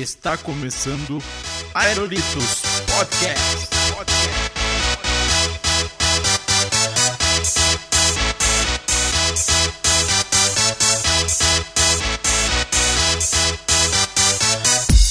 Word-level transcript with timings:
Está 0.00 0.36
começando 0.36 1.20
Aerolitos 1.74 2.62
Podcast. 2.86 3.68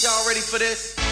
Y'all 0.01 0.25
ready 0.25 0.39
for 0.39 0.57
this? 0.57 1.06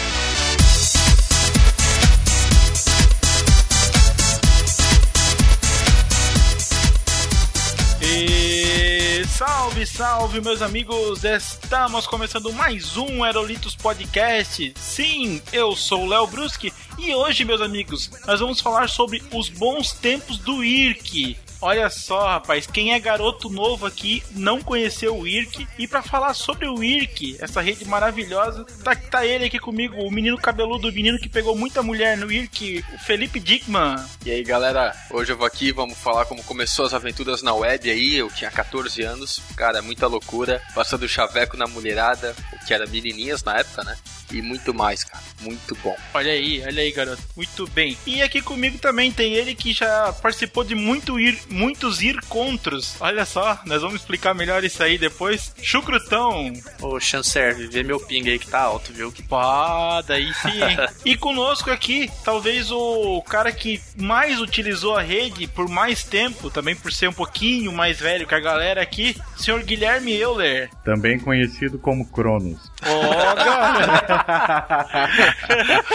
Salve, 9.96 10.42
meus 10.42 10.60
amigos! 10.60 11.24
Estamos 11.24 12.06
começando 12.06 12.52
mais 12.52 12.98
um 12.98 13.24
Aerolitos 13.24 13.74
Podcast. 13.74 14.74
Sim, 14.76 15.40
eu 15.54 15.74
sou 15.74 16.04
o 16.04 16.06
Léo 16.06 16.26
Bruschi 16.26 16.70
e 16.98 17.14
hoje, 17.14 17.46
meus 17.46 17.62
amigos, 17.62 18.10
nós 18.26 18.40
vamos 18.40 18.60
falar 18.60 18.90
sobre 18.90 19.22
os 19.32 19.48
bons 19.48 19.92
tempos 19.92 20.36
do 20.36 20.62
IRC. 20.62 21.38
Olha 21.66 21.90
só, 21.90 22.28
rapaz, 22.28 22.64
quem 22.64 22.92
é 22.92 23.00
garoto 23.00 23.50
novo 23.50 23.86
aqui 23.86 24.22
não 24.30 24.62
conheceu 24.62 25.18
o 25.18 25.26
IRC. 25.26 25.66
E 25.76 25.88
para 25.88 26.00
falar 26.00 26.32
sobre 26.32 26.68
o 26.68 26.80
IRC, 26.80 27.38
essa 27.40 27.60
rede 27.60 27.84
maravilhosa, 27.84 28.64
tá, 28.84 28.94
tá 28.94 29.26
ele 29.26 29.46
aqui 29.46 29.58
comigo, 29.58 29.96
o 29.96 30.08
menino 30.08 30.38
cabeludo, 30.38 30.88
o 30.88 30.92
menino 30.92 31.18
que 31.18 31.28
pegou 31.28 31.56
muita 31.56 31.82
mulher 31.82 32.16
no 32.16 32.30
IRC, 32.30 32.84
o 32.94 32.98
Felipe 32.98 33.40
Dickman. 33.40 33.96
E 34.24 34.30
aí 34.30 34.44
galera, 34.44 34.94
hoje 35.10 35.32
eu 35.32 35.36
vou 35.36 35.44
aqui, 35.44 35.72
vamos 35.72 35.98
falar 35.98 36.24
como 36.26 36.40
começou 36.44 36.86
as 36.86 36.94
aventuras 36.94 37.42
na 37.42 37.52
web 37.52 37.90
aí, 37.90 38.14
eu 38.14 38.30
tinha 38.30 38.48
14 38.48 39.02
anos, 39.02 39.42
cara, 39.56 39.82
muita 39.82 40.06
loucura, 40.06 40.62
passando 40.72 41.08
chaveco 41.08 41.56
na 41.56 41.66
mulherada, 41.66 42.32
o 42.52 42.64
que 42.64 42.72
era 42.72 42.86
menininhas 42.86 43.42
na 43.42 43.58
época, 43.58 43.82
né? 43.82 43.96
E 44.32 44.42
muito 44.42 44.74
mais, 44.74 45.04
cara, 45.04 45.22
muito 45.40 45.76
bom. 45.76 45.96
Olha 46.12 46.32
aí, 46.32 46.62
olha 46.66 46.82
aí, 46.82 46.90
garoto. 46.90 47.22
Muito 47.36 47.66
bem. 47.68 47.96
E 48.04 48.22
aqui 48.22 48.42
comigo 48.42 48.76
também 48.78 49.12
tem 49.12 49.34
ele 49.34 49.54
que 49.54 49.72
já 49.72 50.12
participou 50.12 50.64
de 50.64 50.74
muito 50.74 51.18
ir, 51.20 51.38
muitos 51.56 52.02
encontros. 52.02 52.96
Olha 53.00 53.24
só, 53.24 53.58
nós 53.64 53.80
vamos 53.80 54.00
explicar 54.00 54.34
melhor 54.34 54.62
isso 54.62 54.82
aí 54.82 54.98
depois. 54.98 55.54
Chucrutão. 55.62 56.52
Ô, 56.82 57.00
Chancerve, 57.00 57.66
vê 57.66 57.82
meu 57.82 57.98
ping 57.98 58.28
aí 58.28 58.38
que 58.38 58.46
tá 58.46 58.60
alto, 58.60 58.92
viu? 58.92 59.12
Pá, 59.28 60.02
daí 60.02 60.32
sim, 60.34 60.62
hein? 60.62 60.76
E 61.04 61.16
conosco 61.16 61.70
aqui, 61.70 62.10
talvez 62.24 62.70
o 62.70 63.22
cara 63.22 63.50
que 63.50 63.80
mais 63.96 64.40
utilizou 64.40 64.96
a 64.96 65.02
rede 65.02 65.46
por 65.46 65.68
mais 65.68 66.04
tempo, 66.04 66.50
também 66.50 66.76
por 66.76 66.92
ser 66.92 67.08
um 67.08 67.12
pouquinho 67.12 67.72
mais 67.72 67.98
velho 67.98 68.26
que 68.26 68.34
a 68.34 68.40
galera 68.40 68.82
aqui, 68.82 69.16
senhor 69.36 69.62
Guilherme 69.62 70.12
Euler. 70.14 70.68
Também 70.84 71.18
conhecido 71.18 71.78
como 71.78 72.06
Cronos. 72.06 72.70
Ó, 72.88 73.34
galera! 73.34 74.06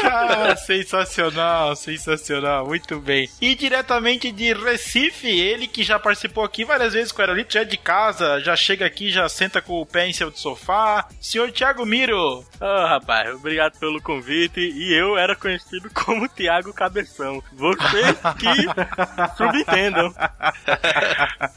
ah, 0.04 0.56
sensacional, 0.56 1.76
sensacional, 1.76 2.66
muito 2.68 3.00
bem. 3.00 3.30
E 3.40 3.56
diretamente 3.56 4.32
de 4.32 4.54
Recife, 4.54 5.28
ele 5.28 5.68
que 5.68 5.84
já 5.84 6.00
participou 6.00 6.44
aqui 6.44 6.66
várias 6.66 6.94
vezes 6.94 7.12
com 7.12 7.20
o 7.20 7.22
Aerolito, 7.22 7.54
já 7.54 7.62
é 7.62 7.66
de 7.66 7.78
casa, 7.78 8.40
já 8.40 8.56
chega 8.56 8.86
aqui, 8.86 9.10
já 9.12 9.28
senta 9.30 9.62
com 9.62 9.82
o 9.82 9.86
pé 9.86 10.08
em 10.08 10.14
cima 10.14 10.32
do 10.32 10.38
sofá. 10.38 11.08
Senhor 11.20 11.52
Thiago 11.52 11.86
Miro. 11.86 12.44
Ô, 12.60 12.86
rapaz, 12.88 13.34
obrigado 13.36 13.78
pelo 13.80 14.02
convite. 14.02 14.60
E 14.60 14.94
eu 14.94 15.18
era 15.18 15.36
conhecido 15.36 15.90
como 15.94 16.28
Tiago 16.28 16.74
Cabeção. 16.74 17.42
Vocês 17.54 18.18
que 18.38 18.66
subentendam. 19.38 20.14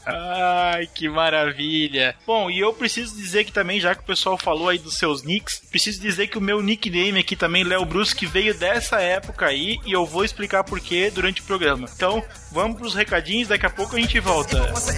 Ai, 0.05 0.87
que 0.93 1.09
maravilha. 1.09 2.15
Bom, 2.25 2.49
e 2.49 2.59
eu 2.59 2.73
preciso 2.73 3.15
dizer 3.15 3.43
que 3.43 3.51
também, 3.51 3.79
já 3.79 3.93
que 3.95 4.01
o 4.01 4.05
pessoal 4.05 4.37
falou 4.37 4.69
aí 4.69 4.77
dos 4.77 4.97
seus 4.97 5.23
nicks, 5.25 5.61
preciso 5.69 5.99
dizer 5.99 6.27
que 6.27 6.37
o 6.37 6.41
meu 6.41 6.61
nickname 6.61 7.19
aqui 7.19 7.35
também, 7.35 7.63
Léo 7.63 7.85
Brusque, 7.85 8.25
veio 8.25 8.53
dessa 8.53 9.01
época 9.01 9.47
aí 9.47 9.79
e 9.85 9.91
eu 9.91 10.05
vou 10.05 10.23
explicar 10.23 10.63
porquê 10.63 11.11
durante 11.13 11.41
o 11.41 11.43
programa. 11.43 11.89
Então, 11.95 12.23
vamos 12.51 12.77
pros 12.77 12.93
recadinhos, 12.93 13.47
daqui 13.49 13.65
a 13.65 13.69
pouco 13.69 13.95
a 13.95 13.99
gente 13.99 14.19
volta. 14.19 14.71
Once 14.73 14.91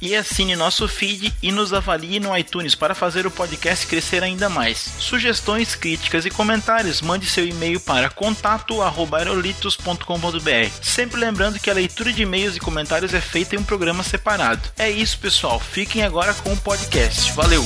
e 0.00 0.14
assine 0.14 0.54
nosso 0.54 0.86
feed 0.86 1.34
e 1.42 1.50
nos 1.50 1.72
avalie 1.72 2.20
no 2.20 2.36
iTunes 2.36 2.74
para 2.74 2.94
fazer 2.94 3.26
o 3.26 3.30
podcast 3.30 3.86
crescer 3.86 4.22
ainda 4.22 4.46
mais. 4.48 4.78
Sugestões, 4.98 5.74
críticas 5.74 6.24
e 6.26 6.30
comentários, 6.30 7.00
mande 7.00 7.26
seu 7.26 7.46
e-mail 7.46 7.80
para 7.80 8.10
contato@aerolitos.com.br. 8.10 10.70
Sempre 10.82 11.20
lembrando 11.20 11.58
que 11.58 11.70
a 11.70 11.74
leitura 11.74 12.12
de 12.12 12.22
e-mails 12.22 12.56
e 12.56 12.60
comentários 12.60 13.14
é 13.14 13.20
feita 13.20 13.56
em 13.56 13.58
um 13.58 13.64
programa 13.64 14.02
separado. 14.02 14.67
É 14.76 14.90
isso, 14.90 15.18
pessoal. 15.18 15.60
Fiquem 15.60 16.02
agora 16.02 16.34
com 16.34 16.52
o 16.52 16.56
podcast. 16.56 17.32
Valeu! 17.32 17.64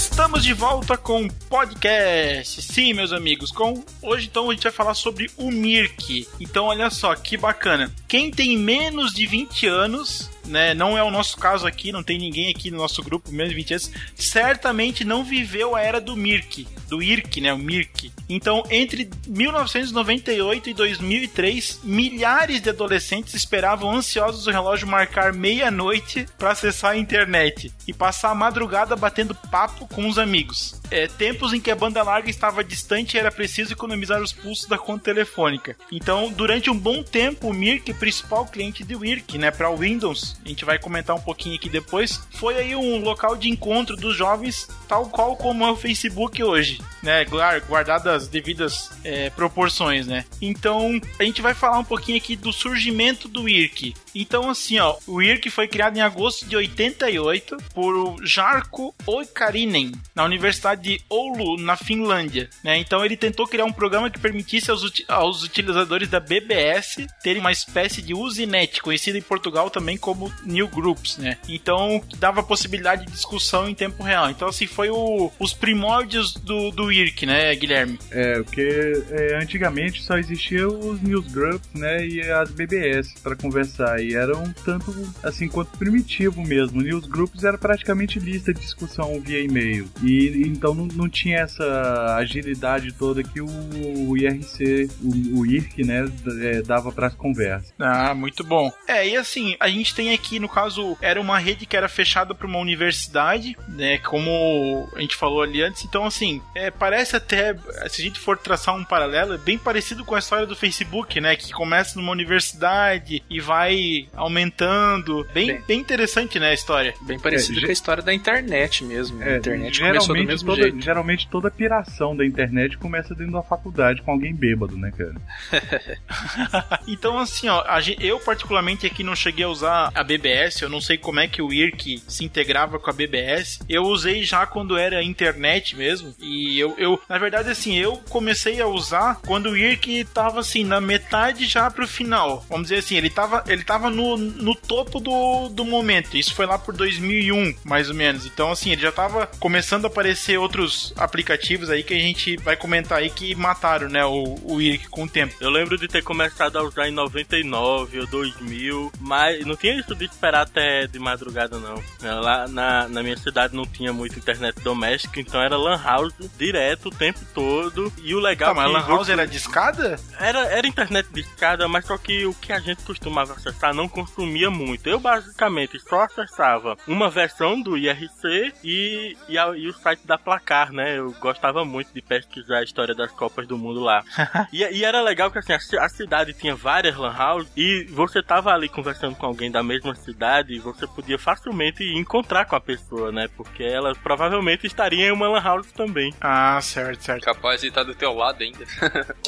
Estamos 0.00 0.42
de 0.42 0.54
volta 0.54 0.96
com 0.96 1.26
o 1.26 1.32
podcast. 1.50 2.62
Sim, 2.62 2.94
meus 2.94 3.12
amigos, 3.12 3.50
com 3.50 3.84
hoje 4.00 4.28
então 4.30 4.48
a 4.48 4.54
gente 4.54 4.62
vai 4.62 4.72
falar 4.72 4.94
sobre 4.94 5.30
o 5.36 5.50
Mirk. 5.50 6.26
Então 6.40 6.66
olha 6.66 6.88
só 6.88 7.14
que 7.14 7.36
bacana. 7.36 7.92
Quem 8.08 8.30
tem 8.30 8.56
menos 8.56 9.12
de 9.12 9.26
20 9.26 9.66
anos, 9.66 10.30
né, 10.46 10.74
não 10.74 10.96
é 10.96 11.02
o 11.02 11.10
nosso 11.10 11.36
caso 11.36 11.66
aqui, 11.66 11.92
não 11.92 12.02
tem 12.02 12.18
ninguém 12.18 12.50
aqui 12.50 12.70
no 12.70 12.78
nosso 12.78 13.02
grupo 13.02 13.30
menos 13.30 13.50
de 13.50 13.56
20 13.56 13.74
anos, 13.74 13.90
certamente 14.14 15.04
não 15.04 15.24
viveu 15.24 15.74
a 15.74 15.80
era 15.80 16.00
do 16.00 16.16
Mirk, 16.16 16.66
do 16.88 17.02
IRC, 17.02 17.40
né, 17.40 17.52
o 17.52 17.58
Mirk. 17.58 18.12
Então, 18.28 18.62
entre 18.70 19.10
1998 19.26 20.70
e 20.70 20.74
2003, 20.74 21.80
milhares 21.82 22.60
de 22.60 22.70
adolescentes 22.70 23.34
esperavam 23.34 23.94
ansiosos 23.94 24.46
o 24.46 24.50
relógio 24.50 24.88
marcar 24.88 25.32
meia-noite 25.32 26.26
para 26.38 26.52
acessar 26.52 26.92
a 26.92 26.96
internet 26.96 27.72
e 27.86 27.92
passar 27.92 28.30
a 28.30 28.34
madrugada 28.34 28.96
batendo 28.96 29.34
papo 29.34 29.86
com 29.88 30.08
os 30.08 30.18
amigos. 30.18 30.79
É, 30.90 31.06
tempos 31.06 31.52
em 31.52 31.60
que 31.60 31.70
a 31.70 31.76
banda 31.76 32.02
larga 32.02 32.28
estava 32.30 32.64
distante 32.64 33.14
e 33.16 33.20
era 33.20 33.30
preciso 33.30 33.72
economizar 33.72 34.20
os 34.20 34.32
pulsos 34.32 34.66
da 34.66 34.78
conta 34.78 35.04
telefônica. 35.04 35.76
Então, 35.90 36.30
durante 36.32 36.70
um 36.70 36.78
bom 36.78 37.02
tempo, 37.02 37.48
o 37.48 37.54
Mirk, 37.54 37.92
principal 37.94 38.46
cliente 38.46 38.82
do 38.84 39.04
IRC, 39.04 39.38
né, 39.38 39.50
para 39.50 39.70
Windows, 39.70 40.36
a 40.44 40.48
gente 40.48 40.64
vai 40.64 40.78
comentar 40.78 41.14
um 41.16 41.20
pouquinho 41.20 41.54
aqui 41.54 41.68
depois, 41.68 42.20
foi 42.32 42.56
aí 42.56 42.74
um 42.74 43.00
local 43.02 43.36
de 43.36 43.48
encontro 43.48 43.96
dos 43.96 44.16
jovens, 44.16 44.68
tal 44.88 45.08
qual 45.08 45.36
como 45.36 45.64
é 45.64 45.70
o 45.70 45.76
Facebook 45.76 46.42
hoje, 46.42 46.80
né, 47.02 47.24
guar- 47.24 47.60
guardadas 47.66 48.22
as 48.24 48.28
devidas 48.28 48.90
é, 49.04 49.30
proporções, 49.30 50.06
né. 50.06 50.24
Então, 50.40 51.00
a 51.18 51.24
gente 51.24 51.40
vai 51.40 51.54
falar 51.54 51.78
um 51.78 51.84
pouquinho 51.84 52.18
aqui 52.18 52.36
do 52.36 52.52
surgimento 52.52 53.28
do 53.28 53.48
IRC. 53.48 53.94
Então, 54.14 54.50
assim, 54.50 54.78
ó, 54.78 54.96
o 55.06 55.22
IRC 55.22 55.50
foi 55.50 55.68
criado 55.68 55.96
em 55.96 56.00
agosto 56.00 56.46
de 56.46 56.56
88 56.56 57.56
por 57.74 58.16
Jarkko 58.26 58.94
Oikarinen, 59.06 59.92
na 60.14 60.24
Universidade 60.24 60.79
de 60.80 61.00
Oulu, 61.08 61.56
na 61.60 61.76
Finlândia, 61.76 62.48
né. 62.64 62.76
Então, 62.78 63.04
ele 63.04 63.16
tentou 63.16 63.46
criar 63.46 63.64
um 63.64 63.72
programa 63.72 64.10
que 64.10 64.18
permitisse 64.18 64.70
aos, 64.70 64.82
aos 65.08 65.42
utilizadores 65.42 66.08
da 66.08 66.20
BBS 66.20 67.06
terem 67.22 67.40
uma 67.40 67.52
espécie 67.52 68.02
de 68.02 68.14
Usenet, 68.14 68.80
conhecida 68.82 69.18
em 69.18 69.22
Portugal 69.22 69.70
também 69.70 69.96
como 69.96 70.32
New 70.44 70.68
Groups, 70.68 71.16
né. 71.18 71.38
Então, 71.48 72.02
dava 72.18 72.42
possibilidade 72.42 73.04
de 73.06 73.12
discussão 73.12 73.68
em 73.68 73.74
tempo 73.74 74.02
real. 74.02 74.30
Então, 74.30 74.48
assim, 74.48 74.66
foi 74.66 74.90
o- 74.90 75.30
os 75.38 75.52
primórdios 75.52 76.34
do, 76.34 76.70
do 76.70 76.90
IRC, 76.92 77.26
né, 77.26 77.54
Guilherme? 77.54 77.98
É, 78.10 78.42
porque 78.42 79.02
é, 79.10 79.38
antigamente 79.42 80.02
só 80.02 80.16
existiam 80.16 80.78
os 80.78 81.00
newsgroups, 81.00 81.68
né, 81.74 82.06
e 82.06 82.20
as 82.22 82.50
BBS 82.50 83.14
para 83.22 83.36
conversar, 83.36 84.00
e 84.02 84.14
era 84.14 84.36
um 84.36 84.52
tanto 84.64 84.92
assim 85.22 85.48
quanto 85.48 85.76
primitivo 85.78 86.42
mesmo. 86.42 86.80
Newsgroups 86.80 87.44
era 87.44 87.58
praticamente 87.58 88.18
lista 88.18 88.52
de 88.52 88.60
discussão 88.60 89.20
via 89.20 89.40
e-mail. 89.40 89.88
E 90.02 90.42
então 90.46 90.69
Então 90.70 90.74
não, 90.86 90.86
não 90.94 91.08
tinha 91.08 91.38
essa 91.38 92.14
agilidade 92.16 92.92
toda 92.92 93.22
que 93.22 93.40
o 93.40 94.16
IRC, 94.16 94.88
o, 95.02 95.40
o 95.40 95.46
IRC, 95.46 95.84
né, 95.84 96.08
é, 96.42 96.62
dava 96.62 96.92
para 96.92 97.08
as 97.08 97.14
conversas. 97.14 97.72
Ah, 97.78 98.14
muito 98.14 98.44
bom. 98.44 98.70
É, 98.86 99.08
e 99.08 99.16
assim, 99.16 99.56
a 99.58 99.68
gente 99.68 99.94
tem 99.94 100.12
aqui, 100.12 100.38
no 100.38 100.48
caso, 100.48 100.96
era 101.00 101.20
uma 101.20 101.38
rede 101.38 101.66
que 101.66 101.76
era 101.76 101.88
fechada 101.88 102.34
para 102.34 102.46
uma 102.46 102.58
universidade, 102.58 103.56
né, 103.68 103.98
como 103.98 104.88
a 104.94 105.00
gente 105.00 105.16
falou 105.16 105.42
ali 105.42 105.62
antes. 105.62 105.84
Então, 105.84 106.04
assim, 106.04 106.40
é, 106.54 106.70
parece 106.70 107.16
até, 107.16 107.54
se 107.88 108.00
a 108.00 108.04
gente 108.04 108.20
for 108.20 108.38
traçar 108.38 108.74
um 108.76 108.84
paralelo, 108.84 109.34
é 109.34 109.38
bem 109.38 109.58
parecido 109.58 110.04
com 110.04 110.14
a 110.14 110.18
história 110.18 110.46
do 110.46 110.54
Facebook, 110.54 111.20
né, 111.20 111.34
que 111.36 111.52
começa 111.52 111.98
numa 111.98 112.12
universidade 112.12 113.22
e 113.28 113.40
vai 113.40 114.08
aumentando. 114.14 115.26
Bem, 115.34 115.46
Bem- 115.48 115.62
bem 115.66 115.80
interessante, 115.80 116.38
né, 116.38 116.50
a 116.50 116.54
história. 116.54 116.94
Bem 117.02 117.18
parecido 117.18 117.58
É, 117.58 117.62
com 117.62 117.68
a 117.68 117.72
história 117.72 118.02
da 118.02 118.14
internet 118.14 118.84
mesmo. 118.84 119.20
É, 119.22 119.34
a 119.34 119.38
internet 119.38 119.80
começou 119.80 120.14
do 120.14 120.24
mesmo 120.24 120.59
toda, 120.68 120.80
geralmente 120.82 121.28
toda 121.28 121.50
piração 121.50 122.16
da 122.16 122.24
internet 122.24 122.76
começa 122.78 123.14
dentro 123.14 123.32
da 123.32 123.42
faculdade 123.42 124.02
com 124.02 124.12
alguém 124.12 124.34
bêbado, 124.34 124.76
né, 124.76 124.92
cara? 124.96 125.14
Então, 126.86 127.18
assim, 127.18 127.48
ó, 127.48 127.62
eu 128.00 128.18
particularmente 128.18 128.86
aqui 128.86 129.02
não 129.02 129.14
cheguei 129.14 129.44
a 129.44 129.48
usar 129.48 129.90
a 129.94 130.02
BBS, 130.02 130.62
eu 130.62 130.68
não 130.68 130.80
sei 130.80 130.98
como 130.98 131.20
é 131.20 131.28
que 131.28 131.40
o 131.40 131.52
IRC 131.52 132.02
se 132.08 132.24
integrava 132.24 132.78
com 132.78 132.90
a 132.90 132.92
BBS. 132.92 133.60
Eu 133.68 133.84
usei 133.84 134.24
já 134.24 134.46
quando 134.46 134.76
era 134.76 135.02
internet 135.02 135.76
mesmo. 135.76 136.14
E 136.18 136.58
eu, 136.58 136.74
eu 136.78 137.00
na 137.08 137.18
verdade, 137.18 137.50
assim, 137.50 137.76
eu 137.76 137.96
comecei 138.08 138.60
a 138.60 138.66
usar 138.66 139.20
quando 139.26 139.50
o 139.50 139.56
IRC 139.56 140.06
tava, 140.12 140.40
assim, 140.40 140.64
na 140.64 140.80
metade 140.80 141.46
já 141.46 141.70
pro 141.70 141.86
final. 141.86 142.44
Vamos 142.48 142.68
dizer 142.68 142.80
assim, 142.80 142.96
ele 142.96 143.10
tava, 143.10 143.44
ele 143.46 143.64
tava 143.64 143.90
no, 143.90 144.16
no 144.16 144.54
topo 144.54 145.00
do, 145.00 145.48
do 145.48 145.64
momento. 145.64 146.16
Isso 146.16 146.34
foi 146.34 146.46
lá 146.46 146.58
por 146.58 146.74
2001, 146.74 147.54
mais 147.64 147.88
ou 147.88 147.94
menos. 147.94 148.26
Então, 148.26 148.50
assim, 148.50 148.70
ele 148.70 148.82
já 148.82 148.92
tava 148.92 149.26
começando 149.38 149.84
a 149.84 149.88
aparecer 149.88 150.38
outros 150.54 150.92
aplicativos 150.96 151.70
aí 151.70 151.82
que 151.84 151.94
a 151.94 151.98
gente 151.98 152.36
vai 152.38 152.56
comentar 152.56 152.98
aí 152.98 153.08
que 153.08 153.34
mataram, 153.36 153.88
né, 153.88 154.04
o, 154.04 154.36
o 154.42 154.60
IRC 154.60 154.88
com 154.88 155.04
o 155.04 155.08
tempo. 155.08 155.34
Eu 155.40 155.48
lembro 155.48 155.78
de 155.78 155.86
ter 155.86 156.02
começado 156.02 156.56
a 156.58 156.62
usar 156.64 156.88
em 156.88 156.92
99 156.92 158.00
ou 158.00 158.06
2000, 158.08 158.92
mas 159.00 159.46
não 159.46 159.54
tinha 159.56 159.74
isso 159.78 159.94
de 159.94 160.06
esperar 160.06 160.42
até 160.42 160.86
de 160.88 160.98
madrugada, 160.98 161.56
não. 161.58 161.80
Lá 162.20 162.48
na, 162.48 162.88
na 162.88 163.02
minha 163.02 163.16
cidade 163.16 163.54
não 163.54 163.64
tinha 163.64 163.92
muito 163.92 164.18
internet 164.18 164.60
doméstica, 164.60 165.20
então 165.20 165.40
era 165.40 165.56
lan 165.56 165.80
house 165.80 166.12
direto 166.36 166.86
o 166.88 166.90
tempo 166.90 167.20
todo. 167.32 167.92
E 168.02 168.12
o 168.14 168.18
legal 168.18 168.52
Tá, 168.52 168.54
mas 168.54 168.72
Lan 168.72 168.86
House 168.86 169.08
era 169.08 169.26
de 169.26 169.36
escada? 169.36 169.98
era, 170.18 170.40
era 170.46 170.66
internet 170.66 171.08
de 171.12 171.20
escada, 171.20 171.68
mas 171.68 171.84
só 171.86 171.96
que 171.96 172.26
o 172.26 172.34
que 172.34 172.52
a 172.52 172.58
gente 172.58 172.82
costumava 172.82 173.34
acessar 173.34 173.72
não 173.72 173.88
consumia 173.88 174.50
muito. 174.50 174.88
Eu 174.88 174.98
basicamente 174.98 175.78
só 175.78 176.00
acessava 176.02 176.76
uma 176.88 177.08
versão 177.08 177.60
do 177.60 177.76
IRC 177.78 178.52
e, 178.64 179.16
e, 179.28 179.38
a- 179.38 179.56
e 179.56 179.68
o 179.68 179.72
site 179.74 180.00
da 180.06 180.18
Placar, 180.30 180.72
né? 180.72 180.96
Eu 180.96 181.10
gostava 181.18 181.64
muito 181.64 181.92
de 181.92 182.00
pesquisar 182.00 182.58
a 182.58 182.62
história 182.62 182.94
das 182.94 183.10
Copas 183.10 183.48
do 183.48 183.58
Mundo 183.58 183.80
lá. 183.80 184.04
e, 184.52 184.62
e 184.62 184.84
era 184.84 185.02
legal 185.02 185.28
que 185.28 185.40
assim, 185.40 185.52
a, 185.52 185.84
a 185.84 185.88
cidade 185.88 186.32
tinha 186.32 186.54
várias 186.54 186.94
lan 186.94 187.12
houses 187.12 187.50
e 187.56 187.82
você 187.90 188.22
tava 188.22 188.52
ali 188.52 188.68
conversando 188.68 189.16
com 189.16 189.26
alguém 189.26 189.50
da 189.50 189.60
mesma 189.60 189.92
cidade 189.96 190.54
e 190.54 190.60
você 190.60 190.86
podia 190.86 191.18
facilmente 191.18 191.82
encontrar 191.82 192.44
com 192.44 192.54
a 192.54 192.60
pessoa, 192.60 193.10
né? 193.10 193.26
Porque 193.36 193.64
ela 193.64 193.92
provavelmente 193.96 194.68
estaria 194.68 195.08
em 195.08 195.10
uma 195.10 195.28
lan 195.28 195.42
house 195.42 195.72
também. 195.72 196.14
Ah, 196.20 196.60
certo, 196.62 197.02
certo. 197.02 197.24
Capaz 197.24 197.60
de 197.60 197.66
estar 197.66 197.82
do 197.82 197.96
teu 197.96 198.14
lado 198.14 198.40
ainda. 198.40 198.64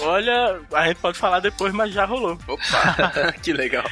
Olha, 0.02 0.60
a 0.72 0.86
gente 0.86 1.00
pode 1.00 1.18
falar 1.18 1.40
depois, 1.40 1.72
mas 1.72 1.92
já 1.92 2.04
rolou. 2.04 2.38
Opa, 2.46 3.32
que 3.42 3.52
legal. 3.52 3.84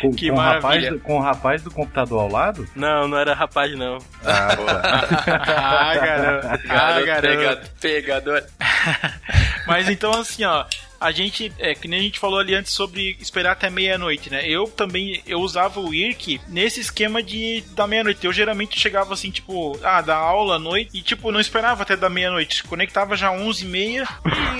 Com, 0.00 0.10
Que 0.12 0.28
com 0.30 0.36
o 0.36 0.38
rapaz, 0.38 1.00
com 1.02 1.16
o 1.16 1.20
rapaz 1.20 1.62
do 1.62 1.70
computador 1.70 2.20
ao 2.20 2.28
lado? 2.28 2.66
Não, 2.76 3.08
não 3.08 3.18
era 3.18 3.34
rapaz, 3.34 3.74
não. 3.76 3.98
Ah, 4.24 4.48
ah, 5.90 5.94
garoto. 5.94 6.46
Ah, 6.68 7.00
Garoto 7.00 7.06
garoto. 7.06 7.22
pega- 7.22 7.62
pegador. 7.80 8.42
Mas 9.66 9.88
então, 9.88 10.12
assim, 10.12 10.44
ó. 10.44 10.64
A 11.00 11.12
gente, 11.12 11.52
é 11.58 11.74
que 11.74 11.88
nem 11.88 12.00
a 12.00 12.02
gente 12.02 12.18
falou 12.18 12.38
ali 12.38 12.54
antes 12.54 12.72
sobre 12.72 13.16
esperar 13.20 13.52
até 13.52 13.70
meia-noite, 13.70 14.30
né? 14.30 14.46
Eu 14.48 14.66
também, 14.66 15.22
eu 15.26 15.40
usava 15.40 15.80
o 15.80 15.92
IRC 15.92 16.40
nesse 16.48 16.80
esquema 16.80 17.22
de 17.22 17.62
da 17.74 17.86
meia-noite. 17.86 18.24
Eu 18.24 18.32
geralmente 18.32 18.78
chegava 18.78 19.14
assim, 19.14 19.30
tipo, 19.30 19.78
ah, 19.82 20.00
da 20.00 20.16
aula 20.16 20.56
à 20.56 20.58
noite 20.58 20.90
e, 20.94 21.02
tipo, 21.02 21.30
não 21.30 21.40
esperava 21.40 21.82
até 21.82 21.96
da 21.96 22.08
meia-noite. 22.08 22.64
Conectava 22.64 23.16
já 23.16 23.30
11 23.30 23.64
e 23.64 23.68
meia 23.68 24.08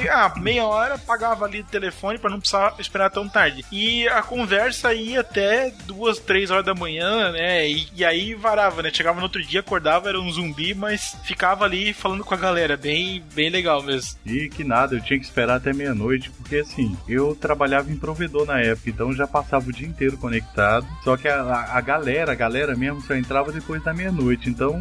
e, 0.02 0.08
ah, 0.08 0.34
meia 0.36 0.66
hora, 0.66 0.98
pagava 0.98 1.44
ali 1.44 1.60
o 1.60 1.64
telefone 1.64 2.18
pra 2.18 2.30
não 2.30 2.38
precisar 2.38 2.74
esperar 2.78 3.10
tão 3.10 3.28
tarde. 3.28 3.64
E 3.70 4.06
a 4.08 4.22
conversa 4.22 4.94
ia 4.94 5.20
até 5.20 5.70
duas, 5.86 6.18
três 6.18 6.50
horas 6.50 6.64
da 6.64 6.74
manhã, 6.74 7.32
né? 7.32 7.68
E, 7.68 7.88
e 7.94 8.04
aí 8.04 8.34
varava, 8.34 8.82
né? 8.82 8.90
Chegava 8.92 9.18
no 9.18 9.24
outro 9.24 9.42
dia, 9.42 9.60
acordava, 9.60 10.08
era 10.08 10.20
um 10.20 10.30
zumbi, 10.30 10.74
mas 10.74 11.16
ficava 11.24 11.64
ali 11.64 11.92
falando 11.92 12.24
com 12.24 12.34
a 12.34 12.38
galera. 12.38 12.76
Bem, 12.76 13.22
bem 13.34 13.50
legal 13.50 13.82
mesmo. 13.82 14.18
E 14.24 14.48
que 14.48 14.64
nada, 14.64 14.94
eu 14.94 15.00
tinha 15.00 15.18
que 15.18 15.24
esperar 15.24 15.56
até 15.56 15.72
meia-noite, 15.72 16.25
porque 16.30 16.56
assim, 16.56 16.96
eu 17.08 17.34
trabalhava 17.34 17.90
em 17.90 17.96
provedor 17.96 18.46
na 18.46 18.60
época, 18.60 18.90
então 18.90 19.12
já 19.12 19.26
passava 19.26 19.68
o 19.68 19.72
dia 19.72 19.86
inteiro 19.86 20.16
conectado. 20.16 20.86
Só 21.04 21.16
que 21.16 21.28
a, 21.28 21.42
a- 21.42 21.80
galera, 21.80 22.32
a 22.32 22.34
galera 22.34 22.74
mesmo 22.76 23.00
só 23.02 23.14
entrava 23.14 23.52
depois 23.52 23.82
da 23.82 23.92
meia-noite. 23.94 24.48
Então, 24.50 24.80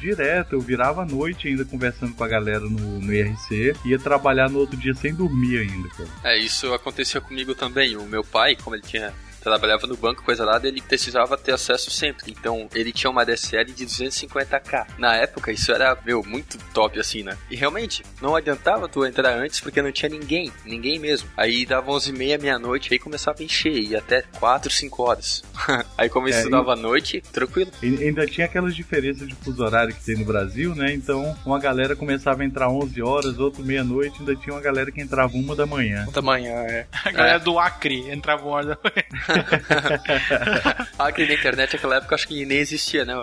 direto, 0.00 0.54
eu 0.54 0.60
virava 0.60 1.02
a 1.02 1.06
noite 1.06 1.48
ainda 1.48 1.64
conversando 1.64 2.14
com 2.14 2.24
a 2.24 2.28
galera 2.28 2.60
no, 2.60 3.00
no 3.00 3.12
IRC, 3.14 3.74
ia 3.84 3.98
trabalhar 3.98 4.48
no 4.50 4.58
outro 4.58 4.76
dia 4.76 4.94
sem 4.94 5.14
dormir 5.14 5.58
ainda, 5.58 5.88
cara. 5.90 6.08
É, 6.24 6.38
isso 6.38 6.72
acontecia 6.72 7.20
comigo 7.20 7.54
também. 7.54 7.96
O 7.96 8.04
meu 8.04 8.22
pai, 8.24 8.56
como 8.56 8.76
ele 8.76 8.82
tinha 8.82 9.12
trabalhava 9.46 9.86
no 9.86 9.96
banco, 9.96 10.24
coisa 10.24 10.44
lá, 10.44 10.60
ele 10.64 10.82
precisava 10.82 11.36
ter 11.36 11.52
acesso 11.52 11.88
sempre. 11.88 12.32
Então, 12.32 12.68
ele 12.74 12.92
tinha 12.92 13.08
uma 13.08 13.24
DSL 13.24 13.72
de 13.72 13.86
250k. 13.86 14.86
Na 14.98 15.14
época, 15.14 15.52
isso 15.52 15.70
era, 15.70 15.96
meu, 16.04 16.22
muito 16.24 16.58
top, 16.74 16.98
assim, 16.98 17.22
né? 17.22 17.36
E 17.48 17.54
realmente, 17.54 18.02
não 18.20 18.34
adiantava 18.34 18.88
tu 18.88 19.06
entrar 19.06 19.32
antes 19.36 19.60
porque 19.60 19.80
não 19.80 19.92
tinha 19.92 20.08
ninguém, 20.08 20.52
ninguém 20.64 20.98
mesmo. 20.98 21.28
Aí 21.36 21.64
dava 21.64 21.92
11h30, 21.92 22.42
meia-noite, 22.42 22.92
aí 22.92 22.98
começava 22.98 23.38
a 23.40 23.44
encher, 23.44 23.72
ia 23.72 23.98
até 23.98 24.22
4, 24.40 24.70
5 24.70 25.02
horas. 25.02 25.44
aí 25.96 26.08
como 26.08 26.28
eu 26.28 26.34
É, 26.34 26.38
estudava 26.38 26.72
à 26.72 26.76
noite, 26.76 27.20
tranquilo. 27.32 27.70
E 27.80 28.02
ainda 28.02 28.26
tinha 28.26 28.46
aquelas 28.46 28.74
diferenças 28.74 29.28
de 29.28 29.34
fuso 29.36 29.62
horário 29.62 29.94
que 29.94 30.04
tem 30.04 30.16
no 30.16 30.24
Brasil, 30.24 30.74
né? 30.74 30.92
Então, 30.92 31.36
uma 31.46 31.60
galera 31.60 31.94
começava 31.94 32.42
a 32.42 32.44
entrar 32.44 32.68
11 32.68 33.00
horas, 33.00 33.38
outro 33.38 33.62
meia-noite, 33.64 34.16
ainda 34.18 34.34
tinha 34.34 34.54
uma 34.54 34.60
galera 34.60 34.90
que 34.90 35.00
entrava 35.00 35.36
uma 35.36 35.54
da 35.54 35.66
manhã. 35.66 36.04
Da 36.12 36.20
manhã, 36.22 36.52
é. 36.62 36.86
A 37.04 37.10
galera 37.12 37.38
do 37.38 37.58
Acre 37.58 38.10
entrava 38.10 38.42
uma 38.44 38.56
hora 38.56 38.66
da 38.66 38.78
manhã. 38.82 39.35
Que 41.14 41.26
na 41.26 41.34
internet 41.34 41.74
naquela 41.74 41.96
época 41.96 42.14
acho 42.14 42.28
que 42.28 42.44
nem 42.44 42.58
existia, 42.58 43.04
né? 43.04 43.14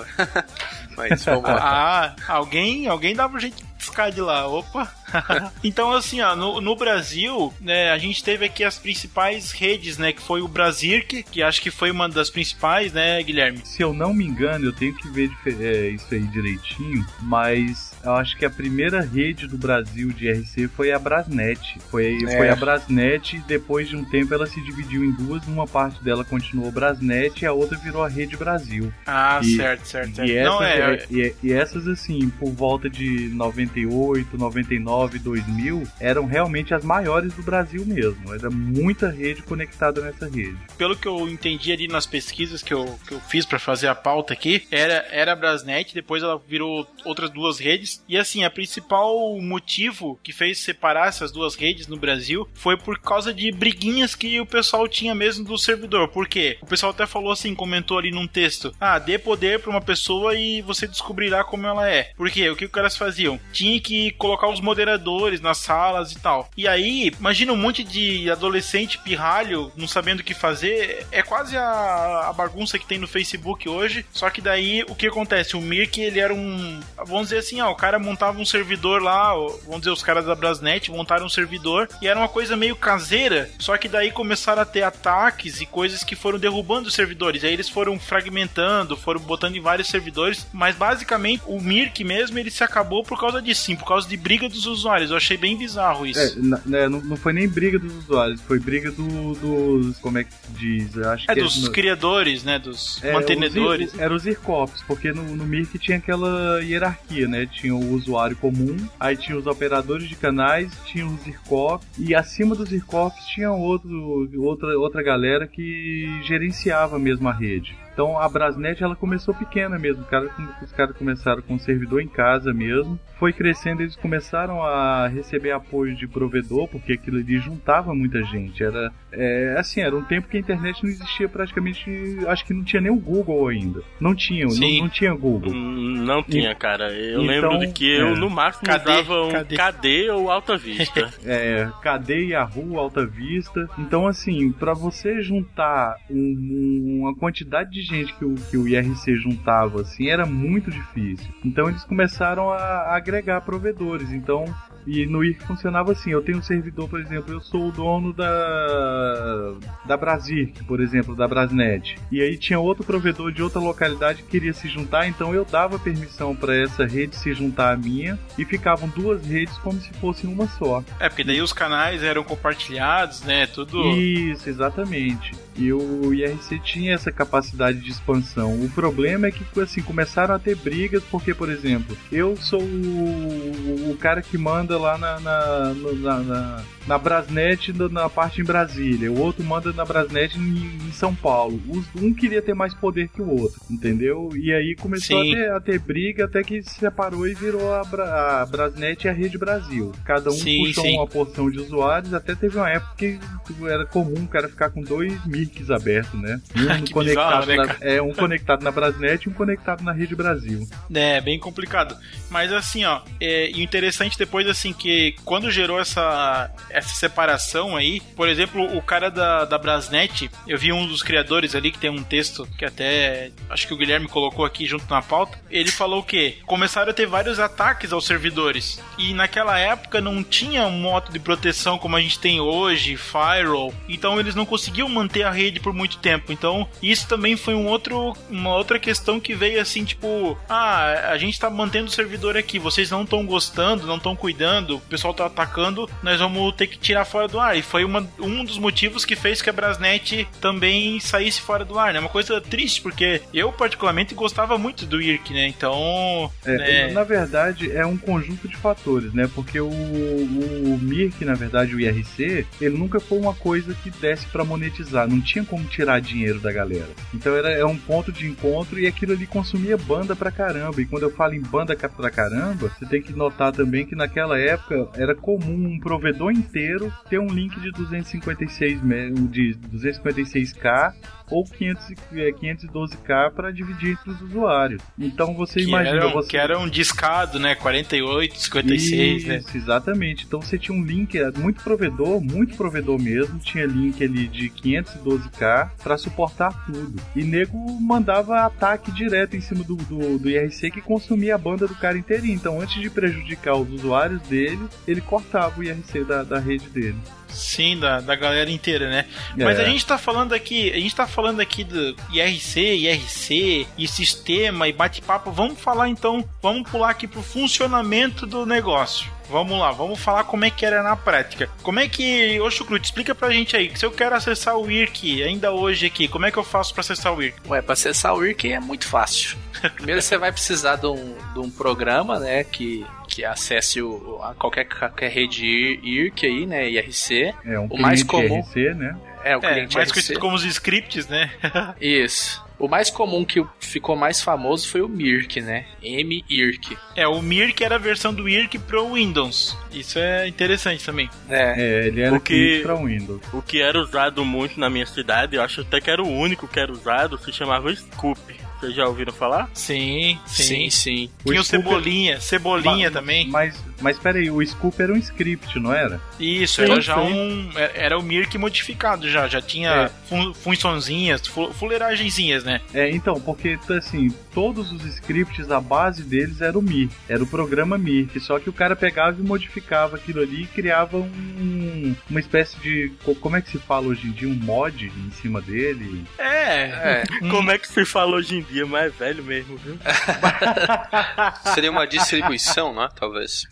Mas 0.97 1.23
vamos 1.25 1.43
lá. 1.43 2.15
Ah, 2.27 2.33
alguém, 2.33 2.87
alguém 2.87 3.15
dava 3.15 3.35
um 3.35 3.39
jeito 3.39 3.63
de 4.13 4.21
lá, 4.21 4.47
opa. 4.47 4.91
então, 5.63 5.91
assim, 5.91 6.21
ó, 6.21 6.35
no, 6.35 6.59
no 6.59 6.75
Brasil, 6.75 7.53
né, 7.61 7.91
a 7.91 7.97
gente 7.97 8.23
teve 8.23 8.45
aqui 8.45 8.63
as 8.63 8.79
principais 8.79 9.51
redes, 9.51 9.97
né, 9.97 10.11
que 10.11 10.21
foi 10.21 10.41
o 10.41 10.47
Brasirk, 10.47 11.23
que 11.23 11.41
acho 11.43 11.61
que 11.61 11.69
foi 11.69 11.91
uma 11.91 12.09
das 12.09 12.29
principais, 12.29 12.91
né, 12.93 13.21
Guilherme? 13.21 13.59
Se 13.63 13.81
eu 13.83 13.93
não 13.93 14.13
me 14.13 14.25
engano, 14.25 14.65
eu 14.65 14.73
tenho 14.73 14.95
que 14.95 15.07
ver 15.09 15.29
é, 15.45 15.89
isso 15.89 16.07
aí 16.13 16.21
direitinho, 16.21 17.05
mas 17.21 17.93
eu 18.03 18.13
acho 18.13 18.35
que 18.37 18.45
a 18.45 18.49
primeira 18.49 19.01
rede 19.01 19.47
do 19.47 19.57
Brasil 19.57 20.09
de 20.11 20.29
RC 20.31 20.67
foi 20.69 20.91
a 20.91 20.99
Brasnet. 20.99 21.59
Foi, 21.89 22.17
É. 22.23 22.37
foi 22.37 22.49
a 22.49 22.55
Brasnet 22.55 23.35
e 23.37 23.39
depois 23.41 23.87
de 23.87 23.95
um 23.95 24.03
tempo 24.03 24.33
ela 24.33 24.45
se 24.47 24.59
dividiu 24.61 25.03
em 25.05 25.11
duas, 25.11 25.45
uma 25.47 25.67
parte 25.67 26.03
dela 26.03 26.23
continuou 26.25 26.71
Brasnet 26.71 27.41
e 27.41 27.45
a 27.45 27.53
outra 27.53 27.77
virou 27.77 28.03
a 28.03 28.07
Rede 28.09 28.35
Brasil. 28.35 28.91
Ah, 29.05 29.39
E- 29.43 29.55
certo, 29.55 29.85
certo, 29.85 30.15
certo. 30.15 30.27
E 30.29 30.35
essas, 30.35 30.53
Não, 30.53 30.63
é, 30.63 30.95
é- 30.95 31.05
e, 31.11 31.35
e 31.43 31.53
essas, 31.53 31.87
assim, 31.87 32.29
por 32.29 32.51
volta 32.51 32.89
de 32.89 33.29
98, 33.73 34.37
99, 34.37 35.19
2000, 35.19 35.83
eram 35.99 36.25
realmente 36.25 36.73
as 36.73 36.83
maiores 36.83 37.33
do 37.33 37.41
Brasil 37.41 37.85
mesmo. 37.85 38.33
Era 38.33 38.49
muita 38.49 39.09
rede 39.09 39.41
conectada 39.41 40.01
nessa 40.01 40.29
rede. 40.29 40.57
pelo 40.77 40.95
que 40.95 41.07
eu 41.07 41.27
entendi 41.27 41.71
ali 41.71 41.87
nas 41.87 42.05
pesquisas 42.05 42.61
que 42.61 42.73
eu, 42.73 42.99
que 43.07 43.13
eu 43.13 43.19
fiz 43.21 43.45
pra 43.45 43.59
fazer 43.59 43.87
a 43.87 43.95
pauta 43.95 44.33
aqui, 44.33 44.67
era, 44.69 45.05
era 45.11 45.33
a 45.33 45.35
Brasnet, 45.35 45.93
depois 45.93 46.21
ela 46.21 46.41
virou 46.47 46.87
outras 47.05 47.29
duas 47.29 47.59
redes. 47.59 48.03
E 48.07 48.17
assim, 48.17 48.43
a 48.43 48.49
principal 48.49 49.39
motivo 49.41 50.19
que 50.21 50.31
fez 50.31 50.59
separar 50.59 51.07
essas 51.07 51.31
duas 51.31 51.55
redes 51.55 51.87
no 51.87 51.97
Brasil 51.97 52.47
foi 52.53 52.77
por 52.77 52.99
causa 52.99 53.33
de 53.33 53.51
briguinhas 53.51 54.15
que 54.15 54.39
o 54.39 54.45
pessoal 54.45 54.87
tinha 54.87 55.15
mesmo 55.15 55.45
do 55.45 55.57
servidor. 55.57 56.09
Por 56.09 56.27
quê? 56.27 56.57
O 56.61 56.65
pessoal 56.65 56.91
até 56.91 57.05
falou 57.05 57.31
assim, 57.31 57.55
comentou 57.55 57.97
ali 57.97 58.11
num 58.11 58.27
texto: 58.27 58.73
ah, 58.79 58.99
dê 58.99 59.17
poder 59.17 59.59
pra 59.59 59.71
uma 59.71 59.81
pessoa 59.81 60.35
e 60.35 60.61
você 60.61 60.87
descobrirá 60.87 61.43
como 61.43 61.65
ela 61.65 61.89
é. 61.89 62.11
Por 62.15 62.29
quê? 62.29 62.49
O 62.49 62.55
que 62.55 62.65
os 62.65 62.71
caras 62.71 62.97
faziam? 62.97 63.39
Tinha 63.51 63.62
que 63.79 64.11
colocar 64.11 64.47
os 64.47 64.59
operadores 64.59 65.41
nas 65.41 65.57
salas 65.57 66.11
e 66.11 66.19
tal. 66.19 66.49
E 66.57 66.67
aí, 66.67 67.11
imagina 67.19 67.53
um 67.53 67.57
monte 67.57 67.83
de 67.83 68.29
adolescente 68.29 68.97
pirralho, 68.99 69.71
não 69.75 69.87
sabendo 69.87 70.21
o 70.21 70.23
que 70.23 70.33
fazer. 70.33 71.05
É 71.11 71.21
quase 71.21 71.55
a, 71.55 72.27
a 72.29 72.33
bagunça 72.33 72.79
que 72.79 72.85
tem 72.85 72.97
no 72.97 73.07
Facebook 73.07 73.69
hoje. 73.69 74.05
Só 74.11 74.29
que 74.29 74.41
daí, 74.41 74.83
o 74.89 74.95
que 74.95 75.07
acontece? 75.07 75.55
O 75.55 75.61
Mirk, 75.61 75.99
ele 76.01 76.19
era 76.19 76.33
um. 76.33 76.79
Vamos 77.05 77.23
dizer 77.23 77.37
assim, 77.37 77.61
ó, 77.61 77.71
o 77.71 77.75
cara 77.75 77.99
montava 77.99 78.39
um 78.39 78.45
servidor 78.45 79.01
lá, 79.01 79.33
vamos 79.65 79.79
dizer, 79.79 79.91
os 79.91 80.03
caras 80.03 80.25
da 80.25 80.35
Brasnet 80.35 80.91
montaram 80.91 81.25
um 81.25 81.29
servidor 81.29 81.87
e 82.01 82.07
era 82.07 82.19
uma 82.19 82.29
coisa 82.29 82.55
meio 82.57 82.75
caseira. 82.75 83.49
Só 83.59 83.77
que 83.77 83.87
daí 83.87 84.11
começaram 84.11 84.61
a 84.61 84.65
ter 84.65 84.83
ataques 84.83 85.61
e 85.61 85.65
coisas 85.65 86.03
que 86.03 86.15
foram 86.15 86.39
derrubando 86.39 86.87
os 86.87 86.93
servidores. 86.93 87.43
Aí 87.43 87.53
eles 87.53 87.69
foram 87.69 87.99
fragmentando, 87.99 88.97
foram 88.97 89.19
botando 89.19 89.55
em 89.55 89.61
vários 89.61 89.87
servidores. 89.87 90.47
Mas 90.51 90.75
basicamente, 90.75 91.43
o 91.45 91.61
Mirk 91.61 92.03
mesmo, 92.03 92.37
ele 92.37 92.51
se 92.51 92.63
acabou 92.63 93.03
por 93.03 93.19
causa 93.19 93.41
disso, 93.41 93.52
sim, 93.53 93.75
por 93.75 93.85
causa 93.87 94.07
de 94.07 94.17
briga 94.17 94.47
dos 94.49 94.65
usuários. 94.65 95.11
Eu 95.11 95.17
achei 95.17 95.37
bem 95.37 95.57
bizarro 95.57 96.05
isso. 96.05 96.19
É, 96.19 96.35
né, 96.65 96.87
não, 96.89 96.99
não 97.01 97.15
foi 97.17 97.33
nem 97.33 97.47
briga 97.47 97.77
dos 97.79 97.93
usuários, 97.95 98.41
foi 98.41 98.59
briga 98.59 98.91
do- 98.91 99.33
dos. 99.35 99.97
Como 99.99 100.17
é 100.17 100.23
que 100.23 100.33
se 100.33 100.51
diz? 100.53 100.95
Eu 100.95 101.09
acho 101.09 101.29
É 101.29 101.33
que 101.33 101.41
dos 101.41 101.63
no- 101.63 101.71
criadores, 101.71 102.43
né? 102.43 102.59
Dos 102.59 103.03
É, 103.03 103.13
mantenedores. 103.13 103.93
Os, 103.93 103.99
eram 103.99 104.15
os 104.15 104.25
IRCOPs, 104.25 104.83
porque 104.87 105.11
no, 105.11 105.23
no 105.35 105.45
Mirk 105.45 105.77
tinha 105.79 105.97
aquela 105.97 106.61
hierarquia, 106.63 107.27
né? 107.27 107.45
Tinha 107.45 107.75
o 107.75 107.93
usuário 107.93 108.35
comum, 108.35 108.75
aí 108.99 109.15
tinha 109.17 109.37
os 109.37 109.45
operadores 109.47 110.07
de 110.07 110.15
canais, 110.15 110.71
tinha 110.85 111.05
os 111.05 111.25
IRCOPs, 111.27 111.87
e 111.97 112.13
acima 112.15 112.55
dos 112.55 112.71
IRCOPs 112.71 113.25
tinha 113.27 113.51
outro, 113.51 114.29
outra, 114.41 114.67
outra 114.79 115.03
galera 115.03 115.47
que 115.47 116.07
gerenciava 116.23 116.97
mesmo 116.99 117.27
a 117.29 117.33
rede. 117.33 117.75
Então 117.93 118.17
a 118.19 118.27
Brasnet 118.27 118.83
ela 118.83 118.95
começou 118.95 119.33
pequena 119.33 119.77
mesmo, 119.77 120.03
cara- 120.05 120.29
os 120.61 120.71
caras 120.71 120.95
começaram 120.97 121.41
com 121.41 121.53
um 121.53 121.59
servidor 121.59 122.01
em 122.01 122.07
casa 122.07 122.51
mesmo, 122.53 122.99
foi 123.19 123.31
crescendo, 123.31 123.81
eles 123.81 123.95
começaram 123.95 124.63
a 124.63 125.07
receber 125.07 125.51
apoio 125.51 125.95
de 125.95 126.07
provedor, 126.07 126.67
porque 126.67 126.93
aquilo 126.93 127.17
ali 127.17 127.37
juntava 127.37 127.93
muita 127.93 128.23
gente. 128.23 128.63
Era 128.63 128.91
é, 129.11 129.55
assim, 129.57 129.79
era 129.81 129.95
um 129.95 130.03
tempo 130.03 130.27
que 130.27 130.35
a 130.37 130.39
internet 130.39 130.83
não 130.83 130.89
existia 130.89 131.29
praticamente, 131.29 131.89
acho 132.27 132.43
que 132.45 132.53
não 132.53 132.63
tinha 132.63 132.81
nem 132.81 132.91
o 132.91 132.95
Google 132.95 133.47
ainda. 133.47 133.81
Não 133.99 134.13
tinha, 134.15 134.45
não, 134.45 134.79
não 134.79 134.89
tinha 134.89 135.13
Google. 135.13 135.51
Hum, 135.53 136.03
Não 136.03 136.21
tinha, 136.23 136.53
cara. 136.55 136.91
Eu 136.91 137.21
Então, 137.23 137.49
lembro 137.51 137.59
de 137.59 137.71
que 137.71 137.89
eu, 137.95 138.07
é. 138.09 138.15
no 138.15 138.29
máximo, 138.29 138.65
Cadê? 138.65 138.91
usava 138.91 139.21
um 139.23 139.31
Cadê? 139.31 139.55
KD 139.55 140.09
ou 140.09 140.31
Alta 140.31 140.57
Vista. 140.57 141.13
É, 141.25 141.69
KD, 141.81 142.29
Yahoo, 142.29 142.77
Alta 142.79 143.05
Vista. 143.05 143.69
Então, 143.77 144.07
assim, 144.07 144.51
pra 144.51 144.73
você 144.73 145.21
juntar 145.21 145.95
um- 146.09 146.99
uma 147.01 147.15
quantidade 147.15 147.69
de 147.71 147.82
gente 147.83 148.13
que 148.13 148.25
o, 148.25 148.35
que 148.35 148.57
o 148.57 148.67
IRC 148.67 149.15
juntava, 149.17 149.81
assim, 149.81 150.07
era 150.09 150.25
muito 150.25 150.71
difícil. 150.71 151.27
Então, 151.43 151.69
eles 151.69 151.83
começaram 151.83 152.49
a, 152.49 152.95
agregar 152.95 153.41
provedores. 153.41 154.11
Então, 154.11 154.45
e 154.85 155.05
no 155.05 155.23
IRC 155.23 155.45
funcionava 155.45 155.91
assim: 155.91 156.11
eu 156.11 156.21
tenho 156.21 156.39
um 156.39 156.43
servidor, 156.43 156.89
por 156.89 156.99
exemplo, 156.99 157.33
eu 157.33 157.41
sou 157.41 157.69
o 157.69 157.71
dono 157.71 158.13
da 158.13 159.53
da 159.85 159.97
Brasirc, 159.97 160.63
por 160.65 160.81
exemplo, 160.81 161.15
da 161.15 161.27
Brasnet. 161.27 161.95
E 162.11 162.21
aí 162.21 162.37
tinha 162.37 162.59
outro 162.59 162.83
provedor 162.83 163.31
de 163.31 163.41
outra 163.41 163.59
localidade 163.59 164.23
que 164.23 164.29
queria 164.29 164.53
se 164.53 164.67
juntar, 164.67 165.07
então 165.07 165.33
eu 165.33 165.45
dava 165.45 165.79
permissão 165.79 166.35
para 166.35 166.55
essa 166.55 166.85
rede 166.85 167.15
se 167.15 167.33
juntar 167.33 167.73
à 167.73 167.77
minha 167.77 168.19
e 168.37 168.45
ficavam 168.45 168.89
duas 168.89 169.25
redes 169.25 169.57
como 169.59 169.79
se 169.79 169.91
fossem 169.93 170.29
uma 170.29 170.47
só. 170.47 170.83
É, 170.99 171.09
porque 171.09 171.23
daí 171.23 171.41
os 171.41 171.53
canais 171.53 172.03
eram 172.03 172.23
compartilhados, 172.23 173.21
né? 173.21 173.47
Tudo. 173.47 173.81
Isso, 173.97 174.49
exatamente. 174.49 175.31
E 175.55 175.71
o 175.71 176.13
IRC 176.13 176.59
tinha 176.59 176.93
essa 176.93 177.11
capacidade 177.11 177.79
de 177.79 177.91
expansão. 177.91 178.53
O 178.63 178.69
problema 178.69 179.27
é 179.27 179.31
que 179.31 179.43
assim 179.59 179.81
começaram 179.81 180.33
a 180.33 180.39
ter 180.39 180.55
brigas 180.55 181.03
porque, 181.11 181.33
por 181.33 181.49
exemplo, 181.49 181.95
eu 182.11 182.35
sou 182.37 182.61
o, 182.61 183.91
o 183.91 183.97
cara 183.99 184.21
que 184.21 184.37
manda 184.37 184.72
lá 184.77 184.97
na 184.97 185.19
na, 185.19 185.73
na, 185.73 186.17
na, 186.19 186.63
na 186.87 186.97
Brasnet 186.97 187.71
na, 187.73 188.09
parte 188.09 188.41
em 188.41 188.43
Brasília, 188.43 189.11
o 189.11 189.19
outro 189.19 189.43
manda 189.43 189.71
na 189.73 189.85
Brasnet 189.85 190.37
em, 190.37 190.87
em 190.87 190.91
São 190.91 191.13
Paulo. 191.15 191.61
Os- 191.69 191.85
um 192.01 192.13
queria 192.13 192.41
ter 192.41 192.53
mais 192.53 192.73
poder 192.73 193.07
que 193.09 193.21
o 193.21 193.29
outro, 193.29 193.59
entendeu? 193.69 194.29
E 194.35 194.53
aí 194.53 194.75
começou 194.75 195.19
a 195.19 195.23
ter, 195.23 195.51
a 195.51 195.59
ter 195.61 195.79
briga 195.79 196.25
até 196.25 196.43
que 196.43 196.61
se 196.61 196.75
separou 196.79 197.27
e 197.27 197.33
virou 197.33 197.73
a, 197.73 197.83
Bra- 197.83 198.41
a 198.41 198.45
Brasnet 198.45 199.05
e 199.05 199.09
a 199.09 199.13
Rede 199.13 199.37
Brasil. 199.37 199.91
Cada 200.05 200.29
um 200.29 200.33
Sim, 200.33 200.65
puxou 200.65 200.83
sim. 200.83 200.95
uma 200.97 201.07
porção 201.07 201.49
de 201.49 201.59
usuários, 201.59 202.13
até 202.13 202.35
teve 202.35 202.57
uma 202.57 202.69
época 202.69 202.93
que 202.97 203.19
era 203.67 203.85
comum 203.85 204.23
o 204.23 204.27
cara 204.27 204.49
ficar 204.49 204.69
com 204.69 204.81
dois 204.81 205.25
mics 205.25 205.69
abertos, 205.69 206.19
né? 206.21 206.41
Um 206.83 206.85
conectado 206.93 207.05
bizarro, 207.05 207.45
né, 207.45 207.55
na, 207.55 207.67
cara? 207.67 207.79
é 207.81 208.01
um 208.01 208.13
conectado 208.13 208.63
na 208.63 208.71
Brasnet 208.71 209.25
e 209.25 209.29
um 209.29 209.33
conectado 209.33 209.83
na 209.83 209.91
Rede 209.91 210.15
Brasil. 210.15 210.67
É, 210.93 211.21
bem 211.21 211.39
complicado. 211.39 211.95
Mas 212.29 212.51
assim, 212.51 212.83
ó, 212.85 213.01
é, 213.19 213.49
e 213.51 213.55
o 213.55 213.61
interessante 213.61 214.17
depois, 214.17 214.47
assim, 214.47 214.73
que 214.73 215.15
quando 215.23 215.49
gerou 215.51 215.79
essa, 215.79 216.49
essa 216.73 216.93
separação 216.95 217.75
aí, 217.75 217.99
por 218.15 218.27
exemplo, 218.27 218.75
o 218.75 218.81
cara 218.81 219.09
da, 219.09 219.45
da 219.45 219.57
Brasnet, 219.57 220.29
eu 220.47 220.57
vi 220.57 220.73
um 220.73 220.87
dos 220.87 221.03
criadores 221.03 221.55
ali 221.55 221.71
que 221.71 221.77
tem 221.77 221.89
um 221.89 222.03
texto 222.03 222.47
que 222.57 222.65
até 222.65 223.31
acho 223.49 223.67
que 223.67 223.73
o 223.73 223.77
Guilherme 223.77 224.07
colocou 224.07 224.43
aqui 224.43 224.65
junto 224.65 224.89
na 224.89 225.01
pauta. 225.01 225.39
Ele 225.49 225.71
falou 225.71 225.99
o 225.99 226.03
quê? 226.03 226.37
Começaram 226.45 226.91
a 226.91 226.93
ter 226.93 227.05
vários 227.05 227.39
ataques 227.39 227.93
aos 227.93 228.05
servidores. 228.05 228.81
E 228.97 229.13
naquela 229.13 229.57
época 229.57 230.01
não 230.01 230.23
tinha 230.23 230.65
um 230.65 230.79
modo 230.79 231.11
de 231.11 231.19
proteção 231.19 231.77
como 231.77 231.95
a 231.95 232.01
gente 232.01 232.19
tem 232.19 232.41
hoje, 232.41 232.97
firewall. 232.97 233.73
Então 233.87 234.19
eles 234.19 234.35
não 234.35 234.45
conseguiam 234.45 234.89
manter 234.89 235.23
a 235.23 235.31
rede 235.31 235.59
por 235.59 235.73
muito 235.73 235.97
tempo. 235.97 236.31
Então 236.31 236.67
isso 236.81 237.07
também 237.07 237.37
foi 237.37 237.53
um 237.53 237.67
outro, 237.67 238.13
uma 238.29 238.55
outra 238.55 238.79
questão 238.79 239.19
que 239.19 239.35
veio 239.35 239.61
assim, 239.61 239.85
tipo, 239.85 240.37
ah, 240.49 241.09
a 241.11 241.17
gente 241.17 241.39
tá 241.39 241.49
mantendo 241.49 241.87
o 241.87 241.91
servidor 241.91 242.35
aqui, 242.35 242.57
vocês 242.57 242.89
não 242.89 243.03
estão 243.03 243.25
gostando, 243.25 243.85
não 243.85 243.97
estão 243.97 244.15
cuidando, 244.15 244.77
o 244.77 244.81
pessoal 244.81 245.13
tá 245.13 245.25
atacando, 245.25 245.89
nós 246.01 246.19
vamos 246.19 246.55
ter 246.55 246.62
que 246.67 246.77
tirar 246.77 247.05
fora 247.05 247.27
do 247.27 247.39
ar. 247.39 247.57
E 247.57 247.61
foi 247.61 247.83
uma, 247.83 248.07
um 248.19 248.43
dos 248.43 248.57
motivos 248.57 249.05
que 249.05 249.15
fez 249.15 249.41
que 249.41 249.49
a 249.49 249.53
Brasnet 249.53 250.27
também 250.39 250.99
saísse 250.99 251.41
fora 251.41 251.65
do 251.65 251.77
ar, 251.77 251.93
né? 251.93 251.99
Uma 251.99 252.09
coisa 252.09 252.39
triste, 252.41 252.81
porque 252.81 253.21
eu 253.33 253.51
particularmente 253.51 254.13
gostava 254.13 254.57
muito 254.57 254.85
do 254.85 255.01
IRC, 255.01 255.33
né? 255.33 255.47
Então, 255.47 256.31
É, 256.45 256.57
né, 256.57 256.91
Na 256.91 257.03
verdade, 257.03 257.71
é 257.71 257.85
um 257.85 257.97
conjunto 257.97 258.47
de 258.47 258.55
fatores, 258.55 259.13
né? 259.13 259.29
Porque 259.33 259.59
o, 259.59 259.69
o 259.69 260.79
Mirk, 260.81 261.23
na 261.25 261.33
verdade, 261.33 261.75
o 261.75 261.79
IRC, 261.79 262.45
ele 262.59 262.77
nunca 262.77 262.99
foi 262.99 263.17
uma 263.17 263.33
coisa 263.33 263.73
que 263.73 263.89
desse 263.89 264.25
pra 264.27 264.43
monetizar. 264.43 265.07
Não 265.07 265.21
tinha 265.21 265.43
como 265.43 265.65
tirar 265.65 265.99
dinheiro 265.99 266.39
da 266.39 266.51
galera. 266.51 266.89
Então 267.13 267.35
era 267.35 267.49
é 267.51 267.65
um 267.65 267.77
ponto 267.77 268.11
de 268.11 268.27
encontro 268.27 268.79
e 268.79 268.87
aquilo 268.87 269.13
ali 269.13 269.25
consumia 269.25 269.77
banda 269.77 270.15
pra 270.15 270.31
caramba. 270.31 270.81
E 270.81 270.85
quando 270.85 271.03
eu 271.03 271.11
falo 271.11 271.33
em 271.33 271.41
banda 271.41 271.75
pra 271.75 272.09
caramba, 272.09 272.69
você 272.69 272.85
tem 272.85 273.01
que 273.01 273.13
notar 273.13 273.51
também 273.51 273.85
que 273.85 273.95
naquela 273.95 274.39
época 274.39 274.87
era 274.95 275.15
comum 275.15 275.67
um 275.67 275.79
provedor 275.79 276.31
inteiro 276.53 276.93
ter 277.09 277.19
um 277.19 277.27
link 277.27 277.59
de 277.59 277.71
256 277.71 278.81
me- 278.83 279.11
de 279.27 279.55
256k 279.73 280.93
ou 281.33 281.43
500, 281.45 281.89
e- 281.89 282.21
é, 282.21 282.31
512k 282.31 283.31
para 283.31 283.51
dividir 283.51 283.91
entre 283.91 284.11
os 284.11 284.21
usuários. 284.21 284.81
Então 284.99 285.33
você 285.33 285.59
que, 285.61 285.67
imagina 285.67 285.97
era, 285.97 286.07
um- 286.07 286.11
você 286.13 286.29
que 286.29 286.37
era 286.37 286.59
um 286.59 286.69
discado, 286.69 287.39
né? 287.39 287.55
48, 287.55 288.37
56, 288.39 289.25
né? 289.25 289.37
isso, 289.37 289.57
exatamente. 289.57 290.25
Então 290.25 290.41
você 290.41 290.57
tinha 290.57 290.77
um 290.77 290.83
link, 290.83 291.17
era 291.17 291.31
muito 291.37 291.63
provedor, 291.63 292.21
muito 292.21 292.55
provedor 292.55 293.01
mesmo, 293.01 293.39
tinha 293.39 293.65
link 293.65 294.03
ali 294.03 294.27
de 294.27 294.49
512k 294.49 295.69
para 295.81 295.97
suportar 295.97 296.65
tudo. 296.65 297.01
E 297.15 297.23
nego 297.23 297.57
mandava 297.81 298.41
ataque 298.45 298.91
direto 298.91 299.35
em 299.35 299.41
cima 299.41 299.63
do, 299.63 299.75
do, 299.75 300.19
do 300.19 300.29
IRC 300.29 300.71
que 300.71 300.81
consumia 300.81 301.35
a 301.35 301.37
banda 301.37 301.67
do 301.67 301.75
cara 301.75 301.97
inteirinho. 301.97 302.35
Então 302.35 302.61
antes 302.61 302.81
de 302.81 302.89
prejudicar 302.89 303.55
os 303.55 303.69
usuários 303.71 304.21
dele, 304.23 304.67
ele 304.87 305.01
cortava 305.01 305.59
o 305.59 305.63
IRC 305.63 306.03
da, 306.03 306.23
da 306.23 306.39
rede 306.39 306.69
dele. 306.69 306.95
Sim, 307.33 307.79
da, 307.79 307.99
da 307.99 308.15
galera 308.15 308.49
inteira, 308.49 308.89
né? 308.89 309.05
Mas 309.35 309.59
É. 309.59 309.63
a 309.63 309.65
gente 309.65 309.85
tá 309.85 309.97
falando 309.97 310.33
aqui, 310.33 310.71
a 310.71 310.79
gente 310.79 310.95
tá 310.95 311.07
falando 311.07 311.39
aqui 311.39 311.63
do 311.63 311.95
IRC, 312.11 312.59
IRC 312.59 313.67
e 313.77 313.87
sistema 313.87 314.67
e 314.67 314.73
bate-papo. 314.73 315.31
Vamos 315.31 315.59
falar 315.59 315.89
então, 315.89 316.27
vamos 316.41 316.69
pular 316.69 316.89
aqui 316.89 317.07
pro 317.07 317.21
funcionamento 317.21 318.25
do 318.25 318.45
negócio. 318.45 319.11
Vamos 319.29 319.57
lá, 319.59 319.71
vamos 319.71 319.99
falar 319.99 320.25
como 320.25 320.45
é 320.45 320.49
que 320.51 320.65
era 320.65 320.83
na 320.83 320.95
prática. 320.95 321.49
Como 321.63 321.79
é 321.79 321.87
que, 321.87 322.39
ô 322.39 322.49
Chucrute, 322.51 322.85
explica 322.85 323.15
pra 323.15 323.31
gente 323.31 323.55
aí, 323.55 323.69
que 323.69 323.79
se 323.79 323.85
eu 323.85 323.91
quero 323.91 324.15
acessar 324.15 324.57
o 324.57 324.69
IRC 324.69 325.23
ainda 325.23 325.51
hoje 325.51 325.85
aqui, 325.87 326.07
como 326.07 326.25
é 326.25 326.31
que 326.31 326.37
eu 326.37 326.43
faço 326.43 326.73
pra 326.73 326.81
acessar 326.81 327.13
o 327.13 327.21
IRC? 327.23 327.39
Ué, 327.47 327.61
pra 327.61 327.73
acessar 327.73 328.13
o 328.13 328.25
IRC 328.25 328.51
é 328.51 328.59
muito 328.59 328.87
fácil. 328.87 329.37
Primeiro 329.75 330.01
você 330.01 330.17
vai 330.17 330.31
precisar 330.31 330.75
de 330.75 330.87
um, 330.87 331.15
de 331.33 331.39
um 331.39 331.49
programa, 331.49 332.19
né, 332.19 332.43
que, 332.43 332.85
que 333.07 333.23
acesse 333.25 333.81
o, 333.81 334.19
a 334.21 334.35
qualquer, 334.35 334.65
qualquer 334.65 335.09
rede 335.09 335.79
IRC 335.81 336.25
aí, 336.27 336.45
né, 336.45 336.69
IRC. 336.69 337.33
É 337.45 337.57
um 337.59 337.67
O 337.67 337.79
mais 337.81 338.03
cliente 338.03 338.05
comum- 338.29 338.43
IRC, 338.55 338.73
né? 338.75 338.95
É, 339.23 339.37
o 339.37 339.39
É, 339.45 339.53
cliente 339.53 339.75
mais 339.75 339.87
IRC. 339.87 339.93
conhecido 339.93 340.19
como 340.19 340.35
os 340.35 340.43
scripts, 340.43 341.07
né? 341.07 341.31
Isso. 341.79 342.42
O 342.63 342.67
mais 342.69 342.89
comum 342.89 343.25
que 343.25 343.45
ficou 343.59 343.93
mais 343.93 344.21
famoso 344.21 344.69
foi 344.69 344.81
o 344.81 344.87
Mirk, 344.87 345.41
né? 345.41 345.65
M-IRC. 345.81 346.77
É, 346.95 347.05
o 347.05 347.21
Mirk 347.21 347.61
era 347.61 347.75
a 347.75 347.77
versão 347.77 348.13
do 348.13 348.29
IRC 348.29 348.57
pro 348.59 348.93
Windows. 348.93 349.57
Isso 349.69 349.99
é 349.99 350.29
interessante 350.29 350.85
também. 350.85 351.09
É. 351.29 351.61
É, 351.61 351.87
ele 351.87 351.99
era 351.99 352.11
Porque- 352.11 352.33
cliente 352.33 352.63
para 352.63 352.75
Windows. 352.75 353.21
O 353.33 353.41
que 353.41 353.61
era 353.61 353.77
usado 353.77 354.23
muito 354.23 354.57
na 354.57 354.69
minha 354.69 354.85
cidade, 354.85 355.35
eu 355.35 355.41
acho 355.41 355.59
até 355.59 355.81
que 355.81 355.91
era 355.91 356.01
o 356.01 356.07
único 356.07 356.47
que 356.47 356.57
era 356.57 356.71
usado, 356.71 357.17
se 357.17 357.33
chamava 357.33 357.75
Scoop. 357.75 358.17
Vocês 358.63 358.75
já 358.77 358.87
ouviram 358.87 359.11
falar? 359.11 359.49
Sim, 359.53 360.17
Sim, 360.25 360.69
sim. 360.69 361.09
Tinha 361.25 361.41
o 361.41 361.43
Scooper- 361.43 361.65
Cebolinha, 361.67 362.21
Cebolinha 362.21 362.89
Ma- 362.89 362.97
também. 362.99 363.27
Mas, 363.29 363.61
mas 363.81 363.99
peraí, 363.99 364.31
o 364.31 364.45
Scoop 364.45 364.81
era 364.81 364.93
um 364.93 364.95
script, 364.97 365.59
não 365.59 365.73
era? 365.73 365.99
Isso, 366.17 366.63
Sim, 366.65 366.71
era 366.71 366.79
já 366.81 366.95
sim. 366.95 367.01
um. 367.01 367.49
Era 367.75 367.99
o 367.99 368.01
Mirk 368.01 368.37
modificado 368.37 369.09
já. 369.09 369.27
Já 369.27 369.41
tinha 369.41 369.69
É. 369.69 369.89
fun, 370.07 370.33
funçõezinhas, 370.33 371.27
fu- 371.27 371.51
fuleiragenzinhas, 371.53 372.45
né? 372.45 372.61
É, 372.73 372.89
então, 372.89 373.19
porque 373.19 373.59
assim, 373.77 374.09
todos 374.33 374.71
os 374.71 374.83
scripts, 374.85 375.49
a 375.51 375.59
base 375.61 376.03
deles 376.03 376.41
era 376.41 376.57
o 376.57 376.61
Mir, 376.61 376.89
era 377.07 377.23
o 377.23 377.27
programa 377.27 377.77
Mirk, 377.77 378.19
só 378.19 378.39
que 378.39 378.49
o 378.49 378.53
cara 378.53 378.75
pegava 378.75 379.19
e 379.19 379.23
modificava 379.23 379.95
aquilo 379.95 380.21
ali 380.21 380.43
e 380.43 380.47
criava 380.47 380.97
um, 380.97 381.95
uma 382.09 382.19
espécie 382.19 382.57
de. 382.59 382.91
co- 383.03 383.15
Como 383.15 383.35
é 383.35 383.41
que 383.41 383.49
se 383.51 383.57
fala 383.59 383.87
hoje 383.87 384.07
em 384.07 384.11
dia? 384.11 384.27
Um 384.27 384.33
mod 384.35 384.85
em 384.85 385.11
cima 385.11 385.41
dele. 385.41 386.03
É. 386.17 386.33
É, 386.63 387.03
Como 387.29 387.51
é 387.51 387.57
que 387.57 387.67
se 387.67 387.85
fala 387.85 388.15
hoje 388.15 388.35
em 388.37 388.41
dia? 388.41 388.65
Mas 388.65 388.85
é 388.85 388.89
velho 388.89 389.23
mesmo, 389.23 389.57
viu? 389.57 389.77
seria 391.53 391.71
uma 391.71 391.85
distribuição, 391.85 392.73
né? 392.73 392.89
Talvez. 392.99 393.43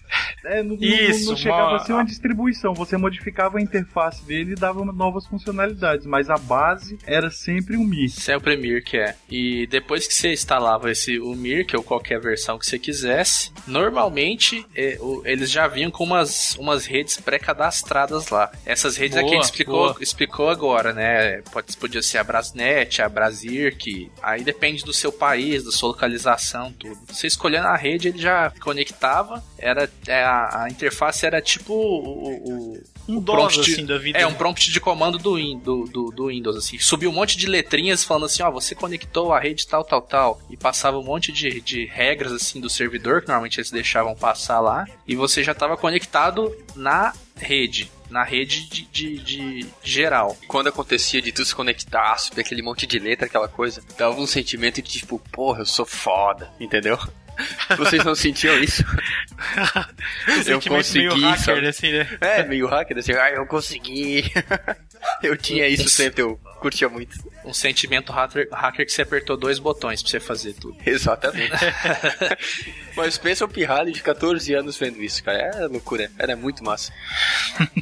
É, 0.43 0.61
não, 0.63 0.75
não- 0.75 0.81
Isso, 0.83 1.29
não 1.29 1.37
chegava 1.37 1.69
uma- 1.69 1.75
a 1.77 1.79
ser 1.79 1.93
uma 1.93 2.05
distribuição, 2.05 2.73
você 2.73 2.97
modificava 2.97 3.57
a 3.57 3.61
interface 3.61 4.23
dele 4.25 4.53
e 4.53 4.55
dava 4.55 4.83
novas 4.85 5.25
funcionalidades, 5.27 6.05
mas 6.05 6.29
a 6.29 6.37
base 6.37 6.97
era 7.05 7.29
sempre 7.29 7.77
o 7.77 7.83
Mir. 7.83 8.09
sempre 8.09 8.57
Mir 8.57 8.83
que 8.83 8.97
é. 8.97 9.15
E 9.29 9.67
depois 9.67 10.07
que 10.07 10.13
você 10.13 10.29
instalava 10.71 10.91
esse 10.91 11.19
o 11.19 11.35
Mir, 11.35 11.65
que 11.65 11.75
ou 11.75 11.83
qualquer 11.83 12.19
versão 12.19 12.57
que 12.57 12.65
você 12.65 12.79
quisesse, 12.79 13.51
normalmente 13.67 14.65
é, 14.75 14.97
o- 15.01 15.21
eles 15.25 15.49
já 15.51 15.67
vinham 15.67 15.91
com 15.91 16.03
umas, 16.03 16.55
umas 16.57 16.85
redes 16.85 17.17
pré-cadastradas 17.19 18.29
lá. 18.29 18.51
Essas 18.65 18.95
redes 18.95 19.17
aqui 19.17 19.29
a 19.31 19.33
gente 19.33 19.43
explicou, 19.43 19.75
boa. 19.93 19.97
explicou 19.99 20.49
agora, 20.49 20.93
né? 20.93 21.41
Pode, 21.51 21.75
podia 21.77 22.01
ser 22.01 22.17
a 22.19 22.23
Brasnet, 22.23 23.01
a 23.01 23.09
Brasirk, 23.09 24.11
aí 24.21 24.43
depende 24.43 24.83
do 24.83 24.93
seu 24.93 25.11
país, 25.11 25.63
da 25.63 25.71
sua 25.71 25.89
localização, 25.89 26.71
tudo. 26.73 26.97
Você 27.09 27.27
escolhendo 27.27 27.67
a 27.67 27.75
rede, 27.75 28.07
ele 28.09 28.17
já 28.19 28.51
conectava, 28.61 29.43
era 29.57 29.89
é, 30.07 30.23
a, 30.23 30.63
a 30.63 30.67
interface 30.69 31.25
era 31.25 31.41
tipo 31.41 31.73
o- 31.73 32.73
o, 32.77 32.83
Um 33.07 33.19
DOS, 33.19 33.35
prompt- 33.55 33.59
assim, 33.71 33.85
da 33.85 33.97
vida. 33.97 34.17
é, 34.19 34.25
um 34.25 34.33
prompt 34.33 34.71
de 34.71 34.79
comando 34.79 35.17
do, 35.17 35.35
do, 35.59 35.85
do, 35.85 36.11
do 36.11 36.27
Windows, 36.27 36.55
assim. 36.55 36.77
Subiu 36.79 37.09
um 37.09 37.13
monte 37.13 37.35
de 37.37 37.45
letrinhas 37.47 38.03
falando 38.03 38.25
assim, 38.25 38.43
ó, 38.43 38.51
você 38.51 38.73
conectou 38.75 39.33
a 39.33 39.39
rede 39.39 39.67
tal, 39.67 39.83
tal, 39.83 40.01
tal. 40.01 40.41
E 40.49 40.55
passava 40.61 40.97
um 40.97 41.03
monte 41.03 41.31
de, 41.31 41.59
de 41.61 41.85
regras, 41.85 42.31
assim, 42.31 42.61
do 42.61 42.69
servidor, 42.69 43.21
que 43.21 43.27
normalmente 43.27 43.59
eles 43.59 43.71
deixavam 43.71 44.15
passar 44.15 44.59
lá. 44.59 44.85
E 45.07 45.15
você 45.15 45.43
já 45.43 45.51
estava 45.51 45.75
conectado 45.75 46.55
na 46.75 47.13
rede. 47.35 47.91
Na 48.09 48.23
rede 48.23 48.69
de, 48.69 48.85
de, 48.85 49.19
de 49.19 49.67
geral. 49.81 50.37
Quando 50.47 50.67
acontecia 50.67 51.21
de 51.21 51.31
tu 51.31 51.45
se 51.45 51.55
conectar, 51.55 52.17
subir 52.17 52.41
aquele 52.41 52.61
monte 52.61 52.85
de 52.85 52.99
letra, 52.99 53.25
aquela 53.25 53.47
coisa, 53.47 53.81
dava 53.97 54.19
um 54.19 54.27
sentimento 54.27 54.81
de 54.81 54.89
tipo, 54.89 55.17
porra, 55.31 55.61
eu 55.61 55.65
sou 55.65 55.85
foda, 55.85 56.51
entendeu? 56.59 56.99
Vocês 57.77 58.03
não 58.03 58.13
sentiam 58.13 58.55
isso? 58.59 58.83
Eu 60.27 60.61
sentimento 60.61 60.93
meio 60.93 61.09
consegui, 61.09 61.21
hacker, 61.21 61.43
sabe? 61.43 61.67
assim, 61.67 61.91
né? 61.91 62.17
É, 62.19 62.43
meio 62.43 62.67
hacker, 62.67 62.97
assim, 62.97 63.13
ah, 63.13 63.31
eu 63.31 63.45
consegui. 63.47 64.31
eu 65.23 65.35
tinha 65.35 65.67
isso 65.67 65.89
sempre, 65.89 66.21
eu 66.21 66.39
curtia 66.61 66.87
muito. 66.87 67.17
Um 67.43 67.53
sentimento 67.53 68.13
hacker, 68.13 68.47
hacker 68.51 68.85
que 68.85 68.91
você 68.91 69.01
apertou 69.01 69.35
dois 69.35 69.57
botões 69.57 70.01
pra 70.01 70.11
você 70.11 70.19
fazer 70.19 70.53
tudo. 70.53 70.77
Exatamente. 70.85 71.51
Mas 72.95 73.17
pensa 73.17 73.43
o 73.43 73.47
pirralho 73.47 73.91
de 73.91 74.01
14 74.03 74.53
anos 74.53 74.77
vendo 74.77 75.01
isso, 75.01 75.23
cara. 75.23 75.37
É 75.39 75.67
loucura, 75.67 76.11
era 76.19 76.35
muito 76.35 76.63
massa. 76.63 76.93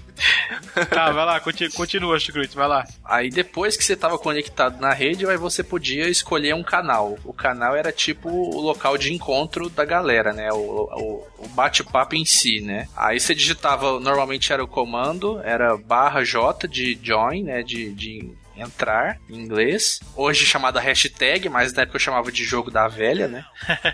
Tá, 0.89 1.11
vai 1.11 1.25
lá, 1.25 1.39
continua, 1.39 1.71
continua 1.71 2.19
Chucrute, 2.19 2.55
vai 2.55 2.67
lá. 2.67 2.85
Aí 3.05 3.29
depois 3.29 3.77
que 3.77 3.83
você 3.83 3.93
estava 3.93 4.17
conectado 4.19 4.79
na 4.79 4.93
rede, 4.93 5.25
aí 5.25 5.37
você 5.37 5.63
podia 5.63 6.09
escolher 6.09 6.53
um 6.53 6.61
canal. 6.61 7.17
O 7.23 7.31
canal 7.31 7.75
era 7.75 7.91
tipo 7.91 8.29
o 8.29 8.59
local 8.59 8.97
de 8.97 9.13
encontro 9.13 9.69
da 9.69 9.85
galera, 9.85 10.33
né? 10.33 10.51
O, 10.51 10.57
o, 10.57 11.27
o 11.37 11.47
bate-papo 11.49 12.15
em 12.15 12.25
si, 12.25 12.59
né? 12.59 12.87
Aí 12.95 13.19
você 13.19 13.33
digitava, 13.33 13.99
normalmente 13.99 14.51
era 14.51 14.63
o 14.63 14.67
comando, 14.67 15.39
era 15.43 15.77
barra 15.77 16.23
J 16.23 16.67
de 16.67 16.99
join, 17.01 17.43
né? 17.43 17.63
De, 17.63 17.93
de 17.93 18.29
entrar 18.61 19.17
em 19.29 19.35
inglês. 19.35 19.99
Hoje 20.15 20.45
chamada 20.45 20.79
hashtag, 20.79 21.47
mas 21.49 21.73
na 21.73 21.83
época 21.83 21.95
eu 21.97 22.01
chamava 22.01 22.31
de 22.31 22.43
jogo 22.43 22.69
da 22.71 22.87
velha, 22.87 23.27
né? 23.27 23.45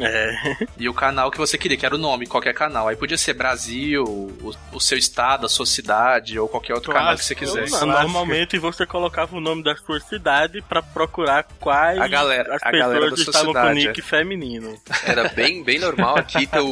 É. 0.00 0.56
E 0.78 0.88
o 0.88 0.94
canal 0.94 1.30
que 1.30 1.38
você 1.38 1.58
queria, 1.58 1.76
que 1.76 1.84
era 1.84 1.94
o 1.94 1.98
nome, 1.98 2.26
qualquer 2.26 2.54
canal. 2.54 2.86
Aí 2.86 2.94
podia 2.94 3.18
ser 3.18 3.34
Brasil, 3.34 4.04
o, 4.04 4.54
o 4.72 4.80
seu 4.80 4.96
estado, 4.96 5.46
a 5.46 5.48
sua 5.48 5.66
cidade, 5.66 6.38
ou 6.38 6.48
qualquer 6.48 6.74
outro 6.74 6.92
canal 6.92 7.16
que 7.16 7.24
você 7.24 7.34
quisesse. 7.34 7.72
Não, 7.80 7.86
Normalmente 7.86 8.58
você 8.58 8.86
colocava 8.86 9.36
o 9.36 9.40
nome 9.40 9.62
da 9.64 9.74
sua 9.76 9.98
cidade 10.00 10.62
pra 10.62 10.80
procurar 10.82 11.44
quais 11.58 12.00
A 12.00 12.06
galera- 12.06 12.54
as 12.56 12.62
a 12.62 12.70
galera 12.70 13.10
pessoas 13.10 13.10
da 13.10 13.24
sua 13.24 13.30
estavam 13.32 13.52
com 13.54 13.60
cidade, 13.60 13.86
nick 13.88 14.02
feminino. 14.02 14.80
Era 15.04 15.28
bem, 15.30 15.64
bem 15.64 15.78
normal 15.80 16.16
aqui 16.16 16.46
ter 16.46 16.60
o, 16.60 16.70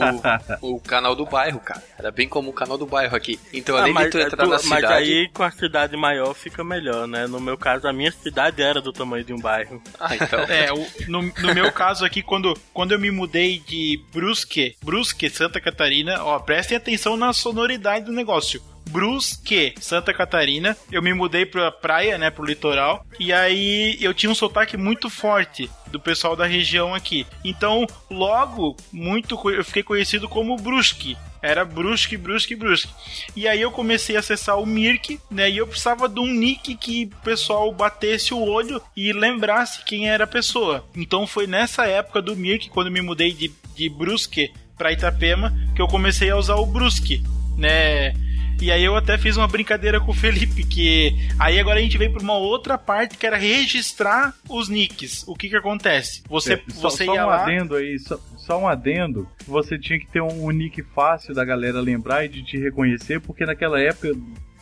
o 0.76 0.80
canal 0.80 1.16
do 1.16 1.26
bairro, 1.26 1.58
cara. 1.58 1.82
Era 1.98 2.10
bem 2.12 2.28
como 2.28 2.50
o 2.50 2.52
canal 2.52 2.78
do 2.78 2.86
bairro 2.86 3.16
aqui. 3.16 3.40
Então, 3.52 3.76
Ah, 3.76 3.80
além 3.80 3.92
mas, 3.92 4.04
de 4.06 4.10
tu 4.12 4.18
entrar 4.20 4.36
tu- 4.44 4.50
na 4.50 4.56
mas 4.56 4.62
cidade... 4.62 4.94
aí 4.94 5.28
com 5.32 5.42
a 5.42 5.50
cidade 5.50 5.96
maior 5.96 6.32
fica 6.34 6.62
melhor, 6.62 7.08
né? 7.08 7.25
No 7.28 7.40
meu 7.40 7.56
caso, 7.58 7.86
a 7.88 7.92
minha 7.92 8.10
cidade 8.12 8.62
era 8.62 8.80
do 8.80 8.92
tamanho 8.92 9.24
de 9.24 9.32
um 9.32 9.38
bairro. 9.38 9.82
Ah, 9.98 10.14
então... 10.16 10.40
É, 10.40 10.72
o- 10.72 10.86
no, 11.08 11.22
no 11.22 11.54
meu 11.54 11.70
caso 11.72 12.04
aqui, 12.04 12.22
quando, 12.22 12.56
quando 12.72 12.92
eu 12.92 12.98
me 12.98 13.10
mudei 13.10 13.58
de 13.58 14.00
Brusque, 14.12 14.76
Brusque, 14.84 15.28
Santa 15.30 15.60
Catarina, 15.60 16.22
ó, 16.22 16.38
prestem 16.38 16.76
atenção 16.76 17.16
na 17.16 17.32
sonoridade 17.32 18.04
do 18.06 18.12
negócio. 18.12 18.62
Brusque, 18.90 19.74
Santa 19.80 20.12
Catarina. 20.12 20.76
Eu 20.90 21.02
me 21.02 21.12
mudei 21.12 21.44
pra 21.44 21.70
praia, 21.70 22.16
né, 22.18 22.30
pro 22.30 22.44
litoral. 22.44 23.04
E 23.18 23.32
aí 23.32 23.96
eu 24.00 24.14
tinha 24.14 24.30
um 24.30 24.34
sotaque 24.34 24.76
muito 24.76 25.10
forte 25.10 25.70
do 25.88 26.00
pessoal 26.00 26.34
da 26.36 26.46
região 26.46 26.94
aqui. 26.94 27.26
Então, 27.44 27.86
logo, 28.10 28.76
muito 28.92 29.38
eu 29.50 29.64
fiquei 29.64 29.82
conhecido 29.82 30.28
como 30.28 30.56
Brusque. 30.56 31.16
Era 31.42 31.64
Brusque, 31.64 32.16
Brusque, 32.16 32.56
Brusque. 32.56 32.90
E 33.36 33.46
aí 33.46 33.60
eu 33.60 33.70
comecei 33.70 34.16
a 34.16 34.20
acessar 34.20 34.58
o 34.58 34.66
Mirk, 34.66 35.20
né? 35.30 35.48
E 35.48 35.58
eu 35.58 35.66
precisava 35.66 36.08
de 36.08 36.18
um 36.18 36.26
nick 36.26 36.74
que 36.76 37.04
o 37.12 37.24
pessoal 37.24 37.72
batesse 37.72 38.34
o 38.34 38.42
olho 38.42 38.82
e 38.96 39.12
lembrasse 39.12 39.84
quem 39.84 40.08
era 40.08 40.24
a 40.24 40.26
pessoa. 40.26 40.84
Então 40.96 41.26
foi 41.26 41.46
nessa 41.46 41.86
época 41.86 42.20
do 42.20 42.34
Mirk, 42.34 42.68
quando 42.70 42.90
me 42.90 43.00
mudei 43.00 43.32
de, 43.32 43.52
de 43.76 43.88
Brusque 43.88 44.52
pra 44.76 44.92
Itapema, 44.92 45.52
que 45.74 45.80
eu 45.80 45.86
comecei 45.86 46.30
a 46.30 46.36
usar 46.36 46.56
o 46.56 46.66
Brusque, 46.66 47.22
né? 47.56 48.12
E 48.60 48.72
aí 48.72 48.82
eu 48.82 48.96
até 48.96 49.18
fiz 49.18 49.36
uma 49.36 49.46
brincadeira 49.46 50.00
com 50.00 50.10
o 50.10 50.14
Felipe, 50.14 50.64
que 50.64 51.14
aí 51.38 51.60
agora 51.60 51.78
a 51.78 51.82
gente 51.82 51.98
veio 51.98 52.10
para 52.12 52.22
uma 52.22 52.34
outra 52.38 52.78
parte 52.78 53.16
que 53.18 53.26
era 53.26 53.36
registrar 53.36 54.34
os 54.48 54.68
nicks. 54.68 55.24
O 55.28 55.34
que 55.34 55.48
que 55.48 55.56
acontece? 55.56 56.22
Você, 56.28 56.54
É, 56.54 56.62
só, 56.68 56.88
você 56.90 57.04
só 57.04 57.14
ia 57.14 57.24
um 57.24 57.28
lá... 57.28 57.42
adendo 57.42 57.74
aí, 57.76 57.98
só, 57.98 58.18
só 58.36 58.58
um 58.58 58.66
adendo. 58.66 59.28
Você 59.46 59.78
tinha 59.78 59.98
que 59.98 60.06
ter 60.06 60.22
um, 60.22 60.46
um 60.46 60.50
nick 60.50 60.82
fácil 60.94 61.34
da 61.34 61.44
galera 61.44 61.80
lembrar 61.80 62.24
e 62.24 62.28
de 62.28 62.42
te 62.42 62.58
reconhecer, 62.58 63.20
porque 63.20 63.44
naquela 63.44 63.78
época 63.80 64.12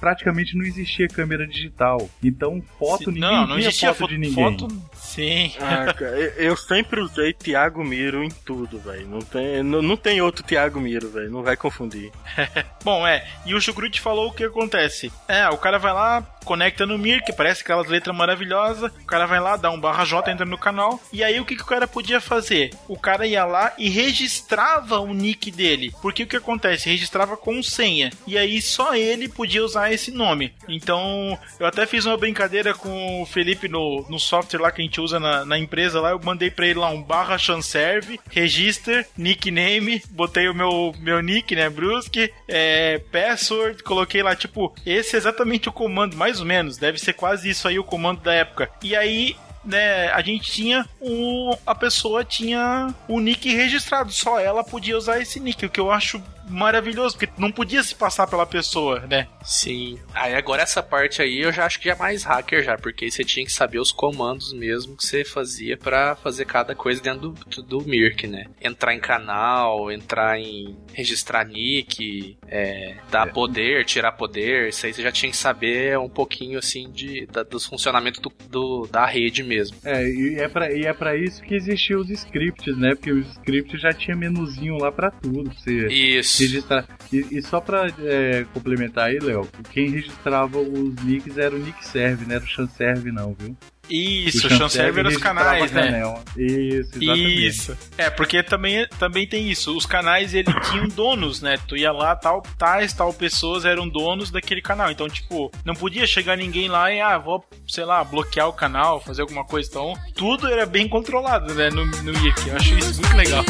praticamente 0.00 0.56
não 0.56 0.64
existia 0.66 1.08
câmera 1.08 1.46
digital. 1.46 2.10
Então, 2.22 2.60
foto, 2.78 3.10
ninguém 3.10 3.22
não, 3.30 3.46
não 3.46 3.56
via 3.56 3.68
existia 3.68 3.94
foto, 3.94 3.98
foto, 4.00 4.10
de 4.10 4.18
ninguém. 4.18 4.34
foto- 4.58 4.68
Sim. 5.14 5.52
Ah, 5.60 5.92
cara, 5.92 6.16
eu- 6.18 6.56
sempre 6.56 7.00
usei 7.00 7.32
Thiago 7.32 7.84
Miro 7.84 8.22
em 8.24 8.30
tudo, 8.30 8.78
velho. 8.78 9.06
Não 9.06 9.20
tem, 9.20 9.62
não, 9.62 9.80
não 9.82 9.96
tem 9.96 10.20
outro 10.20 10.42
Thiago 10.44 10.80
Miro, 10.80 11.08
velho. 11.10 11.30
Não 11.30 11.42
vai 11.42 11.56
confundir. 11.56 12.10
Bom, 12.82 13.06
é, 13.06 13.24
e 13.46 13.54
o 13.54 13.60
Chucrute 13.60 14.00
falou 14.00 14.28
o 14.28 14.32
que 14.32 14.44
acontece. 14.44 15.12
É, 15.28 15.48
o 15.48 15.56
cara 15.58 15.78
vai 15.78 15.92
lá, 15.92 16.22
conecta 16.44 16.84
no 16.86 16.98
Mir, 16.98 17.22
que 17.24 17.32
parece 17.32 17.62
aquelas 17.62 17.86
letras 17.86 18.14
maravilhosas. 18.16 18.90
O 18.92 19.04
cara 19.06 19.26
vai 19.26 19.38
lá, 19.40 19.56
dá 19.56 19.70
um 19.70 19.78
barra 19.80 20.04
J, 20.04 20.30
entra 20.32 20.44
no 20.46 20.58
canal. 20.58 21.00
E 21.12 21.22
aí 21.22 21.38
o 21.38 21.44
que, 21.44 21.54
que 21.56 21.62
o 21.62 21.66
cara 21.66 21.86
podia 21.86 22.20
fazer? 22.20 22.70
O 22.88 22.98
cara 22.98 23.26
ia 23.26 23.44
lá 23.44 23.72
e 23.78 23.88
registrava 23.88 24.98
o 25.00 25.12
nick 25.14 25.50
dele. 25.50 25.92
Porque 26.02 26.22
o 26.22 26.26
que 26.26 26.36
acontece? 26.36 26.88
Registrava 26.88 27.36
com 27.36 27.62
senha. 27.62 28.10
E 28.26 28.36
aí 28.36 28.60
só 28.60 28.94
ele 28.94 29.28
podia 29.28 29.64
usar 29.64 29.92
esse 29.92 30.10
nome. 30.10 30.52
Então, 30.68 31.38
eu 31.60 31.66
até 31.66 31.86
fiz 31.86 32.04
uma 32.04 32.16
brincadeira 32.16 32.74
com 32.74 33.22
o 33.22 33.26
Felipe 33.26 33.68
no, 33.68 34.04
no 34.08 34.18
software 34.18 34.60
lá 34.60 34.70
que 34.72 34.80
a 34.80 34.84
gente 34.84 35.00
usa 35.00 35.03
na, 35.12 35.44
na 35.44 35.58
empresa 35.58 36.00
lá. 36.00 36.10
Eu 36.10 36.20
mandei 36.22 36.50
pra 36.50 36.66
ele 36.66 36.78
lá 36.78 36.88
um 36.88 37.02
barra 37.02 37.38
chanserve, 37.38 38.20
register, 38.30 39.06
nickname, 39.16 40.02
botei 40.10 40.48
o 40.48 40.54
meu, 40.54 40.94
meu 40.98 41.20
nick, 41.20 41.54
né, 41.54 41.68
Brusque, 41.68 42.32
é, 42.48 42.98
password, 43.10 43.82
coloquei 43.82 44.22
lá, 44.22 44.34
tipo, 44.34 44.74
esse 44.84 45.14
é 45.14 45.18
exatamente 45.18 45.68
o 45.68 45.72
comando, 45.72 46.16
mais 46.16 46.40
ou 46.40 46.46
menos, 46.46 46.76
deve 46.76 46.98
ser 46.98 47.12
quase 47.12 47.48
isso 47.48 47.68
aí 47.68 47.78
o 47.78 47.84
comando 47.84 48.20
da 48.20 48.32
época. 48.34 48.70
E 48.82 48.94
aí, 48.94 49.36
né, 49.64 50.08
a 50.10 50.20
gente 50.20 50.50
tinha 50.50 50.86
o 51.00 51.56
a 51.66 51.74
pessoa 51.74 52.24
tinha 52.24 52.94
o 53.08 53.20
nick 53.20 53.52
registrado, 53.54 54.12
só 54.12 54.38
ela 54.38 54.62
podia 54.62 54.96
usar 54.96 55.20
esse 55.20 55.40
nick, 55.40 55.64
o 55.64 55.70
que 55.70 55.80
eu 55.80 55.90
acho 55.90 56.22
maravilhoso, 56.48 57.16
porque 57.16 57.32
não 57.40 57.50
podia 57.52 57.82
se 57.82 57.94
passar 57.94 58.26
pela 58.26 58.46
pessoa, 58.46 59.00
né? 59.00 59.26
Sim. 59.42 59.98
Aí 60.14 60.34
agora 60.34 60.62
essa 60.62 60.82
parte 60.82 61.20
aí 61.22 61.40
eu 61.40 61.52
já 61.52 61.66
acho 61.66 61.80
que 61.80 61.90
é 61.90 61.94
mais 61.94 62.22
hacker 62.24 62.62
já, 62.62 62.76
porque 62.76 63.10
você 63.10 63.24
tinha 63.24 63.44
que 63.44 63.52
saber 63.52 63.78
os 63.78 63.92
comandos 63.92 64.52
mesmo 64.52 64.96
que 64.96 65.06
você 65.06 65.24
fazia 65.24 65.76
pra 65.76 66.14
fazer 66.16 66.44
cada 66.46 66.74
coisa 66.74 67.02
dentro 67.02 67.30
do, 67.30 67.62
do 67.62 67.80
Mirk, 67.82 68.26
né? 68.26 68.46
Entrar 68.60 68.94
em 68.94 69.00
canal, 69.00 69.90
entrar 69.90 70.38
em 70.38 70.76
registrar 70.92 71.44
nick, 71.44 72.36
é, 72.48 72.96
dar 73.10 73.32
poder, 73.32 73.84
tirar 73.84 74.12
poder, 74.12 74.68
isso 74.68 74.86
aí 74.86 74.92
você 74.92 75.02
já 75.02 75.12
tinha 75.12 75.30
que 75.30 75.36
saber 75.36 75.98
um 75.98 76.08
pouquinho 76.08 76.58
assim 76.58 76.90
de, 76.90 77.26
da- 77.26 77.42
dos 77.42 77.66
funcionamentos 77.66 78.20
do, 78.20 78.32
do- 78.48 78.86
da 78.90 79.04
rede 79.06 79.42
mesmo. 79.42 79.76
É, 79.84 80.08
e 80.08 80.36
é 80.38 80.48
pra, 80.48 80.72
e 80.72 80.82
é 80.86 80.92
pra 80.92 81.16
isso 81.16 81.42
que 81.42 81.54
existiam 81.54 82.00
os 82.00 82.10
scripts, 82.10 82.76
né? 82.78 82.94
Porque 82.94 83.12
os 83.12 83.26
scripts 83.32 83.80
já 83.80 83.92
tinha 83.92 84.16
menuzinho 84.16 84.76
lá 84.78 84.90
pra 84.92 85.10
tudo. 85.10 85.52
Você 85.54 85.86
Isso. 85.88 86.33
Registrar. 86.38 86.86
E, 87.12 87.38
e 87.38 87.42
só 87.42 87.60
pra 87.60 87.86
é, 88.00 88.44
complementar 88.52 89.08
aí, 89.08 89.18
Léo, 89.18 89.48
quem 89.72 89.90
registrava 89.90 90.58
os 90.58 90.94
nicks 91.04 91.38
era 91.38 91.54
o 91.54 91.58
nick 91.58 91.86
serve, 91.86 92.26
não 92.26 92.34
era 92.34 92.44
o 92.44 92.48
chanserve 92.48 93.12
não, 93.12 93.34
viu? 93.38 93.56
Isso, 93.88 94.46
o 94.46 94.50
chanserve 94.50 95.00
era 95.00 95.08
os 95.08 95.16
canais, 95.16 95.70
né? 95.70 96.02
Isso, 96.36 96.90
exatamente. 96.96 97.46
Isso. 97.46 97.78
É, 97.98 98.08
porque 98.08 98.42
também, 98.42 98.86
também 98.98 99.26
tem 99.26 99.50
isso. 99.50 99.76
Os 99.76 99.84
canais, 99.84 100.34
ele 100.34 100.52
tinham 100.70 100.88
donos, 100.88 101.42
né? 101.42 101.58
Tu 101.68 101.76
ia 101.76 101.92
lá, 101.92 102.16
tal, 102.16 102.42
tais, 102.58 102.92
tal 102.92 103.12
pessoas 103.12 103.64
eram 103.64 103.88
donos 103.88 104.30
daquele 104.30 104.62
canal. 104.62 104.90
Então, 104.90 105.08
tipo, 105.08 105.52
não 105.64 105.74
podia 105.74 106.06
chegar 106.06 106.36
ninguém 106.36 106.68
lá 106.68 106.92
e, 106.92 107.00
ah, 107.00 107.18
vou, 107.18 107.44
sei 107.68 107.84
lá, 107.84 108.02
bloquear 108.02 108.48
o 108.48 108.52
canal, 108.52 109.00
fazer 109.00 109.22
alguma 109.22 109.44
coisa. 109.44 109.68
Então, 109.68 109.92
tudo 110.14 110.48
era 110.48 110.64
bem 110.64 110.88
controlado, 110.88 111.52
né? 111.54 111.68
No, 111.70 111.84
no 111.84 112.12
IRC. 112.12 112.48
Eu 112.48 112.56
acho 112.56 112.74
isso 112.78 113.00
muito 113.02 113.16
legal. 113.16 113.44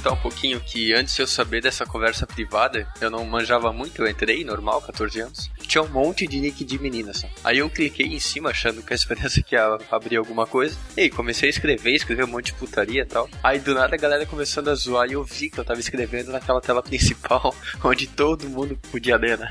Comentar 0.00 0.12
um 0.14 0.16
pouquinho 0.16 0.60
que 0.60 0.94
antes 0.94 1.14
de 1.14 1.22
eu 1.22 1.26
saber 1.26 1.60
dessa 1.60 1.84
conversa 1.84 2.26
privada, 2.26 2.88
eu 3.00 3.10
não 3.10 3.24
manjava 3.24 3.70
muito, 3.72 4.00
eu 4.00 4.08
entrei 4.08 4.42
normal, 4.44 4.80
14 4.80 5.20
anos. 5.20 5.50
Tinha 5.70 5.84
um 5.84 5.88
monte 5.88 6.26
de 6.26 6.40
nick 6.40 6.64
de 6.64 6.80
meninas. 6.80 7.18
só. 7.18 7.28
Aí 7.44 7.58
eu 7.58 7.70
cliquei 7.70 8.04
em 8.04 8.18
cima 8.18 8.50
achando 8.50 8.82
que 8.82 8.92
a 8.92 8.96
esperança 8.96 9.40
que 9.40 9.54
ia 9.54 9.78
abrir 9.88 10.16
alguma 10.16 10.44
coisa. 10.44 10.76
E 10.96 11.02
aí 11.02 11.10
comecei 11.10 11.48
a 11.48 11.50
escrever, 11.50 11.94
escrever 11.94 12.24
um 12.24 12.26
monte 12.26 12.46
de 12.46 12.54
putaria 12.54 13.02
e 13.02 13.06
tal. 13.06 13.28
Aí 13.40 13.60
do 13.60 13.72
nada 13.72 13.94
a 13.94 13.98
galera 13.98 14.26
começando 14.26 14.66
a 14.66 14.74
zoar 14.74 15.08
e 15.08 15.12
eu 15.12 15.22
vi 15.22 15.48
que 15.48 15.60
eu 15.60 15.64
tava 15.64 15.78
escrevendo 15.78 16.32
naquela 16.32 16.60
tela 16.60 16.82
principal, 16.82 17.54
onde 17.84 18.08
todo 18.08 18.50
mundo 18.50 18.76
podia 18.90 19.16
ler, 19.16 19.38
né? 19.38 19.48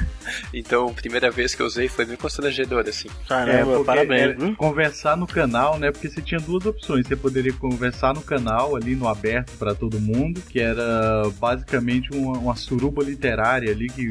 Então, 0.54 0.90
a 0.90 0.94
primeira 0.94 1.32
vez 1.32 1.56
que 1.56 1.62
eu 1.62 1.66
usei 1.66 1.88
foi 1.88 2.04
meio 2.04 2.18
constrangedor, 2.18 2.84
assim. 2.86 3.08
Caramba, 3.26 3.72
porque 3.72 3.86
parabéns. 3.86 4.36
viu? 4.38 4.56
conversar 4.58 5.16
no 5.16 5.26
canal, 5.26 5.80
né? 5.80 5.90
Porque 5.90 6.10
você 6.10 6.22
tinha 6.22 6.42
duas 6.42 6.66
opções. 6.66 7.08
Você 7.08 7.16
poderia 7.16 7.54
conversar 7.54 8.14
no 8.14 8.22
canal, 8.22 8.76
ali 8.76 8.94
no 8.94 9.08
aberto 9.08 9.54
pra 9.58 9.74
todo 9.74 10.02
mundo, 10.02 10.42
que 10.50 10.60
era 10.60 11.30
basicamente 11.40 12.12
uma, 12.12 12.38
uma 12.38 12.56
suruba 12.58 13.06
literária 13.06 13.72
ali 13.72 13.88
que 13.88 14.10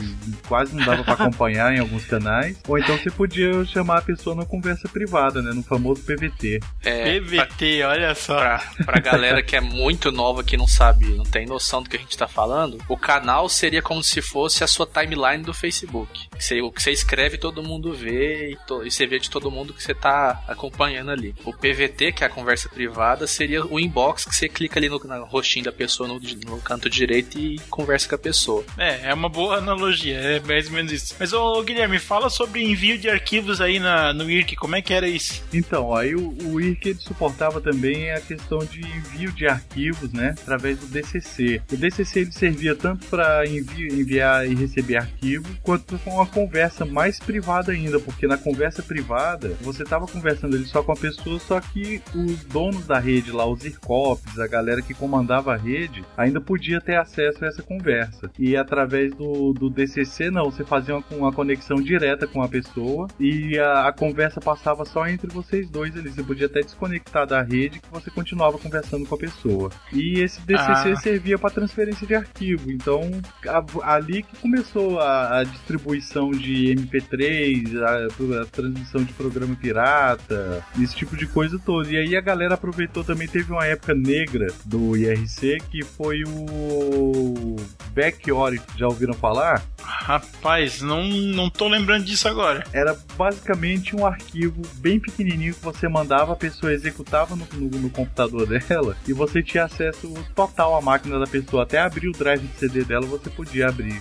quase 0.48 0.74
não 0.74 0.86
dava 0.86 1.04
pra 1.04 1.12
acompanhar 1.12 1.74
em 1.74 1.80
alguns 1.80 1.97
canais. 2.04 2.56
Ou 2.68 2.78
então 2.78 2.96
você 2.98 3.10
podia 3.10 3.64
chamar 3.66 3.98
a 3.98 4.02
pessoa 4.02 4.34
numa 4.34 4.46
conversa 4.46 4.88
privada, 4.88 5.40
né? 5.42 5.52
No 5.52 5.62
famoso 5.62 6.02
PVT. 6.02 6.60
É, 6.84 7.20
pra, 7.20 7.46
PVT, 7.46 7.82
olha 7.84 8.14
só. 8.14 8.36
pra, 8.38 8.58
pra 8.84 9.00
galera 9.00 9.42
que 9.42 9.56
é 9.56 9.60
muito 9.60 10.10
nova, 10.12 10.42
que 10.44 10.56
não 10.56 10.66
sabe, 10.66 11.06
não 11.06 11.24
tem 11.24 11.46
noção 11.46 11.82
do 11.82 11.88
que 11.88 11.96
a 11.96 12.00
gente 12.00 12.16
tá 12.16 12.28
falando, 12.28 12.78
o 12.88 12.96
canal 12.96 13.48
seria 13.48 13.82
como 13.82 14.02
se 14.02 14.20
fosse 14.22 14.62
a 14.64 14.66
sua 14.66 14.86
timeline 14.86 15.42
do 15.42 15.54
Facebook. 15.54 16.28
Que 16.36 16.44
você- 16.44 16.60
o 16.60 16.70
que 16.70 16.82
você 16.82 16.90
escreve, 16.90 17.38
todo 17.38 17.62
mundo 17.62 17.92
vê 17.94 18.50
e, 18.52 18.56
to- 18.66 18.84
e 18.86 18.90
você 18.90 19.06
vê 19.06 19.18
de 19.18 19.30
todo 19.30 19.50
mundo 19.50 19.72
que 19.72 19.82
você 19.82 19.94
tá 19.94 20.42
acompanhando 20.48 21.10
ali. 21.10 21.34
O 21.44 21.52
PVT, 21.52 22.12
que 22.12 22.24
é 22.24 22.26
a 22.26 22.30
conversa 22.30 22.68
privada, 22.68 23.26
seria 23.26 23.64
o 23.64 23.78
inbox 23.80 24.24
que 24.24 24.34
você 24.34 24.48
clica 24.48 24.78
ali 24.78 24.88
no, 24.88 24.98
no 24.98 25.24
rostinho 25.24 25.64
da 25.64 25.72
pessoa 25.72 26.08
no, 26.08 26.18
no 26.46 26.60
canto 26.60 26.88
direito 26.90 27.38
e 27.38 27.58
conversa 27.70 28.08
com 28.08 28.14
a 28.14 28.18
pessoa. 28.18 28.64
É, 28.76 29.10
é 29.10 29.14
uma 29.14 29.28
boa 29.28 29.56
analogia, 29.58 30.16
é 30.16 30.40
mais 30.40 30.66
ou 30.66 30.72
menos 30.72 30.92
isso. 30.92 31.14
Mas, 31.18 31.32
ô 31.32 31.62
Guilherme, 31.62 31.87
fala 31.96 32.28
sobre 32.28 32.60
envio 32.60 32.98
de 32.98 33.08
arquivos 33.08 33.60
aí 33.60 33.78
na, 33.78 34.12
no 34.12 34.28
IRC, 34.28 34.56
como 34.56 34.74
é 34.74 34.82
que 34.82 34.92
era 34.92 35.06
isso? 35.06 35.44
Então, 35.54 35.94
aí 35.94 36.16
o, 36.16 36.36
o 36.44 36.60
IRC 36.60 36.96
suportava 36.98 37.60
também 37.60 38.10
a 38.10 38.20
questão 38.20 38.58
de 38.58 38.80
envio 38.80 39.30
de 39.30 39.46
arquivos, 39.46 40.12
né, 40.12 40.34
através 40.42 40.78
do 40.78 40.86
DCC. 40.86 41.62
O 41.72 41.76
DCC 41.76 42.20
ele 42.20 42.32
servia 42.32 42.74
tanto 42.74 43.06
para 43.06 43.46
enviar 43.46 44.48
e 44.48 44.54
receber 44.56 44.96
arquivo, 44.96 45.46
quanto 45.62 45.96
com 46.00 46.14
uma 46.14 46.26
conversa 46.26 46.84
mais 46.84 47.20
privada 47.20 47.70
ainda, 47.70 48.00
porque 48.00 48.26
na 48.26 48.36
conversa 48.36 48.82
privada 48.82 49.56
você 49.60 49.84
estava 49.84 50.06
conversando 50.06 50.56
ali 50.56 50.64
só 50.64 50.82
com 50.82 50.92
a 50.92 50.96
pessoa, 50.96 51.38
só 51.38 51.60
que 51.60 52.02
os 52.14 52.44
donos 52.44 52.86
da 52.86 52.98
rede 52.98 53.30
lá, 53.30 53.46
os 53.46 53.64
IRCOPs, 53.64 54.38
a 54.38 54.46
galera 54.46 54.82
que 54.82 54.94
comandava 54.94 55.54
a 55.54 55.56
rede, 55.56 56.04
ainda 56.16 56.40
podia 56.40 56.80
ter 56.80 56.96
acesso 56.96 57.44
a 57.44 57.48
essa 57.48 57.62
conversa. 57.62 58.30
E 58.38 58.56
através 58.56 59.14
do, 59.14 59.52
do 59.52 59.70
DCC, 59.70 60.30
não, 60.30 60.50
você 60.50 60.64
fazia 60.64 60.96
uma, 60.96 61.04
uma 61.10 61.32
conexão 61.32 61.77
direta 61.82 62.26
com 62.26 62.42
a 62.42 62.48
pessoa 62.48 63.08
e 63.18 63.58
a, 63.58 63.88
a 63.88 63.92
conversa 63.92 64.40
passava 64.40 64.84
só 64.84 65.06
entre 65.06 65.28
vocês 65.28 65.68
dois 65.70 65.96
ali. 65.96 66.10
Você 66.10 66.22
podia 66.22 66.46
até 66.46 66.60
desconectar 66.60 67.26
da 67.26 67.42
rede 67.42 67.80
que 67.80 67.90
você 67.90 68.10
continuava 68.10 68.58
conversando 68.58 69.06
com 69.06 69.14
a 69.14 69.18
pessoa. 69.18 69.70
E 69.92 70.20
esse 70.20 70.40
DCC 70.42 70.92
Ah. 70.92 70.96
servia 70.96 71.38
para 71.38 71.50
transferência 71.50 72.06
de 72.06 72.14
arquivo. 72.14 72.70
Então, 72.70 73.00
a- 73.46 73.94
ali 73.94 74.22
que 74.22 74.36
começou 74.36 74.98
a, 75.00 75.40
a 75.40 75.44
distribuição 75.44 76.30
de 76.30 76.72
MP3, 76.74 77.76
a, 77.82 78.42
a 78.42 78.46
transmissão 78.46 79.02
de 79.02 79.12
programa 79.12 79.54
pirata, 79.56 80.64
esse 80.80 80.94
tipo 80.96 81.16
de 81.16 81.26
coisa 81.26 81.58
toda. 81.58 81.88
E 81.90 81.96
aí 81.96 82.16
a 82.16 82.20
galera 82.20 82.54
aproveitou 82.54 83.02
também, 83.04 83.26
teve 83.28 83.52
uma 83.52 83.64
época 83.66 83.94
negra 83.94 84.46
do 84.64 84.96
IRC 84.96 85.58
que 85.70 85.84
foi 85.84 86.22
o 86.24 87.56
Backyard, 87.98 88.62
já 88.76 88.86
ouviram 88.86 89.12
falar? 89.12 89.60
Rapaz, 89.82 90.80
não, 90.80 91.02
não 91.04 91.50
tô 91.50 91.66
lembrando 91.66 92.04
disso 92.04 92.28
agora. 92.28 92.62
Era 92.72 92.96
basicamente 93.16 93.96
um 93.96 94.06
arquivo 94.06 94.62
bem 94.74 95.00
pequenininho 95.00 95.52
que 95.54 95.60
você 95.64 95.88
mandava, 95.88 96.32
a 96.32 96.36
pessoa 96.36 96.72
executava 96.72 97.34
no, 97.34 97.46
no- 97.54 97.78
no 97.80 97.90
computador 97.90 98.46
dela 98.46 98.96
e 99.06 99.12
você 99.12 99.42
tinha 99.42 99.64
acesso 99.64 100.12
total 100.34 100.76
à 100.76 100.80
máquina 100.80 101.18
da 101.18 101.26
pessoa. 101.26 101.64
Até 101.64 101.80
abrir 101.80 102.08
o 102.08 102.12
drive 102.12 102.42
de 102.46 102.56
CD 102.58 102.84
dela 102.84 103.06
você 103.06 103.28
podia 103.30 103.68
abrir. 103.68 104.00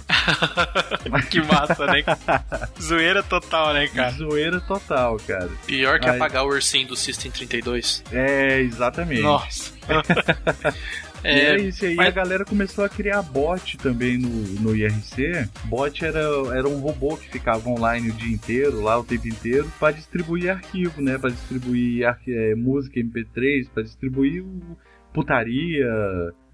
que 1.32 1.42
massa, 1.42 1.86
né? 1.88 2.04
Zoeira 2.80 3.24
total, 3.24 3.74
né, 3.74 3.88
cara? 3.88 4.12
Zoeira 4.12 4.62
total, 4.62 5.18
cara. 5.26 5.50
Pior 5.66 6.00
que 6.00 6.10
Ai. 6.10 6.16
apagar 6.18 6.44
o 6.46 6.50
ursinho 6.50 6.88
do 6.88 6.96
System 6.96 7.32
32. 7.32 8.04
É, 8.12 8.60
exatamente. 8.60 9.22
Nossa. 9.22 9.72
E 11.28 11.40
era 11.42 11.60
é, 11.62 11.64
isso, 11.66 11.86
e 11.86 11.90
aí 11.90 11.96
mas- 11.96 12.08
a 12.08 12.12
galera 12.12 12.46
começou 12.46 12.86
a 12.86 12.90
criar 12.90 13.22
bot 13.22 13.78
também 13.78 14.18
no, 14.18 14.30
no 14.62 14.76
IRC. 14.76 15.48
Bot 15.66 16.06
era, 16.06 16.20
era 16.56 16.68
um 16.68 16.80
robô 16.80 17.18
que 17.18 17.30
ficava 17.30 17.70
online 17.70 18.10
o 18.10 18.14
dia 18.14 18.34
inteiro, 18.34 18.82
lá 18.82 18.98
o 18.98 19.04
tempo 19.04 19.28
inteiro, 19.28 19.72
para 19.80 19.92
distribuir 19.94 20.50
arquivo, 20.52 21.02
né? 21.02 21.18
Para 21.18 21.30
distribuir 21.32 22.04
eh, 22.28 22.56
música 22.56 23.00
MP3, 23.00 23.70
para 23.74 23.84
distribuir 23.84 24.44
o- 24.44 24.78
putaria. 25.14 25.86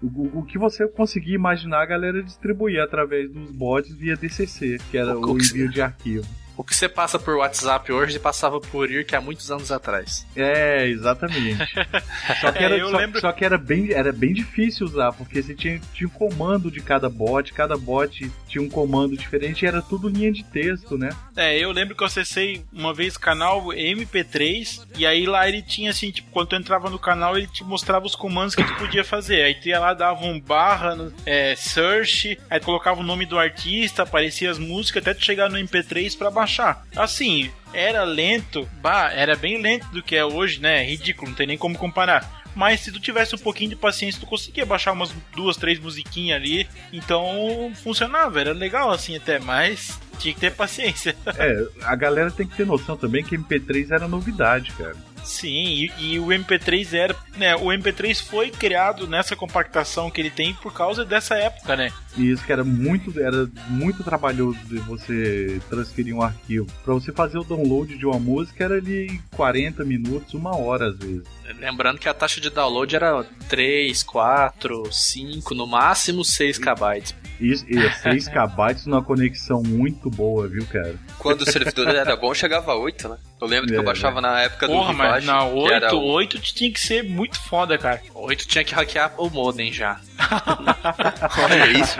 O, 0.02 0.38
o- 0.40 0.44
que 0.44 0.58
você 0.58 0.86
conseguia 0.88 1.34
imaginar 1.34 1.82
a 1.82 1.86
galera 1.86 2.22
distribuir 2.22 2.80
através 2.80 3.30
dos 3.30 3.50
bots 3.50 3.94
via 3.94 4.16
DCC, 4.16 4.78
que 4.90 4.96
era 4.98 5.16
O- 5.16 5.32
o 5.32 5.36
envio 5.38 5.68
de 5.70 5.80
arquivo. 5.80 6.26
O 6.56 6.62
que 6.64 6.74
você 6.74 6.88
passa 6.88 7.18
por 7.18 7.34
WhatsApp 7.36 7.90
hoje 7.92 8.18
passava 8.18 8.60
por 8.60 8.90
IRC 8.90 9.16
há 9.16 9.20
muitos 9.20 9.50
anos 9.50 9.72
atrás. 9.72 10.26
É, 10.36 10.86
exatamente. 10.86 11.58
Só 12.40 12.52
que, 12.52 12.58
É, 12.58 12.62
era, 12.64 12.76
eu 12.76 12.90
só, 12.90 12.96
lembro- 12.96 13.20
só 13.20 13.32
que 13.32 13.44
era 13.44 13.58
bem, 13.58 13.92
era 13.92 14.12
bem 14.12 14.32
difícil 14.32 14.86
usar, 14.86 15.12
porque 15.12 15.42
você 15.42 15.54
tinha, 15.54 15.80
tinha 15.92 16.06
um 16.06 16.10
comando 16.10 16.70
de 16.70 16.80
cada 16.80 17.08
bot, 17.08 17.52
cada 17.52 17.76
bot 17.76 18.30
tinha 18.48 18.62
um 18.62 18.68
comando 18.68 19.16
diferente 19.16 19.62
e 19.64 19.66
era 19.68 19.82
tudo 19.82 20.08
linha 20.08 20.30
de 20.32 20.44
texto, 20.44 20.96
né? 20.96 21.10
É, 21.36 21.58
eu 21.58 21.72
lembro 21.72 21.94
que 21.96 22.02
eu 22.02 22.06
acessei 22.06 22.64
uma 22.72 22.94
vez 22.94 23.16
o 23.16 23.20
canal 23.20 23.72
MP3 24.08 24.86
e 24.96 25.06
aí 25.06 25.26
lá 25.26 25.48
ele 25.48 25.62
tinha 25.62 25.90
assim, 25.90 26.10
tipo, 26.10 26.30
quando 26.30 26.48
tu 26.48 26.56
entrava 26.56 26.88
no 26.90 26.98
canal 26.98 27.36
ele 27.36 27.46
te 27.46 27.64
mostrava 27.64 28.06
os 28.06 28.14
comandos 28.14 28.54
que 28.54 28.62
tu 28.64 28.74
podia 28.76 29.04
fazer. 29.04 29.42
Aí 29.42 29.54
tu 29.54 29.68
ia 29.68 29.80
lá, 29.80 29.94
dava 29.94 30.24
um 30.24 30.40
barra, 30.40 30.94
no- 30.94 31.12
é, 31.26 31.54
search, 31.56 32.38
aí 32.48 32.60
tu 32.60 32.66
colocava 32.66 33.00
o 33.00 33.04
nome 33.04 33.26
do 33.26 33.38
artista, 33.38 34.02
aparecia 34.02 34.50
as 34.50 34.58
músicas 34.58 35.02
até 35.02 35.14
tu 35.14 35.24
chegar 35.24 35.48
no 35.50 35.58
MP3 35.58 36.16
pra 36.16 36.30
baixar. 36.44 36.86
Assim, 36.94 37.50
era 37.72 38.04
lento, 38.04 38.68
bah, 38.80 39.10
era 39.12 39.34
bem 39.34 39.60
lento 39.60 39.86
do 39.88 40.02
que 40.02 40.14
é 40.14 40.24
hoje, 40.24 40.60
né? 40.60 40.82
É 40.82 40.86
ridículo, 40.86 41.30
não 41.30 41.36
tem 41.36 41.46
nem 41.46 41.58
como 41.58 41.76
comparar. 41.76 42.44
Mas 42.54 42.80
se 42.80 42.92
tu 42.92 43.00
tivesse 43.00 43.34
um 43.34 43.38
pouquinho 43.38 43.70
de 43.70 43.76
paciência, 43.76 44.20
tu 44.20 44.26
conseguia 44.26 44.64
baixar 44.64 44.92
umas 44.92 45.12
duas, 45.34 45.56
três 45.56 45.80
musiquinhas 45.80 46.36
ali. 46.36 46.68
Então 46.92 47.72
funcionava, 47.82 48.40
era 48.40 48.52
legal 48.52 48.90
assim 48.90 49.16
até, 49.16 49.40
mas 49.40 49.98
tinha 50.20 50.32
que 50.32 50.40
ter 50.40 50.52
paciência. 50.52 51.16
É, 51.36 51.66
a 51.82 51.96
galera 51.96 52.30
tem 52.30 52.46
que 52.46 52.56
ter 52.56 52.66
noção 52.66 52.96
também 52.96 53.24
que 53.24 53.36
MP3 53.36 53.90
era 53.90 54.06
novidade, 54.06 54.70
cara. 54.72 54.96
Sim, 55.24 55.48
e, 55.48 55.92
e 55.98 56.18
o 56.18 56.26
MP3 56.26 56.92
era, 56.92 57.16
né, 57.36 57.56
o 57.56 57.66
MP3 57.66 58.22
foi 58.22 58.50
criado 58.50 59.06
nessa 59.06 59.34
compactação 59.34 60.10
que 60.10 60.20
ele 60.20 60.30
tem 60.30 60.54
por 60.54 60.72
causa 60.72 61.04
dessa 61.04 61.34
época, 61.34 61.74
né? 61.76 61.92
E 62.16 62.30
isso 62.30 62.44
que 62.44 62.52
era 62.52 62.62
muito, 62.62 63.18
era 63.18 63.48
muito 63.68 64.04
trabalhoso 64.04 64.58
de 64.66 64.78
você 64.78 65.60
transferir 65.68 66.14
um 66.14 66.22
arquivo. 66.22 66.66
Pra 66.84 66.94
você 66.94 67.10
fazer 67.10 67.38
o 67.38 67.44
download 67.44 67.96
de 67.96 68.06
uma 68.06 68.18
música 68.18 68.64
era 68.64 68.76
ali 68.76 69.20
40 69.32 69.84
minutos, 69.84 70.34
uma 70.34 70.56
hora 70.56 70.88
às 70.88 70.96
vezes. 70.96 71.24
Lembrando 71.58 71.98
que 71.98 72.08
a 72.08 72.14
taxa 72.14 72.40
de 72.40 72.50
download 72.50 72.94
era 72.94 73.24
3, 73.48 74.02
4, 74.02 74.92
5, 74.92 75.54
no 75.54 75.66
máximo 75.66 76.24
6 76.24 76.58
KB. 76.58 77.14
Isso, 77.40 77.64
e 77.68 77.90
6 77.94 78.28
KB 78.32 78.86
numa 78.86 79.02
conexão 79.02 79.62
muito 79.62 80.08
boa, 80.10 80.46
viu, 80.48 80.64
cara? 80.66 80.94
Quando 81.18 81.42
o 81.42 81.50
servidor 81.50 81.88
era 81.88 82.16
bom, 82.16 82.32
chegava 82.32 82.72
a 82.72 82.76
8, 82.76 83.08
né? 83.08 83.16
Eu 83.40 83.46
lembro 83.48 83.66
que 83.68 83.74
eu 83.74 83.80
É, 83.80 83.84
baixava 83.84 84.20
na 84.20 84.40
época 84.40 84.66
do 84.68 84.72
Porra, 84.72 84.92
mas 84.92 85.24
Vivace, 85.24 85.26
na 85.26 85.38
que 85.66 85.72
era 85.72 85.86
8, 85.86 85.96
o- 85.96 86.04
8 86.12 86.38
tinha 86.40 86.70
que 86.72 86.80
ser 86.80 87.02
muito 87.02 87.38
foda, 87.42 87.76
cara. 87.76 88.00
8 88.14 88.46
tinha 88.46 88.64
que 88.64 88.74
hackear 88.74 89.12
o 89.18 89.28
modem 89.28 89.72
já. 89.72 90.00
Olha 91.42 91.66
isso. 91.78 91.96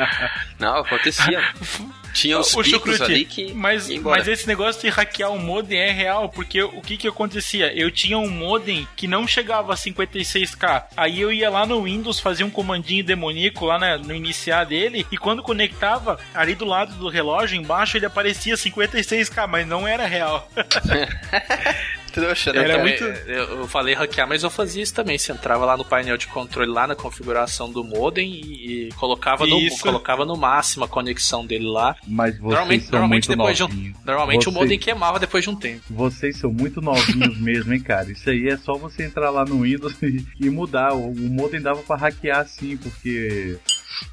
Não, 0.58 0.76
acontecia. 0.78 1.42
Tinha 2.14 2.38
os 2.38 2.54
Ô, 2.54 2.62
picos 2.62 3.00
ali 3.00 3.24
que 3.24 3.52
mas, 3.52 3.88
mas 4.00 4.26
esse 4.28 4.46
negócio 4.46 4.80
de 4.80 4.88
hackear 4.88 5.30
o 5.32 5.38
modem 5.38 5.78
é 5.78 5.90
real, 5.90 6.28
porque 6.28 6.62
o 6.62 6.80
que 6.80 6.96
que 6.96 7.08
acontecia? 7.08 7.72
Eu 7.76 7.90
tinha 7.90 8.16
um 8.16 8.30
modem 8.30 8.86
que 8.96 9.06
não 9.08 9.26
chegava 9.26 9.74
a 9.74 9.76
56k. 9.76 10.84
Aí 10.96 11.20
eu 11.20 11.32
ia 11.32 11.50
lá 11.50 11.66
no 11.66 11.82
Windows 11.82 12.20
fazer 12.20 12.44
um 12.44 12.50
comandinho 12.50 13.04
demoníaco 13.04 13.66
lá 13.66 13.78
na- 13.78 13.98
no 13.98 14.14
iniciar 14.14 14.64
dele, 14.64 15.04
e 15.10 15.18
quando 15.18 15.42
conectava, 15.42 16.18
ali 16.32 16.54
do 16.54 16.64
lado 16.64 16.94
do 16.94 17.08
relógio, 17.08 17.56
embaixo, 17.60 17.96
ele 17.96 18.06
aparecia 18.06 18.54
56k, 18.56 19.46
mas 19.48 19.66
não 19.66 19.86
era 19.86 20.06
real. 20.06 20.48
Trouxa, 22.14 22.52
né? 22.52 22.58
Eu, 22.60 22.62
Era 22.64 22.78
também- 22.78 23.00
muito- 23.00 23.20
eu, 23.28 23.58
eu 23.58 23.68
falei 23.68 23.94
hackear, 23.94 24.28
mas 24.28 24.42
eu 24.42 24.50
fazia 24.50 24.82
isso 24.82 24.94
também. 24.94 25.18
Você 25.18 25.32
entrava 25.32 25.64
lá 25.64 25.76
no 25.76 25.84
painel 25.84 26.16
de 26.16 26.26
controle, 26.28 26.70
lá 26.70 26.86
na 26.86 26.94
configuração 26.94 27.70
do 27.70 27.82
modem 27.84 28.30
e, 28.32 28.86
e 28.88 28.92
colocava, 28.94 29.46
no, 29.46 29.58
colocava 29.80 30.24
no 30.24 30.36
máximo 30.36 30.84
a 30.84 30.88
conexão 30.88 31.44
dele 31.44 31.66
lá. 31.66 31.96
Mas 32.06 32.34
vocês 32.38 32.42
Normalmente, 32.42 32.82
são 32.84 32.90
normalmente 32.92 33.28
muito 33.28 33.38
depois 33.38 33.56
de 33.56 33.62
um, 33.64 33.68
novinhos. 33.68 33.96
normalmente 34.04 34.40
o 34.48 34.52
Vocês- 34.52 34.54
modem 34.64 34.78
queimava 34.78 35.18
depois 35.18 35.44
de 35.44 35.50
um 35.50 35.56
tempo. 35.56 35.82
Vocês 35.90 36.38
são 36.38 36.50
muito 36.52 36.80
novinhos 36.80 37.36
mesmo, 37.40 37.72
hein, 37.72 37.80
cara? 37.80 38.10
Isso 38.10 38.30
aí 38.30 38.48
é 38.48 38.56
só 38.56 38.74
você 38.74 39.04
entrar 39.04 39.30
lá 39.30 39.44
no 39.44 39.60
Windows 39.62 39.94
e, 40.02 40.24
e 40.40 40.50
mudar. 40.50 40.94
O, 40.94 41.10
o 41.10 41.16
modem 41.30 41.60
dava 41.60 41.82
pra 41.82 41.96
hackear 41.96 42.46
sim, 42.48 42.76
porque 42.76 43.56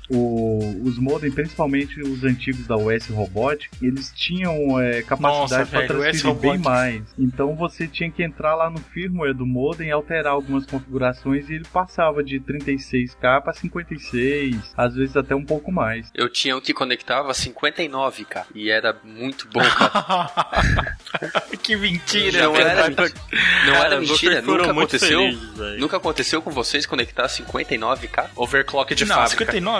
o- 0.09 0.81
os 0.83 0.97
modem, 0.97 1.31
principalmente 1.31 1.99
os 2.01 2.23
antigos 2.23 2.65
da 2.67 2.75
US 2.77 3.07
Robotic, 3.07 3.69
eles 3.81 4.11
tinham 4.15 4.79
é, 4.79 5.01
capacidade 5.01 5.69
para 5.69 5.87
transferir 5.87 6.35
bem 6.35 6.57
mais. 6.57 7.01
Então 7.17 7.55
você 7.55 7.87
tinha 7.87 8.09
que 8.11 8.23
entrar 8.23 8.55
lá 8.55 8.69
no 8.69 8.79
firmware 8.79 9.33
do 9.33 9.45
modem, 9.45 9.91
alterar 9.91 10.33
algumas 10.33 10.65
configurações 10.65 11.49
e 11.49 11.53
ele 11.53 11.65
passava 11.71 12.23
de 12.23 12.39
36k 12.39 13.41
para 13.41 13.53
56, 13.53 14.73
às 14.77 14.95
vezes 14.95 15.15
até 15.15 15.35
um 15.35 15.45
pouco 15.45 15.71
mais. 15.71 16.09
Eu 16.13 16.29
tinha 16.29 16.55
um 16.55 16.61
que 16.61 16.73
conectava 16.73 17.33
59, 17.33 18.25
cara. 18.25 18.47
E 18.53 18.69
era 18.69 18.95
muito 19.03 19.47
bom, 19.51 19.61
cara. 19.61 20.97
que 21.61 21.75
mentira, 21.75 22.43
Não 22.43 22.53
velho. 22.53 22.67
era, 22.67 22.87
mentira. 22.89 23.11
Não 23.65 23.73
Cara, 23.73 23.85
era 23.85 23.99
mentira. 24.01 24.41
Nunca 24.41 24.71
aconteceu. 24.71 25.19
felizes. 25.19 25.79
Nunca 25.79 25.97
aconteceu 25.97 26.41
com 26.41 26.51
vocês 26.51 26.85
conectar 26.85 27.27
59k? 27.27 28.29
Overclock 28.35 28.93
de 28.95 29.05
Não, 29.05 29.15
fábrica. 29.15 29.37
59? 29.45 29.70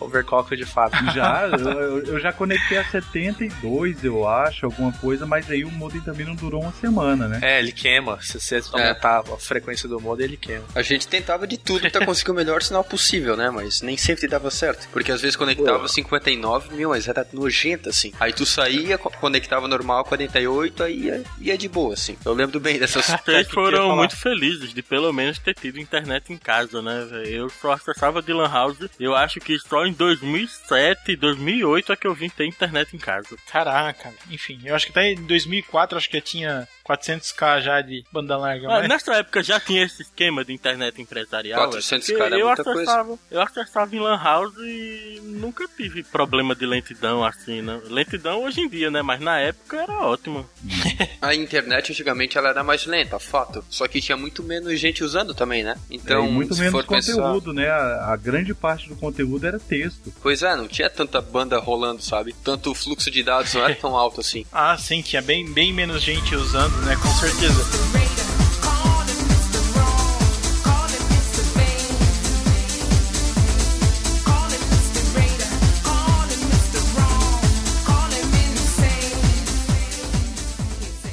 Overclock 0.00 0.56
de 0.56 0.64
fábrica. 0.64 1.10
Já, 1.12 1.48
eu, 1.48 2.04
eu- 2.06 2.20
já 2.20 2.32
conectei 2.32 2.76
a 2.78 2.84
72, 2.84 4.04
eu 4.04 4.26
acho, 4.28 4.66
alguma 4.66 4.92
coisa, 4.92 5.26
mas 5.26 5.50
aí 5.50 5.64
o 5.64 5.70
modem 5.70 6.00
também 6.00 6.26
não 6.26 6.34
durou 6.34 6.62
uma 6.62 6.72
semana, 6.72 7.26
né? 7.28 7.38
É, 7.42 7.58
ele 7.58 7.72
queima. 7.72 8.20
Se 8.22 8.38
você 8.40 8.60
aumentar 8.72 9.20
a 9.20 9.36
frequência 9.38 9.88
do 9.88 10.00
modem, 10.00 10.26
ele 10.26 10.36
queima. 10.36 10.64
A 10.74 10.82
gente 10.82 11.08
tentava 11.08 11.46
de 11.46 11.56
tudo 11.58 11.90
pra 11.90 12.04
conseguir 12.04 12.30
o 12.30 12.34
melhor 12.34 12.62
sinal 12.62 12.84
possível, 12.84 13.36
né? 13.36 13.50
Mas 13.50 13.80
nem 13.82 13.96
sempre 13.96 14.28
dava 14.28 14.50
certo. 14.50 14.88
Porque 14.92 15.10
às 15.12 15.20
vezes 15.20 15.36
conectava 15.36 15.88
59, 15.88 16.74
meu, 16.74 16.90
mas 16.90 17.08
era 17.08 17.26
nojento, 17.32 17.88
assim. 17.88 18.12
Aí 18.20 18.32
tu 18.32 18.44
saía, 18.46 18.98
co- 18.98 19.10
conectava 19.20 19.66
normal 19.66 20.04
48, 20.04 20.82
aí 20.84 20.98
ia, 21.04 21.22
ia 21.40 21.58
de 21.58 21.68
boa, 21.68 21.94
assim. 21.94 22.16
Eu 22.24 22.32
lembro 22.32 22.60
bem 22.60 22.78
dessas 22.78 23.06
Vocês 23.24 23.48
foram 23.48 23.96
muito 23.96 24.16
felizes 24.16 24.72
de 24.74 24.82
pelo 24.82 25.12
menos 25.12 25.38
ter 25.38 25.54
tido 25.54 25.78
internet 25.80 26.32
em 26.32 26.36
casa, 26.38 26.80
né, 26.82 27.06
velho? 27.10 27.26
Eu 27.30 27.50
só 27.50 27.72
acessava 27.72 28.20
de 28.22 28.32
Lan 28.32 28.48
House. 28.50 28.78
Eu 28.98 29.14
acho 29.14 29.39
que 29.40 29.58
só 29.58 29.84
em 29.86 29.92
2007, 29.92 31.16
2008 31.16 31.92
é 31.92 31.96
que 31.96 32.06
eu 32.06 32.14
vim 32.14 32.28
ter 32.28 32.46
internet 32.46 32.94
em 32.94 32.98
casa. 32.98 33.36
Caraca, 33.50 34.12
enfim, 34.30 34.60
eu 34.64 34.74
acho 34.74 34.86
que 34.86 34.92
até 34.92 35.12
em 35.12 35.22
2004 35.26 35.96
acho 35.98 36.08
que 36.10 36.16
eu 36.16 36.20
tinha 36.22 36.68
400k 36.88 37.60
já 37.60 37.80
de 37.80 38.04
banda 38.12 38.36
larga. 38.36 38.66
Ah, 38.68 38.80
mas- 38.80 38.88
nessa 38.88 39.14
época 39.14 39.42
já 39.42 39.58
tinha 39.60 39.84
esse 39.84 40.02
esquema 40.02 40.44
de 40.44 40.52
internet 40.52 41.00
empresarial. 41.00 41.60
400 41.68 42.08
é, 42.08 42.12
porque 42.12 42.22
cara 42.24 42.36
é 42.36 42.42
eu 42.42 42.46
muita 42.46 42.64
coisa. 42.64 42.82
acessava, 42.82 43.18
Eu 43.30 43.40
acessava 43.40 43.96
em 43.96 44.00
Lan 44.00 44.16
House 44.22 44.54
e 44.58 45.20
nunca 45.22 45.66
tive 45.76 46.02
problema 46.02 46.54
de 46.54 46.66
lentidão 46.66 47.24
assim, 47.24 47.62
né? 47.62 47.80
Lentidão 47.84 48.42
hoje 48.44 48.60
em 48.60 48.68
dia, 48.68 48.90
né? 48.90 49.02
Mas 49.02 49.20
na 49.20 49.38
época 49.38 49.76
era 49.82 49.92
ótimo. 50.00 50.48
A 51.22 51.34
internet 51.34 51.92
antigamente 51.92 52.36
ela 52.36 52.48
era 52.50 52.64
mais 52.64 52.86
lenta, 52.86 53.18
fato. 53.18 53.64
Só 53.70 53.86
que 53.86 54.00
tinha 54.00 54.16
muito 54.16 54.42
menos 54.42 54.78
gente 54.78 55.04
usando 55.04 55.34
também, 55.34 55.62
né? 55.62 55.76
Então, 55.90 56.24
É, 56.24 56.28
muito 56.28 56.54
se 56.54 56.60
menos 56.60 56.72
for 56.72 56.86
pensar- 56.86 57.14
conteúdo, 57.14 57.52
né? 57.52 57.68
A, 57.68 58.12
a 58.12 58.16
grande 58.16 58.52
parte 58.54 58.88
do 58.88 58.96
conteúdo 58.96 59.29
era 59.46 59.58
texto. 59.58 60.12
Pois 60.22 60.42
é, 60.42 60.56
não 60.56 60.66
tinha 60.68 60.88
tanta 60.90 61.20
banda 61.20 61.58
rolando, 61.58 62.02
sabe? 62.02 62.34
Tanto 62.44 62.70
o 62.70 62.74
fluxo 62.74 63.10
de 63.10 63.22
dados 63.22 63.54
não 63.54 63.64
era 63.64 63.74
tão 63.74 63.96
alto 63.96 64.20
assim. 64.20 64.44
Ah, 64.52 64.76
sim, 64.78 65.02
tinha 65.02 65.22
bem, 65.22 65.50
bem 65.52 65.72
menos 65.72 66.02
gente 66.02 66.34
usando, 66.34 66.76
né? 66.82 66.96
Com 66.96 67.10
certeza. 67.12 68.09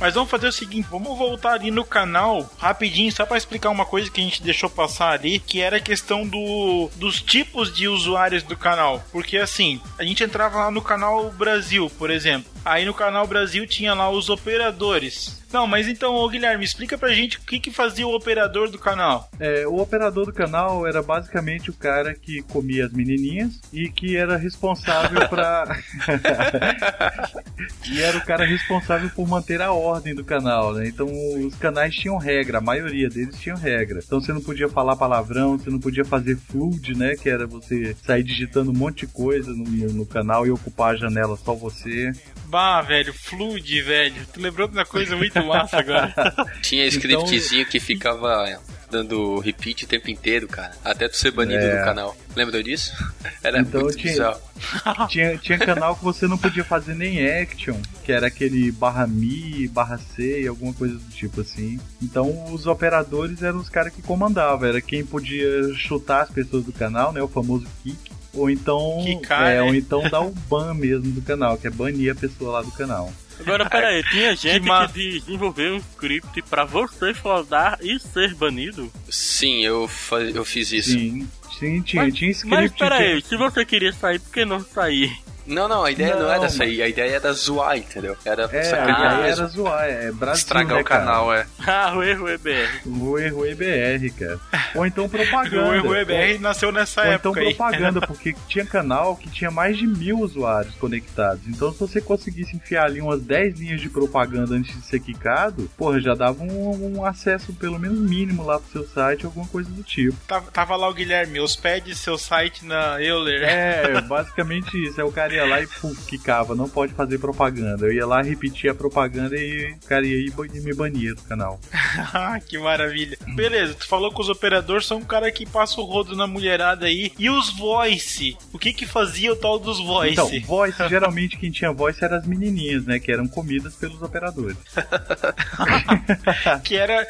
Mas 0.07 0.13
vamos 0.13 0.31
fazer 0.31 0.47
o 0.47 0.53
seguinte, 0.53 0.87
vamos 0.89 1.17
voltar 1.17 1.55
ali 1.55 1.69
no 1.69 1.83
canal 1.83 2.49
rapidinho, 2.57 3.11
só 3.11 3.25
para 3.25 3.35
explicar 3.35 3.69
uma 3.71 3.85
coisa 3.85 4.09
que 4.09 4.21
a 4.21 4.23
gente 4.23 4.41
deixou 4.41 4.69
passar 4.69 5.11
ali, 5.11 5.37
que 5.37 5.59
era 5.59 5.75
a 5.75 5.81
questão 5.81 6.25
do, 6.25 6.89
dos 6.95 7.21
tipos 7.21 7.75
de 7.75 7.89
usuários 7.89 8.41
do 8.41 8.55
canal. 8.55 9.03
Porque 9.11 9.35
assim, 9.35 9.81
a 9.99 10.05
gente 10.05 10.23
entrava 10.23 10.59
lá 10.59 10.71
no 10.71 10.81
canal 10.81 11.29
Brasil, 11.31 11.91
por 11.97 12.09
exemplo. 12.09 12.49
Aí 12.63 12.85
no 12.85 12.93
canal 12.93 13.27
Brasil 13.27 13.67
tinha 13.67 13.93
lá 13.93 14.09
os 14.09 14.29
operadores. 14.29 15.43
Não, 15.51 15.65
mas 15.67 15.88
então, 15.88 16.13
ô 16.15 16.27
Guilherme, 16.29 16.63
explica 16.65 16.97
pra 16.97 17.13
gente 17.13 17.38
o 17.38 17.41
que, 17.41 17.60
que 17.60 17.71
fazia 17.71 18.05
o 18.07 18.13
operador 18.15 18.69
do 18.69 18.77
canal. 18.77 19.29
É, 19.39 19.65
o 19.67 19.77
operador 19.77 20.25
do 20.25 20.33
canal 20.33 20.86
era 20.86 21.01
basicamente 21.01 21.69
o 21.69 21.73
cara 21.73 22.13
que 22.13 22.41
comia 22.43 22.86
as 22.86 22.91
menininhas 22.91 23.60
e 23.71 23.89
que 23.89 24.15
era 24.17 24.38
responsável 24.38 25.27
pra. 25.29 25.77
e 27.89 28.01
era 28.01 28.17
o 28.17 28.25
cara 28.25 28.45
responsável 28.45 29.10
por 29.10 29.27
manter 29.27 29.62
a 29.62 29.71
ordem 29.71 30.13
do 30.13 30.23
canal, 30.23 30.73
né? 30.73 30.88
Então 30.88 31.07
os 31.45 31.55
canais 31.55 31.95
tinham 31.95 32.17
regra, 32.17 32.57
a 32.57 32.62
maioria 32.62 33.10
deles 33.10 33.39
tinham 33.39 33.57
regra. 33.57 33.99
Então 34.05 34.19
você 34.19 34.33
não 34.33 34.41
podia 34.41 34.69
falar 34.69 34.95
palavrão, 34.95 35.57
você 35.57 35.69
não 35.69 35.79
podia 35.79 36.05
fazer 36.05 36.38
flood, 36.38 36.97
né? 36.97 37.15
Que 37.15 37.29
era 37.29 37.47
você 37.47 37.95
sair 38.03 38.23
digitando 38.23 38.71
um 38.71 38.75
monte 38.77 39.05
de 39.05 39.07
coisa 39.07 39.51
no, 39.51 39.63
no- 39.93 40.07
canal 40.07 40.47
e 40.47 40.51
ocupar 40.51 40.93
a 40.93 40.97
janela 40.97 41.38
só 41.38 41.53
você. 41.53 42.12
Bah, 42.45 42.81
velho, 42.81 43.13
Flood, 43.13 43.81
velho. 43.81 44.15
Tu 44.33 44.39
lembrou 44.39 44.67
de 44.69 44.73
uma 44.77 44.86
coisa 44.86 45.17
muito 45.17 45.37
massa 45.45 45.78
agora. 45.78 46.13
Tinha 46.62 46.86
Então- 46.88 46.97
scriptzinho 47.00 47.65
que 47.65 47.80
ficava 47.80 48.60
dando 48.89 49.38
repeat 49.39 49.84
o 49.84 49.88
tempo 49.88 50.10
inteiro, 50.10 50.47
cara. 50.47 50.71
Até 50.84 51.10
tu 51.10 51.17
ser 51.17 51.32
banido 51.32 51.60
É. 51.62 51.78
do 51.80 51.84
canal. 51.86 52.15
Lembra 52.36 52.63
disso? 52.63 52.93
Era 53.43 53.60
Então 53.60 53.82
muito 53.82 53.97
tinha- 53.97 54.13
bizarro. 54.13 54.39
tinha, 55.10 55.38
tinha 55.38 55.58
canal 55.60 55.95
que 55.95 56.04
você 56.04 56.26
não 56.26 56.38
podia 56.38 56.63
fazer 56.63 56.95
nem 56.95 57.23
action, 57.30 57.76
que 58.04 58.12
era 58.12 58.26
aquele 58.28 58.71
barra 58.71 59.06
mi, 59.06 59.67
barra 59.67 59.97
c, 60.00 60.45
alguma 60.47 60.73
coisa 60.73 60.95
do 60.95 61.10
tipo 61.12 61.41
assim. 61.41 61.80
Então 62.02 62.52
os 62.52 62.65
operadores 62.65 63.43
eram 63.43 63.60
os 63.60 63.69
caras 63.69 63.93
que 63.93 64.02
comandavam, 64.02 64.67
era 64.67 64.82
quem 64.82 65.06
podia 65.06 65.73
chutar 65.76 66.21
as 66.23 66.32
pessoas 66.32 66.63
do 66.63 66.71
canal, 66.71 67.12
né? 67.12 67.21
O 67.21 67.28
famoso 67.28 67.67
kick. 67.84 67.97
Ou 68.34 68.50
então, 68.50 69.04
é, 69.32 69.56
né? 69.56 69.62
ou 69.63 69.73
então 69.76 70.02
dar 70.10 70.21
o 70.21 70.32
ban 70.32 70.73
mesmo 70.73 71.12
do 71.12 71.21
canal, 71.21 71.58
que 71.58 71.65
é 71.67 71.69
banir 71.71 72.12
a 72.12 72.15
pessoa 72.15 72.52
lá 72.52 72.62
do 72.62 72.71
canal. 72.71 73.12
Agora, 73.39 73.69
peraí, 73.69 74.04
tinha 74.04 74.36
gente 74.36 74.62
que, 74.62 74.67
massa. 74.67 74.93
desenvolveu 74.93 75.76
um 75.76 75.78
script 75.78 76.41
pra 76.43 76.65
você 76.65 77.13
flodar 77.13 77.78
e 77.82 78.00
ser 78.00 78.34
banido? 78.36 78.91
Sim, 79.10 79.63
eu, 79.63 79.88
fa- 79.88 80.21
eu 80.21 80.43
fiz 80.45 80.71
isso. 80.71 80.91
Sim, 80.91 81.28
sim 81.60 81.82
tinha, 81.82 82.04
Mas- 82.04 82.13
tinha 82.15 82.30
Mas 82.45 82.65
script. 82.71 82.80
peraí, 82.80 83.21
se 83.21 83.38
você 83.38 83.65
queria 83.65 83.93
sair, 83.93 84.19
por 84.19 84.32
que 84.34 84.43
não 84.45 84.60
sair? 84.60 85.15
Não, 85.47 85.67
não, 85.67 85.83
a 85.83 85.91
ideia 85.91 86.15
não, 86.15 86.23
Não, 86.23 86.31
era 86.31 86.45
essa 86.45 86.63
aí. 86.63 86.81
A 86.81 86.88
ideia 86.88 87.15
era 87.15 87.33
zoar, 87.33 87.77
entendeu? 87.77 88.15
Era 88.25 88.43
É, 88.51 88.60
a 88.60 88.63
sacanear 88.63 88.97
ideia 89.13 89.23
mesmo. 89.23 89.43
era 89.43 89.47
zoar, 89.51 89.86
é 89.86 90.12
Brasil, 90.12 90.38
Estragar 90.41 90.75
né, 90.75 90.81
o 90.81 90.83
canal, 90.83 91.33
é. 91.33 91.45
Ah, 91.67 91.93
o 91.95 92.03
erro 92.03 92.29
EBR. 92.29 92.81
O 92.86 93.17
erro 93.19 93.45
EBR, 93.45 94.12
cara. 94.17 94.39
Ou 94.75 94.86
então 94.86 95.07
propaganda. 95.10 95.69
O 95.69 95.73
Erro 95.75 95.95
EBR 95.95 96.39
nasceu 96.39 96.71
nessa 96.71 97.01
Ou 97.01 97.07
então 97.13 97.31
época 97.31 97.39
aí. 97.41 97.53
propaganda, 97.55 98.01
porque 98.07 98.36
tinha 98.47 98.65
canal 98.65 99.15
que 99.15 99.29
tinha 99.29 99.49
mais 99.51 99.77
de 99.77 99.88
mil 99.88 100.19
usuários 100.19 100.75
conectados. 100.75 101.47
Então, 101.47 101.71
se 101.71 101.79
você 101.79 102.01
conseguisse 102.01 102.55
enfiar 102.55 102.86
ali 102.86 103.01
umas 103.01 103.21
10 103.21 103.60
linhas 103.60 103.81
de 103.81 103.89
propaganda 103.89 104.55
antes 104.55 104.75
de 104.75 104.81
ser 104.86 104.99
quicado, 104.99 105.69
porra, 105.77 105.99
já 105.99 106.13
dava 106.13 106.43
um, 106.43 106.97
um 106.97 107.05
acesso 107.05 107.53
pelo 107.53 107.79
menos 107.79 107.99
mínimo 107.99 108.43
lá 108.45 108.60
pro 108.60 108.71
seu 108.71 108.88
site, 108.88 109.25
alguma 109.25 109.47
coisa 109.47 109.69
do 109.69 109.83
tipo. 109.83 110.15
Tava, 110.27 110.51
tava 110.51 110.75
lá 110.75 110.89
o 110.89 110.93
Guilherme, 110.93 111.39
hospede 111.39 111.95
seu 111.95 112.17
site 112.17 112.65
na 112.65 113.01
Euler. 113.01 113.43
É, 113.43 114.01
basicamente 114.01 114.75
isso. 114.83 114.99
Aí 114.99 115.07
o 115.07 115.12
cara 115.12 115.37
ia 115.38 115.45
lá 115.45 115.62
e 115.62 115.67
puf, 115.67 116.06
quicava, 116.06 116.56
não 116.56 116.67
pode 116.69 116.93
fazer 116.93 117.17
propaganda. 117.19 117.86
Eu 117.86 117.93
ia 117.93 118.06
lá 118.06 118.21
repetir 118.21 118.69
a 118.69 118.76
propaganda 118.76 119.36
e 119.36 119.71
o 119.73 119.88
cara 119.88 120.06
ia 120.06 120.17
e 120.28 120.30
ba- 120.32 120.45
e 120.47 120.60
me 120.60 120.73
bania 120.73 121.13
do 121.15 121.21
canal. 121.23 121.60
Ah, 122.13 122.39
que 122.39 122.58
maravilha. 122.58 123.17
Beleza, 123.36 123.73
tu 123.73 123.88
falou 123.88 124.13
que 124.13 124.21
os 124.21 124.30
operadores 124.30 124.86
são 124.86 124.97
um 125.00 125.04
cara 125.04 125.32
que 125.32 125.45
passa 125.45 125.80
o 125.82 125.84
rodo 125.84 126.15
na 126.15 126.28
mulherada 126.28 126.86
aí. 126.86 127.12
E 127.17 127.30
os 127.30 127.50
voice? 127.58 128.38
O 128.54 128.60
que 128.60 128.71
que 128.73 128.86
fazia 128.86 129.32
o 129.34 129.36
tal 129.36 129.58
dos 129.60 129.80
voice? 129.80 130.13
Então, 130.13 130.30
voice, 130.47 130.88
geralmente 130.89 131.38
quem 131.38 131.50
tinha 131.52 131.71
voice 131.71 132.04
eram 132.04 132.17
as 132.17 132.26
menininhas, 132.28 132.86
né? 132.86 133.00
Que 133.00 133.12
eram 133.12 133.28
comidas 133.28 133.76
pelos 133.76 134.02
operadores. 134.02 134.58
que 136.63 136.76
era 136.76 137.06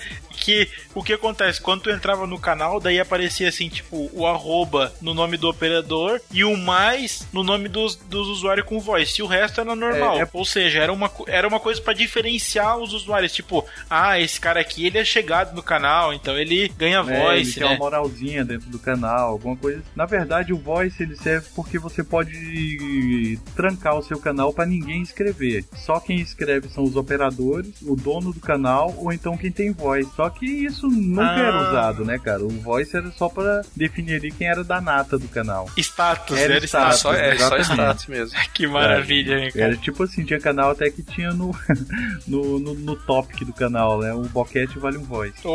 que 0.48 0.70
o 0.96 1.04
que 1.04 1.12
acontece 1.12 1.60
quando 1.60 1.82
tu 1.82 1.90
entrava 1.90 2.26
no 2.26 2.40
canal, 2.40 2.80
daí 2.80 3.02
aparecia 3.02 3.50
assim, 3.50 3.68
tipo, 3.68 4.10
o 4.14 4.26
arroba 4.26 4.94
no 5.02 5.14
nome 5.14 5.36
do 5.36 5.50
operador 5.50 6.22
e 6.32 6.46
o 6.46 6.56
mais 6.56 7.28
no 7.34 7.44
nome 7.44 7.68
dos, 7.68 7.98
dos 7.98 8.30
usuários 8.30 8.66
com 8.66 8.80
voice. 8.80 9.20
E 9.20 9.24
o 9.24 9.28
resto 9.28 9.60
era 9.60 9.76
normal. 9.76 10.18
É, 10.18 10.22
é- 10.22 10.30
Ou 10.32 10.46
seja, 10.46 10.80
era 10.82 10.94
uma, 10.94 11.12
era 11.28 11.46
uma 11.46 11.60
coisa 11.60 11.82
pra 11.82 11.92
diferenciar 11.94 12.78
os 12.78 12.94
usuários. 12.94 13.34
Tipo, 13.34 13.66
ah, 13.90 14.18
esse 14.22 14.40
cara 14.40 14.62
aqui 14.62 14.86
ele 14.86 14.98
é 14.98 15.04
chegado 15.04 15.54
no 15.54 15.62
canal, 15.62 16.14
então 16.14 16.38
ele 16.38 16.70
ganha 16.78 17.00
É, 17.00 17.02
ele 17.02 17.18
voice, 17.44 17.56
tem 17.56 17.64
uma 17.64 17.72
né? 17.74 17.78
moralzinha 17.78 18.46
dentro 18.46 18.70
do 18.70 18.80
canal, 18.80 19.32
alguma 19.32 19.58
coisa. 19.58 19.84
Na 19.96 20.06
verdade, 20.06 20.54
o 20.54 20.58
voice 20.58 21.04
ele 21.04 21.18
serve 21.18 21.48
porque 21.54 21.78
você 21.78 22.04
pode 22.06 23.38
trancar 23.54 23.98
o 23.98 24.02
seu 24.04 24.18
canal 24.20 24.54
para 24.54 24.66
ninguém 24.66 25.02
escrever. 25.02 25.66
Só 25.76 26.00
quem 26.00 26.18
escreve 26.22 26.70
são 26.70 26.86
os 26.86 26.96
operadores, 26.96 27.82
o 27.82 27.96
dono 27.98 28.32
do 28.32 28.40
canal 28.40 28.94
ou 28.98 29.12
então 29.12 29.38
quem 29.38 29.52
tem 29.52 29.72
voice. 29.74 30.10
Só 30.16 30.30
que 30.38 30.46
isso 30.46 30.88
nunca 30.88 31.22
Ah. 31.28 31.40
era 31.40 31.70
usado, 31.70 32.06
né, 32.06 32.20
cara? 32.20 32.44
O 32.44 32.50
voice 32.50 32.96
era 32.96 33.12
só 33.12 33.28
para 33.30 33.62
definir 33.76 34.16
ali 34.16 34.32
quem 34.32 34.48
era 34.48 34.64
da 34.64 34.80
nata 34.80 35.18
do 35.18 35.28
canal. 35.28 35.70
Status, 35.78 36.38
Era 36.38 36.56
era, 36.56 36.66
status, 36.66 37.00
status. 37.00 37.02
Só, 37.02 37.14
é, 37.14 37.38
só 37.38 37.58
status 37.74 38.06
mesmo. 38.08 38.38
Que 38.54 38.68
maravilha, 38.68 39.40
hein, 39.40 39.52
cara. 39.52 39.66
Era 39.66 39.78
tipo 39.78 40.04
assim, 40.04 40.24
tinha 40.24 40.40
canal 40.40 40.72
até 40.72 40.90
que 40.90 41.04
tinha 41.04 41.32
no, 41.32 41.56
no, 42.28 42.60
no, 42.60 42.74
no 42.74 42.96
topic 42.96 43.44
do 43.46 43.54
canal, 43.54 44.00
né? 44.00 44.14
O 44.14 44.22
boquete 44.24 44.78
vale 44.80 44.98
um 44.98 45.04
voice. 45.04 45.36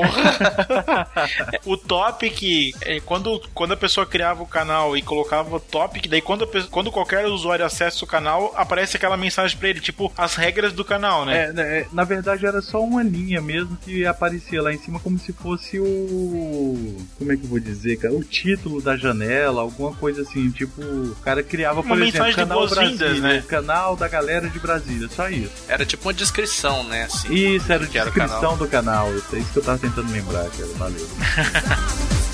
O 1.65 1.77
topic, 1.77 2.75
é, 2.83 3.01
quando, 3.01 3.41
quando 3.55 3.73
a 3.73 3.77
pessoa 3.77 4.05
criava 4.07 4.43
o 4.43 4.47
canal 4.47 4.97
e 4.97 5.03
colocava 5.03 5.57
o 5.57 5.61
topic, 5.61 6.07
daí 6.09 6.21
quando, 6.21 6.47
quando 6.71 6.91
qualquer 6.91 7.27
usuário 7.27 7.65
acessa 7.65 8.05
o 8.05 8.09
canal, 8.09 8.53
aparece 8.57 8.97
aquela 8.97 9.17
mensagem 9.17 9.57
pra 9.57 9.69
ele, 9.69 9.81
tipo, 9.81 10.13
as 10.17 10.35
regras 10.35 10.73
do 10.73 10.85
canal, 10.85 11.25
né? 11.25 11.45
É, 11.49 11.53
né, 11.53 11.79
é, 11.81 11.87
na 11.93 12.05
verdade 12.05 12.45
era 12.47 12.61
só 12.61 12.83
uma 12.83 13.03
linha 13.03 13.41
mesmo 13.41 13.77
que 13.85 14.05
aparecia 14.07 14.63
lá 14.63 14.72
em 14.75 14.79
cima 14.79 14.99
como 15.01 15.19
se 15.19 15.33
fosse 15.33 15.79
o. 15.79 16.97
Como 17.19 17.33
é 17.33 17.37
que 17.37 17.45
eu 17.45 17.49
vou 17.49 17.61
dizer, 17.61 17.97
cara? 17.97 18.15
O 18.15 18.25
título 18.25 18.81
da 18.81 18.97
janela, 18.97 19.63
alguma 19.63 19.95
coisa 19.95 20.23
assim. 20.23 20.51
Tipo, 20.51 20.83
o 20.83 21.17
cara 21.23 21.43
criava, 21.43 21.81
Uma 21.81 21.89
por 21.95 22.03
exemplo, 22.03 22.27
mensagem 22.27 22.31
de 22.31 22.37
canal 22.37 22.69
Brasília, 22.69 23.21
né? 23.21 23.39
o 23.39 23.49
canal 23.49 23.97
da 23.97 24.09
galera 24.09 24.49
de 24.49 24.59
Brasília, 24.59 25.09
só 25.09 25.29
isso. 25.29 25.53
Era 25.69 25.85
tipo 25.85 26.07
uma 26.09 26.15
descrição, 26.15 26.85
né? 26.85 27.05
Assim. 27.05 27.33
Isso, 27.33 27.71
era 27.73 27.85
a 27.85 27.87
Que 27.87 27.99
era 27.99 28.11
o 28.11 28.13
descrição 28.13 28.57
do 28.57 28.69
canal. 28.69 29.15
Isso 29.15 29.37
é 29.37 29.39
isso 29.39 29.53
que 29.53 29.59
eu 29.59 29.63
tava 29.63 29.79
tentando 29.79 30.11
lembrar, 30.13 30.49
cara. 30.51 30.69
Valeu. 30.77 31.09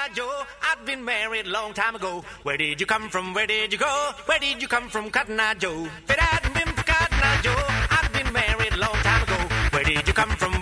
Cotton 0.00 0.14
Joe, 0.16 0.42
I'd 0.62 0.86
been 0.86 1.04
married 1.04 1.46
a 1.46 1.50
long 1.50 1.74
time 1.74 1.94
ago. 1.94 2.24
Where 2.42 2.56
did 2.56 2.80
you 2.80 2.86
come 2.86 3.10
from? 3.10 3.34
Where 3.34 3.46
did 3.46 3.70
you 3.70 3.78
go? 3.78 4.10
Where 4.24 4.38
did 4.38 4.62
you 4.62 4.68
come 4.68 4.88
from, 4.88 5.10
Cotton 5.10 5.38
Eye 5.38 5.54
Joe? 5.54 5.84
If 6.04 6.10
it 6.10 6.18
hadn't 6.18 6.54
been 6.54 6.74
for 6.74 6.84
Cotton 6.84 7.18
Eye 7.20 7.40
Joe, 7.42 7.64
I'd 7.90 8.10
been 8.12 8.32
married 8.32 8.76
long 8.78 8.94
time 9.02 9.22
ago. 9.24 9.54
Where 9.72 9.84
did 9.84 10.08
you 10.08 10.14
come 10.14 10.30
from? 10.30 10.59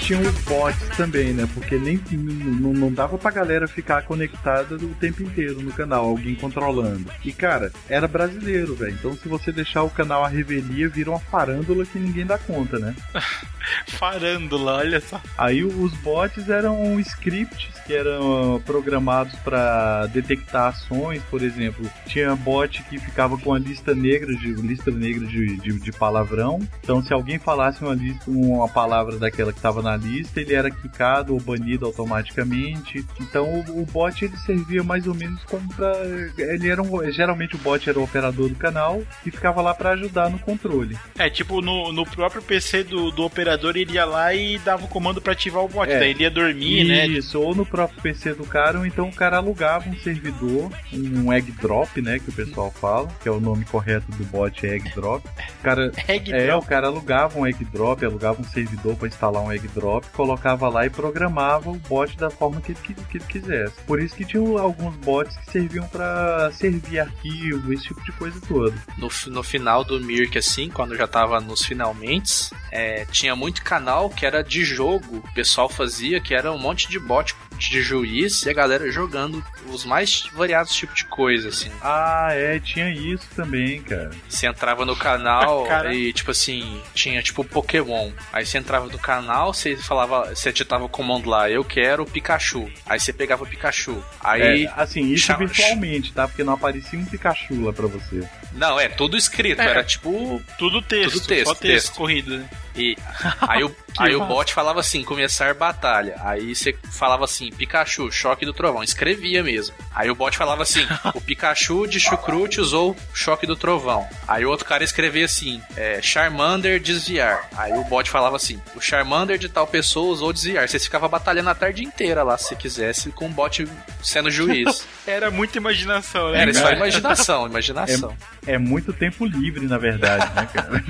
Tinham 0.00 0.20
come 0.20 0.28
os 0.28 0.44
bots 0.44 0.96
também, 0.96 1.32
né? 1.32 1.48
Porque 1.54 1.76
nem 1.76 2.00
não, 2.12 2.72
não 2.72 2.92
dava 2.92 3.16
pra 3.16 3.30
galera 3.30 3.66
ficar 3.66 4.02
conectada 4.02 4.74
o 4.76 4.94
tempo 4.94 5.22
inteiro 5.22 5.60
no 5.60 5.72
canal, 5.72 6.04
alguém 6.04 6.34
controlando. 6.34 7.10
E 7.24 7.32
cara, 7.32 7.72
era 7.88 8.06
brasileiro, 8.06 8.74
velho. 8.74 8.92
Então 8.92 9.16
se 9.16 9.28
você 9.28 9.50
deixar 9.50 9.82
o 9.82 9.90
canal 9.90 10.24
a 10.24 10.28
revelia, 10.28 10.88
vira 10.88 11.10
uma 11.10 11.20
farândula 11.20 11.86
que 11.86 11.98
ninguém 11.98 12.26
dá 12.26 12.36
conta, 12.38 12.78
né? 12.78 12.94
Farândula, 13.88 14.76
olha 14.76 15.00
só. 15.00 15.20
Aí 15.36 15.64
os 15.64 15.92
bots 15.98 16.48
eram 16.48 16.98
scripts 17.00 17.80
que 17.86 17.94
eram 17.94 18.60
programados 18.64 19.34
para 19.40 20.06
detectar 20.06 20.68
ações, 20.68 21.22
por 21.30 21.42
exemplo. 21.42 21.88
Tinha 22.06 22.34
bot 22.36 22.82
que 22.84 22.98
ficava 22.98 23.36
com 23.38 23.52
a 23.52 23.58
lista 23.58 23.94
negra 23.94 24.34
de 24.34 24.52
lista 24.54 24.90
negra 24.90 25.26
de, 25.26 25.56
de, 25.56 25.78
de 25.78 25.92
palavrão. 25.92 26.60
Então, 26.82 27.02
se 27.02 27.12
alguém 27.12 27.38
falasse 27.38 27.82
uma 27.82 27.94
lista, 27.94 28.30
uma 28.30 28.68
palavra 28.68 29.18
daquela 29.18 29.52
que 29.52 29.59
estava 29.60 29.82
na 29.82 29.96
lista, 29.96 30.40
ele 30.40 30.54
era 30.54 30.70
quicado 30.70 31.34
ou 31.34 31.40
banido 31.40 31.86
automaticamente. 31.86 33.04
Então, 33.20 33.46
o, 33.46 33.82
o 33.82 33.86
bot 33.86 34.24
ele 34.24 34.36
servia 34.38 34.82
mais 34.82 35.06
ou 35.06 35.14
menos 35.14 35.42
como 35.44 35.68
para 35.74 35.92
ele 36.38 36.68
era 36.68 36.82
um, 36.82 37.10
geralmente 37.10 37.54
o 37.54 37.58
bot 37.58 37.88
era 37.88 37.98
o 37.98 38.02
operador 38.02 38.48
do 38.48 38.54
canal 38.56 39.02
e 39.24 39.30
ficava 39.30 39.60
lá 39.60 39.74
para 39.74 39.90
ajudar 39.90 40.30
no 40.30 40.38
controle. 40.38 40.96
É, 41.18 41.28
tipo, 41.28 41.60
no, 41.60 41.92
no 41.92 42.04
próprio 42.04 42.42
PC 42.42 42.84
do, 42.84 43.10
do 43.10 43.24
operador, 43.24 43.76
ele 43.76 43.92
ia 43.92 44.04
lá 44.04 44.34
e 44.34 44.58
dava 44.58 44.84
o 44.84 44.88
comando 44.88 45.20
pra 45.20 45.32
ativar 45.32 45.62
o 45.64 45.68
bot. 45.68 45.90
É. 45.90 45.98
Daí 45.98 46.10
ele 46.10 46.22
ia 46.22 46.30
dormir, 46.30 46.84
né? 46.84 47.06
Isso, 47.06 47.40
ou 47.40 47.54
no 47.54 47.66
próprio 47.66 48.00
PC 48.00 48.34
do 48.34 48.44
cara, 48.44 48.78
ou 48.78 48.86
então 48.86 49.08
o 49.08 49.14
cara 49.14 49.36
alugava 49.36 49.88
um 49.88 49.96
servidor, 49.96 50.70
um 50.92 51.32
egg 51.32 51.52
drop, 51.52 52.00
né, 52.00 52.18
que 52.18 52.30
o 52.30 52.32
pessoal 52.32 52.70
fala, 52.70 53.08
que 53.22 53.28
é 53.28 53.32
o 53.32 53.40
nome 53.40 53.64
correto 53.64 54.10
do 54.12 54.24
bot 54.24 54.66
é 54.66 54.76
egg 54.76 54.90
drop. 54.94 55.26
O 55.60 55.62
cara, 55.62 55.92
Egg 56.08 56.32
é, 56.32 56.46
drop. 56.46 56.64
o 56.64 56.68
cara 56.68 56.86
alugava 56.86 57.38
um 57.38 57.46
egg 57.46 57.64
drop, 57.66 58.04
alugava 58.04 58.40
um 58.40 58.44
servidor 58.44 58.96
para 58.96 59.08
instalar 59.08 59.42
um 59.42 59.49
egg 59.52 59.66
drop, 59.68 60.06
colocava 60.10 60.68
lá 60.68 60.86
e 60.86 60.90
programava 60.90 61.70
o 61.70 61.76
bot 61.76 62.16
da 62.16 62.30
forma 62.30 62.60
que 62.60 62.72
ele, 62.72 62.80
que, 62.82 62.94
que 62.94 63.18
ele 63.18 63.24
quisesse. 63.24 63.74
Por 63.86 64.00
isso 64.00 64.14
que 64.14 64.24
tinham 64.24 64.58
alguns 64.58 64.94
bots 64.96 65.36
que 65.36 65.50
serviam 65.50 65.86
para 65.88 66.50
servir 66.52 67.00
arquivo, 67.00 67.72
esse 67.72 67.84
tipo 67.84 68.02
de 68.04 68.12
coisa 68.12 68.40
toda. 68.46 68.74
No, 68.98 69.08
no 69.28 69.42
final 69.42 69.84
do 69.84 70.00
Mirk, 70.00 70.38
assim, 70.38 70.68
quando 70.68 70.96
já 70.96 71.06
tava 71.06 71.40
nos 71.40 71.64
finalmente, 71.64 72.50
é, 72.70 73.04
tinha 73.06 73.34
muito 73.34 73.62
canal 73.62 74.10
que 74.10 74.24
era 74.24 74.42
de 74.42 74.64
jogo. 74.64 75.18
O 75.18 75.34
pessoal 75.34 75.68
fazia, 75.68 76.20
que 76.20 76.34
era 76.34 76.52
um 76.52 76.58
monte 76.58 76.88
de 76.88 76.98
bot 76.98 77.34
de 77.68 77.82
juiz 77.82 78.42
e 78.44 78.50
a 78.50 78.54
galera 78.54 78.90
jogando 78.90 79.44
os 79.66 79.84
mais 79.84 80.24
variados 80.32 80.74
tipos 80.74 80.96
de 80.96 81.04
coisa, 81.04 81.48
assim. 81.48 81.70
Ah, 81.82 82.28
é, 82.32 82.58
tinha 82.58 82.90
isso 82.90 83.26
também, 83.36 83.82
cara. 83.82 84.10
Você 84.28 84.46
entrava 84.46 84.84
no 84.86 84.96
canal 84.96 85.64
Cara. 85.68 85.94
e, 85.94 86.12
tipo 86.12 86.30
assim, 86.30 86.80
tinha 86.94 87.22
tipo 87.22 87.44
Pokémon. 87.44 88.10
Aí 88.32 88.46
você 88.46 88.58
entrava 88.58 88.86
no 88.86 88.98
canal, 88.98 89.39
você 89.46 89.76
falava, 89.76 90.34
você 90.34 90.52
digitava 90.52 90.84
o 90.84 90.88
comando 90.88 91.28
lá, 91.28 91.50
eu 91.50 91.64
quero 91.64 92.04
Pikachu. 92.04 92.70
Aí 92.86 92.98
você 92.98 93.12
pegava 93.12 93.44
o 93.44 93.46
Pikachu. 93.46 94.02
Aí. 94.20 94.64
É, 94.64 94.72
assim, 94.76 95.06
isso 95.12 95.36
virtualmente, 95.36 96.12
tá? 96.12 96.26
Porque 96.26 96.44
não 96.44 96.54
aparecia 96.54 96.98
um 96.98 97.04
Pikachu 97.04 97.62
lá 97.62 97.72
pra 97.72 97.86
você. 97.86 98.28
Não, 98.52 98.78
é 98.78 98.88
tudo 98.88 99.16
escrito, 99.16 99.60
É. 99.60 99.66
era 99.66 99.84
tipo. 99.84 100.42
Tudo 100.58 100.82
texto, 100.82 101.12
Tudo 101.14 101.26
texto, 101.26 101.48
só 101.48 101.54
texto, 101.54 101.84
texto. 101.86 101.94
corrido. 101.94 102.38
né? 102.38 102.48
E 102.76 102.96
aí 103.42 103.64
o, 103.64 103.74
aí 103.98 104.14
o 104.14 104.24
bot 104.24 104.52
falava 104.54 104.78
assim, 104.80 105.02
começar 105.02 105.54
batalha. 105.54 106.14
Aí 106.20 106.54
você 106.54 106.72
falava 106.92 107.24
assim, 107.24 107.50
Pikachu, 107.50 108.10
choque 108.12 108.46
do 108.46 108.52
trovão. 108.52 108.82
Escrevia 108.82 109.42
mesmo. 109.42 109.74
Aí 109.92 110.08
o 110.10 110.14
bot 110.14 110.36
falava 110.36 110.62
assim, 110.62 110.86
o 111.14 111.20
Pikachu 111.20 111.86
de 111.86 111.98
chucrute 111.98 112.60
usou 112.60 112.96
choque 113.12 113.46
do 113.46 113.56
trovão. 113.56 114.06
Aí 114.26 114.44
o 114.44 114.50
outro 114.50 114.64
cara 114.66 114.84
escrevia 114.84 115.24
assim, 115.24 115.60
é, 115.76 116.00
Charmander 116.00 116.80
desviar. 116.80 117.48
Aí 117.56 117.72
o 117.72 117.84
bot 117.84 118.08
falava 118.08 118.36
assim, 118.36 118.60
o 118.76 118.80
Charmander 118.80 119.36
de 119.36 119.48
tal 119.48 119.66
pessoa 119.66 120.12
usou 120.12 120.32
desviar. 120.32 120.68
Você 120.68 120.78
ficava 120.78 121.08
batalhando 121.08 121.50
a 121.50 121.54
tarde 121.54 121.82
inteira 121.84 122.22
lá, 122.22 122.38
se 122.38 122.54
quisesse, 122.54 123.10
com 123.10 123.26
o 123.26 123.30
bot 123.30 123.66
sendo 124.02 124.30
juiz. 124.30 124.86
Era 125.06 125.30
muita 125.30 125.58
imaginação, 125.58 126.30
né? 126.30 126.42
Era 126.42 126.54
só 126.54 126.70
imaginação, 126.70 127.46
imaginação. 127.46 128.16
É 128.39 128.39
muito 128.58 128.92
tempo 128.92 129.24
livre, 129.26 129.66
na 129.66 129.78
verdade, 129.78 130.26
né, 130.34 130.48
cara? 130.52 130.82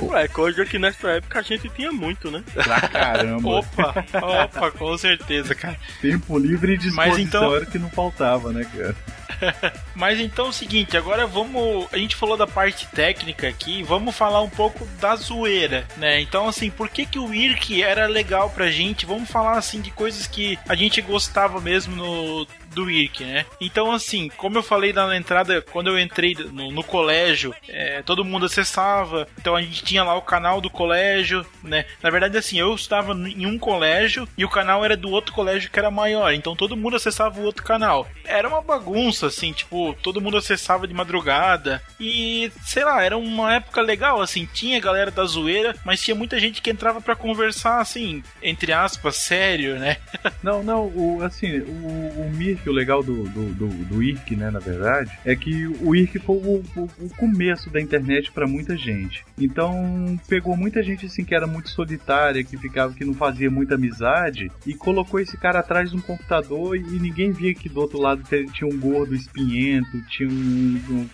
Ué, 0.02 0.28
coisa 0.28 0.64
que 0.64 0.78
nessa 0.78 1.08
época 1.10 1.38
a 1.38 1.42
gente 1.42 1.68
tinha 1.70 1.92
muito, 1.92 2.30
né? 2.30 2.42
pra 2.54 2.80
caramba. 2.88 3.48
Opa, 3.48 4.04
opa, 4.14 4.70
com 4.70 4.96
certeza, 4.96 5.54
cara. 5.54 5.76
Tempo 6.00 6.38
livre 6.38 6.74
e 6.74 6.78
disposição 6.78 7.06
Mas 7.10 7.18
então- 7.18 7.54
era 7.54 7.66
que 7.66 7.78
não 7.78 7.90
faltava, 7.90 8.52
né, 8.52 8.64
cara? 8.64 8.94
Mas 9.94 10.18
então 10.20 10.46
é 10.46 10.48
o 10.48 10.52
seguinte, 10.52 10.96
agora 10.96 11.26
vamos. 11.26 11.86
A 11.92 11.98
gente 11.98 12.16
falou 12.16 12.36
da 12.36 12.46
parte 12.46 12.86
técnica 12.88 13.48
aqui, 13.48 13.82
vamos 13.82 14.14
falar 14.16 14.42
um 14.42 14.48
pouco 14.50 14.84
da 15.00 15.14
zoeira, 15.16 15.86
né? 15.96 16.20
Então, 16.20 16.48
assim, 16.48 16.70
por 16.70 16.88
que, 16.88 17.06
que 17.06 17.18
o 17.18 17.32
IRC 17.32 17.82
era 17.82 18.06
legal 18.06 18.50
pra 18.50 18.70
gente? 18.70 19.06
Vamos 19.06 19.30
falar 19.30 19.56
assim 19.58 19.80
de 19.80 19.90
coisas 19.90 20.26
que 20.26 20.58
a 20.68 20.74
gente 20.74 21.00
gostava 21.00 21.60
mesmo 21.60 21.94
no. 21.94 22.46
Do 22.74 22.90
IRC, 22.90 23.24
né? 23.24 23.46
Então, 23.60 23.90
assim, 23.92 24.28
como 24.36 24.58
eu 24.58 24.62
falei 24.62 24.92
na 24.92 25.16
entrada, 25.16 25.60
quando 25.62 25.88
eu 25.88 25.98
entrei 25.98 26.34
no, 26.52 26.70
no 26.70 26.84
colégio, 26.84 27.54
é, 27.68 28.02
todo 28.02 28.24
mundo 28.24 28.46
acessava. 28.46 29.26
Então 29.38 29.56
a 29.56 29.62
gente 29.62 29.82
tinha 29.84 30.04
lá 30.04 30.14
o 30.14 30.22
canal 30.22 30.60
do 30.60 30.70
colégio, 30.70 31.44
né? 31.62 31.84
Na 32.02 32.10
verdade, 32.10 32.36
assim, 32.36 32.58
eu 32.58 32.74
estava 32.74 33.12
em 33.12 33.46
um 33.46 33.58
colégio 33.58 34.28
e 34.36 34.44
o 34.44 34.48
canal 34.48 34.84
era 34.84 34.96
do 34.96 35.10
outro 35.10 35.32
colégio 35.32 35.70
que 35.70 35.78
era 35.78 35.90
maior. 35.90 36.32
Então 36.32 36.54
todo 36.54 36.76
mundo 36.76 36.96
acessava 36.96 37.40
o 37.40 37.44
outro 37.44 37.64
canal. 37.64 38.08
Era 38.24 38.48
uma 38.48 38.62
bagunça, 38.62 39.26
assim, 39.26 39.52
tipo, 39.52 39.94
todo 40.02 40.20
mundo 40.20 40.36
acessava 40.36 40.86
de 40.86 40.94
madrugada. 40.94 41.82
E, 41.98 42.50
sei 42.64 42.84
lá, 42.84 43.02
era 43.02 43.16
uma 43.16 43.54
época 43.54 43.80
legal, 43.80 44.20
assim, 44.20 44.46
tinha 44.52 44.80
galera 44.80 45.10
da 45.10 45.24
zoeira, 45.24 45.74
mas 45.84 46.00
tinha 46.00 46.14
muita 46.14 46.38
gente 46.38 46.62
que 46.62 46.70
entrava 46.70 47.00
pra 47.00 47.16
conversar, 47.16 47.80
assim, 47.80 48.22
entre 48.42 48.72
aspas, 48.72 49.16
sério, 49.16 49.78
né? 49.78 49.96
Não, 50.42 50.62
não, 50.62 50.86
o, 50.86 51.22
assim, 51.22 51.58
o, 51.58 52.22
o 52.22 52.30
Mirk, 52.68 52.70
o 52.70 52.72
legal 52.72 53.02
do, 53.02 53.24
do, 53.24 53.54
do, 53.54 53.68
do 53.84 54.02
IRC, 54.02 54.36
né, 54.36 54.50
na 54.50 54.58
verdade, 54.58 55.10
é 55.24 55.34
que 55.34 55.66
o 55.66 55.94
IRC 55.94 56.18
foi 56.18 56.36
o, 56.36 56.62
o, 56.76 56.88
o 57.00 57.08
começo 57.16 57.70
da 57.70 57.80
internet 57.80 58.30
pra 58.32 58.46
muita 58.46 58.76
gente. 58.76 59.24
Então, 59.38 60.18
pegou 60.28 60.56
muita 60.56 60.82
gente, 60.82 61.06
assim, 61.06 61.24
que 61.24 61.34
era 61.34 61.46
muito 61.46 61.70
solitária, 61.70 62.44
que 62.44 62.56
ficava, 62.56 62.92
que 62.92 63.04
não 63.04 63.14
fazia 63.14 63.50
muita 63.50 63.74
amizade, 63.74 64.50
e 64.66 64.74
colocou 64.74 65.20
esse 65.20 65.36
cara 65.36 65.60
atrás 65.60 65.90
de 65.90 65.96
um 65.96 66.00
computador 66.00 66.76
e 66.76 66.80
ninguém 66.80 67.32
via 67.32 67.54
que 67.54 67.68
do 67.68 67.80
outro 67.80 67.98
lado 67.98 68.22
tinha 68.52 68.68
um 68.68 68.78
gordo 68.78 69.14
espinhento, 69.14 70.00
tinha 70.08 70.28
um... 70.28 70.80
um- 70.90 71.08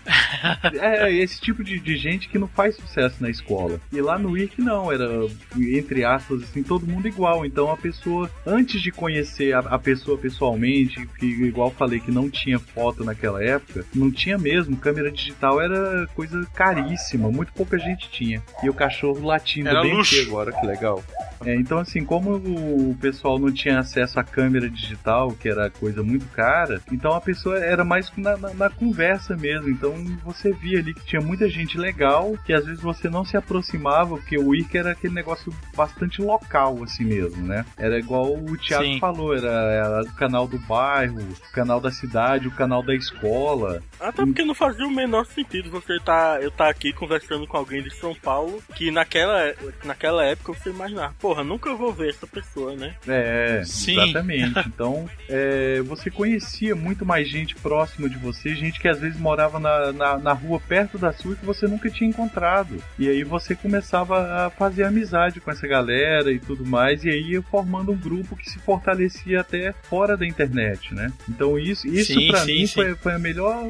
é, 0.81 1.13
esse 1.13 1.41
tipo 1.41 1.63
de, 1.63 1.79
de 1.79 1.97
gente 1.97 2.29
que 2.29 2.39
não 2.39 2.49
faz 2.49 2.77
sucesso 2.77 3.23
na 3.23 3.31
escola. 3.31 3.81
E 3.93 4.01
lá 4.01 4.19
no 4.19 4.37
IRC 4.37 4.61
não, 4.61 4.91
era, 4.91 5.09
entre 5.57 6.05
aspas, 6.05 6.43
assim, 6.43 6.63
todo 6.63 6.87
mundo 6.87 7.07
igual. 7.07 7.45
Então 7.47 7.71
a 7.71 7.77
pessoa, 7.77 8.31
antes 8.47 8.81
de 8.83 8.91
conhecer 8.91 9.55
a, 9.55 9.61
a 9.61 9.79
pessoa 9.79 10.19
pessoalmente, 10.19 11.07
que 11.19 11.34
igual 11.43 11.71
falei 11.71 12.01
que 12.01 12.11
não 12.11 12.29
tinha 12.31 12.59
foto 12.59 13.05
naquela 13.05 13.43
época, 13.43 13.85
não 13.95 14.11
tinha 14.11 14.39
mesmo, 14.39 14.77
câmera 14.77 15.11
digital 15.11 15.61
era 15.61 16.07
coisa 16.15 16.45
caríssima, 16.55 17.31
muito 17.31 17.53
pouca 17.53 17.79
gente 17.79 18.09
tinha. 18.11 18.43
E 18.63 18.69
o 18.71 18.75
cachorro 18.75 19.25
latindo 19.27 19.69
Era 19.69 19.83
bem 19.83 19.95
luxo. 19.95 20.15
aqui 20.15 20.27
agora, 20.29 20.53
que 20.53 20.67
legal. 20.67 21.03
É, 21.45 21.55
então, 21.57 21.79
assim, 21.79 22.05
como 22.05 22.37
o 22.37 22.97
pessoal 23.01 23.39
não 23.39 23.53
tinha 23.53 23.79
acesso 23.79 24.19
à 24.19 24.25
câmera 24.25 24.69
digital, 24.71 25.33
que 25.33 25.49
era 25.49 25.69
coisa 25.69 26.03
muito 26.03 26.25
cara, 26.29 26.81
então 26.91 27.13
a 27.13 27.21
pessoa 27.21 27.59
era 27.59 27.85
mais 27.85 28.11
na, 28.17 28.37
na- 28.37 28.55
na 28.55 28.71
conversa 28.71 29.37
mesmo. 29.37 29.69
Então 29.69 29.93
você 30.25 30.53
via 30.53 30.79
ali 30.79 30.95
que 30.95 31.05
tinha 31.05 31.21
muita 31.21 31.49
gente 31.51 31.77
legal, 31.77 32.35
que 32.47 32.53
às 32.53 32.65
vezes 32.65 32.81
você 32.81 33.11
não 33.11 33.25
se 33.25 33.37
aproximava, 33.37 34.17
porque 34.17 34.39
o 34.39 34.49
Wiki 34.49 34.79
era 34.79 34.93
aquele 34.93 35.13
negócio 35.15 35.53
bastante 35.77 36.23
local, 36.23 36.83
assim 36.83 37.05
mesmo, 37.05 37.45
né? 37.45 37.65
Era 37.77 37.99
igual 37.99 38.33
o 38.35 38.57
Thiago 38.57 38.85
Sim. 38.85 38.99
falou, 38.99 39.35
era, 39.37 39.49
era 39.49 40.03
o 40.03 40.13
canal 40.15 40.47
do 40.49 40.59
bairro, 40.61 41.19
o 41.25 41.53
canal 41.53 41.81
da 41.81 41.91
cidade, 41.91 42.49
o 42.49 42.53
canal 42.53 42.83
da 42.83 42.95
escola. 42.95 43.83
Até 43.99 44.25
porque 44.25 44.45
não 44.45 44.55
fazia 44.55 44.87
o 44.87 44.91
menor 44.91 45.27
sentido 45.27 45.71
você 45.71 45.99
tá, 46.01 46.39
eu 46.41 46.51
tá 46.51 46.69
aqui 46.69 46.93
conversando 46.93 47.47
com 47.47 47.57
alguém 47.57 47.83
de 47.83 47.91
São 47.95 48.15
Paulo 48.15 48.63
que 48.75 48.91
naquela, 48.91 49.55
naquela 49.85 50.25
época 50.25 50.53
você 50.53 50.71
imaginava, 50.71 51.15
porra, 51.21 51.43
nunca 51.43 51.75
vou 51.75 51.93
ver 51.93 52.11
essa 52.11 52.27
pessoa, 52.27 52.75
né? 52.75 52.95
É, 53.07 53.63
Sim. 53.65 54.01
exatamente. 54.01 54.55
Então, 54.75 55.09
é, 55.29 55.81
você 55.83 56.11
conhecia 56.11 56.75
muito 56.75 57.07
mais 57.07 57.29
gente 57.29 57.55
próxima 57.55 58.09
de 58.09 58.17
você, 58.17 58.55
gente 58.55 58.81
que 58.81 58.89
às 58.89 58.99
vezes 58.99 59.19
morava 59.19 59.61
na, 59.61 59.93
na, 59.93 60.19
na 60.19 60.33
rua 60.33 60.59
perto 60.59 60.99
da 60.99 61.13
sua 61.13 61.35
e 61.35 61.37
que 61.37 61.45
você 61.45 61.67
nunca 61.67 61.89
tinha 61.91 62.09
encontrado. 62.11 62.83
E 62.99 63.09
aí 63.09 63.23
você 63.23 63.55
começava 63.55 64.47
a 64.47 64.51
fazer 64.51 64.85
amizade 64.85 65.41
com 65.41 65.51
essa 65.51 65.67
galera 65.67 66.33
e 66.33 66.39
tudo 66.39 66.67
mais, 66.67 67.05
e 67.05 67.09
aí 67.09 67.33
ia 67.33 67.43
formando 67.43 67.93
um 67.93 67.97
grupo 67.97 68.37
que 68.37 68.51
se 68.51 68.59
fortalecia 68.59 69.41
até 69.41 69.73
fora 69.73 70.17
da 70.17 70.27
internet, 70.27 70.93
né? 70.93 71.13
Então 71.29 71.59
isso, 71.59 71.87
isso 71.89 72.13
Sim, 72.15 72.29
pra 72.29 72.41
sim, 72.41 72.53
mim 72.61 72.67
sim. 72.67 72.75
foi, 72.75 72.95
foi 72.95 73.13
a 73.15 73.19
melhor 73.19 73.69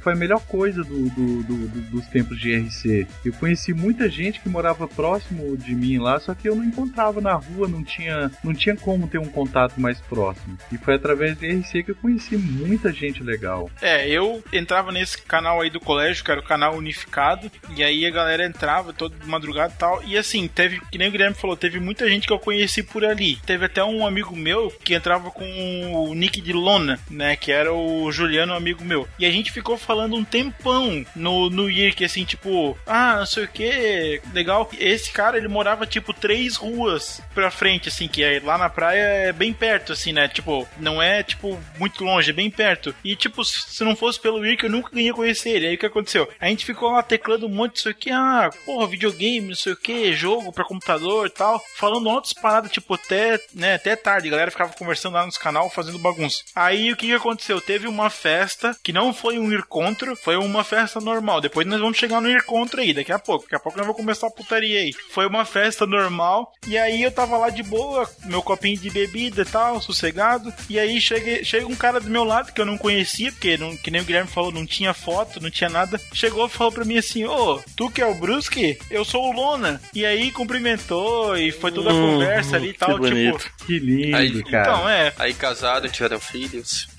foi- 0.00 0.12
a 0.12 0.16
melhor 0.16 0.40
coisa 0.40 0.82
do, 0.82 1.08
do- 1.10 1.42
do- 1.42 1.68
do- 1.68 1.80
dos 1.90 2.06
tempos 2.08 2.38
de 2.38 2.52
RC. 2.54 3.06
Eu 3.24 3.32
conheci 3.34 3.72
muita 3.72 4.08
gente 4.08 4.40
que 4.40 4.48
morava 4.48 4.86
próximo 4.88 5.56
de 5.56 5.74
mim 5.74 5.98
lá, 5.98 6.18
só 6.20 6.34
que 6.34 6.48
eu 6.48 6.54
não 6.54 6.64
encontrava 6.64 7.20
na 7.20 7.34
rua, 7.34 7.68
não 7.68 7.82
tinha, 7.82 8.30
não 8.44 8.52
tinha 8.54 8.76
como 8.76 9.06
ter 9.08 9.18
um 9.18 9.26
contato 9.28 9.80
mais 9.80 10.00
próximo. 10.00 10.56
E 10.72 10.78
foi 10.78 10.94
através 10.94 11.36
de 11.38 11.46
RC 11.46 11.82
que 11.82 11.90
eu 11.92 11.96
conheci 11.96 12.36
muita 12.36 12.92
gente 12.92 13.22
legal. 13.22 13.70
É, 13.80 14.08
eu 14.08 14.42
entrava 14.52 14.92
nesse 14.92 15.20
canal 15.22 15.60
aí 15.60 15.70
do 15.70 15.80
colégio, 15.80 16.24
que 16.24 16.30
era 16.30 16.40
o 16.40 16.44
canal 16.44 16.76
unificado, 16.76 17.50
e 17.76 17.82
aí 17.82 18.04
a 18.06 18.10
galera 18.10 18.44
entrava 18.46 18.92
toda 18.92 19.16
de 19.16 19.26
madrugada 19.26 19.72
e 19.74 19.78
tal. 19.78 20.02
E 20.04 20.16
assim, 20.18 20.46
teve, 20.48 20.80
que 20.90 20.98
nem 20.98 21.08
o 21.08 21.10
Guilherme 21.12 21.34
falou, 21.36 21.56
teve 21.56 21.78
muita 21.80 22.08
gente 22.08 22.26
que 22.26 22.32
eu 22.32 22.38
conheci 22.38 22.82
por 22.82 23.04
ali. 23.04 23.36
Teve 23.46 23.64
até 23.66 23.82
um 23.84 24.06
amigo 24.06 24.34
meu 24.36 24.70
que 24.84 24.94
entrava 24.94 25.30
com 25.30 25.44
o 26.08 26.14
nick 26.14 26.40
de 26.40 26.52
Né? 27.10 27.36
Que 27.36 27.52
era 27.52 27.72
o 27.72 28.10
Juliano, 28.10 28.52
um 28.52 28.56
amigo 28.56 28.84
meu. 28.84 29.08
E 29.18 29.26
a 29.26 29.30
gente 29.30 29.52
ficou 29.52 29.76
falando 29.76 30.16
um 30.16 30.24
tempão 30.24 31.04
no, 31.14 31.50
no 31.50 31.70
IRC, 31.70 32.04
assim, 32.04 32.24
tipo, 32.24 32.76
ah, 32.86 33.16
não 33.18 33.26
sei 33.26 33.44
o 33.44 33.48
que, 33.48 34.20
legal. 34.32 34.68
Esse 34.78 35.10
cara, 35.10 35.36
ele 35.36 35.48
morava, 35.48 35.86
tipo, 35.86 36.12
três 36.12 36.56
ruas 36.56 37.20
pra 37.34 37.50
frente, 37.50 37.88
assim, 37.88 38.08
que 38.08 38.22
é 38.22 38.40
lá 38.42 38.56
na 38.56 38.68
praia 38.68 39.00
é 39.00 39.32
bem 39.32 39.52
perto, 39.52 39.92
assim, 39.92 40.12
né? 40.12 40.28
Tipo, 40.28 40.68
não 40.78 41.00
é, 41.02 41.22
tipo, 41.22 41.58
muito 41.78 42.04
longe, 42.04 42.30
é 42.30 42.34
bem 42.34 42.50
perto. 42.50 42.94
E, 43.04 43.16
tipo, 43.16 43.44
se 43.44 43.82
não 43.84 43.96
fosse 43.96 44.20
pelo 44.20 44.44
IRC, 44.44 44.64
eu 44.64 44.70
nunca 44.70 45.00
ia 45.00 45.14
conhecer 45.14 45.50
ele. 45.50 45.68
Aí 45.68 45.74
o 45.74 45.78
que 45.78 45.86
aconteceu? 45.86 46.28
A 46.40 46.46
gente 46.46 46.64
ficou 46.64 46.90
lá 46.90 47.02
teclando 47.02 47.46
um 47.46 47.50
monte 47.50 47.74
disso 47.74 47.88
aqui, 47.88 48.10
ah, 48.10 48.50
porra, 48.64 48.86
videogame, 48.86 49.48
não 49.48 49.54
sei 49.54 49.72
o 49.72 49.76
que, 49.76 50.12
jogo 50.12 50.52
pra 50.52 50.64
computador 50.64 51.26
e 51.26 51.30
tal, 51.30 51.62
falando 51.76 52.08
outras 52.08 52.32
paradas, 52.32 52.70
tipo, 52.70 52.94
até, 52.94 53.38
né, 53.54 53.74
até 53.74 53.96
tarde. 53.96 54.28
A 54.28 54.30
galera 54.30 54.50
ficava 54.50 54.72
conversando 54.72 55.14
lá 55.14 55.26
nos 55.26 55.38
canal, 55.38 55.70
fazendo 55.70 55.98
bagunça. 55.98 56.42
Aí 56.54 56.69
o 56.92 56.96
que, 56.96 57.06
que 57.06 57.12
aconteceu? 57.12 57.60
Teve 57.60 57.86
uma 57.88 58.10
festa 58.10 58.76
que 58.82 58.92
não 58.92 59.12
foi 59.12 59.38
um 59.38 59.52
encontro, 59.52 60.14
foi 60.16 60.36
uma 60.36 60.62
festa 60.64 61.00
normal. 61.00 61.40
Depois 61.40 61.66
nós 61.66 61.80
vamos 61.80 61.96
chegar 61.98 62.20
no 62.20 62.30
encontro 62.30 62.80
aí, 62.80 62.92
daqui 62.92 63.12
a 63.12 63.18
pouco. 63.18 63.44
Daqui 63.44 63.54
a 63.56 63.60
pouco 63.60 63.76
nós 63.78 63.86
vamos 63.86 64.00
começar 64.00 64.26
a 64.26 64.30
putaria 64.30 64.80
aí. 64.80 64.92
Foi 65.10 65.26
uma 65.26 65.44
festa 65.44 65.86
normal, 65.86 66.52
e 66.66 66.76
aí 66.78 67.02
eu 67.02 67.10
tava 67.12 67.36
lá 67.36 67.50
de 67.50 67.62
boa, 67.62 68.08
meu 68.24 68.42
copinho 68.42 68.78
de 68.78 68.90
bebida 68.90 69.42
e 69.42 69.44
tal, 69.44 69.80
sossegado. 69.80 70.52
E 70.68 70.78
aí 70.78 71.00
chega, 71.00 71.42
chega 71.44 71.66
um 71.66 71.74
cara 71.76 72.00
do 72.00 72.10
meu 72.10 72.24
lado 72.24 72.52
que 72.52 72.60
eu 72.60 72.66
não 72.66 72.78
conhecia, 72.78 73.32
porque, 73.32 73.56
não, 73.56 73.76
que 73.76 73.90
nem 73.90 74.00
o 74.00 74.04
Guilherme 74.04 74.30
falou, 74.30 74.52
não 74.52 74.66
tinha 74.66 74.92
foto, 74.94 75.40
não 75.40 75.50
tinha 75.50 75.68
nada. 75.70 76.00
Chegou 76.12 76.46
e 76.46 76.50
falou 76.50 76.72
pra 76.72 76.84
mim 76.84 76.98
assim: 76.98 77.24
Ô, 77.24 77.60
tu 77.76 77.90
que 77.90 78.00
é 78.02 78.06
o 78.06 78.14
Brusque? 78.14 78.78
Eu 78.90 79.04
sou 79.04 79.28
o 79.28 79.32
Lona. 79.32 79.80
E 79.94 80.04
aí 80.06 80.30
cumprimentou 80.30 81.36
e 81.36 81.50
foi 81.50 81.72
toda 81.72 81.90
a 81.90 81.94
Hum, 81.94 82.12
conversa 82.14 82.56
ali 82.56 82.68
e 82.68 82.72
que 82.72 82.78
tal. 82.78 82.98
bonito. 82.98 83.38
Tipo, 83.38 83.66
Que 83.66 83.78
lindo, 83.78 84.16
Aí- 84.16 84.42
cara. 84.44 84.62
então, 84.72 84.88
é. 84.88 85.12
Aí 85.18 85.34
casado, 85.34 85.88
tiveram 85.88 86.18
Matthews. 86.60 86.89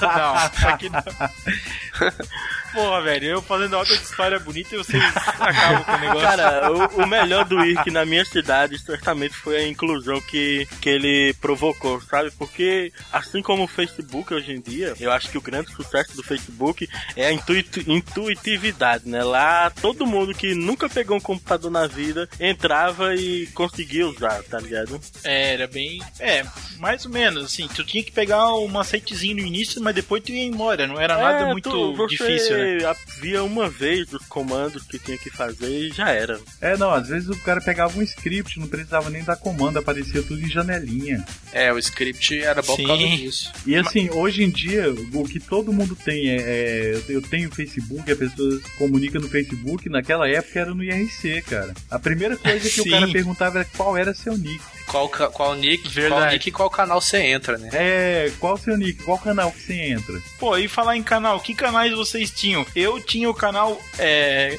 Não, 0.00 0.68
aqui 0.68 0.88
não. 0.88 1.02
Porra, 2.72 3.02
velho, 3.02 3.26
eu 3.26 3.42
fazendo 3.42 3.76
alta 3.76 3.94
de 3.94 4.02
história 4.02 4.38
bonita 4.38 4.74
e 4.74 4.78
vocês 4.78 5.02
acabam 5.38 5.84
com 5.84 5.92
o 5.92 5.98
negócio. 5.98 6.22
Cara, 6.22 6.72
o, 6.72 7.02
o 7.02 7.06
melhor 7.06 7.44
do 7.44 7.62
IRC 7.62 7.90
na 7.90 8.06
minha 8.06 8.24
cidade 8.24 8.78
certamente 8.78 9.34
foi 9.34 9.56
a 9.56 9.68
inclusão 9.68 10.18
que, 10.22 10.66
que 10.80 10.88
ele 10.88 11.34
provocou, 11.34 12.00
sabe? 12.00 12.30
Porque, 12.30 12.90
assim 13.12 13.42
como 13.42 13.64
o 13.64 13.68
Facebook 13.68 14.32
hoje 14.32 14.52
em 14.52 14.60
dia, 14.60 14.94
eu 14.98 15.12
acho 15.12 15.28
que 15.28 15.36
o 15.36 15.42
grande 15.42 15.70
sucesso 15.74 16.16
do 16.16 16.22
Facebook 16.22 16.88
é 17.14 17.26
a 17.26 17.32
intuiti- 17.32 17.84
intuitividade, 17.86 19.06
né? 19.06 19.22
Lá, 19.22 19.68
todo 19.68 20.06
mundo 20.06 20.34
que 20.34 20.54
nunca 20.54 20.88
pegou 20.88 21.18
um 21.18 21.20
computador 21.20 21.70
na 21.70 21.86
vida 21.86 22.26
entrava 22.40 23.14
e 23.14 23.48
conseguia 23.48 24.06
usar, 24.06 24.42
tá 24.44 24.58
ligado? 24.58 24.98
É, 25.24 25.52
era 25.54 25.66
bem. 25.66 26.00
É, 26.18 26.42
mais 26.78 27.04
ou 27.04 27.12
menos, 27.12 27.44
assim. 27.44 27.68
Tu 27.68 27.84
tinha 27.84 28.02
que 28.02 28.10
pegar 28.12 28.54
um 28.54 28.66
macetezinho 28.72 29.36
no 29.36 29.42
início, 29.42 29.80
mas 29.82 29.94
depois 29.94 30.22
tu 30.22 30.32
ia 30.32 30.44
embora. 30.44 30.86
Não 30.86 31.00
era 31.00 31.16
nada 31.16 31.44
É, 31.48 31.52
muito 31.52 31.70
tu- 31.70 31.94
você- 31.94 32.16
difícil, 32.16 32.56
né? 32.58 33.40
Uma 33.42 33.68
vez 33.68 34.12
os 34.12 34.24
comandos 34.26 34.82
que 34.84 34.98
tinha 34.98 35.16
que 35.18 35.30
fazer 35.30 35.68
e 35.68 35.90
já 35.90 36.10
era. 36.10 36.40
É, 36.60 36.76
não, 36.76 36.90
às 36.90 37.08
vezes 37.08 37.28
o 37.28 37.36
cara 37.40 37.60
pegava 37.60 37.98
um 37.98 38.02
script, 38.02 38.58
não 38.58 38.66
precisava 38.66 39.10
nem 39.10 39.22
dar 39.22 39.36
comando, 39.36 39.78
aparecia 39.78 40.22
tudo 40.22 40.40
em 40.40 40.48
janelinha. 40.48 41.24
É, 41.52 41.72
o 41.72 41.78
script 41.78 42.38
era 42.42 42.62
bom 42.62 42.76
por 42.76 42.86
causa 42.86 43.02
Sim. 43.02 43.16
disso. 43.16 43.52
E 43.66 43.76
assim, 43.76 44.10
hoje 44.10 44.42
em 44.42 44.50
dia, 44.50 44.92
o 45.12 45.24
que 45.24 45.38
todo 45.38 45.72
mundo 45.72 45.94
tem 45.96 46.30
é. 46.30 46.36
é, 46.36 47.02
eu 47.08 47.20
tenho 47.22 47.50
Facebook, 47.50 48.10
a 48.10 48.16
pessoa 48.16 48.50
se 48.58 48.70
comunica 48.78 49.18
no 49.18 49.28
Facebook, 49.28 49.88
naquela 49.88 50.28
época 50.28 50.60
era 50.60 50.74
no 50.74 50.82
IRC, 50.82 51.42
cara. 51.42 51.74
A 51.90 51.98
primeira 51.98 52.36
coisa 52.36 52.68
que 52.70 52.80
o 52.80 52.84
Sim. 52.84 52.90
cara 52.90 53.08
perguntava 53.08 53.58
era 53.60 53.68
qual 53.76 53.96
era 53.96 54.14
seu 54.14 54.36
nick. 54.36 54.60
Qual, 54.86 55.08
qual 55.08 55.54
nick, 55.54 55.82
qual 55.84 55.92
Verdade. 55.94 56.32
nick 56.34 56.48
e 56.48 56.52
qual 56.52 56.68
canal 56.70 57.00
você 57.00 57.18
entra, 57.18 57.56
né? 57.56 57.70
É, 57.72 58.32
qual 58.38 58.56
seu 58.62 58.76
nick, 58.76 59.02
qual 59.02 59.18
canal 59.18 59.50
que 59.52 59.60
você 59.60 59.74
entra. 59.74 60.20
Pô, 60.38 60.56
e 60.56 60.68
falar 60.68 60.96
em 60.96 61.02
canal, 61.02 61.40
que 61.40 61.54
canais 61.54 61.92
vocês 61.92 62.30
tinham? 62.30 62.64
Eu 62.74 63.00
tinha 63.00 63.28
o 63.28 63.34
canal. 63.34 63.80
É... 63.98 64.58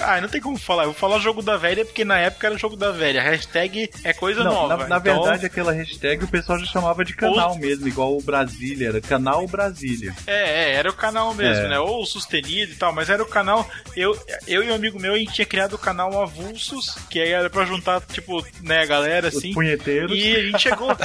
Ah, 0.00 0.20
não 0.20 0.28
tem 0.28 0.40
como 0.40 0.58
falar. 0.58 0.84
Eu 0.84 0.92
vou 0.92 1.00
falar 1.00 1.18
jogo 1.18 1.42
da 1.42 1.56
velha 1.56 1.84
porque 1.84 2.04
na 2.04 2.18
época 2.18 2.46
era 2.46 2.58
jogo 2.58 2.76
da 2.76 2.90
velha. 2.90 3.22
Hashtag 3.22 3.90
é 4.02 4.12
coisa 4.12 4.42
Não, 4.44 4.52
nova. 4.52 4.76
na, 4.76 4.88
na 4.88 4.96
Então, 4.98 5.22
verdade, 5.22 5.46
aquela 5.46 5.72
hashtag 5.72 6.24
o 6.24 6.28
pessoal 6.28 6.58
já 6.58 6.66
chamava 6.66 7.04
de 7.04 7.14
canal 7.14 7.56
mesmo, 7.56 7.86
igual 7.88 8.16
o 8.16 8.22
Brasília, 8.22 8.88
era 8.88 9.00
canal 9.00 9.46
Brasília. 9.46 10.14
É, 10.26 10.70
é, 10.70 10.74
era 10.74 10.90
o 10.90 10.94
canal 10.94 11.34
mesmo, 11.34 11.64
É. 11.64 11.68
né? 11.68 11.78
Ou 11.78 12.04
sustenido 12.06 12.72
e 12.72 12.76
tal, 12.76 12.92
mas 12.92 13.10
era 13.10 13.22
o 13.22 13.26
canal. 13.26 13.68
Eu, 13.96 14.16
eu 14.46 14.62
e 14.62 14.70
um 14.70 14.74
amigo 14.74 15.00
meu, 15.00 15.14
a 15.14 15.18
gente 15.18 15.32
tinha 15.32 15.46
criado 15.46 15.74
o 15.74 15.78
canal 15.78 16.20
Avulsos, 16.20 16.94
que 17.10 17.20
aí 17.20 17.30
era 17.30 17.50
pra 17.50 17.64
juntar, 17.64 18.00
tipo, 18.02 18.44
né, 18.62 18.80
a 18.82 18.86
galera 18.86 19.28
Os 19.28 19.36
assim. 19.36 19.52
punheteiros. 19.52 20.12
E 20.16 20.36
a 20.36 20.42
gente 20.42 20.60
chegou. 20.60 20.90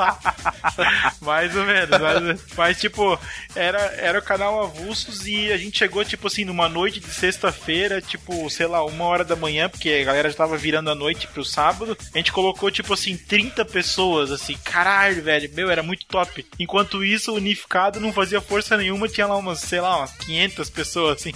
mais 1.20 1.54
ou 1.54 1.64
menos, 1.64 1.98
menos. 2.00 2.40
Mas, 2.56 2.80
tipo, 2.80 3.18
era, 3.54 3.78
era 3.96 4.18
o 4.18 4.22
canal 4.22 4.62
Avulsos 4.62 5.26
e 5.26 5.52
a 5.52 5.56
gente 5.56 5.78
chegou, 5.78 6.04
tipo 6.04 6.26
assim, 6.26 6.44
numa 6.44 6.68
noite 6.68 7.00
de 7.00 7.10
sexta-feira, 7.10 8.00
tipo, 8.00 8.48
sei 8.50 8.66
lá, 8.66 8.84
uma 8.84 9.04
hora 9.04 9.24
da 9.24 9.36
manhã, 9.36 9.68
porque 9.68 9.90
a 9.90 10.04
galera 10.04 10.30
já 10.30 10.36
tava 10.36 10.56
virando 10.56 10.90
a 10.90 10.94
noite 10.94 11.26
pro 11.28 11.44
sábado. 11.44 11.96
A 12.14 12.18
gente 12.18 12.32
colocou, 12.32 12.70
tipo 12.70 12.92
assim, 12.94 13.16
30 13.16 13.64
pessoas, 13.64 14.30
assim, 14.30 14.56
caralho, 14.64 15.22
velho, 15.22 15.50
meu, 15.54 15.70
era 15.70 15.82
muito 15.82 16.06
top. 16.06 16.44
Enquanto 16.58 17.04
isso, 17.04 17.32
o 17.32 17.36
unificado 17.36 18.00
não 18.00 18.12
fazia 18.12 18.40
força 18.40 18.76
nenhuma, 18.76 19.08
tinha 19.08 19.26
lá 19.26 19.36
umas, 19.36 19.60
sei 19.60 19.80
lá, 19.80 19.98
umas 19.98 20.12
500 20.12 20.70
pessoas, 20.70 21.18
assim. 21.20 21.32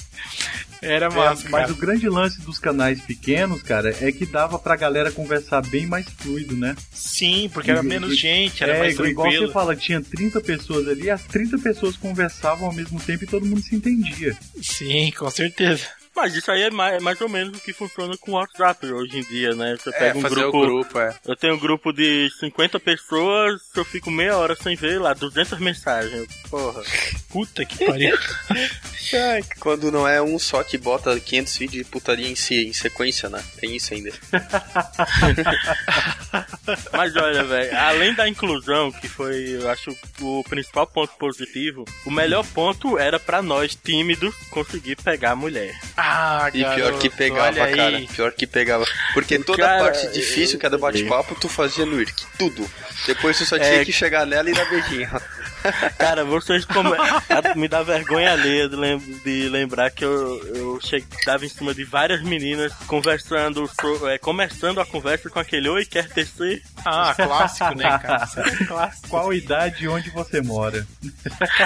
Era 0.82 1.08
massa, 1.10 1.46
É, 1.46 1.50
mas 1.50 1.70
o 1.70 1.74
grande 1.76 2.06
lance 2.10 2.38
dos 2.42 2.58
canais 2.58 3.00
pequenos, 3.00 3.62
cara, 3.62 3.96
é 4.02 4.12
que 4.12 4.26
dava 4.26 4.58
pra 4.58 4.76
galera 4.76 5.10
conversar 5.10 5.62
bem 5.62 5.86
mais 5.86 6.04
fluido, 6.18 6.54
né? 6.54 6.76
Sim, 6.92 7.48
porque 7.54 7.70
era 7.70 7.80
E- 7.80 7.84
menos 7.84 8.12
e- 8.12 8.16
gente, 8.16 8.62
era 8.62 8.74
é, 8.74 8.78
mais 8.80 8.92
igual 8.92 9.08
igual 9.08 9.28
tranquilo. 9.28 9.46
você 9.46 9.52
fala, 9.54 9.73
tinha 9.76 10.00
30 10.00 10.40
pessoas 10.40 10.88
ali, 10.88 11.10
as 11.10 11.22
30 11.24 11.58
pessoas 11.58 11.96
conversavam 11.96 12.66
ao 12.66 12.74
mesmo 12.74 13.00
tempo 13.00 13.24
e 13.24 13.26
todo 13.26 13.46
mundo 13.46 13.62
se 13.62 13.74
entendia. 13.74 14.36
Sim, 14.62 15.10
com 15.12 15.30
certeza. 15.30 15.86
Mas 16.16 16.34
isso 16.34 16.50
aí 16.50 16.62
é 16.62 16.70
mais, 16.70 16.94
é 16.96 17.00
mais 17.00 17.20
ou 17.20 17.28
menos 17.28 17.58
o 17.58 17.60
que 17.60 17.72
funciona 17.72 18.16
com 18.16 18.32
o 18.32 18.34
WhatsApp 18.34 18.86
hoje 18.86 19.18
em 19.18 19.22
dia, 19.22 19.54
né? 19.54 19.76
Você 19.78 19.90
É, 19.90 19.98
pega 19.98 20.18
um 20.18 20.22
fazer 20.22 20.34
grupo, 20.36 20.58
o 20.58 20.66
grupo, 20.66 20.98
é. 20.98 21.14
Eu 21.26 21.36
tenho 21.36 21.54
um 21.54 21.58
grupo 21.58 21.92
de 21.92 22.30
50 22.40 22.78
pessoas, 22.80 23.60
eu 23.76 23.84
fico 23.84 24.10
meia 24.10 24.36
hora 24.36 24.54
sem 24.54 24.76
ver 24.76 25.00
lá, 25.00 25.12
200 25.12 25.58
mensagens. 25.58 26.26
Porra. 26.48 26.82
Puta 27.30 27.64
que 27.64 27.84
pariu. 27.84 28.16
É, 29.12 29.42
quando 29.60 29.92
não 29.92 30.08
é 30.08 30.20
um 30.20 30.38
só 30.38 30.64
que 30.64 30.78
bota 30.78 31.20
500 31.20 31.56
vídeos 31.58 31.84
de 31.84 31.90
putaria 31.90 32.26
em, 32.26 32.34
si, 32.34 32.66
em 32.66 32.72
sequência, 32.72 33.28
né? 33.28 33.44
Tem 33.60 33.76
isso 33.76 33.92
ainda. 33.92 34.10
Mas 36.92 37.14
olha, 37.14 37.44
velho, 37.44 37.78
além 37.78 38.14
da 38.14 38.26
inclusão, 38.28 38.90
que 38.90 39.06
foi, 39.06 39.56
eu 39.60 39.70
acho, 39.70 39.94
o 40.20 40.42
principal 40.44 40.86
ponto 40.86 41.12
positivo, 41.18 41.84
o 42.04 42.10
melhor 42.10 42.44
ponto 42.46 42.98
era 42.98 43.20
pra 43.20 43.42
nós, 43.42 43.76
tímidos, 43.76 44.34
conseguir 44.50 44.96
pegar 44.96 45.32
a 45.32 45.36
mulher. 45.36 45.78
Ah, 46.06 46.48
E 46.52 46.58
pior 46.58 46.76
garoto, 46.78 46.98
que 46.98 47.08
pegava, 47.10 47.46
olha 47.48 47.64
aí. 47.64 47.74
cara. 47.76 48.00
Pior 48.14 48.32
que 48.32 48.46
pegava. 48.46 48.84
Porque 49.14 49.38
toda 49.38 49.62
Cara, 49.62 49.76
a 49.80 49.84
parte 49.84 50.06
difícil, 50.12 50.58
que 50.58 50.66
era 50.66 50.76
do 50.76 50.80
bate-papo, 50.80 51.34
tu 51.34 51.48
fazia 51.48 51.86
no 51.86 51.98
IRC. 52.00 52.26
Tudo. 52.38 52.70
Depois 53.06 53.38
tu 53.38 53.46
só 53.46 53.56
tinha 53.58 53.80
É. 53.80 53.84
que 53.84 53.92
chegar 53.92 54.26
nela 54.26 54.50
e 54.50 54.52
dar 54.54 54.68
beijinho. 54.68 55.08
Cara, 55.98 56.24
vocês 56.24 56.64
come... 56.64 56.90
me 57.56 57.68
dá 57.68 57.82
vergonha 57.82 58.32
alheia 58.32 58.68
de, 58.68 58.76
lem- 58.76 58.98
de 59.24 59.48
lembrar 59.48 59.90
que 59.90 60.04
eu, 60.04 60.46
eu 60.54 60.78
chegava 60.80 61.44
em 61.44 61.48
cima 61.48 61.74
de 61.74 61.84
várias 61.84 62.22
meninas 62.22 62.72
conversando, 62.86 63.68
so- 63.80 64.08
é, 64.08 64.18
começando 64.18 64.80
a 64.80 64.86
conversa 64.86 65.28
com 65.30 65.38
aquele 65.38 65.68
Oi, 65.68 65.84
quer 65.84 66.08
tecer? 66.08 66.62
Ah, 66.84 67.14
clássico, 67.16 67.74
né, 67.76 67.98
cara? 67.98 68.24
É 68.60 68.64
clássico. 68.66 69.08
Qual 69.08 69.32
idade 69.32 69.84
e 69.84 69.88
onde 69.88 70.10
você 70.10 70.40
mora? 70.40 70.86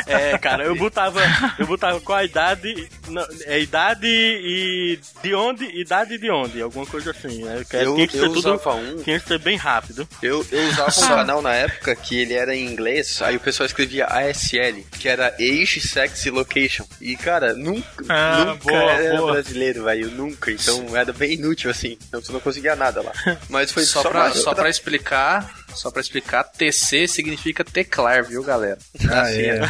É, 0.06 0.36
cara, 0.38 0.64
eu 0.64 0.74
botava, 0.76 1.20
eu 1.58 1.66
botava 1.66 2.00
qual 2.00 2.18
a 2.18 2.24
idade, 2.24 2.88
não, 3.08 3.26
é 3.44 3.60
idade 3.60 4.06
e 4.06 4.98
de 5.22 5.34
onde, 5.34 5.64
idade 5.80 6.18
de 6.18 6.30
onde, 6.30 6.60
alguma 6.62 6.86
coisa 6.86 7.10
assim, 7.10 7.44
né? 7.44 7.64
Eu, 7.72 7.94
tinha 7.94 8.06
que 8.06 8.12
ser 8.16 8.24
eu 8.24 8.32
tudo, 8.32 8.54
usava 8.54 8.74
um. 8.74 9.02
tinha 9.02 9.18
que 9.20 9.26
ser 9.28 9.38
bem 9.38 9.56
rápido. 9.56 10.08
Eu, 10.22 10.44
eu 10.50 10.68
usava 10.68 10.90
um 10.90 11.08
canal 11.16 11.42
na 11.42 11.54
época 11.54 11.94
que 11.96 12.18
ele 12.18 12.34
era 12.34 12.54
em 12.54 12.64
inglês, 12.66 13.20
aí 13.22 13.36
o 13.36 13.40
pessoal 13.40 13.66
escrevia 13.66 13.87
ASL, 14.02 14.84
que 14.98 15.08
era 15.08 15.34
Age 15.38 15.80
Sexy 15.80 16.30
Location. 16.30 16.84
E, 17.00 17.16
cara, 17.16 17.54
nunca, 17.54 17.86
Ah, 18.08 18.44
nunca 18.46 18.64
boa, 18.70 18.92
era 18.92 19.16
boa. 19.18 19.32
brasileiro, 19.32 19.84
velho. 19.84 20.10
Nunca. 20.10 20.50
Então 20.50 20.96
era 20.96 21.12
bem 21.12 21.32
inútil, 21.34 21.70
assim. 21.70 21.96
Então 22.08 22.20
tu 22.20 22.32
não 22.32 22.40
conseguia 22.40 22.74
nada 22.76 23.00
lá. 23.02 23.12
Mas 23.48 23.72
foi 23.72 23.84
Só, 23.84 24.02
só, 24.02 24.08
pra, 24.10 24.30
pra- 24.30 24.34
só 24.40 24.54
pra 24.54 24.68
explicar, 24.70 25.54
só 25.74 25.90
pra 25.90 26.00
explicar, 26.00 26.44
TC 26.44 27.06
significa 27.08 27.64
teclar, 27.64 28.24
viu, 28.24 28.42
galera? 28.42 28.78
Ah, 29.10 29.20
Assim, 29.22 29.42
é. 29.42 29.60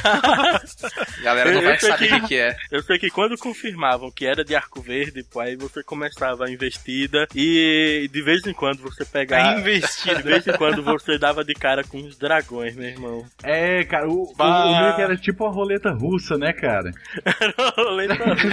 Galera 1.22 1.50
não 1.52 1.56
Eu- 1.60 1.62
eu 1.62 1.68
vai 1.68 1.78
saber 1.78 2.14
o 2.14 2.26
que- 2.26 2.36
é. 2.38 2.56
Eu 2.70 2.82
sei 2.82 2.98
que 2.98 3.10
quando 3.10 3.36
confirmavam 3.36 4.10
que 4.10 4.26
era 4.26 4.44
de 4.44 4.54
Arco 4.54 4.80
Verde, 4.80 5.22
pô, 5.24 5.40
aí 5.40 5.56
você 5.56 5.82
começava 5.82 6.46
a 6.46 6.50
investida 6.50 7.26
e 7.34 8.08
de 8.12 8.22
vez 8.22 8.46
em 8.46 8.52
quando 8.52 8.78
você 8.82 9.04
pegava. 9.04 9.50
A 9.56 9.58
investida. 9.60 10.16
De 10.22 10.22
vez 10.28 10.46
em 10.46 10.52
quando 10.56 10.82
você 10.82 11.18
dava 11.18 11.44
de 11.44 11.54
cara 11.54 11.82
com 11.84 11.98
os 11.98 12.16
dragões, 12.16 12.74
meu 12.76 12.88
irmão. 12.88 13.24
É, 13.42 13.84
cara, 13.84 14.08
o, 14.08 14.22
o, 14.22 14.34
Bah. 14.34 14.64
o 14.66 14.82
meu 14.84 14.94
que 14.94 15.02
era 15.02 15.16
tipo 15.16 15.44
uma 15.44 15.52
roleta 15.52 15.90
russa, 15.90 16.36
né, 16.36 16.52
cara? 16.52 16.90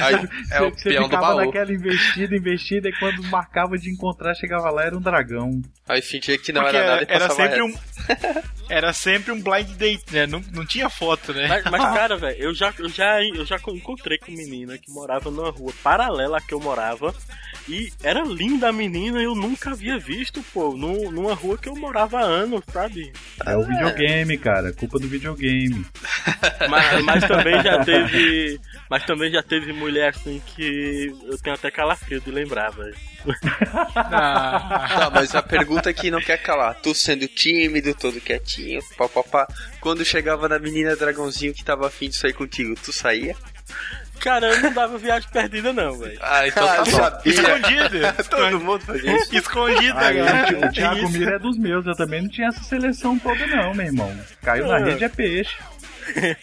Aí, 0.04 0.16
é 0.52 0.62
o 0.62 0.70
Você- 0.72 0.78
você 0.84 0.90
peão 0.90 1.04
do 1.04 1.10
ficava 1.10 1.28
baú. 1.36 1.46
naquela 1.46 1.72
investida, 1.72 2.36
investida, 2.36 2.90
e 2.90 2.94
quando 3.00 3.24
marcava 3.24 3.78
de 3.78 3.90
encontrar, 3.90 4.36
chegava 4.36 4.70
lá, 4.70 4.84
era 4.86 4.98
um 4.98 5.02
dragão. 5.02 5.62
Aí 5.88 6.02
fingia 6.02 6.38
que 6.38 6.52
não 6.52 6.62
Porque 6.64 6.78
era 6.78 6.88
nada 6.88 7.02
e 7.04 7.06
era, 7.08 7.20
passava 7.28 7.35
sempre 7.36 7.62
reto. 7.62 7.66
um. 7.66 8.46
Era 8.68 8.92
sempre 8.94 9.32
um 9.32 9.40
blind 9.40 9.70
date, 9.78 10.04
né? 10.12 10.26
Não, 10.26 10.44
não 10.52 10.66
tinha 10.66 10.90
foto, 10.90 11.32
né? 11.34 11.48
Mas, 11.48 11.64
mas, 11.66 11.82
cara, 11.96 12.18
velho, 12.18 12.36
eu 12.40 12.54
já, 12.54 12.74
eu, 12.80 12.90
já, 12.90 13.24
eu 13.24 13.46
já 13.46 13.58
encontrei 13.68 14.18
com 14.18 14.32
menina 14.32 14.76
que 14.78 14.90
morava 14.92 15.30
numa 15.30 15.52
rua 15.52 15.72
paralela 15.84 16.38
à 16.40 16.42
que 16.42 16.54
eu 16.54 16.60
morava. 16.60 17.14
E 17.70 17.92
era 18.04 18.22
linda 18.24 18.70
a 18.70 18.74
menina, 18.74 19.20
eu 19.22 19.34
nunca 19.36 19.72
havia 19.72 19.98
visto, 19.98 20.44
pô, 20.54 20.76
num- 20.76 21.12
numa 21.12 21.34
rua 21.34 21.58
que 21.58 21.68
eu 21.70 21.76
morava 21.76 22.20
há 22.20 22.24
anos, 22.24 22.62
sabe? 22.72 23.12
É 23.46 23.56
o 23.58 23.64
videogame, 23.64 24.38
cara, 24.38 24.72
culpa 24.74 25.00
do 25.00 25.08
videogame. 25.08 25.84
Mas, 26.70 27.04
mas 27.04 27.28
também 27.28 27.62
já 27.64 27.84
teve. 27.84 28.60
Mas 28.90 29.04
também 29.06 29.32
já 29.32 29.42
teve 29.42 29.74
mulher 29.74 30.10
assim 30.10 30.42
que 30.56 31.14
eu 31.28 31.38
tenho 31.40 31.56
até 31.56 31.72
calafrio 31.72 32.22
de 32.22 32.30
lembrar, 32.32 32.70
velho. 32.72 32.96
Ah, 33.96 34.88
Tá, 35.00 35.10
mas 35.10 35.34
a 35.34 35.42
pergunta 35.42 35.92
que 35.94 36.12
não 36.12 36.20
quer 36.22 36.38
calar. 36.38 36.76
Tu 36.76 36.94
sendo 36.94 37.28
tímido, 37.28 37.94
todo 37.96 38.22
quietinho, 38.22 38.82
papapá. 38.98 39.48
Quando 39.82 40.06
chegava 40.06 40.48
na 40.48 40.60
menina 40.60 40.96
dragãozinho 40.96 41.54
que 41.54 41.64
tava 41.64 41.88
afim 41.88 42.10
de 42.10 42.16
sair 42.16 42.34
contigo, 42.34 42.76
tu 42.76 42.92
saía? 42.92 43.36
Cara, 44.20 44.48
eu 44.54 44.62
não 44.62 44.72
dava 44.74 44.98
viagem 44.98 45.28
perdida, 45.30 45.74
não, 45.74 45.98
velho. 45.98 46.18
Ah, 46.22 46.48
então 46.48 46.66
tá 46.66 46.74
Ah, 46.74 46.84
bom. 46.86 46.92
sabia. 46.92 47.34
escondido. 47.34 48.00
Todo 48.30 48.60
mundo 48.62 48.80
fazia 48.86 49.16
isso. 49.18 49.36
Escondido, 49.36 49.98
Aí, 49.98 50.24
cara. 50.24 50.58
o, 50.60 50.66
o 50.66 50.72
Thiago 50.72 51.10
Mira 51.10 51.36
é 51.36 51.40
dos 51.40 51.58
meus, 51.58 51.86
eu 51.86 51.96
também 51.96 52.22
não 52.22 52.30
tinha 52.30 52.48
essa 52.48 52.64
seleção 52.64 53.18
toda 53.20 53.46
não, 53.48 53.74
meu 53.74 53.86
irmão. 53.88 54.18
Caiu 54.42 54.68
na 54.68 54.76
Ah. 54.78 54.86
rede 54.86 55.04
é 55.04 55.10
peixe. 55.10 55.56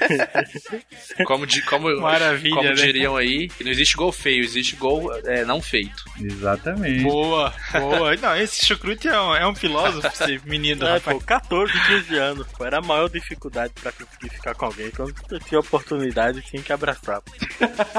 Como, 1.26 1.46
di- 1.46 1.62
como, 1.62 1.94
Maravilha, 2.00 2.54
como 2.56 2.68
né? 2.68 2.74
diriam 2.74 3.16
aí, 3.16 3.48
não 3.60 3.70
existe 3.70 3.96
gol 3.96 4.10
feio, 4.12 4.42
existe 4.42 4.74
gol 4.76 5.12
é, 5.26 5.44
não 5.44 5.60
feito. 5.62 6.04
Exatamente. 6.20 7.02
Boa, 7.02 7.52
boa. 7.72 8.16
Não, 8.16 8.36
esse 8.36 8.66
chucrute 8.66 9.08
é 9.08 9.20
um, 9.20 9.34
é 9.36 9.46
um 9.46 9.54
filósofo, 9.54 10.06
esse 10.06 10.40
menino, 10.44 10.84
É, 10.86 10.94
rapaz. 10.94 11.18
pô, 11.18 11.24
14, 11.24 11.72
15 11.86 12.16
anos, 12.18 12.46
pô, 12.48 12.64
era 12.64 12.78
a 12.78 12.82
maior 12.82 13.08
dificuldade 13.08 13.72
pra 13.80 13.92
conseguir 13.92 14.30
ficar 14.30 14.54
com 14.54 14.66
alguém. 14.66 14.90
Quando 14.90 15.14
eu 15.30 15.40
tinha 15.40 15.60
oportunidade, 15.60 16.42
tinha 16.42 16.62
que 16.62 16.72
abraçar. 16.72 17.22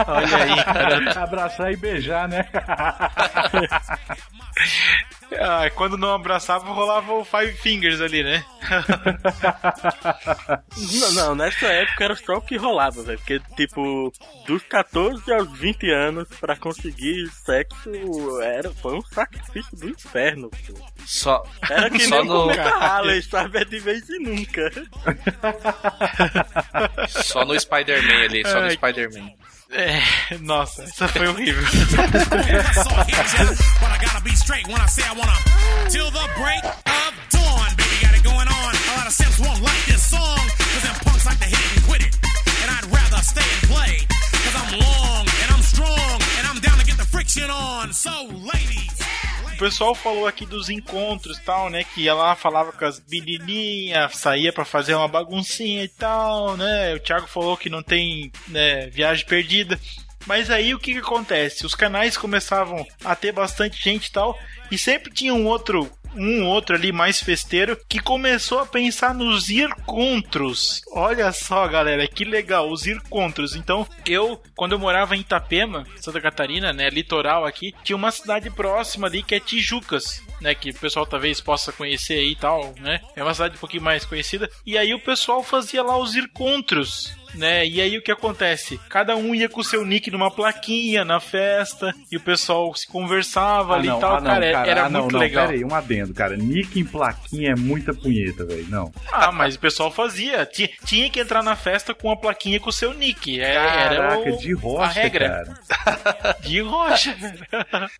Olha 0.07 0.37
aí, 0.37 0.63
cara. 0.63 1.23
Abraçar 1.23 1.71
e 1.71 1.75
beijar, 1.77 2.27
né? 2.27 2.45
Ah, 5.39 5.69
quando 5.71 5.97
não 5.97 6.13
abraçava, 6.13 6.65
rolava 6.71 7.13
o 7.13 7.25
Five 7.25 7.53
Fingers 7.53 7.99
ali, 7.99 8.23
né? 8.23 8.45
Não, 10.99 11.11
não, 11.13 11.35
nessa 11.35 11.67
época 11.67 12.03
era 12.03 12.15
só 12.15 12.33
o 12.37 12.41
que 12.41 12.57
rolava, 12.57 13.01
velho. 13.03 13.17
Porque, 13.19 13.39
tipo, 13.55 14.11
dos 14.47 14.61
14 14.63 15.31
aos 15.33 15.51
20 15.57 15.89
anos, 15.91 16.27
pra 16.39 16.55
conseguir 16.55 17.27
sexo, 17.29 17.91
era, 18.41 18.71
foi 18.73 18.95
um 18.95 19.01
sacrifício 19.01 19.75
do 19.77 19.89
inferno, 19.89 20.49
pô. 20.49 20.73
Só, 21.05 21.43
Era 21.69 21.89
que 21.89 21.99
Só 22.07 22.17
nem 22.23 22.25
no- 22.25 22.49
Harley, 22.49 23.21
sabe? 23.21 23.59
É 23.59 23.65
de 23.65 23.79
vez 23.79 24.09
em 24.09 24.19
nunca. 24.23 24.71
só 27.07 27.45
no 27.45 27.59
Spider-Man 27.59 28.23
ali, 28.23 28.43
só 28.47 28.61
no. 28.61 28.71
Spider-Man. 28.71 29.31
É, 29.71 30.37
nossa, 30.39 30.83
essa 30.83 31.07
foi 31.07 31.27
horrível. 31.27 31.63
So, 47.95 48.27
ladies. 48.27 48.95
O 49.55 49.57
pessoal 49.57 49.95
falou 49.95 50.27
aqui 50.27 50.45
dos 50.45 50.69
encontros 50.69 51.37
e 51.37 51.41
tal, 51.41 51.69
né? 51.69 51.85
Que 51.85 52.09
ela 52.09 52.35
falava 52.35 52.73
com 52.73 52.83
as 52.83 53.01
menininhas, 53.09 54.17
saía 54.17 54.51
pra 54.51 54.65
fazer 54.65 54.95
uma 54.95 55.07
baguncinha 55.07 55.81
e 55.81 55.87
tal, 55.87 56.57
né? 56.57 56.93
O 56.93 56.99
Thiago 56.99 57.25
falou 57.25 57.55
que 57.55 57.69
não 57.69 57.81
tem 57.81 58.33
né, 58.49 58.87
viagem 58.87 59.25
perdida. 59.25 59.79
Mas 60.27 60.51
aí 60.51 60.73
o 60.73 60.79
que, 60.79 60.91
que 60.91 60.99
acontece? 60.99 61.65
Os 61.65 61.73
canais 61.73 62.17
começavam 62.17 62.85
a 63.03 63.15
ter 63.15 63.31
bastante 63.31 63.81
gente 63.81 64.07
e 64.07 64.11
tal, 64.11 64.37
e 64.69 64.77
sempre 64.77 65.09
tinha 65.09 65.33
um 65.33 65.45
outro. 65.47 65.89
Um 66.15 66.45
outro 66.45 66.75
ali 66.75 66.91
mais 66.91 67.19
festeiro 67.19 67.77
que 67.87 67.99
começou 67.99 68.59
a 68.59 68.65
pensar 68.65 69.13
nos 69.13 69.49
encontros. 69.49 70.81
Olha 70.91 71.31
só, 71.31 71.67
galera, 71.67 72.07
que 72.07 72.23
legal, 72.23 72.69
os 72.69 72.87
encontros. 72.87 73.55
Então, 73.55 73.87
eu, 74.05 74.41
quando 74.55 74.73
eu 74.73 74.79
morava 74.79 75.15
em 75.15 75.19
Itapema, 75.19 75.85
Santa 75.97 76.21
Catarina, 76.21 76.71
né, 76.73 76.89
litoral 76.89 77.45
aqui, 77.45 77.73
tinha 77.83 77.95
uma 77.95 78.11
cidade 78.11 78.49
próxima 78.49 79.07
ali 79.07 79.21
que 79.23 79.35
é 79.35 79.39
Tijucas, 79.39 80.21
né, 80.41 80.53
que 80.55 80.71
o 80.71 80.75
pessoal 80.75 81.05
talvez 81.05 81.39
possa 81.41 81.71
conhecer 81.71 82.15
aí 82.15 82.31
e 82.31 82.35
tal, 82.35 82.73
né? 82.79 83.01
É 83.15 83.23
uma 83.23 83.33
cidade 83.33 83.55
um 83.55 83.59
pouquinho 83.59 83.83
mais 83.83 84.05
conhecida. 84.05 84.49
E 84.65 84.77
aí 84.77 84.93
o 84.93 84.99
pessoal 84.99 85.43
fazia 85.43 85.83
lá 85.83 85.97
os 85.97 86.15
encontros. 86.15 87.13
Né? 87.33 87.67
E 87.67 87.81
aí 87.81 87.97
o 87.97 88.01
que 88.01 88.13
acontece? 88.13 88.79
Cada 88.87 89.17
um 89.17 89.35
ia 89.35 89.49
com 89.49 89.59
o 89.59 89.63
seu 89.63 89.83
nick 89.85 90.09
numa 90.09 90.31
plaquinha 90.31 91.03
na 91.03 91.19
festa 91.19 91.93
e 92.09 92.15
o 92.15 92.21
pessoal 92.21 92.73
se 92.73 92.87
conversava 92.87 93.73
Ah, 93.73 93.77
ali 93.77 93.89
e 93.89 93.99
tal, 93.99 94.15
ah, 94.15 94.21
não, 94.21 94.31
cara, 94.31 94.51
cara, 94.53 94.67
era 94.71 94.85
ah, 94.85 94.89
muito 94.89 95.11
não, 95.11 95.19
legal. 95.19 95.47
Pera 95.47 95.57
aí, 95.57 95.65
um 95.65 95.75
adendo, 95.75 96.04
cara. 96.13 96.35
Nick 96.37 96.79
em 96.79 96.85
plaquinha 96.85 97.51
é 97.51 97.55
muita 97.55 97.93
punheta, 97.93 98.45
velho. 98.45 98.67
Não. 98.69 98.91
Ah, 99.11 99.31
mas 99.31 99.55
o 99.55 99.59
pessoal 99.59 99.91
fazia. 99.91 100.45
Ti- 100.45 100.69
Tinha 100.85 101.09
que 101.09 101.19
entrar 101.19 101.43
na 101.43 101.55
festa 101.55 101.93
com 101.93 102.11
a 102.11 102.15
plaquinha 102.17 102.59
com 102.59 102.69
o 102.69 102.73
seu 102.73 102.93
nick. 102.93 103.39
É- 103.39 103.55
Era 103.55 103.95
Caraca, 103.97 104.33
o- 104.33 104.37
de 104.37 104.53
rocha, 104.53 104.83
a 104.99 105.03
regra. 105.03 105.29
cara. 105.29 106.35
De 106.41 106.61
rocha, 106.61 107.13
velho. 107.15 107.37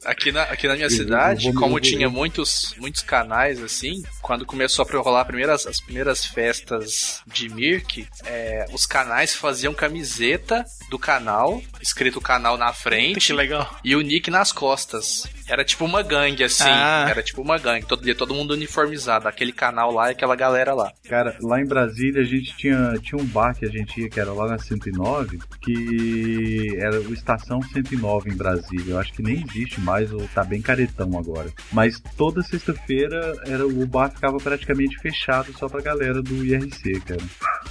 Aqui 0.06 0.32
na, 0.32 0.44
aqui 0.44 0.68
na 0.68 0.74
minha 0.76 0.86
Eu- 0.86 0.90
cidade, 0.90 1.52
vou- 1.52 1.62
como 1.62 1.80
tinha 1.80 2.10
muitos, 2.10 2.74
muitos 2.78 3.02
canais 3.02 3.62
assim, 3.64 4.04
quando 4.22 4.46
começou 4.46 4.86
a 4.88 4.98
rolar 5.02 5.26
primeiras, 5.26 5.66
as 5.66 5.80
primeiras 5.80 6.26
festas 6.26 7.22
de 7.26 7.50
Mirk, 7.50 8.08
é, 8.26 8.66
os 8.72 8.86
canais 8.86 9.36
faziam 9.36 9.74
camiseta 9.74 10.66
do 10.90 11.00
canal, 11.00 11.62
escrito 11.82 12.22
canal 12.22 12.58
na 12.58 12.72
frente 12.74 13.28
Que 13.28 13.34
legal. 13.34 13.76
e 13.84 13.96
o 13.96 14.02
nick 14.02 14.30
nas 14.30 14.52
costas. 14.52 15.24
Era 15.48 15.64
tipo 15.64 15.86
uma 15.86 16.02
gangue, 16.02 16.44
assim. 16.44 16.64
Ah. 16.66 17.06
Era 17.10 17.22
tipo 17.22 17.42
uma 17.42 17.58
gangue. 17.58 17.86
Todo, 17.96 18.16
todo 18.16 18.34
mundo 18.34 18.54
uniformizado. 18.54 19.28
Aquele 19.28 19.52
canal 19.52 19.92
lá 19.92 20.10
e 20.10 20.12
aquela 20.12 20.36
galera 20.36 20.74
lá. 20.74 20.92
Cara, 21.08 21.38
lá 21.42 21.62
em 21.62 21.66
Brasília 21.66 22.22
a 22.22 22.26
gente 22.26 22.56
tinha, 22.58 22.94
tinha 23.02 23.22
um 23.22 23.26
bar 23.26 23.56
que 23.56 23.66
a 23.66 23.70
gente 23.70 24.02
ia, 24.02 24.10
que 24.10 24.20
era 24.20 24.34
lá 24.34 24.48
na 24.48 24.58
109, 24.58 25.40
que 25.62 26.78
era 26.80 27.00
o 27.00 27.14
Estação 27.14 27.62
109 27.62 28.32
em 28.32 28.36
Brasília. 28.36 28.94
Eu 28.94 29.00
acho 29.00 29.14
que 29.14 29.24
nem 29.24 29.44
existe 29.44 29.80
mais, 29.80 30.12
ou 30.12 30.28
tá 30.34 30.44
bem 30.44 30.62
caretão 30.62 31.18
agora. 31.18 31.50
Mas 31.72 32.02
toda 32.18 32.42
sexta-feira 32.42 33.34
era 33.46 33.66
o 33.66 33.86
bar 33.86 34.10
ficava 34.10 34.38
praticamente 34.38 35.00
fechado 35.00 35.54
só 35.58 35.68
pra 35.70 35.82
galera 35.82 36.22
do 36.22 36.46
IRC, 36.46 37.00
cara. 37.02 37.24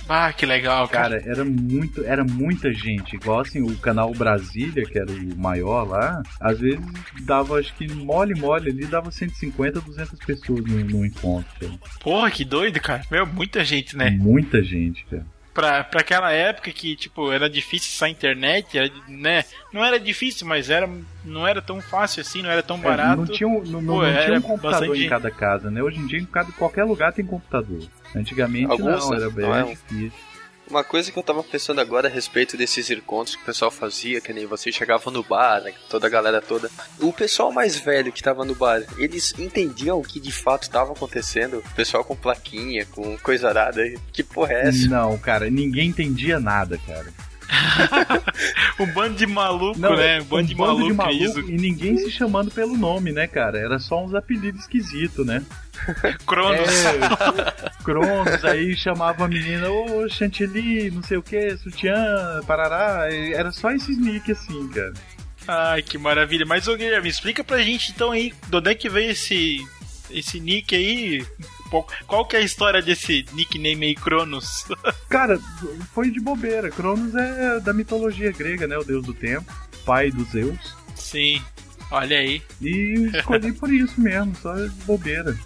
Ah, 0.08 0.32
que 0.32 0.46
legal, 0.46 0.88
cara. 0.88 1.20
Cara, 1.20 1.30
era 1.30 1.44
muito, 1.44 2.04
era 2.04 2.24
muita 2.24 2.72
gente. 2.72 3.16
Igual 3.16 3.40
assim, 3.40 3.62
o 3.62 3.76
canal 3.78 4.12
Brasília, 4.12 4.84
que 4.84 4.98
era 4.98 5.10
o 5.10 5.36
maior 5.36 5.88
lá, 5.88 6.22
às 6.40 6.60
vezes 6.60 6.80
dava, 7.22 7.58
acho 7.58 7.74
que 7.74 7.92
mole 7.92 8.38
mole 8.38 8.70
ali, 8.70 8.86
dava 8.86 9.10
150, 9.10 9.80
200 9.80 10.03
pessoas 10.26 10.64
no, 10.64 10.84
no 10.84 11.04
encontro. 11.06 11.46
Cara. 11.60 11.72
Porra, 12.00 12.30
que 12.30 12.44
doido, 12.44 12.80
cara. 12.80 13.02
Meu, 13.10 13.26
muita 13.26 13.64
gente, 13.64 13.96
né? 13.96 14.10
Muita 14.10 14.62
gente, 14.62 15.04
cara. 15.06 15.26
Pra, 15.52 15.84
pra 15.84 16.00
aquela 16.00 16.32
época 16.32 16.72
que, 16.72 16.96
tipo, 16.96 17.30
era 17.30 17.48
difícil 17.48 17.92
essa 17.94 18.08
internet, 18.08 18.76
era, 18.76 18.90
né? 19.06 19.44
Não 19.72 19.84
era 19.84 20.00
difícil, 20.00 20.44
mas 20.48 20.68
era, 20.68 20.90
não 21.24 21.46
era 21.46 21.62
tão 21.62 21.80
fácil 21.80 22.22
assim, 22.22 22.42
não 22.42 22.50
era 22.50 22.60
tão 22.60 22.76
É, 22.78 22.80
barato. 22.80 23.18
não 23.18 23.26
tinha 23.26 23.48
um, 23.48 23.62
não, 23.62 23.80
não- 23.80 23.94
Pô, 23.94 24.02
não 24.02 24.04
era 24.04 24.24
tinha 24.26 24.38
um 24.38 24.42
computador 24.42 24.80
bastante- 24.88 25.04
em 25.04 25.08
cada 25.08 25.30
casa, 25.30 25.70
né? 25.70 25.80
Hoje 25.80 26.00
em 26.00 26.06
dia, 26.08 26.18
em 26.18 26.24
cada, 26.24 26.50
qualquer 26.50 26.82
lugar 26.82 27.12
tem 27.12 27.24
computador. 27.24 27.86
Antigamente 28.16 28.68
Alguns, 28.68 29.08
não, 29.08 29.14
era 29.14 29.30
bem 29.30 29.46
Não 29.46 29.54
é 29.54 29.62
difícil. 29.62 30.12
Uma 30.68 30.82
coisa 30.82 31.12
que 31.12 31.18
eu 31.18 31.22
tava 31.22 31.42
pensando 31.42 31.80
agora 31.80 32.08
a 32.08 32.10
respeito 32.10 32.56
desses 32.56 32.90
encontros 32.90 33.36
que 33.36 33.42
o 33.42 33.46
pessoal 33.46 33.70
fazia, 33.70 34.20
que 34.20 34.32
nem 34.32 34.46
você 34.46 34.72
chegava 34.72 35.10
no 35.10 35.22
bar, 35.22 35.62
né, 35.62 35.74
toda 35.90 36.06
a 36.06 36.10
galera 36.10 36.40
toda. 36.40 36.70
O 36.98 37.12
pessoal 37.12 37.52
mais 37.52 37.76
velho 37.76 38.12
que 38.12 38.22
tava 38.22 38.44
no 38.44 38.54
bar, 38.54 38.82
eles 38.96 39.34
entendiam 39.38 39.98
o 39.98 40.02
que 40.02 40.18
de 40.18 40.32
fato 40.32 40.70
tava 40.70 40.92
acontecendo? 40.92 41.58
O 41.58 41.74
pessoal 41.74 42.04
com 42.04 42.16
plaquinha, 42.16 42.86
com 42.86 43.16
coisa 43.18 43.48
arada. 43.48 43.82
Que 44.12 44.22
porra 44.22 44.54
é 44.54 44.68
essa? 44.68 44.88
Não, 44.88 45.18
cara, 45.18 45.50
ninguém 45.50 45.88
entendia 45.88 46.40
nada, 46.40 46.78
cara. 46.86 47.12
Um 48.78 48.86
bando 48.92 49.14
de 49.14 49.26
maluco, 49.26 49.78
né? 49.78 50.20
Um 50.20 50.24
bando 50.24 50.48
de 50.48 50.54
maluco, 50.54 51.10
isso. 51.10 51.40
e 51.40 51.56
ninguém 51.56 51.96
se 51.96 52.10
chamando 52.10 52.50
pelo 52.50 52.76
nome, 52.76 53.12
né, 53.12 53.26
cara? 53.26 53.58
Era 53.58 53.78
só 53.78 54.04
uns 54.04 54.14
apelidos 54.14 54.62
esquisitos, 54.62 55.24
né? 55.24 55.44
Cronos. 56.26 56.68
É, 56.68 57.82
Cronos, 57.84 58.44
aí 58.44 58.74
chamava 58.76 59.24
a 59.24 59.28
menina, 59.28 59.68
ô 59.68 60.08
Chantilly, 60.08 60.90
não 60.90 61.02
sei 61.02 61.18
o 61.18 61.22
que, 61.22 61.56
sutiã, 61.58 62.40
parará. 62.46 63.08
Era 63.12 63.52
só 63.52 63.70
esses 63.70 63.98
nick 63.98 64.32
assim, 64.32 64.68
cara. 64.68 64.92
Ai, 65.46 65.82
que 65.82 65.98
maravilha. 65.98 66.46
Mas, 66.46 66.66
ô 66.68 66.76
Guilherme, 66.76 67.08
explica 67.08 67.44
pra 67.44 67.62
gente 67.62 67.92
então 67.92 68.10
aí, 68.10 68.32
de 68.48 68.56
onde 68.56 68.70
é 68.70 68.74
que 68.74 68.88
veio 68.88 69.10
esse, 69.10 69.58
esse 70.10 70.40
nick 70.40 70.74
aí? 70.74 71.24
Qual- 71.82 71.88
Qual 72.06 72.26
que 72.26 72.36
é 72.36 72.38
a 72.38 72.42
história 72.42 72.80
desse 72.80 73.24
nickname 73.32 73.86
aí, 73.86 73.94
Cronos? 73.94 74.64
Cara, 75.10 75.38
foi 75.92 76.10
de 76.10 76.20
bobeira. 76.20 76.70
Cronos 76.70 77.14
é 77.14 77.58
da 77.60 77.72
mitologia 77.72 78.30
grega, 78.30 78.66
né? 78.66 78.76
O 78.78 78.84
deus 78.84 79.04
do 79.04 79.12
tempo, 79.14 79.52
pai 79.84 80.10
dos 80.10 80.28
Zeus. 80.28 80.76
Sim, 80.94 81.42
olha 81.90 82.18
aí. 82.18 82.40
E 82.60 83.10
escolhi 83.16 83.52
por 83.52 83.72
isso 83.72 84.00
mesmo, 84.00 84.34
só 84.36 84.54
bobeira. 84.86 85.36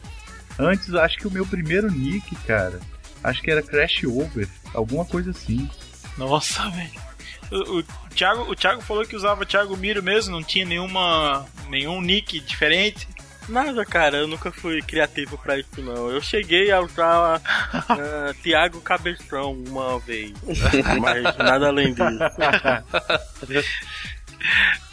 Antes, 0.59 0.93
acho 0.95 1.17
que 1.19 1.27
o 1.29 1.31
meu 1.31 1.47
primeiro 1.47 1.91
nick, 1.91 2.35
cara, 2.47 2.81
acho 3.25 3.41
que 3.41 3.51
era 3.51 3.63
Crash 3.63 4.05
Over, 4.05 4.49
alguma 4.75 5.05
coisa 5.05 5.31
assim. 5.31 5.69
Nossa, 6.17 6.69
velho. 6.71 7.09
O, 7.51 7.79
o, 7.79 7.83
Thiago, 8.15 8.43
o 8.51 8.55
Thiago 8.55 8.83
falou 8.83 9.07
que 9.07 9.17
usava 9.17 9.47
Thiago 9.47 9.77
Miro 9.77 10.03
mesmo, 10.03 10.33
não 10.33 10.43
tinha 10.43 10.67
nenhuma, 10.67 11.47
nenhum 11.71 12.01
nick 12.03 12.41
diferente. 12.41 13.09
Nada, 13.49 13.85
cara, 13.87 14.19
eu 14.19 14.27
nunca 14.29 14.53
fui 14.53 14.83
criativo 14.83 15.39
pra 15.39 15.59
isso, 15.59 15.81
não. 15.81 16.11
Eu 16.11 16.21
cheguei 16.21 16.71
a 16.71 16.81
usar 16.81 17.41
ah, 17.73 18.35
Tiago 18.43 18.81
Cabeção 18.81 19.53
uma 19.69 19.99
vez, 20.01 20.33
mas 21.01 21.23
nada 21.39 21.69
além 21.69 21.95
disso. 21.95 22.19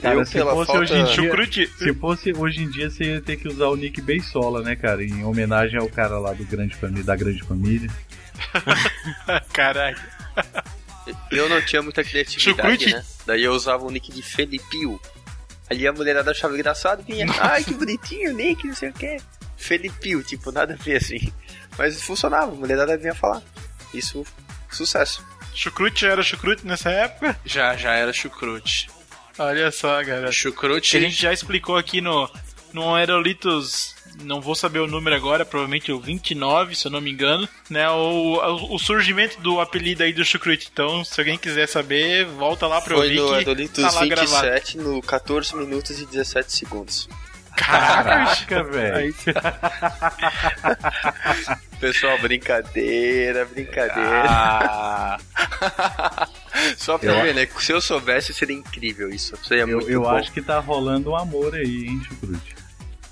Cara, 0.02 0.16
Eu, 0.16 0.26
se 0.26 0.40
fosse 0.40 0.56
falta- 0.66 0.72
hoje 0.80 0.94
em 0.96 1.04
dia, 1.04 1.14
Chucrute. 1.14 1.68
se 1.78 1.94
fosse 1.94 2.34
hoje 2.36 2.64
em 2.64 2.70
dia, 2.70 2.90
você 2.90 3.04
ia 3.04 3.22
ter 3.22 3.38
que 3.38 3.48
usar 3.48 3.68
o 3.68 3.76
nick 3.76 4.02
Beisola, 4.02 4.62
né, 4.64 4.76
cara? 4.76 5.04
Em 5.04 5.24
homenagem 5.24 5.78
ao 5.80 5.88
cara 5.90 6.18
lá 6.18 6.34
do 6.34 6.44
grande 6.46 6.76
família, 6.76 7.04
da 7.04 7.16
grande 7.16 7.44
família. 7.44 7.90
Caralho. 9.54 9.98
Eu 11.32 11.48
não 11.48 11.62
tinha 11.62 11.82
muita 11.84 12.04
criatividade, 12.04 12.62
Chucrute. 12.84 12.94
né? 12.96 13.04
Daí 13.28 13.44
eu 13.44 13.54
usava 13.54 13.86
o 13.86 13.92
nick 13.92 14.12
de 14.12 14.22
Felipio. 14.24 15.00
Ali 15.70 15.88
a 15.88 15.94
mulherada 15.94 16.32
achava 16.32 16.54
engraçado 16.54 17.04
e 17.08 17.12
vinha, 17.14 17.26
ai 17.40 17.64
que 17.64 17.74
bonitinho 17.74 18.32
o 18.32 18.34
nick, 18.36 18.68
não 18.68 18.76
sei 18.76 18.90
o 18.90 18.94
que. 18.94 19.18
Felipio, 19.58 20.22
tipo, 20.24 20.52
nada 20.52 20.74
a 20.74 20.84
ver 20.84 20.98
assim. 20.98 21.32
Mas 21.78 22.02
funcionava, 22.02 22.52
a 22.52 22.56
mulherada 22.56 22.98
vinha 22.98 23.16
falar. 23.16 23.42
Isso, 23.94 24.24
sucesso. 24.70 25.26
Chucrute 25.54 26.06
era 26.06 26.22
chucrute 26.22 26.66
nessa 26.68 26.90
época? 26.92 27.40
Já, 27.46 27.76
já 27.76 27.94
era 27.94 28.12
chucrute. 28.14 28.90
Olha 29.38 29.72
só, 29.72 30.04
galera. 30.04 30.28
Que 30.28 30.34
Chucrute. 30.34 30.98
a 30.98 31.00
gente 31.00 31.16
já 31.22 31.34
explicou 31.34 31.78
aqui 31.78 32.00
no, 32.02 32.30
no 32.72 32.94
Aerolitos, 32.94 33.96
não 34.24 34.42
vou 34.42 34.56
saber 34.56 34.80
o 34.80 34.88
número 34.88 35.16
agora, 35.16 35.46
provavelmente 35.46 35.92
o 35.92 36.00
29, 36.00 36.76
se 36.76 36.88
eu 36.88 36.92
não 36.92 37.02
me 37.02 37.12
engano, 37.12 37.48
né? 37.70 37.90
O, 37.90 38.74
o, 38.76 38.80
surgimento 38.80 39.40
do 39.42 39.60
apelido 39.60 40.04
aí 40.04 40.14
do 40.14 40.24
Chucrute. 40.26 40.70
Então, 40.72 41.04
se 41.04 41.20
alguém 41.20 41.38
quiser 41.38 41.68
saber, 41.68 42.26
volta 42.26 42.68
lá 42.68 42.82
pra 42.82 42.96
Foi 42.96 43.06
ouvir 43.08 43.20
no 43.22 43.28
que 43.30 43.36
Adolitos 43.42 43.84
tá 43.84 43.92
lá 43.92 44.06
gravado. 44.06 44.48
27, 44.48 44.78
no 44.78 45.02
14 45.02 45.56
minutos 45.56 46.00
e 46.00 46.06
17 46.06 46.52
segundos. 46.52 47.10
Caraca, 47.56 48.64
velho. 48.64 49.16
Pessoal, 51.80 52.18
brincadeira, 52.20 53.46
brincadeira. 53.46 54.24
Ah, 54.28 55.18
Só 56.78 56.98
pra 56.98 57.14
Eu- 57.14 57.22
ver, 57.22 57.36
né? 57.36 57.48
Se 57.60 57.72
eu 57.72 57.82
soubesse, 57.82 58.34
seria 58.34 58.56
incrível 58.56 59.10
isso. 59.10 59.36
Seria 59.44 59.64
Eu, 59.64 59.68
muito 59.78 59.90
eu 59.90 60.02
bom. 60.02 60.10
acho 60.10 60.32
que 60.32 60.42
tá 60.42 60.60
rolando 60.60 61.12
um 61.12 61.16
amor 61.16 61.54
aí, 61.56 61.86
hein, 61.88 62.02
Chucrute? 62.08 62.56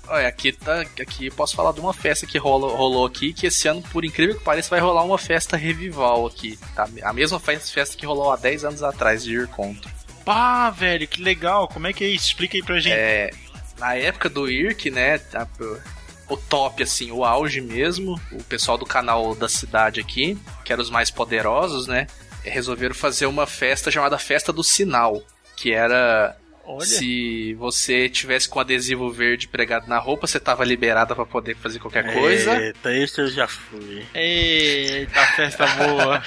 Olha, 0.08 0.28
aqui 0.28 0.52
tá. 0.52 0.80
Aqui 0.82 1.30
posso 1.30 1.54
falar 1.56 1.72
de 1.72 1.80
uma 1.80 1.92
festa 1.92 2.26
que 2.26 2.38
rolou, 2.38 2.74
rolou 2.74 3.06
aqui, 3.06 3.32
que 3.32 3.46
esse 3.46 3.66
ano, 3.68 3.82
por 3.92 4.04
incrível 4.04 4.36
que 4.36 4.44
pareça, 4.44 4.70
vai 4.70 4.80
rolar 4.80 5.02
uma 5.04 5.18
festa 5.18 5.56
revival 5.56 6.26
aqui. 6.26 6.58
Tá? 6.74 6.88
A 7.02 7.12
mesma 7.12 7.38
festa, 7.40 7.96
que 7.96 8.06
rolou 8.06 8.32
há 8.32 8.36
10 8.36 8.64
anos 8.64 8.82
atrás 8.82 9.22
de 9.24 9.34
Irconto. 9.34 9.88
Pá, 10.24 10.70
velho, 10.70 11.06
que 11.06 11.22
legal. 11.22 11.68
Como 11.68 11.86
é 11.86 11.92
que 11.92 12.04
é 12.04 12.08
isso? 12.08 12.26
Explica 12.28 12.56
aí 12.56 12.62
pra 12.62 12.78
gente. 12.80 12.94
É, 12.94 13.30
na 13.78 13.94
época 13.94 14.28
do 14.28 14.48
IRC, 14.50 14.90
né, 14.90 15.20
a- 15.34 15.46
o 16.28 16.36
top, 16.36 16.82
assim, 16.82 17.10
o 17.12 17.22
auge 17.24 17.60
mesmo, 17.60 18.18
o 18.32 18.42
pessoal 18.44 18.78
do 18.78 18.86
canal 18.86 19.34
da 19.34 19.48
cidade 19.48 20.00
aqui, 20.00 20.38
que 20.64 20.72
eram 20.72 20.82
os 20.82 20.88
mais 20.88 21.10
poderosos, 21.10 21.86
né, 21.86 22.06
resolveram 22.42 22.94
fazer 22.94 23.26
uma 23.26 23.46
festa 23.46 23.90
chamada 23.90 24.16
Festa 24.18 24.52
do 24.52 24.64
Sinal, 24.64 25.22
que 25.56 25.72
era... 25.72 26.34
Olha. 26.66 26.86
Se 26.86 27.54
você 27.54 28.08
tivesse 28.08 28.48
com 28.48 28.58
adesivo 28.58 29.10
verde 29.10 29.48
pregado 29.48 29.86
na 29.86 29.98
roupa, 29.98 30.26
você 30.26 30.40
tava 30.40 30.64
liberada 30.64 31.14
pra 31.14 31.26
poder 31.26 31.56
fazer 31.56 31.78
qualquer 31.78 32.12
coisa. 32.12 32.58
Eita, 32.58 32.92
esse 32.92 33.20
eu 33.20 33.28
já 33.28 33.46
fui. 33.46 34.04
Eita, 34.14 35.20
festa 35.36 35.66
boa. 35.76 36.22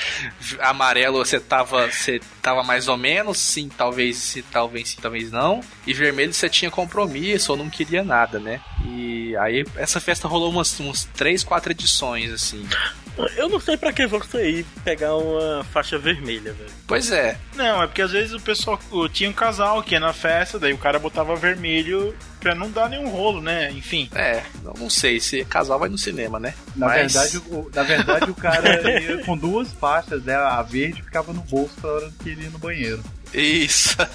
Amarelo 0.59 1.17
você 1.17 1.39
tava, 1.39 1.89
você 1.89 2.21
tava 2.41 2.63
mais 2.63 2.87
ou 2.87 2.97
menos, 2.97 3.39
sim, 3.39 3.69
talvez, 3.69 4.17
sim, 4.17 4.43
talvez 4.51 4.89
sim, 4.89 4.97
talvez 5.01 5.31
não. 5.31 5.61
E 5.85 5.93
vermelho 5.93 6.33
você 6.33 6.49
tinha 6.49 6.69
compromisso 6.69 7.51
ou 7.51 7.57
não 7.57 7.69
queria 7.69 8.03
nada, 8.03 8.39
né? 8.39 8.61
E 8.85 9.35
aí 9.37 9.65
essa 9.75 9.99
festa 9.99 10.27
rolou 10.27 10.51
umas, 10.51 10.79
uns 10.79 11.05
3, 11.05 11.43
4 11.43 11.71
edições, 11.71 12.31
assim. 12.31 12.67
Eu 13.35 13.49
não 13.49 13.59
sei 13.59 13.75
pra 13.77 13.91
que 13.91 14.05
você 14.05 14.49
ir 14.49 14.65
pegar 14.83 15.15
uma 15.15 15.63
faixa 15.65 15.97
vermelha, 15.97 16.53
velho. 16.53 16.69
Pois 16.85 17.11
é, 17.11 17.37
Não, 17.55 17.81
é 17.81 17.87
porque 17.87 18.01
às 18.01 18.11
vezes 18.11 18.33
o 18.33 18.39
pessoal 18.39 18.79
tinha 19.11 19.29
um 19.29 19.33
casal 19.33 19.81
que 19.81 19.95
ia 19.95 19.99
na 19.99 20.13
festa, 20.13 20.59
daí 20.59 20.71
o 20.73 20.77
cara 20.77 20.99
botava 20.99 21.35
vermelho 21.35 22.15
pra 22.39 22.53
não 22.53 22.69
dar 22.69 22.89
nenhum 22.89 23.09
rolo, 23.09 23.41
né? 23.41 23.71
Enfim. 23.71 24.09
é, 24.13 24.43
eu 24.63 24.73
não 24.77 24.89
sei 24.89 25.19
se 25.19 25.43
casal 25.45 25.79
vai 25.79 25.89
no 25.89 25.97
cinema, 25.97 26.39
né? 26.39 26.53
Na, 26.75 26.85
Mas- 26.87 27.13
verdade, 27.13 27.37
o, 27.49 27.71
na 27.73 27.83
verdade, 27.83 28.29
o 28.31 28.35
cara 28.35 28.99
ia 29.01 29.23
com 29.25 29.35
duas 29.37 29.73
faixas, 29.73 30.23
né? 30.23 30.35
A 30.35 30.61
verde 30.61 31.01
ficava 31.01 31.33
no 31.33 31.41
bolso 31.41 31.73
pra 31.81 31.89
hora 31.91 32.11
que 32.23 32.29
ele 32.29 32.43
ia 32.43 32.49
no 32.51 32.59
banheiro. 32.59 33.03
Isso. 33.33 33.97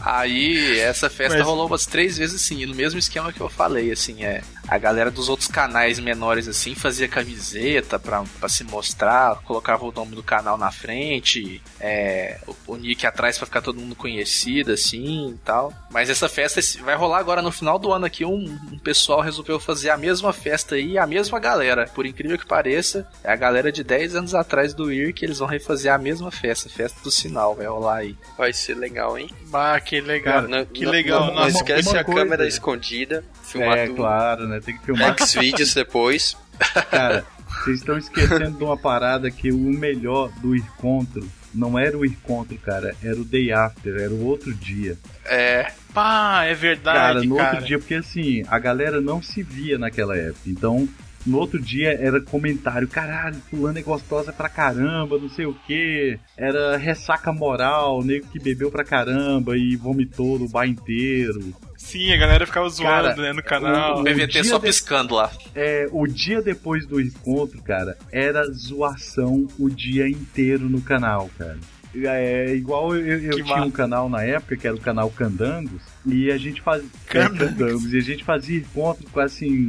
Aí, 0.00 0.78
essa 0.78 1.10
festa 1.10 1.38
Mas- 1.38 1.46
rolou 1.46 1.66
umas 1.66 1.84
três 1.84 2.16
vezes 2.16 2.36
assim, 2.40 2.64
no 2.66 2.74
mesmo 2.74 2.98
esquema 2.98 3.32
que 3.32 3.40
eu 3.40 3.48
falei, 3.48 3.90
assim, 3.90 4.22
é. 4.24 4.42
A 4.68 4.76
galera 4.78 5.10
dos 5.10 5.28
outros 5.28 5.48
canais 5.48 5.98
menores, 5.98 6.46
assim, 6.46 6.74
fazia 6.74 7.08
camiseta 7.08 7.98
pra, 7.98 8.22
pra 8.38 8.48
se 8.48 8.64
mostrar, 8.64 9.36
colocava 9.42 9.84
o 9.84 9.92
nome 9.92 10.14
do 10.14 10.22
canal 10.22 10.58
na 10.58 10.70
frente, 10.70 11.62
é, 11.80 12.38
o, 12.46 12.72
o 12.72 12.76
nick 12.76 13.06
atrás 13.06 13.38
pra 13.38 13.46
ficar 13.46 13.62
todo 13.62 13.80
mundo 13.80 13.94
conhecido, 13.96 14.72
assim 14.72 15.30
e 15.30 15.38
tal. 15.44 15.72
Mas 15.90 16.10
essa 16.10 16.28
festa 16.28 16.60
vai 16.84 16.94
rolar 16.94 17.18
agora 17.18 17.40
no 17.40 17.50
final 17.50 17.78
do 17.78 17.92
ano 17.92 18.04
aqui. 18.06 18.24
Um, 18.24 18.58
um 18.72 18.78
pessoal 18.78 19.20
resolveu 19.20 19.58
fazer 19.58 19.90
a 19.90 19.96
mesma 19.96 20.32
festa 20.32 20.74
aí, 20.74 20.98
a 20.98 21.06
mesma 21.06 21.38
galera. 21.40 21.86
Por 21.94 22.04
incrível 22.04 22.38
que 22.38 22.46
pareça, 22.46 23.08
é 23.24 23.32
a 23.32 23.36
galera 23.36 23.72
de 23.72 23.82
10 23.82 24.16
anos 24.16 24.34
atrás 24.34 24.74
do 24.74 24.92
IR 24.92 25.14
que 25.14 25.24
eles 25.24 25.38
vão 25.38 25.48
refazer 25.48 25.92
a 25.92 25.98
mesma 25.98 26.30
festa, 26.30 26.68
festa 26.68 27.00
do 27.02 27.10
sinal, 27.10 27.54
vai 27.54 27.66
rolar 27.66 27.96
aí. 27.98 28.16
Vai 28.36 28.52
ser 28.52 28.74
legal, 28.74 29.18
hein? 29.18 29.30
Bah, 29.46 29.80
que 29.80 30.00
legal. 30.00 30.34
Cara, 30.42 30.48
Não- 30.48 30.64
que 30.66 30.84
não- 30.84 30.92
legal. 30.92 31.26
Não, 31.28 31.34
não 31.36 31.48
esquece 31.48 31.88
uma 31.88 32.00
a 32.00 32.04
coisa- 32.04 32.20
câmera 32.20 32.46
escondida. 32.46 33.24
Filmar 33.44 33.78
é, 33.78 33.86
tudo. 33.86 33.96
claro, 33.96 34.46
né? 34.46 34.57
Tem 34.60 34.76
que 34.76 34.84
filmar. 34.84 35.10
X-Vídeos 35.18 35.74
depois. 35.74 36.36
Cara, 36.90 37.24
vocês 37.64 37.78
estão 37.78 37.96
esquecendo 37.98 38.58
de 38.58 38.64
uma 38.64 38.76
parada 38.76 39.30
que 39.30 39.50
o 39.52 39.58
melhor 39.58 40.30
do 40.40 40.54
encontro 40.54 41.28
não 41.54 41.78
era 41.78 41.96
o 41.96 42.04
encontro, 42.04 42.56
cara, 42.58 42.94
era 43.02 43.16
o 43.16 43.24
day 43.24 43.52
after, 43.52 43.96
era 43.96 44.10
o 44.10 44.24
outro 44.24 44.54
dia. 44.54 44.96
É, 45.24 45.72
Pá, 45.92 46.44
é 46.44 46.48
Cara, 46.48 46.54
verdade, 46.54 47.26
no 47.26 47.36
cara. 47.36 47.50
outro 47.52 47.66
dia, 47.66 47.78
porque 47.78 47.94
assim, 47.94 48.44
a 48.48 48.58
galera 48.58 49.00
não 49.00 49.22
se 49.22 49.42
via 49.42 49.78
naquela 49.78 50.16
época. 50.16 50.42
Então, 50.46 50.88
no 51.26 51.38
outro 51.38 51.60
dia 51.60 51.92
era 52.00 52.20
comentário, 52.20 52.86
caralho, 52.86 53.36
fulano 53.50 53.78
é 53.78 53.82
gostosa 53.82 54.32
pra 54.32 54.48
caramba, 54.48 55.18
não 55.18 55.28
sei 55.28 55.46
o 55.46 55.54
que. 55.54 56.18
Era 56.36 56.76
ressaca 56.76 57.32
moral, 57.32 58.04
nego 58.04 58.28
que 58.28 58.38
bebeu 58.38 58.70
pra 58.70 58.84
caramba 58.84 59.56
e 59.56 59.74
vomitou 59.76 60.38
no 60.38 60.48
bar 60.48 60.66
inteiro. 60.66 61.52
Sim, 61.88 62.12
a 62.12 62.16
galera 62.18 62.44
ficava 62.46 62.68
zoando, 62.68 63.08
Cara, 63.08 63.16
né, 63.16 63.32
no 63.32 63.42
canal. 63.42 63.98
o 63.98 64.00
o 64.02 64.04
PVT 64.04 64.44
só 64.44 64.58
de- 64.58 64.66
piscando 64.66 65.14
lá. 65.14 65.30
É, 65.54 65.88
o 65.90 66.06
dia 66.06 66.42
depois 66.42 66.84
do 66.86 67.00
encontro, 67.00 67.62
cara, 67.62 67.96
era 68.12 68.44
zoação 68.52 69.46
o 69.58 69.68
dia 69.70 70.06
inteiro 70.08 70.68
no 70.68 70.82
canal, 70.82 71.30
cara. 71.38 71.58
É 71.94 72.54
igual 72.54 72.94
eu, 72.94 73.18
eu 73.22 73.42
tinha 73.42 73.62
um 73.62 73.70
canal 73.70 74.10
na 74.10 74.22
época 74.22 74.56
que 74.56 74.66
era 74.66 74.76
o 74.76 74.80
canal 74.80 75.08
Candangos 75.10 75.80
e 76.04 76.30
a 76.30 76.36
gente 76.36 76.60
fazia 76.60 76.86
Candangos. 77.06 77.56
Candangos, 77.56 77.92
e 77.94 77.96
a 77.96 78.00
gente 78.02 78.22
fazia 78.24 78.58
encontro 78.58 79.06
quase 79.10 79.34
assim 79.46 79.68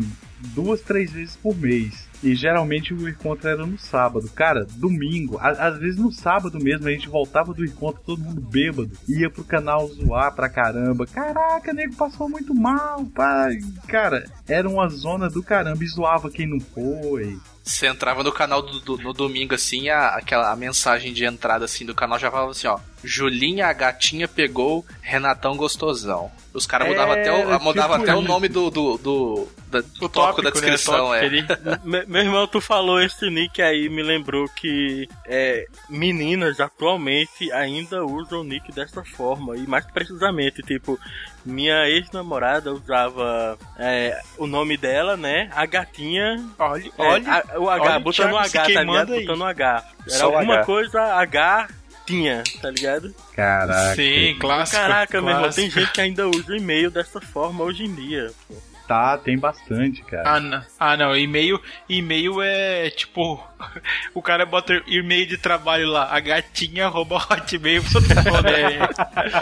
duas, 0.54 0.82
três 0.82 1.12
vezes 1.14 1.38
por 1.38 1.56
mês. 1.58 2.09
E 2.22 2.36
geralmente 2.36 2.94
o 2.94 3.08
encontro 3.08 3.48
era 3.48 3.66
no 3.66 3.78
sábado. 3.78 4.30
Cara, 4.36 4.66
domingo, 4.76 5.38
a- 5.40 5.52
às 5.68 5.78
vezes 5.80 5.98
no 6.00 6.12
sábado 6.12 6.60
mesmo, 6.62 6.88
a 6.88 6.92
gente 6.92 7.08
voltava 7.08 7.54
do 7.54 7.64
encontro 7.64 8.02
todo 8.06 8.22
mundo 8.22 8.42
bêbado, 8.42 8.92
ia 9.08 9.30
pro 9.30 9.44
canal 9.44 9.88
zoar 9.88 10.34
pra 10.36 10.50
caramba. 10.50 11.06
Caraca, 11.08 11.72
nego 11.72 11.96
passou 11.96 12.28
muito 12.30 12.54
mal, 12.54 13.06
pai. 13.06 13.60
Cara, 13.88 14.26
era 14.48 14.68
uma 14.68 14.90
zona 14.90 15.30
do 15.30 15.42
caramba 15.42 15.84
e 15.84 15.88
zoava 15.88 16.30
quem 16.30 16.46
não 16.48 16.60
foi. 16.60 17.38
Você 17.64 17.88
entrava 17.88 18.24
no 18.24 18.32
canal 18.32 18.62
do, 18.64 18.80
do- 18.80 18.98
no 18.98 19.14
domingo, 19.14 19.54
assim, 19.54 19.90
a, 19.90 20.08
aquela 20.16 20.52
a 20.52 20.56
mensagem 20.56 21.14
de 21.14 21.24
entrada 21.24 21.66
assim 21.66 21.86
do 21.86 21.94
canal 21.94 22.18
já 22.18 22.32
falava 22.32 22.52
assim, 22.52 22.68
ó. 22.68 22.80
Julinha, 23.04 23.68
a 23.68 23.74
gatinha 23.74 24.28
pegou 24.28 24.86
Renatão 25.02 25.56
Gostosão. 25.56 26.32
Os 26.54 26.66
caras 26.66 26.88
mudavam 26.88 27.14
até, 27.14 27.32
o, 27.32 27.60
mudavam 27.62 28.00
tipo 28.00 28.10
até 28.12 28.16
o 28.20 28.22
nome 28.24 28.48
do, 28.50 28.72
do, 28.72 28.98
do, 28.98 29.48
da- 29.68 29.82
do 29.82 30.06
O 30.06 30.10
tópico 30.10 30.42
da 30.42 30.50
tópico, 30.50 30.66
né, 30.66 30.72
descrição, 30.72 30.96
tópico 30.98 31.14
é. 31.14 31.26
ele- 31.26 31.46
Me- 31.86 32.06
Meu 32.08 32.22
irmão, 32.24 32.48
tu 32.48 32.60
falou 32.60 33.00
esse 33.00 33.30
nick 33.30 33.62
aí, 33.62 33.88
me 33.88 34.02
lembrou 34.02 34.48
que 34.56 35.08
é, 35.28 35.68
meninas 35.88 36.60
atualmente 36.60 37.52
ainda 37.52 38.04
usam 38.04 38.42
o 38.42 38.44
nick 38.44 38.72
dessa 38.72 39.04
forma. 39.04 39.56
E 39.58 39.68
mais 39.68 39.86
precisamente, 39.92 40.64
tipo, 40.64 41.00
minha 41.46 41.88
ex-namorada 41.88 42.74
usava 42.74 43.56
é, 43.78 44.20
o 44.38 44.48
nome 44.48 44.76
dela, 44.76 45.16
né? 45.16 45.50
A 45.54 45.68
gatinha. 45.68 46.44
Olha, 46.58 46.84
é, 46.88 46.92
olha. 46.98 47.32
a- 47.54 47.60
o 47.60 47.70
H, 47.70 47.84
olha 47.84 47.98
o 47.98 48.00
botando 48.02 48.34
o 48.34 48.38
H, 48.40 48.50
tá 48.50 48.66
queimando 48.66 48.92
ligado? 48.92 49.14
aí. 49.14 49.26
Botando 49.26 49.42
o 49.42 49.46
H. 49.46 49.86
Era 50.08 50.18
Só 50.18 50.26
alguma 50.26 50.56
H. 50.56 50.66
coisa 50.66 51.02
H 51.14 51.68
tinha, 52.10 52.44
tá 52.60 52.72
ligado? 52.72 53.14
Caraca. 53.36 53.96
Sim, 53.96 54.36
clássico. 54.40 54.82
Caraca, 54.82 55.22
meu 55.22 55.30
irmão, 55.30 55.44
clássico. 55.44 55.62
tem 55.62 55.72
gente 55.72 55.94
que 55.94 56.02
ainda 56.02 56.28
usa 56.28 56.58
e-mail 56.58 56.90
dessa 56.90 57.22
forma 57.22 57.64
hoje 57.64 57.84
em 57.86 57.94
dia. 57.94 58.32
pô. 58.48 58.56
Tá, 58.88 59.16
tem 59.20 59.38
bastante, 59.38 60.02
cara. 60.04 60.24
Ah, 60.28 60.40
não. 60.40 60.64
Ah, 60.80 60.98
não. 60.98 61.16
E-mail, 61.16 61.62
e-mail 61.88 62.42
é 62.42 62.90
tipo. 62.90 63.40
O 64.16 64.22
cara 64.22 64.46
bota 64.46 64.82
e-mail 64.88 65.28
de 65.28 65.38
trabalho 65.38 65.88
lá, 65.90 66.10
a 66.12 66.20
gatinha 66.20 66.86
arroba 66.88 67.18
hotmail.com, 67.18 68.42
né? 68.42 68.88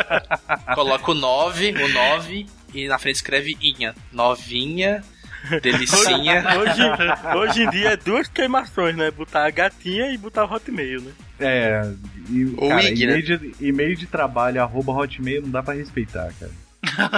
Coloca 0.76 1.11
o 1.11 1.13
9, 1.13 1.72
o 1.72 1.88
9 1.88 2.45
e 2.74 2.88
na 2.88 2.99
frente 2.99 3.15
escreve 3.15 3.57
Inha. 3.61 3.95
Novinha, 4.11 5.01
delicinha. 5.62 6.44
Hoje, 6.58 7.38
hoje 7.38 7.64
em 7.64 7.70
dia 7.70 7.90
é 7.90 7.98
duas 7.98 8.28
queimações, 8.28 8.96
né? 8.96 9.12
Botar 9.12 9.46
a 9.46 9.50
gatinha 9.50 10.12
e 10.12 10.18
botar 10.18 10.46
o 10.46 10.54
hotmail, 10.54 11.02
né? 11.02 11.12
É, 11.40 11.92
e, 12.30 12.54
Ou 12.58 12.70
cara, 12.70 12.84
IG, 12.90 13.04
e-mail, 13.04 13.22
de, 13.24 13.56
e-mail 13.62 13.96
de 13.96 14.08
trabalho, 14.08 14.62
arroba 14.62 14.92
hotmail, 14.92 15.42
não 15.42 15.50
dá 15.50 15.62
pra 15.62 15.74
respeitar, 15.74 16.32
cara. 16.40 16.52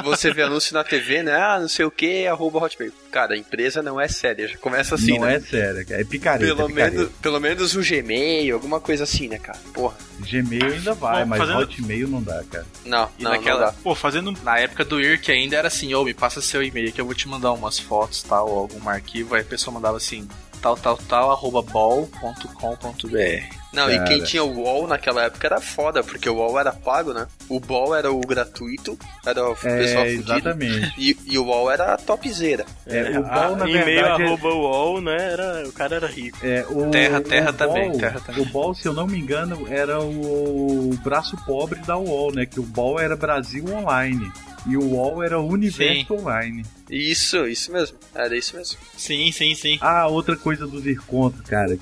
Você 0.04 0.34
vê 0.34 0.44
anúncio 0.44 0.74
na 0.74 0.84
TV, 0.84 1.24
né? 1.24 1.36
Ah, 1.36 1.60
não 1.60 1.68
sei 1.68 1.86
o 1.86 1.92
que, 1.92 2.28
arroba 2.28 2.60
hotmail. 2.60 2.92
Cara, 3.12 3.34
a 3.34 3.38
empresa 3.38 3.82
não 3.82 4.00
é 4.00 4.08
séria, 4.08 4.48
já 4.48 4.58
começa 4.58 4.96
assim, 4.96 5.18
não 5.18 5.26
né? 5.26 5.36
é 5.36 5.40
sério, 5.40 5.86
cara. 5.86 6.02
É 6.02 6.04
picareta, 6.04 6.46
Pelo, 6.56 6.62
é 6.62 6.68
picareta. 6.68 6.98
menos, 6.98 7.12
pelo 7.22 7.40
menos 7.40 7.76
o 7.76 7.82
Gmail, 7.82 8.54
alguma 8.56 8.80
coisa 8.80 9.04
assim, 9.04 9.28
né, 9.28 9.40
cara? 9.40 9.58
Porra. 9.74 9.96
Gmail 10.20 10.66
ainda 10.74 10.94
vai, 10.94 11.22
Bom, 11.24 11.30
mas 11.30 11.40
fazendo- 11.40 11.60
hotmail 11.60 12.08
não 12.08 12.22
dá, 12.22 12.44
cara. 12.52 12.66
Não, 12.86 13.10
E 13.18 13.24
não, 13.24 13.32
naquela- 13.32 13.60
não 13.60 13.66
dá. 13.68 13.74
Pô, 13.84 13.96
fazendo. 13.96 14.32
Na 14.44 14.60
época 14.60 14.86
do 14.86 15.00
IRC 15.02 15.32
ainda 15.32 15.56
era 15.58 15.68
assim, 15.68 15.94
ô, 15.94 16.04
me 16.04 16.14
passa 16.14 16.42
seu 16.42 16.62
e-mail 16.62 16.92
que 16.92 17.02
eu 17.02 17.06
vou 17.06 17.16
te 17.16 17.28
mandar 17.28 17.52
umas 17.54 17.80
fotos, 17.80 18.22
tal, 18.24 18.50
ou 18.50 18.58
algum 18.60 18.88
arquivo. 18.90 19.36
Aí 19.36 19.42
a 19.42 19.46
pessoa 19.46 19.74
mandava 19.74 19.98
assim, 19.98 20.28
tal, 20.62 20.76
tal, 20.78 20.98
tal, 20.98 21.32
arroba 21.32 21.62
ball.com.br. 21.62 23.59
Não, 23.72 23.88
e 23.90 23.98
Cara. 23.98 24.10
quem 24.10 24.24
tinha 24.24 24.44
o 24.44 24.52
UOL 24.62 24.88
naquela 24.88 25.24
época 25.26 25.46
era 25.46 25.62
foda, 25.62 26.04
porque 26.04 26.28
o 26.28 26.36
UOL 26.38 26.60
era 26.60 26.72
pago, 26.72 27.14
né? 27.14 27.28
O 27.48 27.60
BOL 27.60 27.96
era 27.96 28.12
o 28.12 28.20
gratuito, 28.22 28.98
era 29.24 29.48
o 29.48 29.56
pessoal 29.56 30.06
É, 30.06 30.10
fudido. 30.16 30.32
exatamente. 30.34 30.94
E, 30.98 31.18
e 31.28 31.38
o 31.38 31.46
UOL 31.46 31.70
era 31.70 31.94
a 31.94 31.98
topzera. 31.98 32.66
É, 32.88 33.12
o 33.20 33.26
A- 33.26 33.30
ball, 33.30 33.56
na 33.56 33.70
e-mail 33.70 33.86
verdade, 33.86 34.24
é- 34.24 34.26
arroba 34.26 34.50
UOL, 34.50 35.02
né? 35.02 35.18
Era, 35.34 35.64
o 35.68 35.72
cara 35.72 35.96
era 35.98 36.08
rico. 36.08 36.38
É, 36.42 36.66
o, 36.68 36.90
Terra, 36.90 37.22
terra 37.22 37.50
o 37.52 37.54
também, 37.54 37.90
Ball- 37.92 38.00
terra 38.00 38.20
também. 38.26 38.42
O 38.42 38.46
Ball, 38.48 38.74
se 38.74 38.88
eu 38.88 38.94
não 38.94 39.06
me 39.06 39.20
engano, 39.20 39.68
era 39.70 40.00
o 40.02 40.98
braço 41.04 41.38
pobre 41.46 41.80
da 41.82 41.96
UOL, 41.96 42.34
né? 42.34 42.46
Que 42.48 42.60
o 42.60 42.64
Ball 42.64 43.00
era 43.00 43.16
Brasil 43.16 43.66
Online. 43.72 44.32
E 44.68 44.76
o 44.76 44.84
UOL 44.84 45.24
era 45.24 45.40
o 45.40 45.48
Universo 45.48 46.14
Online. 46.16 46.66
Isso, 46.90 47.48
isso 47.48 47.72
mesmo. 47.72 47.98
Era 48.16 48.36
isso 48.36 48.56
mesmo. 48.56 48.78
Sim, 48.98 49.32
sim, 49.32 49.54
sim. 49.54 49.78
Ah, 49.80 50.08
outra 50.08 50.36
coisa 50.36 50.66
dos 50.66 50.88
encontros, 50.88 51.46
cara. 51.46 51.78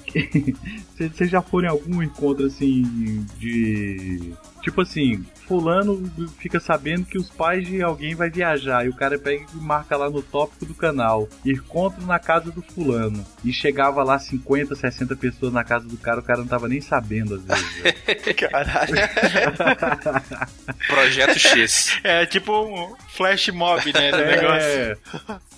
Vocês 0.98 1.30
já 1.30 1.42
foram 1.42 1.68
em 1.68 1.72
algum 1.72 2.04
encontro 2.04 2.46
assim 2.46 3.26
de. 3.38 4.34
Tipo 4.62 4.82
assim, 4.82 5.26
fulano 5.48 6.12
fica 6.38 6.60
sabendo 6.60 7.06
que 7.06 7.18
os 7.18 7.30
pais 7.30 7.66
de 7.66 7.82
alguém 7.82 8.14
vai 8.14 8.30
viajar 8.30 8.86
e 8.86 8.90
o 8.90 8.96
cara 8.96 9.18
pega 9.18 9.46
e 9.54 9.58
marca 9.58 9.96
lá 9.96 10.10
no 10.10 10.22
tópico 10.22 10.66
do 10.66 10.74
canal. 10.74 11.28
Encontro 11.46 12.06
na 12.06 12.20
casa 12.20 12.52
do 12.52 12.62
fulano. 12.62 13.26
E 13.44 13.54
chegava 13.54 14.04
lá 14.04 14.20
50, 14.20 14.76
60 14.76 15.16
pessoas 15.16 15.54
na 15.54 15.64
casa 15.64 15.88
do 15.88 15.98
cara, 15.98 16.20
o 16.20 16.24
cara 16.24 16.40
não 16.40 16.48
tava 16.48 16.68
nem 16.68 16.82
sabendo 16.82 17.36
às 17.36 17.44
vezes. 17.44 17.82
velho. 17.82 18.36
Caralho. 18.38 18.96
Projeto 20.88 21.40
X. 21.40 22.00
É 22.04 22.26
tipo 22.26 22.52
um 22.52 22.96
flash 23.16 23.50
mob, 23.50 23.94
né? 23.94 24.12
Do 24.12 24.18
negócio. 24.18 24.68
É. 24.68 24.98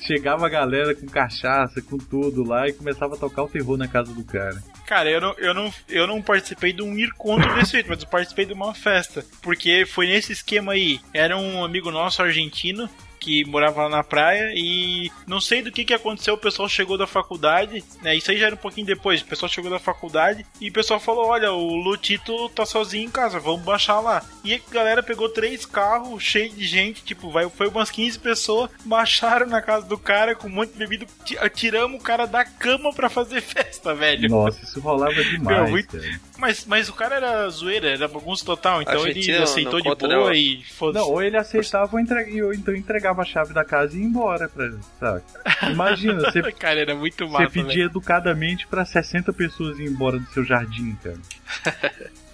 Chegava 0.01 0.45
a 0.45 0.49
galera 0.49 0.95
com 0.95 1.07
cachaça, 1.07 1.81
com 1.81 1.97
tudo 1.97 2.43
lá 2.43 2.67
e 2.67 2.73
começava 2.73 3.15
a 3.15 3.17
tocar 3.17 3.43
o 3.43 3.49
terror 3.49 3.77
na 3.77 3.87
casa 3.87 4.13
do 4.13 4.23
cara. 4.23 4.61
Cara, 4.89 5.07
eu 5.07 5.21
não, 5.21 5.35
eu, 5.37 5.53
não, 5.53 5.73
eu 5.87 6.07
não 6.07 6.19
participei 6.19 6.73
de 6.73 6.81
um 6.81 6.97
encontro 6.97 7.53
desse 7.53 7.73
jeito, 7.73 7.89
mas 7.89 8.01
eu 8.01 8.09
participei 8.09 8.43
de 8.43 8.53
uma 8.53 8.73
festa. 8.73 9.23
Porque 9.39 9.85
foi 9.85 10.07
nesse 10.07 10.31
esquema 10.31 10.71
aí. 10.71 10.99
Era 11.13 11.37
um 11.37 11.63
amigo 11.63 11.91
nosso 11.91 12.23
argentino 12.23 12.89
que 13.19 13.43
morava 13.45 13.83
lá 13.83 13.89
na 13.89 14.03
praia 14.03 14.51
e 14.55 15.11
não 15.27 15.39
sei 15.41 15.61
do 15.61 15.71
que 15.71 15.83
que 15.85 15.93
aconteceu, 15.93 16.33
o 16.35 16.37
pessoal 16.37 16.69
chegou 16.69 16.97
da 16.97 17.05
faculdade, 17.07 17.83
né? 18.01 18.15
Isso 18.15 18.31
aí 18.31 18.37
já 18.37 18.45
era 18.47 18.55
um 18.55 18.59
pouquinho 18.59 18.87
depois, 18.87 19.21
o 19.21 19.25
pessoal 19.25 19.49
chegou 19.49 19.69
da 19.69 19.79
faculdade 19.79 20.45
e 20.61 20.69
o 20.69 20.73
pessoal 20.73 20.99
falou: 20.99 21.27
"Olha, 21.27 21.51
o 21.51 21.75
Lutito 21.75 22.49
tá 22.49 22.65
sozinho 22.65 23.05
em 23.05 23.11
casa, 23.11 23.39
vamos 23.39 23.61
baixar 23.61 23.99
lá". 23.99 24.23
E 24.43 24.53
a 24.55 24.59
galera 24.71 25.03
pegou 25.03 25.29
três 25.29 25.65
carros 25.65 26.23
cheios 26.23 26.55
de 26.55 26.65
gente, 26.65 27.03
tipo, 27.03 27.29
vai, 27.29 27.49
foi 27.49 27.67
umas 27.67 27.91
15 27.91 28.19
pessoas, 28.19 28.69
baixaram 28.85 29.45
na 29.47 29.61
casa 29.61 29.85
do 29.85 29.97
cara 29.97 30.35
com 30.35 30.47
um 30.47 30.51
monte 30.51 30.71
de 30.73 30.77
bebida, 30.79 31.05
ti- 31.25 31.37
tiramos 31.53 31.99
o 31.99 32.03
cara 32.03 32.25
da 32.25 32.45
cama 32.45 32.93
pra 32.93 33.09
fazer 33.09 33.41
festa, 33.41 33.93
velho. 33.93 34.29
Nossa, 34.29 34.63
isso 34.63 34.79
rolava 34.79 35.13
demais, 35.23 35.57
Meu, 35.63 35.69
muito- 35.69 35.97
cara. 35.97 36.19
Mas, 36.37 36.65
mas 36.65 36.87
o 36.87 36.93
cara 36.93 37.15
era 37.15 37.49
zoeira, 37.49 37.89
era 37.89 38.07
bagunça 38.07 38.45
total, 38.45 38.81
então 38.81 39.05
ele 39.05 39.35
aceitou 39.35 39.81
de 39.81 39.93
boa 39.93 40.07
não. 40.07 40.33
e 40.33 40.63
foda-se. 40.63 41.03
Não, 41.05 41.11
ou 41.13 41.21
ele 41.21 41.35
aceitava 41.35 41.89
ou, 41.93 41.99
entrega, 41.99 42.45
ou 42.45 42.53
então 42.53 42.73
entregava 42.73 43.08
a 43.17 43.25
chave 43.25 43.53
da 43.53 43.63
casa 43.65 43.95
e 43.95 43.99
ia 44.01 44.05
embora, 44.05 44.47
pra, 44.49 44.71
sabe? 44.99 45.23
Imagina, 45.71 46.19
você, 46.31 46.51
Cara, 46.53 46.79
era 46.79 46.95
muito 46.95 47.25
você 47.25 47.31
massa, 47.33 47.49
pedia 47.49 47.65
velho. 47.75 47.83
educadamente 47.85 48.67
pra 48.67 48.85
60 48.85 49.31
pessoas 49.33 49.79
ir 49.79 49.85
embora 49.89 50.19
do 50.19 50.25
seu 50.31 50.43
jardim, 50.43 50.97
cara. 51.03 51.17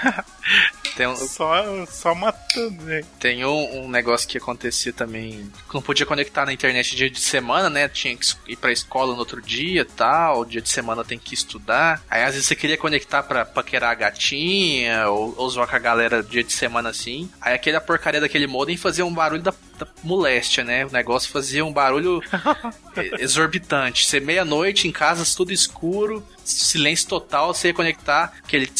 Tem 0.96 1.06
um, 1.06 1.16
Só, 1.16 1.86
só 1.86 2.14
matando, 2.14 2.82
né? 2.84 3.02
Tem 3.18 3.44
um, 3.44 3.84
um 3.84 3.88
negócio 3.88 4.28
que 4.28 4.38
acontecia 4.38 4.92
também. 4.92 5.50
Não 5.72 5.82
podia 5.82 6.06
conectar 6.06 6.44
na 6.44 6.52
internet 6.52 6.94
dia 6.94 7.10
de 7.10 7.20
semana, 7.20 7.70
né? 7.70 7.88
Tinha 7.88 8.16
que 8.16 8.26
ir 8.48 8.56
pra 8.56 8.72
escola 8.72 9.12
no 9.12 9.18
outro 9.18 9.40
dia 9.40 9.84
tal. 9.84 10.44
Dia 10.44 10.60
de 10.60 10.68
semana 10.68 11.04
tem 11.04 11.18
que 11.18 11.34
estudar. 11.34 12.02
Aí 12.10 12.22
às 12.22 12.34
vezes 12.34 12.46
você 12.46 12.56
queria 12.56 12.76
conectar 12.76 13.22
pra 13.22 13.44
paquerar 13.44 13.90
a 13.90 13.94
gatinha 13.94 15.08
ou, 15.08 15.34
ou 15.36 15.50
zoar 15.50 15.68
com 15.68 15.76
a 15.76 15.78
galera 15.78 16.22
dia 16.22 16.44
de 16.44 16.52
semana 16.52 16.90
assim. 16.90 17.30
Aí 17.40 17.54
aquela 17.54 17.80
porcaria 17.80 18.20
daquele 18.20 18.46
modem 18.46 18.76
fazia 18.76 19.04
um 19.04 19.12
barulho 19.12 19.42
da, 19.42 19.54
da 19.78 19.86
moléstia, 20.02 20.64
né? 20.64 20.84
O 20.86 20.92
negócio 20.92 21.30
fazia 21.30 21.64
um 21.64 21.72
barulho 21.72 22.22
exorbitante. 23.18 24.06
Ser 24.06 24.20
meia-noite 24.20 24.88
em 24.88 24.92
casa, 24.92 25.24
tudo 25.36 25.52
escuro, 25.52 26.26
silêncio 26.50 27.08
total, 27.08 27.52
você 27.54 27.68
ia 27.68 27.74
conectar 27.74 28.32
aquele. 28.42 28.70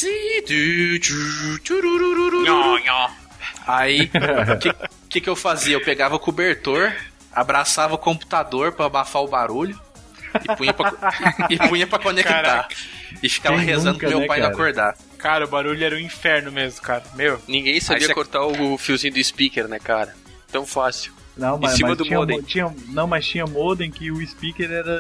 Aí, 3.66 4.10
o 4.54 4.58
que, 4.58 4.74
que, 5.08 5.20
que 5.20 5.28
eu 5.30 5.36
fazia? 5.36 5.76
Eu 5.76 5.84
pegava 5.84 6.16
o 6.16 6.18
cobertor, 6.18 6.92
abraçava 7.32 7.94
o 7.94 7.98
computador 7.98 8.72
pra 8.72 8.86
abafar 8.86 9.22
o 9.22 9.28
barulho 9.28 9.78
e 10.34 10.56
punha 10.56 10.72
pra, 10.72 10.92
e 11.50 11.58
punha 11.68 11.86
pra 11.86 11.98
conectar. 11.98 12.42
Caraca. 12.42 12.76
E 13.22 13.28
ficava 13.28 13.56
Quem 13.56 13.64
rezando 13.66 13.92
nunca, 13.94 14.06
pro 14.06 14.08
meu 14.10 14.20
né, 14.20 14.26
pai 14.26 14.40
não 14.40 14.48
acordar. 14.48 14.96
Cara, 15.18 15.44
o 15.44 15.48
barulho 15.48 15.84
era 15.84 15.94
um 15.94 15.98
inferno 15.98 16.50
mesmo, 16.50 16.80
cara. 16.80 17.02
Meu. 17.14 17.40
Ninguém 17.46 17.80
sabia 17.80 18.06
você- 18.06 18.14
cortar 18.14 18.42
o 18.42 18.78
fiozinho 18.78 19.12
do 19.12 19.22
speaker, 19.22 19.68
né, 19.68 19.78
cara? 19.78 20.14
Tão 20.50 20.64
fácil. 20.66 21.12
Não, 21.36 21.56
Em 21.56 21.60
mas, 21.60 21.72
cima 21.72 21.88
mas 21.90 21.98
do 21.98 22.04
tinha, 22.04 22.18
modem. 22.18 22.36
mo- 22.38 22.42
tinha- 22.42 22.74
não, 22.88 23.06
mas 23.06 23.26
tinha 23.26 23.46
modem 23.46 23.90
que 23.90 24.10
o 24.10 24.26
speaker 24.26 24.70
era, 24.70 24.90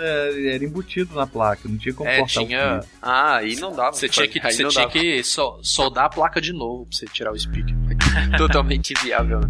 era 0.48 0.64
embutido 0.64 1.14
na 1.14 1.26
placa, 1.26 1.68
não 1.68 1.76
tinha 1.76 1.92
como 1.94 2.08
É, 2.08 2.18
cortar 2.18 2.44
tinha. 2.44 2.80
Ah, 3.02 3.36
aí 3.36 3.56
não 3.56 3.74
dava. 3.74 3.92
Você 3.92 4.08
tinha 4.08 4.26
que, 4.26 4.40
aí 4.42 4.52
você 4.52 4.62
não 4.62 4.70
tinha 4.70 4.86
dava. 4.86 4.98
que 4.98 5.22
sol- 5.24 5.58
soldar 5.62 6.04
a 6.04 6.08
placa 6.08 6.40
de 6.40 6.52
novo 6.52 6.86
pra 6.86 6.96
você 6.96 7.06
tirar 7.06 7.32
o 7.32 7.38
speaker. 7.38 7.74
Totalmente 8.38 8.94
inviável. 8.98 9.40
né? 9.40 9.48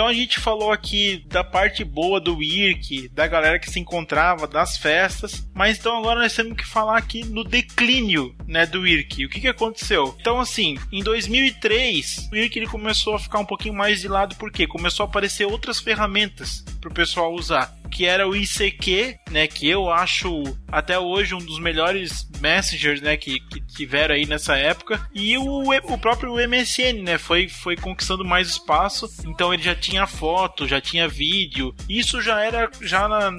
Então 0.00 0.08
a 0.08 0.14
gente 0.14 0.40
falou 0.40 0.72
aqui 0.72 1.22
da 1.26 1.44
parte 1.44 1.84
boa 1.84 2.18
do 2.18 2.42
IRC, 2.42 3.10
da 3.12 3.26
galera 3.26 3.58
que 3.58 3.70
se 3.70 3.78
encontrava, 3.78 4.48
das 4.48 4.78
festas, 4.78 5.46
mas 5.52 5.78
então 5.78 5.98
agora 5.98 6.20
nós 6.20 6.32
temos 6.32 6.56
que 6.56 6.66
falar 6.66 6.96
aqui 6.96 7.22
no 7.22 7.44
declínio, 7.44 8.34
né, 8.46 8.64
do 8.64 8.86
IRC. 8.86 9.26
O 9.26 9.28
que 9.28 9.42
que 9.42 9.48
aconteceu? 9.48 10.16
Então 10.18 10.40
assim, 10.40 10.78
em 10.90 11.02
2003, 11.02 12.30
o 12.32 12.34
IRC 12.34 12.58
ele 12.60 12.66
começou 12.66 13.14
a 13.14 13.18
ficar 13.18 13.40
um 13.40 13.44
pouquinho 13.44 13.74
mais 13.74 14.00
de 14.00 14.08
lado 14.08 14.36
porque 14.36 14.66
começou 14.66 15.04
a 15.04 15.06
aparecer 15.06 15.44
outras 15.44 15.78
ferramentas 15.78 16.64
pro 16.80 16.90
pessoal 16.90 17.34
usar, 17.34 17.70
que 17.90 18.06
era 18.06 18.26
o 18.28 18.34
ICQ, 18.36 19.16
né, 19.30 19.46
que 19.46 19.68
eu 19.68 19.90
acho 19.90 20.42
até 20.68 20.98
hoje 20.98 21.34
um 21.34 21.38
dos 21.38 21.58
melhores 21.58 22.28
messengers, 22.40 23.00
né, 23.00 23.16
que, 23.16 23.38
que 23.40 23.60
tiveram 23.66 24.14
aí 24.14 24.26
nessa 24.26 24.56
época, 24.56 25.00
e 25.14 25.36
o, 25.36 25.62
o 25.84 25.98
próprio 25.98 26.34
MSN, 26.48 27.02
né, 27.02 27.18
foi, 27.18 27.48
foi 27.48 27.76
conquistando 27.76 28.24
mais 28.24 28.48
espaço, 28.48 29.06
então 29.26 29.52
ele 29.52 29.62
já 29.62 29.74
tinha 29.74 30.06
foto, 30.06 30.66
já 30.68 30.80
tinha 30.80 31.08
vídeo, 31.08 31.74
isso 31.88 32.20
já 32.22 32.40
era 32.40 32.70
já 32.80 33.08
na- 33.08 33.30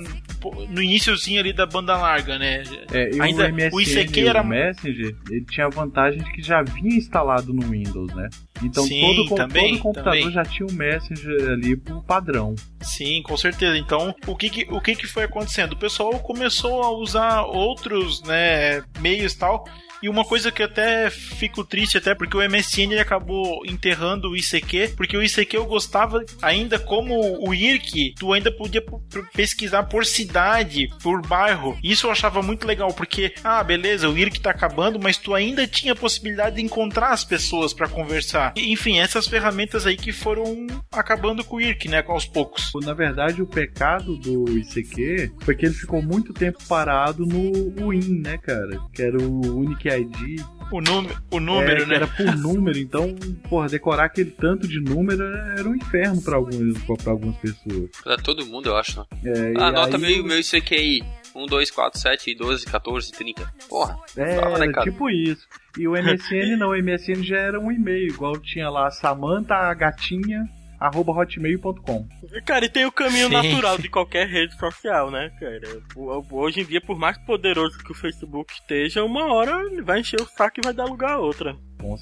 no 0.69 0.81
iníciozinho 0.81 1.39
ali 1.39 1.53
da 1.53 1.65
banda 1.65 1.95
larga, 1.97 2.37
né, 2.37 2.63
É, 2.91 3.09
Ainda- 3.21 3.45
o 3.45 3.49
MSN, 3.53 3.75
o 3.75 3.81
ICQ 3.81 4.23
o 4.23 4.29
era- 4.29 4.43
Messenger, 4.43 5.15
ele 5.29 5.45
tinha 5.45 5.67
a 5.67 5.69
vantagem 5.69 6.21
de 6.23 6.31
que 6.33 6.41
já 6.41 6.61
vinha 6.61 6.97
instalado 6.97 7.53
no 7.53 7.61
Windows, 7.67 8.13
né? 8.13 8.27
Então 8.63 8.83
Sim, 8.83 9.01
todo, 9.01 9.35
também, 9.35 9.73
todo 9.73 9.81
computador 9.83 10.13
também. 10.19 10.31
já 10.31 10.43
tinha 10.43 10.67
um 10.67 10.73
Messenger 10.73 11.51
ali 11.51 11.75
por 11.75 12.03
padrão. 12.03 12.55
Sim, 12.81 13.21
com 13.23 13.35
certeza. 13.37 13.77
Então, 13.77 14.13
o 14.27 14.35
que 14.35 14.49
que, 14.49 14.67
o 14.69 14.79
que 14.79 14.95
que 14.95 15.07
foi 15.07 15.23
acontecendo? 15.23 15.73
O 15.73 15.77
pessoal 15.77 16.19
começou 16.19 16.83
a 16.83 16.91
usar 16.91 17.43
outros, 17.43 18.21
né, 18.23 18.83
meios 18.99 19.33
e 19.33 19.37
tal. 19.37 19.65
E 20.01 20.09
uma 20.09 20.25
coisa 20.25 20.51
que 20.51 20.63
até 20.63 21.09
fico 21.09 21.63
triste 21.63 21.97
até 21.97 22.15
porque 22.15 22.35
o 22.35 22.49
MSN 22.49 22.99
acabou 22.99 23.63
enterrando 23.65 24.29
o 24.29 24.35
ICQ, 24.35 24.93
porque 24.95 25.15
o 25.15 25.23
ICQ 25.23 25.57
eu 25.57 25.65
gostava 25.65 26.23
ainda 26.41 26.79
como 26.79 27.47
o 27.47 27.53
IRC, 27.53 28.15
tu 28.17 28.33
ainda 28.33 28.51
podia 28.51 28.83
pesquisar 29.33 29.83
por 29.83 30.05
cidade, 30.05 30.89
por 31.01 31.21
bairro. 31.25 31.77
Isso 31.83 32.07
eu 32.07 32.11
achava 32.11 32.41
muito 32.41 32.65
legal, 32.65 32.93
porque 32.93 33.33
ah, 33.43 33.63
beleza, 33.63 34.09
o 34.09 34.17
IRC 34.17 34.39
tá 34.39 34.51
acabando, 34.51 34.99
mas 34.99 35.17
tu 35.17 35.33
ainda 35.33 35.67
tinha 35.67 35.93
a 35.93 35.95
possibilidade 35.95 36.55
de 36.55 36.61
encontrar 36.61 37.11
as 37.11 37.23
pessoas 37.23 37.73
pra 37.73 37.87
conversar. 37.87 38.53
E, 38.55 38.71
Enfim, 38.71 38.99
essas 38.99 39.27
ferramentas 39.27 39.85
aí 39.85 39.95
que 39.95 40.11
foram 40.11 40.65
acabando 40.91 41.43
com 41.43 41.57
o 41.57 41.61
IRC, 41.61 41.87
né, 41.87 42.03
aos 42.07 42.25
poucos. 42.25 42.71
Na 42.83 42.93
verdade, 42.93 43.41
o 43.41 43.47
pecado 43.47 44.17
do 44.17 44.57
ICQ 44.57 45.33
foi 45.41 45.55
que 45.55 45.65
ele 45.65 45.75
ficou 45.75 46.01
muito 46.01 46.33
tempo 46.33 46.57
parado 46.67 47.25
no 47.25 47.87
WIN, 47.87 48.21
né, 48.21 48.37
cara? 48.37 48.79
Que 48.93 49.03
era 49.03 49.17
o 49.17 49.59
Unique 49.59 49.89
ID. 49.97 50.41
O, 50.71 50.79
número, 50.79 51.15
o 51.31 51.39
número, 51.39 51.83
é, 51.83 51.85
né? 51.85 51.95
Era 51.95 52.07
por 52.07 52.37
número, 52.37 52.77
então, 52.79 53.13
porra, 53.49 53.67
decorar 53.67 54.05
aquele 54.05 54.31
tanto 54.31 54.67
de 54.67 54.79
número 54.79 55.21
era 55.57 55.67
um 55.67 55.75
inferno 55.75 56.21
pra, 56.21 56.37
alguns, 56.37 56.81
pra, 56.83 56.95
pra 56.95 57.11
algumas 57.11 57.35
pessoas. 57.37 57.89
Pra 58.03 58.15
todo 58.17 58.45
mundo, 58.45 58.69
eu 58.69 58.77
acho. 58.77 58.99
Né? 58.99 59.05
É, 59.25 59.53
Ah, 59.57 59.67
anota 59.67 59.97
aí- 59.97 60.01
meu, 60.01 60.23
meu 60.23 60.39
ICQI. 60.39 61.03
1, 61.33 61.45
2, 61.45 61.71
4, 61.71 61.97
7, 61.99 62.35
12, 62.35 62.65
14, 62.65 63.11
30. 63.13 63.53
Porra. 63.69 63.97
É, 64.17 64.35
né, 64.59 64.67
cara? 64.71 64.89
tipo 64.91 65.09
isso. 65.09 65.47
E 65.77 65.87
o 65.87 65.93
MSN 65.95 66.55
não, 66.59 66.69
o 66.71 66.75
MSN 66.75 67.23
já 67.23 67.37
era 67.37 67.57
um 67.59 67.71
e-mail, 67.71 68.07
igual 68.07 68.37
tinha 68.37 68.69
lá 68.69 68.89
Samantha 68.91 69.55
a 69.55 69.73
gatinha 69.73 70.45
hotmail.com. 70.89 72.07
Cara, 72.45 72.65
e 72.65 72.69
tem 72.69 72.85
o 72.85 72.91
caminho 72.91 73.27
Sim. 73.27 73.33
natural 73.33 73.77
de 73.77 73.89
qualquer 73.89 74.27
rede 74.27 74.57
social, 74.57 75.11
né, 75.11 75.31
cara? 75.39 75.81
Hoje 76.31 76.61
em 76.61 76.65
dia, 76.65 76.81
por 76.81 76.97
mais 76.97 77.17
poderoso 77.19 77.77
que 77.77 77.91
o 77.91 77.95
Facebook 77.95 78.53
esteja, 78.53 79.03
uma 79.03 79.31
hora 79.33 79.63
ele 79.71 79.81
vai 79.81 79.99
encher 79.99 80.21
o 80.21 80.25
saco 80.25 80.59
e 80.59 80.63
vai 80.63 80.73
dar 80.73 80.85
lugar 80.85 81.11
a 81.11 81.19
outra. 81.19 81.55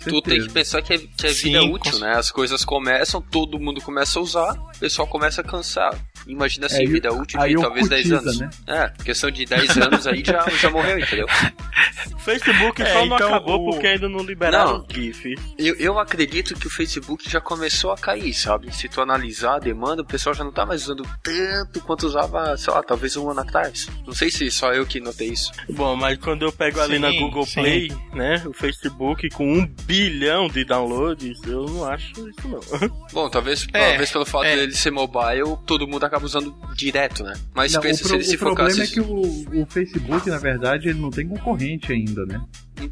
Tu 0.03 0.21
tem 0.21 0.41
que 0.41 0.51
pensar 0.51 0.81
que 0.81 0.93
é, 0.93 0.97
que 0.97 1.27
é 1.27 1.29
Sim, 1.29 1.53
vida 1.53 1.59
com 1.61 1.73
útil, 1.73 1.99
né? 1.99 2.13
As 2.15 2.31
coisas 2.31 2.65
começam, 2.65 3.21
todo 3.21 3.59
mundo 3.59 3.81
começa 3.81 4.19
a 4.19 4.21
usar, 4.21 4.53
o 4.53 4.79
pessoal 4.79 5.07
começa 5.07 5.41
a 5.41 5.43
cansar. 5.43 5.97
Imagina 6.29 6.67
assim, 6.67 6.83
É, 6.83 6.87
vida 6.87 7.11
útil 7.13 7.39
de 7.39 7.45
aí 7.45 7.55
talvez 7.55 7.87
10 7.89 8.11
Orkutiza, 8.11 8.29
anos. 8.45 8.57
né? 8.67 8.91
É, 8.97 9.03
questão 9.03 9.31
de 9.31 9.45
10 9.45 9.77
anos 9.77 10.07
aí 10.07 10.23
já, 10.23 10.45
já 10.49 10.69
morreu, 10.69 10.99
entendeu? 10.99 11.27
Facebook 12.19 12.81
É, 12.81 12.85
só 12.93 13.05
não 13.05 13.15
então 13.15 13.27
acabou 13.29 13.67
o- 13.67 13.71
porque 13.71 13.87
ainda 13.87 14.07
não 14.09 14.19
liberaram 14.19 14.73
Não. 14.79 14.85
os 14.87 14.93
GIF. 14.93 15.35
Eu, 15.57 15.75
eu 15.75 15.99
acredito 15.99 16.53
que 16.55 16.67
o 16.67 16.69
Facebook 16.69 17.29
já 17.29 17.39
começou 17.41 17.91
a 17.91 17.97
cair, 17.97 18.33
sabe? 18.33 18.73
Se 18.75 18.87
tu 18.87 19.01
analisar 19.01 19.55
a 19.55 19.59
demanda, 19.59 20.01
o 20.01 20.05
pessoal 20.05 20.33
já 20.35 20.43
não 20.43 20.51
tá 20.51 20.65
mais 20.65 20.83
usando 20.83 21.03
tanto 21.23 21.81
quanto 21.81 22.05
usava, 22.05 22.55
sei 22.57 22.73
lá, 22.73 22.83
talvez 22.83 23.15
um 23.17 23.29
ano 23.29 23.39
atrás. 23.41 23.87
Não 24.05 24.13
sei 24.13 24.29
se 24.29 24.49
só 24.51 24.73
eu 24.73 24.85
que 24.85 24.99
notei 24.99 25.29
isso. 25.29 25.51
Bom, 25.69 25.95
mas 25.95 26.17
quando 26.19 26.43
eu 26.43 26.51
pego 26.51 26.79
ali 26.81 26.95
Sim, 26.95 26.99
na 26.99 27.11
Google 27.11 27.45
sim. 27.45 27.61
Play, 27.61 27.91
né, 28.13 28.43
o 28.45 28.53
Facebook 28.53 29.29
com 29.29 29.51
um 29.51 29.65
bilhão 29.65 30.47
de 30.47 30.63
downloads, 30.63 31.39
eu 31.45 31.65
não 31.65 31.85
acho 31.85 32.11
isso 32.29 32.47
não. 32.47 32.59
Bom, 33.11 33.29
talvez, 33.29 33.65
É, 33.73 33.89
talvez 33.89 34.11
pelo 34.11 34.25
fato 34.25 34.45
é. 34.45 34.55
dele 34.55 34.73
ser 34.75 34.91
mobile, 34.91 35.57
todo 35.65 35.87
mundo 35.87 36.05
acaba 36.05 36.18
usando 36.25 36.55
direto, 36.75 37.23
né? 37.23 37.33
Mas 37.53 37.73
Não, 37.73 37.81
pensa, 37.81 38.01
o, 38.01 38.03
se 38.03 38.07
pro- 38.09 38.15
ele 38.17 38.23
se 38.23 38.35
o 38.35 38.39
problema 38.39 38.69
focasse... 38.69 38.91
é 38.91 38.93
que 38.93 38.99
o, 39.01 39.61
o 39.61 39.65
Facebook, 39.67 40.29
na 40.29 40.37
verdade, 40.37 40.89
ele 40.89 40.99
não 40.99 41.09
tem 41.09 41.27
concorrente 41.27 41.91
ainda, 41.91 42.25
né? 42.25 42.41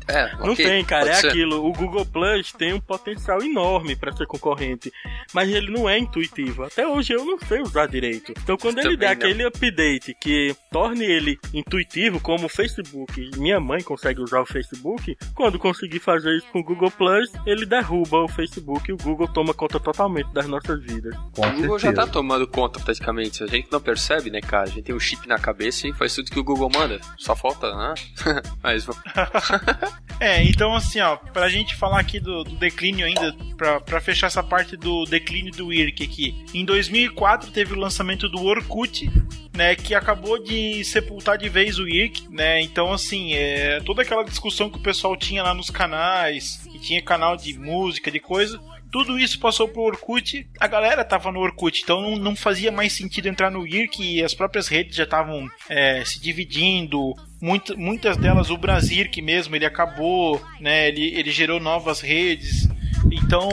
É, 0.08 0.36
Não 0.38 0.54
ok, 0.54 0.66
tem, 0.66 0.84
cara, 0.86 1.10
é 1.10 1.14
ser. 1.14 1.28
aquilo. 1.30 1.66
O 1.66 1.72
Google 1.74 2.06
Plus 2.06 2.52
tem 2.54 2.74
um 2.74 2.80
potencial 2.80 3.42
enorme 3.42 3.96
pra 3.96 4.12
ser 4.12 4.26
concorrente, 4.28 4.92
mas 5.34 5.50
ele 5.50 5.72
não 5.72 5.88
é 5.90 5.98
intuitivo. 5.98 6.64
Até 6.64 6.88
hoje 6.88 7.14
eu 7.14 7.24
não 7.26 7.40
sei 7.40 7.62
usar 7.62 7.88
direito. 7.88 8.34
Então 8.44 8.58
quando 8.58 8.80
ele 8.80 8.98
der 8.98 9.08
não. 9.08 9.14
aquele 9.14 9.46
update 9.46 10.16
que 10.20 10.56
torne 10.72 11.06
ele 11.06 11.38
intuitivo, 11.54 12.20
como 12.20 12.46
o 12.46 12.50
Facebook, 12.50 13.30
minha 13.38 13.60
mãe 13.60 13.82
consegue 13.84 14.22
usar 14.22 14.42
o 14.42 14.46
Facebook, 14.46 15.18
quando 15.36 15.60
conseguir 15.60 16.00
fazer 16.00 16.36
isso 16.38 16.48
com 16.52 16.60
o 16.60 16.64
Google 16.64 16.92
Plus, 16.92 17.32
ele 17.46 17.66
derruba 17.66 18.24
o 18.24 18.28
Facebook 18.28 18.90
e 18.90 18.94
o 18.94 18.98
Google 18.98 19.28
toma 19.28 19.54
conta 19.54 19.80
totalmente 19.80 20.32
das 20.34 20.48
nossas 20.48 20.82
vidas. 20.84 21.16
Com 21.36 21.42
O 21.48 21.52
Google 21.52 21.80
já 21.80 21.88
certeza. 21.90 22.08
tá 22.08 22.14
tomando 22.14 22.48
conta 22.48 22.80
praticamente. 22.80 23.44
A 23.44 23.48
gente 23.48 23.72
não 23.72 23.80
percebe, 23.80 24.30
né, 24.30 24.42
cara? 24.42 24.64
A 24.64 24.68
gente 24.68 24.84
tem 24.84 24.96
um 24.96 25.00
chip 25.00 25.28
na 25.28 25.38
cabeça 25.38 25.88
e 25.88 25.94
faz 25.94 26.14
tudo 26.16 26.32
que 26.32 26.40
o 26.40 26.44
Google 26.44 26.70
manda. 26.74 27.00
Só 27.18 27.36
falta, 27.36 27.74
né? 27.76 27.94
Mas 28.64 28.86
É, 30.20 30.42
então 30.42 30.74
assim, 30.74 31.00
ó, 31.00 31.16
pra 31.16 31.48
gente 31.48 31.76
falar 31.76 32.00
aqui 32.00 32.20
do, 32.20 32.44
do 32.44 32.56
declínio 32.56 33.06
ainda, 33.06 33.36
pra, 33.56 33.80
pra 33.80 34.02
fechar 34.02 34.26
essa 34.26 34.42
parte 34.42 34.76
do 34.76 35.06
declínio 35.06 35.54
do 35.54 35.72
IRC 35.72 36.04
aqui. 36.04 36.46
Em 36.56 36.66
2004 36.66 37.52
teve 37.52 37.74
o 37.74 37.80
lançamento 37.80 38.28
do 38.28 38.44
Orkut, 38.44 39.08
né, 39.56 39.76
que 39.76 39.94
acabou 39.94 40.42
de 40.42 40.84
sepultar 40.84 41.38
de 41.38 41.48
vez 41.50 41.78
o 41.78 41.88
IRC, 41.88 42.30
né, 42.32 42.62
então 42.62 42.92
assim, 42.92 43.36
é, 43.36 43.80
toda 43.82 44.02
aquela 44.02 44.24
discussão 44.24 44.72
que 44.72 44.80
o 44.80 44.82
pessoal 44.82 45.16
tinha 45.16 45.44
lá 45.44 45.54
nos 45.54 45.70
canais, 45.70 46.68
que 46.72 46.80
tinha 46.80 47.00
canal 47.00 47.38
de 47.38 47.56
música, 47.58 48.10
de 48.10 48.20
coisa, 48.20 48.60
tudo 48.92 49.20
isso 49.20 49.40
passou 49.40 49.68
pro 49.68 49.82
Orkut, 49.82 50.48
a 50.60 50.68
galera 50.68 51.04
tava 51.04 51.32
no 51.32 51.40
Orkut, 51.40 51.82
então 51.84 52.02
não, 52.02 52.16
não 52.16 52.36
fazia 52.36 52.72
mais 52.72 52.94
sentido 52.94 53.28
entrar 53.28 53.52
no 53.52 53.68
IRC 53.68 54.02
e 54.02 54.24
as 54.24 54.34
próprias 54.34 54.68
redes 54.68 54.96
já 54.96 55.04
estavam 55.04 55.48
é, 55.70 56.04
se 56.06 56.20
dividindo, 56.20 57.14
Muita- 57.40 57.76
muitas 57.76 58.18
delas 58.18 58.50
o 58.50 58.58
Brasil 58.58 59.08
que 59.10 59.22
mesmo 59.22 59.56
ele 59.56 59.66
acabou, 59.66 60.42
né? 60.60 60.88
Ele, 60.88 61.14
ele 61.16 61.30
gerou 61.32 61.60
novas 61.60 62.02
redes. 62.02 62.68
Então, 63.12 63.50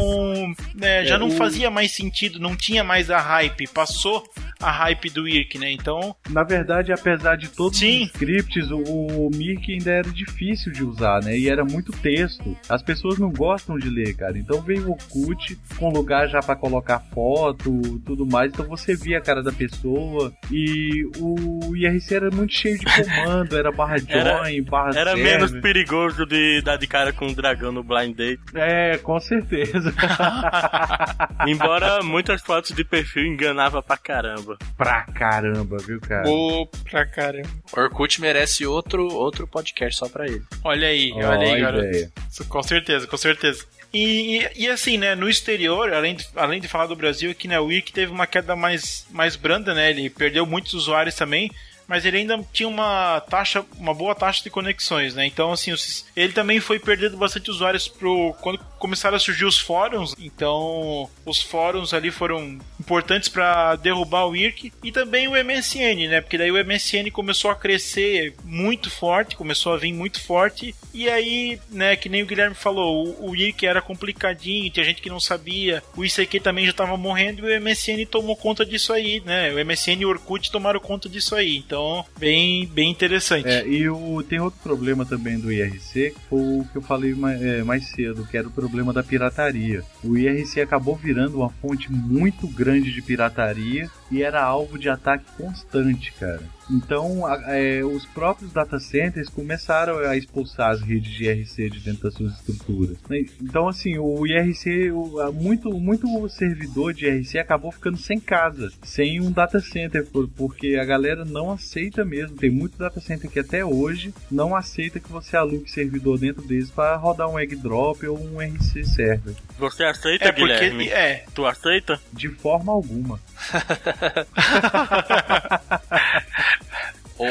né, 0.75 1.05
já 1.05 1.15
É, 1.15 1.19
não 1.19 1.29
o- 1.29 1.33
fazia 1.33 1.71
mais 1.71 1.93
sentido, 1.93 2.39
não 2.39 2.57
tinha 2.57 2.83
mais 2.85 3.11
a 3.11 3.19
hype, 3.19 3.67
passou 3.69 4.23
a 4.61 4.71
hype 4.71 5.11
do 5.11 5.29
IRC, 5.29 5.59
né? 5.59 5.71
Então, 5.73 6.15
Na 6.31 6.43
verdade, 6.43 6.93
apesar 6.93 7.37
de 7.37 7.49
todos 7.49 7.79
Sim. 7.79 8.05
os 8.05 8.09
scripts, 8.11 8.71
o, 8.71 8.79
o 8.79 9.31
Mirk 9.35 9.71
ainda 9.73 9.91
era 9.91 10.11
difícil 10.11 10.73
de 10.73 10.83
usar, 10.83 11.23
né? 11.23 11.37
E 11.37 11.49
era 11.49 11.65
muito 11.65 11.93
texto. 11.93 12.57
As 12.69 12.83
pessoas 12.83 13.19
não 13.19 13.31
gostam 13.31 13.77
de 13.79 13.89
ler, 13.91 14.15
cara. 14.17 14.39
Então 14.39 14.61
veio 14.63 14.89
o 14.89 14.93
Orkut 14.93 15.59
com 15.77 15.91
lugar 15.91 16.29
já 16.29 16.41
pra 16.41 16.57
colocar 16.57 16.99
foto, 17.13 18.01
tudo 18.07 18.25
mais. 18.27 18.53
Então 18.53 18.67
você 18.67 18.95
via 18.97 19.19
a 19.19 19.21
cara 19.21 19.43
da 19.43 19.53
pessoa. 19.53 20.33
E 20.51 21.05
o 21.19 21.77
IRC 21.77 22.15
era 22.15 22.31
muito 22.31 22.53
cheio 22.55 22.79
de 22.79 22.85
comando, 22.87 23.57
era 23.57 23.71
barra 23.71 23.99
join, 23.99 24.09
Era- 24.11 24.63
barra 24.63 24.91
Era 24.99 25.11
server. 25.15 25.25
menos 25.25 25.53
perigoso 25.61 26.25
de 26.27 26.63
dar 26.63 26.77
de 26.77 26.87
cara 26.87 27.13
com 27.13 27.27
um 27.27 27.35
dragão 27.35 27.71
no 27.73 27.83
Blind 27.83 28.17
Date. 28.17 28.41
É, 28.55 28.97
com 28.99 29.19
certeza. 29.21 29.44
Embora 31.47 32.03
muitas 32.03 32.41
fotos 32.43 32.75
de 32.75 32.85
perfil 32.85 33.27
enganava 33.27 33.83
pra 33.83 33.97
caramba. 33.97 34.57
pra 34.77 35.03
caramba, 35.03 35.77
viu, 35.79 36.01
cara? 36.01 36.29
ô, 36.29 36.67
pra 36.91 37.07
caramba. 37.07 37.49
Orkut 37.77 38.21
merece 38.21 38.67
outro, 38.67 39.07
outro 39.13 39.47
podcast 39.47 39.99
só 39.99 40.09
pra 40.09 40.27
ele. 40.27 40.43
Olha 40.63 40.89
aí, 40.89 41.13
Ó, 41.13 41.17
olha 41.29 41.55
aí, 41.55 41.61
garoto. 41.61 41.85
ideia. 41.85 42.13
Com 42.49 42.63
certeza, 42.63 43.07
com 43.07 43.17
certeza. 43.17 43.65
E, 43.93 44.39
e, 44.57 44.65
e 44.65 44.69
assim, 44.69 44.99
né, 44.99 45.15
no 45.15 45.29
exterior, 45.29 45.93
além 45.93 46.17
de, 46.17 46.27
além 46.35 46.61
de 46.61 46.67
falar 46.67 46.87
do 46.87 46.97
Brasil, 46.97 47.31
aqui 47.31 47.47
na 47.47 47.61
Wiki 47.61 47.93
teve 47.93 48.11
uma 48.11 48.27
queda 48.27 48.57
mais, 48.57 49.07
mais 49.11 49.37
branda, 49.37 49.73
né? 49.73 49.91
Ele 49.91 50.11
perdeu 50.11 50.45
muitos 50.45 50.75
usuários 50.75 51.15
também, 51.15 51.49
mas 51.87 52.05
ele 52.05 52.17
ainda 52.17 52.43
tinha 52.53 52.69
uma 52.69 53.21
taxa, 53.31 53.65
uma 53.79 53.95
boa 53.95 54.13
taxa 54.15 54.43
de 54.43 54.51
conexões, 54.51 55.15
né? 55.15 55.25
Então, 55.27 55.53
assim, 55.53 55.73
ele 56.17 56.33
também 56.33 56.59
foi 56.59 56.81
perdendo 56.81 57.17
bastante 57.17 57.51
usuários 57.53 57.87
pro 57.87 58.35
quando 58.41 58.59
começaram 58.85 59.17
a 59.17 59.19
surgir 59.19 59.47
os 59.47 59.59
fóruns. 59.59 60.15
Então, 60.19 61.09
os 61.25 61.41
fóruns 61.41 61.95
ali 61.95 62.11
foram 62.11 62.59
importantes 62.79 63.31
para 63.31 63.77
derrubar 63.77 64.27
o 64.27 64.37
IRC 64.37 64.75
e 64.83 64.93
também 64.93 65.27
o 65.27 65.31
MSN, 65.31 66.07
né? 66.07 66.21
Porque 66.21 66.37
daí 66.37 66.51
o 66.51 66.63
MSN 66.63 67.11
começou 67.11 67.51
a 67.51 67.57
crescer 67.57 68.35
muito 68.45 68.91
forte, 68.91 69.37
começou 69.37 69.73
a 69.73 69.79
vir 69.79 69.95
muito 69.95 70.21
forte. 70.21 70.75
E 70.93 71.09
aí, 71.09 71.59
né, 71.71 71.97
que 71.97 72.11
nem 72.11 72.23
o 72.23 72.27
Guilherme 72.27 72.55
falou, 72.55 73.17
o, 73.21 73.35
IRC 73.35 73.67
era 73.67 73.81
complicadinho, 73.81 74.71
tinha 74.71 74.85
gente 74.85 75.01
que 75.01 75.09
não 75.09 75.19
sabia. 75.19 75.83
O 75.97 76.05
ICQ 76.05 76.41
também 76.41 76.67
já 76.67 76.75
tava 76.75 76.95
morrendo 76.99 77.49
e 77.49 77.57
o 77.57 77.61
MSN 77.63 78.05
tomou 78.05 78.37
conta 78.37 78.67
disso 78.67 78.93
aí, 78.93 79.23
né? 79.25 79.51
O 79.55 79.65
MSN 79.65 80.03
e 80.03 80.05
o 80.05 80.11
Orkut 80.11 80.51
tomaram 80.51 80.79
conta 80.79 81.09
disso 81.09 81.35
aí. 81.35 81.57
Então, 81.57 82.05
bem, 82.19 82.67
bem 82.67 82.91
interessante. 82.91 83.49
É, 83.49 83.67
e 83.67 83.89
o, 83.89 84.23
tem 84.23 84.41
outro 84.41 84.61
problema 84.63 85.07
também 85.07 85.39
do 85.39 85.51
IRC, 85.51 86.11
que 86.11 86.21
foi 86.29 86.39
o 86.39 86.69
que 86.71 86.77
eu 86.77 86.83
falei 86.83 87.15
mais, 87.15 87.65
mais 87.65 87.89
cedo, 87.89 88.27
que 88.27 88.37
era 88.37 88.47
o 88.47 88.51
problema 88.51 88.74
da 88.93 89.03
pirataria. 89.03 89.83
O 90.03 90.17
IRC 90.17 90.61
acabou 90.61 90.97
virando 90.97 91.39
uma 91.39 91.51
fonte 91.51 91.91
muito 91.93 92.47
grande 92.49 92.93
de 92.93 93.03
pirataria 93.03 93.89
e 94.11 94.23
era 94.23 94.43
alvo 94.43 94.79
de 94.79 94.89
ataque 94.89 95.25
constante, 95.37 96.13
cara. 96.13 96.43
Então, 96.71 97.27
a- 97.27 97.43
é, 97.57 97.85
os 97.85 98.05
próprios 98.07 98.53
data 98.53 98.79
centers 98.81 99.29
começaram 99.29 99.99
a 99.99 100.17
expulsar 100.17 100.71
as 100.71 100.81
redes 100.81 101.13
de 101.13 101.25
IRC 101.25 101.69
de 101.71 101.81
dentro 101.81 102.05
das 102.05 102.15
suas 102.15 102.33
estruturas. 102.35 102.97
né? 103.09 103.25
Então, 103.41 103.69
assim, 103.69 103.99
o 103.99 104.27
IRC, 104.27 104.91
o- 104.91 105.33
muito, 105.33 105.71
muito 105.79 106.07
servidor 106.29 106.93
de 106.95 107.07
IRC 107.07 107.39
acabou 107.39 107.71
ficando 107.71 107.97
sem 107.99 108.19
casa, 108.19 108.71
sem 108.83 109.21
um 109.21 109.31
data 109.31 109.61
center, 109.61 110.05
por- 110.07 110.29
porque 110.29 110.77
a 110.81 110.85
galera 110.85 111.25
não 111.25 111.51
aceita 111.53 112.05
mesmo. 112.05 112.37
Tem 112.37 112.51
muito 112.51 112.77
data 112.79 113.01
center 113.01 113.31
que 113.31 113.39
até 113.41 113.65
hoje 113.65 114.15
não 114.31 114.55
aceita 114.57 114.99
que 115.01 115.11
você 115.11 115.37
alugue 115.37 115.71
servidor 115.71 116.19
dentro 116.19 116.43
deles 116.43 116.71
para 116.71 116.97
rodar 116.97 117.29
um 117.29 117.39
egg 117.39 117.55
drop 117.57 118.07
ou 118.07 118.19
um 118.19 118.41
RC 118.41 118.85
server. 118.85 119.35
Você 119.59 119.85
aceita, 119.85 120.25
É 120.29 120.33
porque, 120.33 120.47
Guilherme? 120.71 120.89
é, 120.89 121.25
Tu 121.35 121.45
aceita? 121.47 122.01
De 122.13 122.29
forma 122.29 122.73
alguma. 122.73 123.21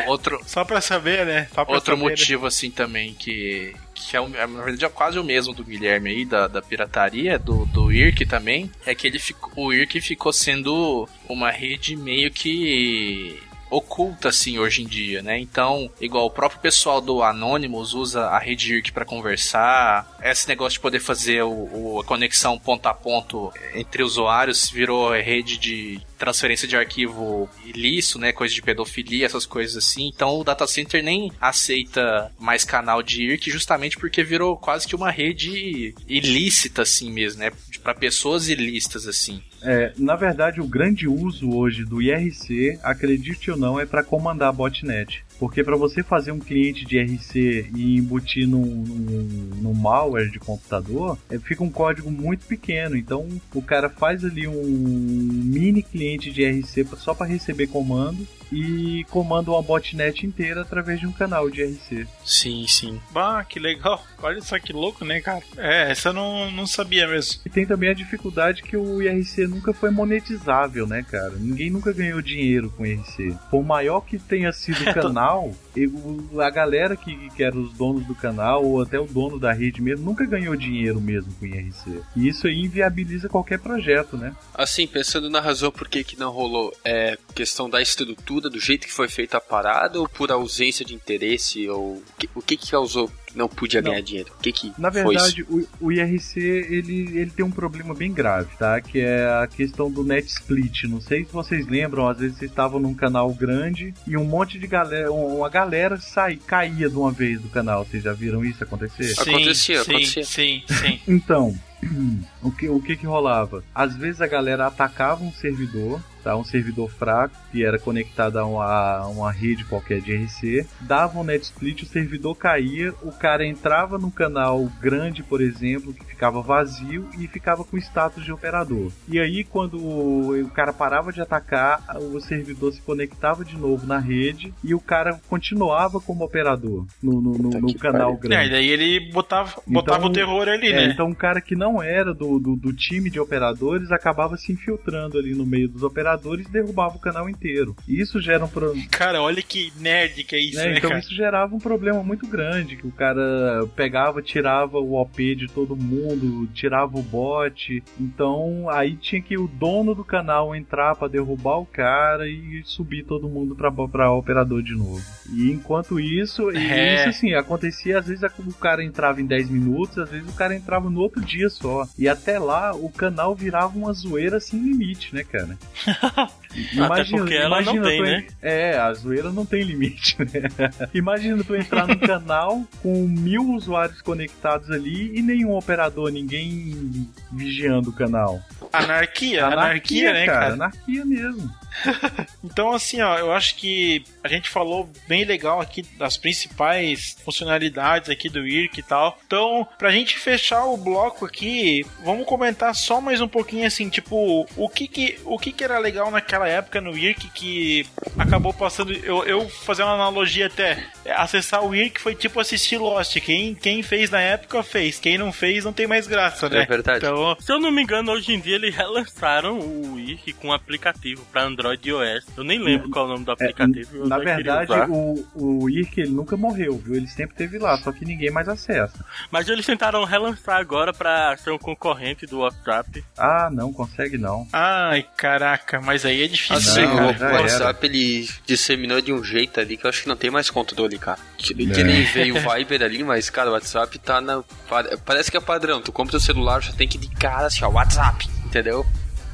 Outro, 0.07 0.39
só 0.45 0.63
pra 0.63 0.81
saber, 0.81 1.25
né? 1.25 1.47
Pra 1.53 1.63
outro 1.63 1.95
saber, 1.95 2.03
né? 2.03 2.09
motivo, 2.09 2.45
assim, 2.45 2.69
também, 2.69 3.13
que, 3.13 3.73
que 3.93 4.15
é, 4.15 4.19
é, 4.19 4.47
na 4.47 4.63
verdade, 4.63 4.85
é 4.85 4.89
quase 4.89 5.19
o 5.19 5.23
mesmo 5.23 5.53
do 5.53 5.63
Guilherme 5.63 6.09
aí, 6.09 6.25
da, 6.25 6.47
da 6.47 6.61
pirataria, 6.61 7.37
do, 7.39 7.65
do 7.67 7.91
IRC 7.91 8.25
também, 8.25 8.71
é 8.85 8.93
que 8.93 9.07
ele 9.07 9.19
ficou, 9.19 9.65
o 9.65 9.73
IRC 9.73 10.01
ficou 10.01 10.33
sendo 10.33 11.07
uma 11.27 11.51
rede 11.51 11.95
meio 11.95 12.31
que 12.31 13.39
oculta, 13.78 14.30
assim, 14.30 14.59
hoje 14.59 14.82
em 14.84 14.86
dia, 14.88 15.21
né? 15.21 15.39
Então, 15.39 15.89
igual 15.99 16.26
o 16.26 16.32
próprio 16.32 16.59
pessoal 16.59 17.01
do 17.01 17.24
Anonymous 17.24 17.93
usa 17.93 18.26
a 18.28 18.39
rede 18.39 18.74
IRC 18.74 18.91
para 18.91 19.05
conversar, 19.05 20.17
esse 20.24 20.47
negócio 20.47 20.74
de 20.78 20.82
poder 20.82 20.99
fazer 20.99 21.43
o, 21.43 21.49
o- 21.51 21.99
a 21.99 22.03
conexão 22.03 22.57
ponto 22.57 22.86
a 22.88 22.93
ponto 22.93 23.51
entre 23.74 24.03
usuários 24.03 24.69
virou 24.69 25.11
rede 25.13 25.57
de 25.57 25.99
transferência 26.17 26.67
de 26.67 26.78
arquivo 26.78 27.49
ilícito, 27.65 28.17
né, 28.17 28.32
coisa 28.32 28.53
de 28.53 28.61
pedofilia, 28.61 29.26
essas 29.26 29.45
coisas 29.45 29.76
assim. 29.76 30.07
Então 30.13 30.39
o 30.39 30.43
data 30.43 30.65
center 30.65 31.03
nem 31.03 31.32
aceita 31.41 32.32
mais 32.39 32.63
canal 32.63 33.03
de 33.03 33.24
IRC 33.24 33.51
justamente 33.51 33.97
porque 33.97 34.24
virou 34.24 34.55
quase 34.55 34.88
que 34.88 34.95
uma 34.95 35.11
rede 35.11 35.93
ilícita 36.07 36.84
assim 36.84 37.11
mesmo, 37.11 37.39
né, 37.41 37.51
para 37.84 37.93
pessoas 37.93 38.47
ilícitas 38.47 39.05
assim. 39.07 39.41
É, 39.64 39.93
na 39.97 40.16
verdade, 40.16 40.59
o 40.59 40.68
grande 40.68 41.07
uso 41.07 41.51
hoje 41.51 41.86
do 41.86 42.01
IRC, 42.01 42.80
acredite 42.84 43.49
ou 43.49 43.57
não, 43.57 43.80
é 43.80 43.86
para 43.86 44.03
comandar 44.03 44.51
botnet. 44.51 45.24
Porque 45.39 45.64
para 45.64 45.76
você 45.76 46.03
fazer 46.03 46.32
um 46.32 46.39
cliente 46.39 46.86
de 46.86 46.97
IRC 46.97 47.72
e 47.76 47.97
embutir 47.97 48.47
num, 48.47 48.66
num, 48.66 49.49
num 49.61 49.74
malware 49.74 50.30
de 50.30 50.39
computador, 50.39 51.18
é, 51.30 51.39
fica 51.39 51.64
um 51.64 51.70
código 51.70 52.11
muito 52.11 52.45
pequeno. 52.45 52.95
Então 52.95 53.28
o 53.53 53.61
cara 53.61 53.89
faz 53.89 54.24
ali 54.24 54.47
um 54.47 54.64
mini 54.64 55.82
cliente 55.82 56.32
de 56.32 56.41
IRC 56.41 56.86
só 56.97 57.14
para 57.14 57.28
receber 57.28 57.68
comando 57.68 58.28
e 58.53 59.03
comanda 59.05 59.51
uma 59.51 59.61
botnet 59.61 60.25
inteira 60.25 60.61
através 60.61 60.99
de 60.99 61.07
um 61.07 61.11
canal 61.11 61.49
de 61.49 61.61
IRC. 61.61 62.07
Sim, 62.25 62.65
sim. 62.67 63.01
Bah, 63.11 63.43
que 63.43 63.59
legal. 63.59 64.03
Olha 64.21 64.41
só 64.41 64.57
que 64.59 64.71
louco, 64.71 65.03
né, 65.03 65.19
cara? 65.21 65.41
É, 65.57 65.91
essa 65.91 66.09
eu 66.09 66.13
não, 66.13 66.51
não 66.51 66.67
sabia 66.67 67.07
mesmo. 67.07 67.41
E 67.45 67.49
tem 67.49 67.65
também 67.65 67.89
a 67.89 67.93
dificuldade 67.93 68.61
que 68.63 68.77
o 68.77 69.01
IRC 69.01 69.47
nunca 69.47 69.73
foi 69.73 69.89
monetizável, 69.89 70.85
né, 70.87 71.03
cara? 71.09 71.33
Ninguém 71.37 71.69
nunca 71.69 71.91
ganhou 71.91 72.21
dinheiro 72.21 72.69
com 72.75 72.83
o 72.83 72.85
IRC. 72.85 73.35
Por 73.49 73.63
maior 73.63 74.01
que 74.01 74.17
tenha 74.19 74.51
sido 74.53 74.81
o 74.81 74.93
canal, 74.93 75.53
eu- 75.75 76.39
a 76.41 76.49
galera 76.49 76.95
que, 76.95 77.29
que 77.31 77.43
era 77.43 77.57
os 77.57 77.73
donos 77.73 78.05
do 78.05 78.15
canal, 78.15 78.63
ou 78.63 78.81
até 78.81 78.99
o 78.99 79.05
dono 79.05 79.39
da 79.39 79.51
rede 79.51 79.81
mesmo, 79.81 80.05
nunca 80.05 80.25
ganhou 80.25 80.55
dinheiro 80.55 81.01
mesmo 81.01 81.33
com 81.33 81.45
o 81.45 81.47
IRC. 81.47 82.01
E 82.15 82.27
isso 82.27 82.47
aí 82.47 82.59
inviabiliza 82.61 83.27
qualquer 83.27 83.59
projeto, 83.59 84.17
né? 84.17 84.35
Assim, 84.53 84.85
pensando 84.87 85.29
na 85.29 85.39
razão 85.41 85.71
por 85.71 85.87
que, 85.87 86.03
que 86.03 86.17
não 86.19 86.31
rolou, 86.31 86.73
é 86.85 87.17
questão 87.35 87.69
da 87.69 87.81
estrutura, 87.81 88.42
do 88.49 88.59
jeito 88.59 88.87
que 88.87 88.93
foi 88.93 89.07
feita 89.07 89.37
a 89.37 89.41
parada, 89.41 89.99
ou 89.99 90.07
por 90.07 90.31
ausência 90.31 90.85
de 90.85 90.93
interesse, 90.93 91.67
ou 91.69 91.95
o 91.97 92.03
que, 92.17 92.29
o 92.35 92.41
que, 92.41 92.57
causou 92.57 93.09
que 93.25 93.37
não 93.37 93.47
podia 93.47 93.81
Não. 93.81 93.91
ganhar 93.91 94.01
dinheiro? 94.01 94.31
O 94.37 94.41
que, 94.41 94.51
que 94.51 94.73
Na 94.77 94.91
foi 94.91 95.15
isso? 95.15 95.35
verdade, 95.35 95.43
o, 95.49 95.67
o 95.87 95.91
IRC 95.91 96.39
ele, 96.39 97.17
ele 97.17 97.31
tem 97.31 97.45
um 97.45 97.51
problema 97.51 97.93
bem 97.93 98.11
grave, 98.11 98.55
tá? 98.57 98.79
Que 98.81 98.99
é 98.99 99.25
a 99.25 99.47
questão 99.47 99.91
do 99.91 100.03
net 100.03 100.27
split. 100.27 100.83
Não 100.83 101.01
sei 101.01 101.25
se 101.25 101.31
vocês 101.31 101.67
lembram, 101.67 102.07
às 102.07 102.17
vezes 102.19 102.37
vocês 102.37 102.51
estavam 102.51 102.79
num 102.79 102.93
canal 102.93 103.33
grande 103.33 103.93
e 104.07 104.17
um 104.17 104.25
monte 104.25 104.59
de 104.59 104.67
galera, 104.67 105.11
uma 105.11 105.49
galera 105.49 105.97
sai, 105.97 106.37
caía 106.37 106.89
de 106.89 106.95
uma 106.95 107.11
vez 107.11 107.41
do 107.41 107.49
canal. 107.49 107.85
Vocês 107.85 108.03
já 108.03 108.13
viram 108.13 108.43
isso 108.43 108.63
acontecer? 108.63 109.13
Acontecia, 109.19 109.83
sim, 109.83 109.91
acontecia. 109.91 110.23
Sim, 110.25 110.63
sim. 110.67 110.99
Então, 111.07 111.57
o 112.41 112.51
que, 112.51 112.69
o 112.69 112.81
que 112.81 112.95
que 112.95 113.05
rolava? 113.05 113.63
Às 113.73 113.95
vezes 113.95 114.21
a 114.21 114.27
galera 114.27 114.67
atacava 114.67 115.23
um 115.23 115.33
servidor, 115.33 116.01
tá? 116.24 116.36
Um 116.36 116.43
servidor 116.43 116.89
fraco, 116.89 117.36
que 117.51 117.63
era 117.65 117.78
conectado 117.80 118.38
a 118.38 118.45
uma, 118.45 118.97
a 118.97 119.07
uma 119.07 119.32
rede 119.32 119.65
qualquer 119.65 120.01
de 120.01 120.13
RC, 120.15 120.65
dava 120.82 121.19
um 121.19 121.24
net 121.24 121.43
split, 121.43 121.84
o 121.84 121.86
servidor 121.86 122.36
caía, 122.36 122.93
o 123.01 123.11
cara 123.11 123.45
entrava 123.45 123.97
no 123.97 124.11
canal 124.11 124.67
grande, 124.82 125.21
por 125.24 125.41
exemplo, 125.41 125.93
que 125.93 126.05
ficava 126.05 126.41
vazio 126.41 127.07
e 127.19 127.28
ficava 127.28 127.63
com 127.63 127.78
status 127.78 128.24
de 128.24 128.32
operador. 128.32 128.91
E 129.07 129.19
aí, 129.19 129.43
quando 129.43 129.78
o, 129.78 130.41
o 130.41 130.49
cara 130.49 130.71
parava 130.74 131.11
de 131.11 131.21
atacar, 131.21 131.84
o 132.13 132.19
servidor 132.21 132.71
se 132.74 132.82
conectava 132.82 133.43
de 133.43 133.57
novo 133.57 133.86
na 133.86 133.99
rede 133.99 134.53
e 134.63 134.74
o 134.74 134.80
cara 134.80 135.19
continuava 135.30 135.99
como 135.99 136.24
operador 136.24 136.86
no, 137.01 137.21
no, 137.21 137.32
no- 137.38 137.49
no 137.59 137.74
canal 137.76 138.15
pariu. 138.17 138.32
É, 138.38 138.45
e 138.45 138.47
grande. 138.47 138.49
daí 138.51 138.67
ele 138.69 139.11
botava, 139.11 139.53
botava 139.67 139.97
Então, 139.99 140.09
o 140.09 140.13
terror 140.13 140.47
ali, 140.47 140.67
É, 140.67 140.76
né? 140.88 140.93
Então 140.93 141.07
um 141.07 141.13
cara 141.13 141.41
que 141.41 141.55
não 141.55 141.82
era 141.82 142.13
do, 142.13 142.39
do, 142.39 142.55
do 142.55 142.74
time 142.74 143.09
de 143.09 143.19
operadores 143.19 143.91
acabava 143.91 144.38
se 144.38 144.51
infiltrando 144.51 145.17
ali 145.17 145.34
no 145.36 145.45
meio 145.45 145.67
dos 145.67 145.84
operadores 145.84 146.12
e 146.41 146.51
derrubava 146.51 146.95
o 146.95 146.99
canal 146.99 147.30
inteiro. 147.30 147.76
E 147.88 147.99
isso 148.01 148.22
gera 148.22 148.45
um 148.45 148.47
problema. 148.47 148.86
Cara, 148.91 149.22
olha 149.22 149.41
que 149.41 149.72
nerd 149.80 150.24
que 150.24 150.36
é 150.36 150.39
isso, 150.39 150.57
né, 150.57 150.78
então 150.78 150.89
cara? 150.89 150.99
isso 150.99 151.14
gerava 151.14 151.55
um 151.55 151.59
problema 151.59 152.03
muito 152.03 152.28
grande, 152.28 152.76
que 152.76 152.88
o 152.88 152.91
cara 152.91 153.66
pegava, 153.76 154.22
tirava 154.22 154.78
o 154.80 154.93
OP 154.99 155.36
de 155.36 155.47
todo 155.47 155.76
mundo, 155.76 156.47
tirava 156.53 156.97
o 156.97 157.01
bot. 157.01 157.84
Então 157.99 158.70
aí 158.70 158.95
tinha 158.95 159.22
que 159.22 159.38
o 159.38 159.47
dono 159.47 159.93
do 159.95 160.03
canal 160.03 160.55
entrar 160.55 160.95
pra 160.95 161.07
derrubar 161.07 161.57
o 161.59 161.66
cara 161.66 162.28
e 162.28 162.61
subir 162.66 163.03
todo 163.05 163.28
mundo 163.30 163.55
pra, 163.55 163.72
pra 163.72 164.11
operador 164.11 164.61
de 164.61 164.74
novo. 164.76 165.01
E 165.32 165.51
enquanto 165.51 165.99
isso, 165.99 166.51
e 166.51 166.57
É. 166.57 166.95
isso 166.95 167.09
assim, 167.09 167.34
acontecia 167.34 167.99
às 167.99 168.07
vezes 168.07 168.24
o 168.24 168.53
cara 168.53 168.84
entrava 168.84 169.22
em 169.22 169.26
10 169.26 169.49
minutos, 169.49 169.97
às 169.97 170.09
vezes 170.09 170.28
o 170.30 170.34
cara 170.36 170.55
entrava 170.55 170.89
no 170.89 170.99
outro 170.99 171.22
dia 171.22 171.49
só. 171.49 171.88
E 171.97 172.07
até 172.07 172.39
lá 172.39 172.74
o 172.76 172.89
canal 172.89 173.36
virava 173.36 173.78
uma 173.78 173.93
zoeira 173.93 174.39
sem 174.39 174.59
limite, 174.59 175.14
né, 175.14 175.24
cara? 175.24 175.57
Até 176.83 177.05
porque 177.05 177.33
ela 177.33 177.61
não 177.61 177.81
tem, 177.81 177.97
tu 177.97 178.03
né? 178.03 178.27
É, 178.41 178.77
a 178.77 178.93
zoeira 178.93 179.31
não 179.31 179.45
tem 179.45 179.63
limite, 179.63 180.17
né? 180.19 180.69
Imagina 180.93 181.43
tu 181.43 181.55
entrar 181.55 181.87
num 181.87 181.97
canal 181.97 182.63
com 182.81 183.07
mil 183.07 183.51
usuários 183.51 184.01
conectados 184.01 184.69
ali 184.69 185.17
e 185.17 185.21
nenhum 185.21 185.55
operador, 185.55 186.11
ninguém 186.11 187.07
vigiando 187.31 187.89
o 187.89 187.93
canal. 187.93 188.41
Anarquia, 188.71 189.45
anarquia, 189.47 190.13
né, 190.13 190.25
cara? 190.25 190.53
Anarquia 190.53 191.05
mesmo. 191.05 191.49
Então, 192.43 192.74
assim, 192.74 193.01
ó, 193.01 193.17
eu 193.17 193.32
acho 193.32 193.55
que 193.55 194.03
a 194.24 194.28
gente 194.28 194.49
falou 194.49 194.89
bem 195.07 195.24
legal 195.24 195.61
aqui 195.61 195.82
das 195.97 196.17
principais 196.17 197.15
funcionalidades 197.24 198.09
aqui 198.09 198.30
do 198.30 198.45
IRC 198.45 198.80
e 198.80 198.84
tal. 198.84 199.17
Então, 199.26 199.67
pra 199.78 199.91
gente 199.91 200.19
fechar 200.19 200.65
o 200.65 200.78
bloco 200.78 201.26
aqui, 201.26 201.86
vamos 202.03 202.26
comentar 202.26 202.76
só 202.76 202.99
mais 202.99 203.21
um 203.21 203.28
pouquinho, 203.28 203.65
assim, 203.65 203.89
tipo, 203.89 204.45
o 204.57 204.69
que 204.69 204.88
que, 204.88 205.19
o 205.24 205.39
que, 205.39 205.51
que 205.51 205.63
era 205.63 205.80
legal 205.80 206.11
naquela 206.11 206.47
época 206.47 206.82
no 206.82 206.97
IRC 206.97 207.30
que 207.30 207.88
acabou 208.17 208.53
passando. 208.53 208.93
Eu, 208.93 209.24
eu 209.24 209.49
fazer 209.49 209.84
uma 209.84 209.93
analogia 209.93 210.47
até. 210.47 210.86
Acessar 211.16 211.64
o 211.64 211.76
IRC 211.76 211.99
foi 211.99 212.16
tipo 212.16 212.39
assistir 212.39 212.78
Lost. 212.78 213.20
Quem, 213.20 213.53
quem 213.55 213.82
fez 213.84 214.09
na 214.09 214.20
época 214.22 214.61
fez. 214.64 214.99
Quem 214.99 215.18
não 215.18 215.32
fez 215.32 215.64
não 215.66 215.74
tem 215.74 215.88
mais 215.88 216.07
graça, 216.07 216.49
né? 216.49 216.64
É 216.64 216.66
verdade. 216.66 216.97
Então, 216.99 217.36
Se 217.39 217.51
eu 217.51 217.59
não 217.59 217.72
me 217.72 217.82
engano, 217.84 218.11
hoje 218.11 218.34
em 218.34 218.39
dia 218.39 218.55
eles 218.55 218.76
relançaram 218.76 219.59
o 219.59 219.99
IRC 219.99 220.34
com 220.34 220.49
um 220.49 220.53
aplicativo 220.53 221.26
pra 221.32 221.43
Android 221.43 221.88
e 221.88 221.91
iOS. 221.91 222.26
Eu 222.38 222.43
nem 222.43 222.59
lembro 222.59 222.89
qual 222.89 223.05
é 223.05 223.07
o 223.09 223.11
nome 223.14 223.26
do 223.26 223.32
aplicativo. 223.32 223.97
eu 223.97 224.07
Na 224.07 224.18
verdade, 224.20 224.72
o, 224.89 225.26
o 225.34 225.70
IRC 225.70 226.01
ele 226.01 226.11
nunca 226.11 226.36
morreu, 226.38 226.78
viu? 226.78 226.95
Ele 226.95 227.07
sempre 227.07 227.34
esteve 227.34 227.57
lá, 227.57 227.78
só 227.78 227.91
que 227.91 228.05
ninguém 228.05 228.32
mais 228.32 228.47
acessa. 228.47 229.03
Mas 229.32 229.47
eles 229.47 229.66
tentaram 229.66 230.03
relançar 230.03 230.57
agora 230.57 230.93
pra 230.93 231.36
ser 231.38 231.51
um 231.51 231.57
concorrente 231.57 232.26
do 232.26 232.39
WhatsApp. 232.39 233.03
Ah, 233.18 233.49
não, 233.51 233.72
consegue 233.74 234.18
não. 234.18 234.47
ai, 234.51 235.05
caraca, 235.18 235.82
mas 235.82 236.05
aí 236.05 236.24
é 236.24 236.28
difícil, 236.28 236.55
Assim, 236.55 236.82
né, 236.86 237.01
não, 237.01 237.14
cara? 237.14 237.34
o. 237.34 237.41
WhatsApp 237.41 237.86
ele 237.86 238.30
disseminou 238.45 239.01
de 239.01 239.11
um 239.14 239.24
jeito 239.24 239.59
ali 239.59 239.78
que 239.78 239.86
eu 239.86 239.89
acho 239.89 240.03
que 240.03 240.07
não 240.07 240.16
tem 240.16 240.30
mais 240.32 240.49
controle, 240.49 240.97
cara. 241.03 241.19
Que, 241.37 241.53
que 241.53 241.81
É. 241.81 241.83
nem 241.83 242.03
veio 242.03 242.35
o 242.37 242.39
Viber 242.53 242.81
ali, 242.81 243.03
mas, 243.03 243.29
cara, 243.29 243.49
o 243.49 243.53
WhatsApp 243.53 243.99
tá 243.99 244.21
na. 244.21 244.41
pa- 244.69 244.97
Parece 245.05 245.29
que 245.29 245.37
é 245.37 245.41
padrão. 245.41 245.81
Tu 245.81 245.91
compra 245.91 246.17
o 246.17 246.19
celular, 246.19 246.61
já 246.61 246.71
tem 246.73 246.87
que 246.87 246.97
ir 246.97 247.01
de 247.01 247.09
cara 247.15 247.47
assim, 247.47 247.63
ó, 247.65 247.69
WhatsApp, 247.69 248.27
entendeu? 248.45 248.85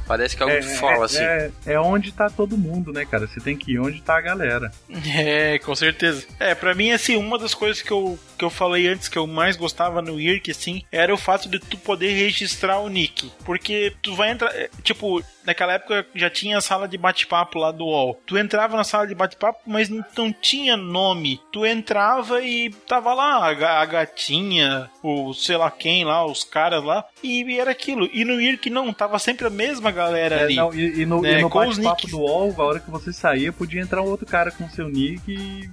Parece 0.06 0.36
que 0.36 0.42
é 0.42 0.46
algo 0.46 0.60
de 0.66 0.74
fala, 0.76 1.04
assim. 1.04 1.22
é, 1.22 1.50
é 1.66 1.78
onde 1.78 2.10
tá 2.10 2.28
todo 2.28 2.58
mundo, 2.58 2.92
né, 2.92 3.04
cara? 3.04 3.28
Você 3.28 3.38
tem 3.38 3.56
que 3.56 3.74
ir 3.74 3.78
onde 3.78 4.02
tá 4.02 4.18
a 4.18 4.20
galera. 4.20 4.72
É, 5.06 5.56
com 5.60 5.72
certeza. 5.76 6.26
É, 6.40 6.52
pra 6.52 6.74
mim, 6.74 6.90
assim, 6.90 7.14
uma 7.14 7.38
das 7.38 7.54
coisas 7.54 7.80
que 7.80 7.92
eu, 7.92 8.18
que 8.36 8.44
eu 8.44 8.50
falei 8.50 8.88
antes 8.88 9.06
que 9.06 9.16
eu 9.16 9.24
mais 9.28 9.54
gostava 9.56 10.02
no 10.02 10.20
IRC, 10.20 10.50
assim, 10.50 10.82
era 10.90 11.14
o 11.14 11.16
fato 11.16 11.48
de 11.48 11.60
tu 11.60 11.76
poder 11.76 12.12
registrar 12.12 12.80
o 12.80 12.88
nick. 12.88 13.30
Porque 13.44 13.92
tu 14.02 14.16
vai 14.16 14.32
entrar, 14.32 14.50
é, 14.52 14.68
tipo, 14.82 15.22
naquela 15.44 15.74
época 15.74 16.06
já 16.14 16.28
tinha 16.30 16.58
a 16.58 16.60
sala 16.60 16.86
de 16.88 16.98
bate-papo 16.98 17.58
lá 17.58 17.70
do 17.70 17.84
UOL. 17.84 18.20
Tu 18.26 18.36
entrava 18.38 18.76
na 18.76 18.84
sala 18.84 19.06
de 19.06 19.14
bate-papo, 19.14 19.60
mas 19.66 19.88
não, 19.88 20.04
não 20.16 20.32
tinha 20.32 20.76
nome. 20.76 21.40
Tu 21.52 21.64
entrava 21.66 22.42
e 22.42 22.70
tava 22.86 23.12
lá 23.14 23.48
a, 23.50 23.80
a 23.80 23.84
gatinha, 23.86 24.90
o 25.02 25.32
sei 25.34 25.56
lá 25.56 25.70
quem 25.70 26.04
lá, 26.04 26.24
os 26.24 26.44
caras 26.44 26.82
lá, 26.84 27.04
e 27.22 27.58
era 27.58 27.70
aquilo. 27.70 28.08
E 28.12 28.24
no 28.24 28.40
IRC 28.40 28.70
não, 28.70 28.92
tava 28.92 29.18
sempre 29.18 29.46
a 29.46 29.50
mesma 29.50 29.90
galera 29.90 30.36
É, 30.36 30.42
ali. 30.44 30.56
não, 30.56 30.72
e, 30.74 31.00
e 31.02 31.06
no, 31.06 31.20
né, 31.22 31.38
e 31.38 31.42
no 31.42 31.48
bate-papo 31.48 32.06
do 32.08 32.18
UOL, 32.20 32.54
a 32.58 32.64
hora 32.64 32.80
que 32.80 32.90
você 32.90 33.12
saía, 33.12 33.52
podia 33.52 33.80
entrar 33.80 34.02
um 34.02 34.06
outro 34.08 34.26
cara 34.26 34.50
com 34.50 34.68
seu 34.68 34.88
nick 34.88 35.22
e 35.32 35.70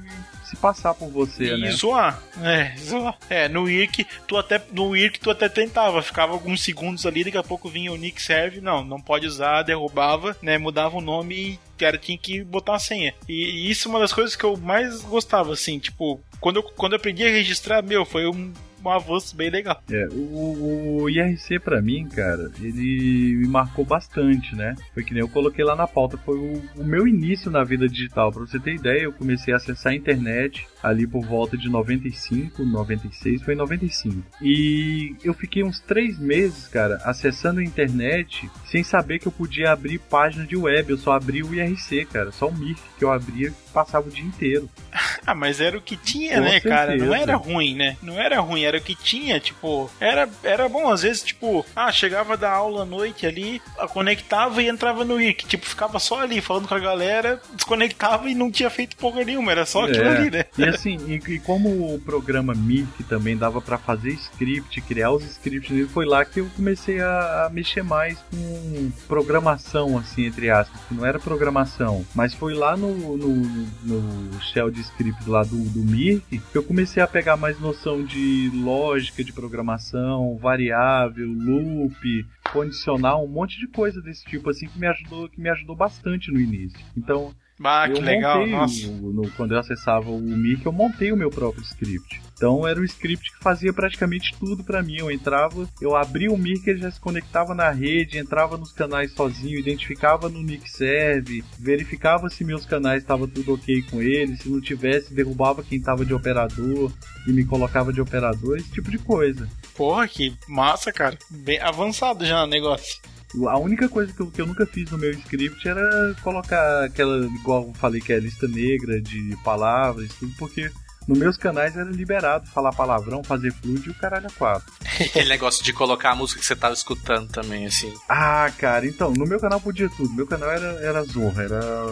se 0.47 0.55
passar 0.55 0.93
por 0.93 1.09
você, 1.09 1.55
E 1.55 1.57
né? 1.57 1.71
zoar. 1.71 2.21
É, 2.41 2.75
zoar. 2.77 3.17
É, 3.29 3.49
no 3.49 3.69
IRC, 3.69 4.05
tu 4.27 4.37
até, 4.37 4.61
no 4.71 4.95
IRC 4.95 5.19
tu 5.19 5.29
até 5.29 5.49
tentava, 5.49 6.01
ficava 6.01 6.33
alguns 6.33 6.61
segundos 6.61 7.05
ali, 7.05 7.23
daqui 7.23 7.37
a 7.37 7.43
pouco 7.43 7.69
vinha 7.69 7.91
o 7.91 7.97
nick 7.97 8.21
serve, 8.21 8.61
não, 8.61 8.83
não 8.83 8.99
pode 9.01 9.27
usar, 9.27 9.63
derrubava, 9.63 10.35
né, 10.41 10.57
mudava 10.57 10.97
o 10.97 11.01
nome 11.01 11.35
e 11.35 11.59
cara 11.77 11.97
tinha 11.97 12.17
que 12.17 12.43
botar 12.43 12.75
a 12.75 12.79
senha. 12.79 13.13
E, 13.29 13.33
e 13.33 13.69
isso 13.69 13.87
é 13.87 13.91
uma 13.91 13.99
das 13.99 14.11
coisas 14.11 14.35
que 14.35 14.43
eu 14.43 14.57
mais 14.57 15.01
gostava, 15.03 15.53
assim, 15.53 15.77
tipo, 15.79 16.19
quando 16.39 16.57
eu, 16.57 16.63
quando 16.63 16.93
eu 16.93 16.97
aprendi 16.97 17.23
a 17.23 17.29
registrar, 17.29 17.81
meu, 17.83 18.03
foi 18.05 18.25
um, 18.27 18.51
um 18.87 18.91
avanço 18.91 19.35
bem 19.35 19.49
legal. 19.49 19.81
É, 19.91 20.07
o, 20.11 21.01
o 21.03 21.09
IRC 21.09 21.59
pra 21.59 21.81
mim, 21.81 22.07
cara, 22.07 22.51
ele 22.61 23.35
me 23.35 23.47
marcou 23.47 23.85
bastante, 23.85 24.55
né? 24.55 24.75
Foi 24.93 25.03
que 25.03 25.13
nem 25.13 25.21
eu 25.21 25.29
coloquei 25.29 25.63
lá 25.63 25.75
na 25.75 25.87
pauta, 25.87 26.17
foi 26.17 26.37
o, 26.37 26.61
o 26.77 26.83
meu 26.83 27.07
início 27.07 27.51
na 27.51 27.63
vida 27.63 27.87
digital. 27.87 28.31
Pra 28.31 28.41
você 28.41 28.59
ter 28.59 28.75
ideia, 28.75 29.03
eu 29.03 29.13
comecei 29.13 29.53
a 29.53 29.57
acessar 29.57 29.93
a 29.93 29.95
internet 29.95 30.67
ali 30.89 31.05
por 31.07 31.25
volta 31.25 31.57
de 31.57 31.69
95, 31.69 32.63
96, 32.65 33.41
foi 33.43 33.53
em 33.53 33.57
95. 33.57 34.23
E 34.41 35.15
eu 35.23 35.33
fiquei 35.33 35.63
uns 35.63 35.79
três 35.79 36.17
meses, 36.17 36.67
cara, 36.67 36.99
acessando 37.03 37.59
a 37.59 37.63
internet 37.63 38.49
sem 38.65 38.83
saber 38.83 39.19
que 39.19 39.27
eu 39.27 39.31
podia 39.31 39.71
abrir 39.71 39.99
página 39.99 40.45
de 40.45 40.55
web. 40.55 40.89
Eu 40.91 40.97
só 40.97 41.11
abria 41.13 41.45
o 41.45 41.53
IRC, 41.53 42.05
cara, 42.05 42.31
só 42.31 42.47
o 42.47 42.53
MIF 42.53 42.81
que 42.97 43.03
eu 43.05 43.11
abria 43.11 43.49
e 43.49 43.53
passava 43.73 44.07
o 44.07 44.11
dia 44.11 44.25
inteiro. 44.25 44.69
Ah, 45.25 45.35
mas 45.35 45.59
era 45.59 45.77
o 45.77 45.81
que 45.81 45.97
tinha, 45.97 46.35
Com 46.37 46.41
né, 46.43 46.59
cara? 46.61 46.91
Não 46.95 46.99
certeza. 46.99 47.21
era 47.21 47.35
ruim, 47.35 47.75
né? 47.75 47.97
Não 48.01 48.13
era 48.17 48.39
ruim, 48.39 48.63
era 48.63 48.77
o 48.77 48.81
que 48.81 48.95
tinha, 48.95 49.41
tipo, 49.41 49.91
era, 49.99 50.29
era 50.41 50.69
bom, 50.69 50.89
às 50.89 51.01
vezes, 51.01 51.21
tipo, 51.21 51.65
ah, 51.75 51.91
chegava 51.91 52.37
da 52.37 52.49
aula 52.49 52.83
à 52.83 52.85
noite 52.85 53.25
ali, 53.25 53.61
ah, 53.77 53.89
conectava 53.89 54.61
e 54.63 54.69
entrava 54.69 55.03
no 55.03 55.19
IRC, 55.19 55.45
tipo, 55.45 55.65
ficava 55.65 55.99
só 55.99 56.21
ali 56.21 56.39
falando 56.39 56.69
com 56.69 56.75
a 56.75 56.79
galera, 56.79 57.41
desconectava 57.53 58.29
e 58.29 58.35
não 58.35 58.49
tinha 58.49 58.69
feito 58.69 58.95
porra 58.95 59.25
nenhuma, 59.25 59.51
era 59.51 59.65
só 59.65 59.83
aquilo 59.83 60.05
É. 60.05 60.15
ali, 60.17 60.31
né? 60.31 60.45
E 60.57 60.63
assim, 60.77 60.97
e, 61.07 61.15
e 61.15 61.39
como 61.39 61.93
o 61.93 61.99
programa 61.99 62.53
Mirk 62.53 63.03
também 63.05 63.35
dava 63.35 63.59
pra 63.59 63.77
fazer 63.77 64.11
script, 64.11 64.79
criar 64.81 65.11
os 65.11 65.23
scripts 65.23 65.71
dele, 65.71 65.87
foi 65.87 66.05
lá 66.05 66.23
que 66.23 66.39
eu 66.39 66.49
comecei 66.55 67.01
a, 67.01 67.45
a 67.45 67.49
mexer 67.49 67.83
mais 67.83 68.19
com 68.31 68.91
programação, 69.07 69.97
assim, 69.97 70.25
entre 70.25 70.49
aspas, 70.49 70.79
que 70.85 70.93
não 70.93 71.05
era 71.05 71.19
programação, 71.19 72.05
mas 72.13 72.33
foi 72.33 72.53
lá 72.53 72.77
no, 72.77 73.17
no, 73.17 73.35
no 73.83 74.41
shell 74.41 74.69
de 74.69 74.81
script 74.81 75.27
lá 75.27 75.43
do, 75.43 75.57
do 75.69 75.79
Mirk 75.79 76.39
que 76.39 76.57
eu 76.57 76.63
comecei 76.63 77.01
a 77.01 77.07
pegar 77.07 77.35
mais 77.35 77.59
noção 77.59 78.03
de 78.03 78.51
lógica 78.53 79.23
de 79.23 79.33
programação, 79.33 80.37
variável, 80.37 81.27
loop, 81.27 82.25
condicional, 82.51 83.23
um 83.23 83.27
monte 83.27 83.59
de 83.59 83.67
coisa 83.67 84.01
desse 84.01 84.23
tipo, 84.25 84.49
assim, 84.49 84.67
que 84.67 84.79
me 84.79 84.87
ajudou, 84.87 85.27
que 85.27 85.41
me 85.41 85.49
ajudou 85.49 85.75
bastante 85.75 86.31
no 86.31 86.39
início. 86.39 86.79
Então, 86.95 87.33
Ah, 87.63 87.87
que 87.89 87.97
eu 87.97 88.01
legal, 88.01 88.39
montei 88.39 88.51
nossa. 88.55 88.87
o- 88.87 89.13
no- 89.13 89.31
quando 89.31 89.53
eu 89.53 89.59
acessava 89.59 90.09
o 90.09 90.19
Mirk, 90.19 90.65
eu 90.65 90.71
montei 90.71 91.11
o 91.11 91.17
meu 91.17 91.29
próprio 91.29 91.63
script. 91.63 92.21
Então 92.33 92.67
era 92.67 92.79
um 92.79 92.83
script 92.83 93.31
que 93.31 93.39
fazia 93.43 93.73
praticamente 93.73 94.35
tudo 94.39 94.63
pra 94.63 94.83
mim. 94.83 94.97
Eu 94.99 95.09
entrava, 95.09 95.67
eu 95.81 95.95
abria 95.95 96.31
o 96.31 96.37
Mirk, 96.37 96.69
ele 96.69 96.79
já 96.81 96.91
se 96.91 96.99
conectava 96.99 97.55
na 97.55 97.71
rede, 97.71 98.17
entrava 98.19 98.57
nos 98.57 98.71
canais 98.71 99.11
sozinho, 99.13 99.57
identificava 99.57 100.29
no 100.29 100.43
nick 100.43 100.69
serve, 100.69 101.43
verificava 101.59 102.29
se 102.29 102.43
meus 102.43 102.65
canais 102.65 103.01
estavam 103.01 103.27
tudo 103.27 103.55
ok 103.55 103.81
com 103.89 104.01
ele, 104.03 104.35
se 104.37 104.47
não 104.49 104.61
tivesse, 104.61 105.13
derrubava 105.13 105.63
quem 105.63 105.81
tava 105.81 106.05
de 106.05 106.13
operador 106.13 106.91
e 107.27 107.31
me 107.31 107.43
colocava 107.43 107.91
de 107.91 107.99
operador, 107.99 108.57
esse 108.57 108.69
tipo 108.71 108.91
de 108.91 108.99
coisa. 108.99 109.49
Porra, 109.75 110.07
que 110.07 110.35
massa, 110.47 110.91
cara. 110.91 111.17
Bem 111.31 111.59
avançado 111.59 112.23
já 112.25 112.43
o 112.43 112.47
negócio. 112.47 112.99
A 113.47 113.57
única 113.57 113.89
coisa 113.89 114.13
que 114.13 114.21
eu, 114.21 114.27
que 114.27 114.41
eu 114.41 114.47
nunca 114.47 114.65
fiz 114.65 114.89
no 114.89 114.97
meu 114.97 115.11
script 115.11 115.67
era 115.67 116.15
colocar 116.21 116.85
aquela, 116.85 117.25
igual 117.25 117.67
eu 117.67 117.73
falei 117.73 117.99
que 117.99 118.13
é 118.13 118.19
lista 118.19 118.47
negra 118.47 119.01
de 119.01 119.35
palavras, 119.43 120.09
tudo, 120.17 120.33
porque 120.37 120.71
nos 121.07 121.17
meus 121.17 121.37
canais 121.37 121.75
era 121.77 121.89
liberado 121.89 122.47
falar 122.49 122.73
palavrão, 122.73 123.23
fazer 123.23 123.53
fluid 123.53 123.87
e 123.87 123.91
o 123.91 123.95
caralho 123.95 124.27
a 124.27 124.31
quatro. 124.31 124.73
Aquele 124.99 125.29
negócio 125.29 125.63
de 125.63 125.71
colocar 125.71 126.11
a 126.11 126.15
música 126.15 126.39
que 126.39 126.45
você 126.45 126.55
tava 126.55 126.73
escutando 126.73 127.29
também, 127.29 127.65
assim. 127.65 127.93
Ah, 128.09 128.51
cara, 128.57 128.85
então, 128.85 129.11
no 129.13 129.25
meu 129.25 129.39
canal 129.39 129.61
podia 129.61 129.89
tudo. 129.89 130.13
Meu 130.13 130.27
canal 130.27 130.51
era, 130.51 130.67
era 130.81 131.03
zorra, 131.03 131.43
era 131.43 131.87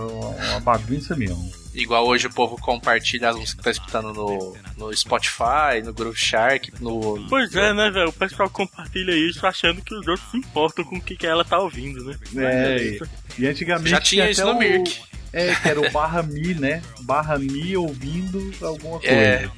uma 0.49 0.59
bagunça 0.59 1.15
mesmo. 1.15 1.64
Igual 1.75 2.07
hoje 2.07 2.27
o 2.27 2.33
povo 2.33 2.57
compartilha 2.57 3.29
as 3.29 3.35
músicas 3.35 3.55
que 3.57 3.63
tá 3.63 3.71
escutando 3.71 4.13
no, 4.13 4.57
no 4.77 4.95
Spotify, 4.95 5.81
no 5.83 5.93
Groove 5.93 6.17
Shark, 6.17 6.71
no. 6.79 7.25
Pois 7.29 7.53
é, 7.55 7.73
né, 7.73 7.91
velho? 7.91 8.09
O 8.09 8.13
pessoal 8.13 8.49
compartilha 8.49 9.11
isso 9.11 9.45
achando 9.45 9.81
que 9.81 9.93
os 9.93 10.07
outros 10.07 10.29
se 10.31 10.37
importam 10.37 10.85
com 10.85 10.95
o 10.95 11.01
que, 11.01 11.15
que 11.17 11.27
ela 11.27 11.43
tá 11.43 11.59
ouvindo, 11.59 12.03
né? 12.05 12.15
É, 12.37 12.81
isso. 12.81 13.05
e 13.37 13.45
antigamente 13.47 13.89
Já 13.89 13.99
tinha 13.99 14.29
isso 14.29 14.41
até 14.41 14.51
no 14.51 14.57
o- 14.57 14.59
Mirk. 14.59 15.01
É, 15.35 15.53
que 15.53 15.67
era 15.67 15.81
o 15.81 15.91
barra 15.91 16.23
mi, 16.23 16.53
né? 16.53 16.81
Barra 17.01 17.37
mi 17.37 17.75
ouvindo 17.75 18.53
alguma 18.61 19.01
coisa. 19.01 19.13
É. 19.13 19.49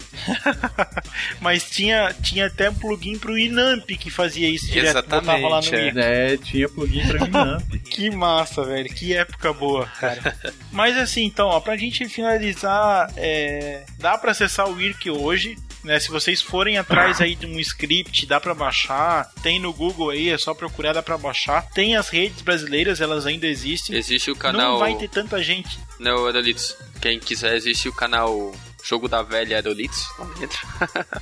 Mas 1.39 1.69
tinha, 1.69 2.15
tinha 2.19 2.47
até 2.47 2.71
um 2.71 2.73
plugin 2.73 3.19
pro 3.19 3.37
Inamp 3.37 3.85
que 3.85 4.09
fazia 4.09 4.49
isso 4.49 4.65
direto, 4.65 4.89
Exatamente, 4.89 5.25
botava 5.25 5.47
lá 5.47 5.61
no 5.61 5.75
é. 5.75 5.85
Wiki. 5.85 5.99
É, 5.99 6.37
tinha 6.37 6.67
plugin 6.67 7.07
pra 7.07 7.23
Winamp. 7.25 7.63
Que 7.87 8.09
massa, 8.09 8.63
velho. 8.63 8.89
Que 8.89 9.13
época 9.15 9.53
boa, 9.53 9.85
cara. 9.85 10.35
Mas 10.71 10.97
assim, 10.97 11.23
então, 11.25 11.47
ó, 11.47 11.59
pra 11.59 11.77
gente 11.77 12.09
finalizar, 12.09 13.11
é, 13.15 13.83
dá 13.99 14.17
pra 14.17 14.31
acessar 14.31 14.67
o 14.67 14.81
IRC 14.81 15.11
hoje. 15.11 15.55
Né, 15.87 16.01
se 16.01 16.09
vocês 16.09 16.41
forem 16.41 16.77
atrás 16.77 17.21
aí 17.21 17.33
de 17.33 17.45
um 17.45 17.57
script, 17.61 18.25
dá 18.25 18.41
pra 18.41 18.53
baixar. 18.53 19.31
Tem 19.41 19.57
no 19.57 19.71
Google 19.71 20.09
aí, 20.09 20.29
é 20.29 20.37
só 20.37 20.53
procurar, 20.53 20.91
dá 20.91 21.01
pra 21.01 21.17
baixar. 21.17 21.61
Tem 21.69 21.95
as 21.95 22.09
redes 22.09 22.41
brasileiras, 22.41 22.99
elas 22.99 23.25
ainda 23.25 23.47
existem. 23.47 23.95
Existe 23.95 24.29
o 24.29 24.35
canal. 24.35 24.73
Não 24.73 24.79
vai 24.79 24.97
ter 24.97 25.07
tanta 25.07 25.41
gente. 25.41 25.79
Não, 25.97 26.25
Aerolitos. 26.25 26.75
Quem 27.01 27.21
quiser, 27.21 27.55
existe 27.55 27.87
o 27.87 27.93
canal 27.93 28.53
Jogo 28.83 29.07
da 29.07 29.21
Velha 29.21 29.55
Aerolitos 29.55 30.05
lá 30.19 30.25
dentro. 30.37 30.67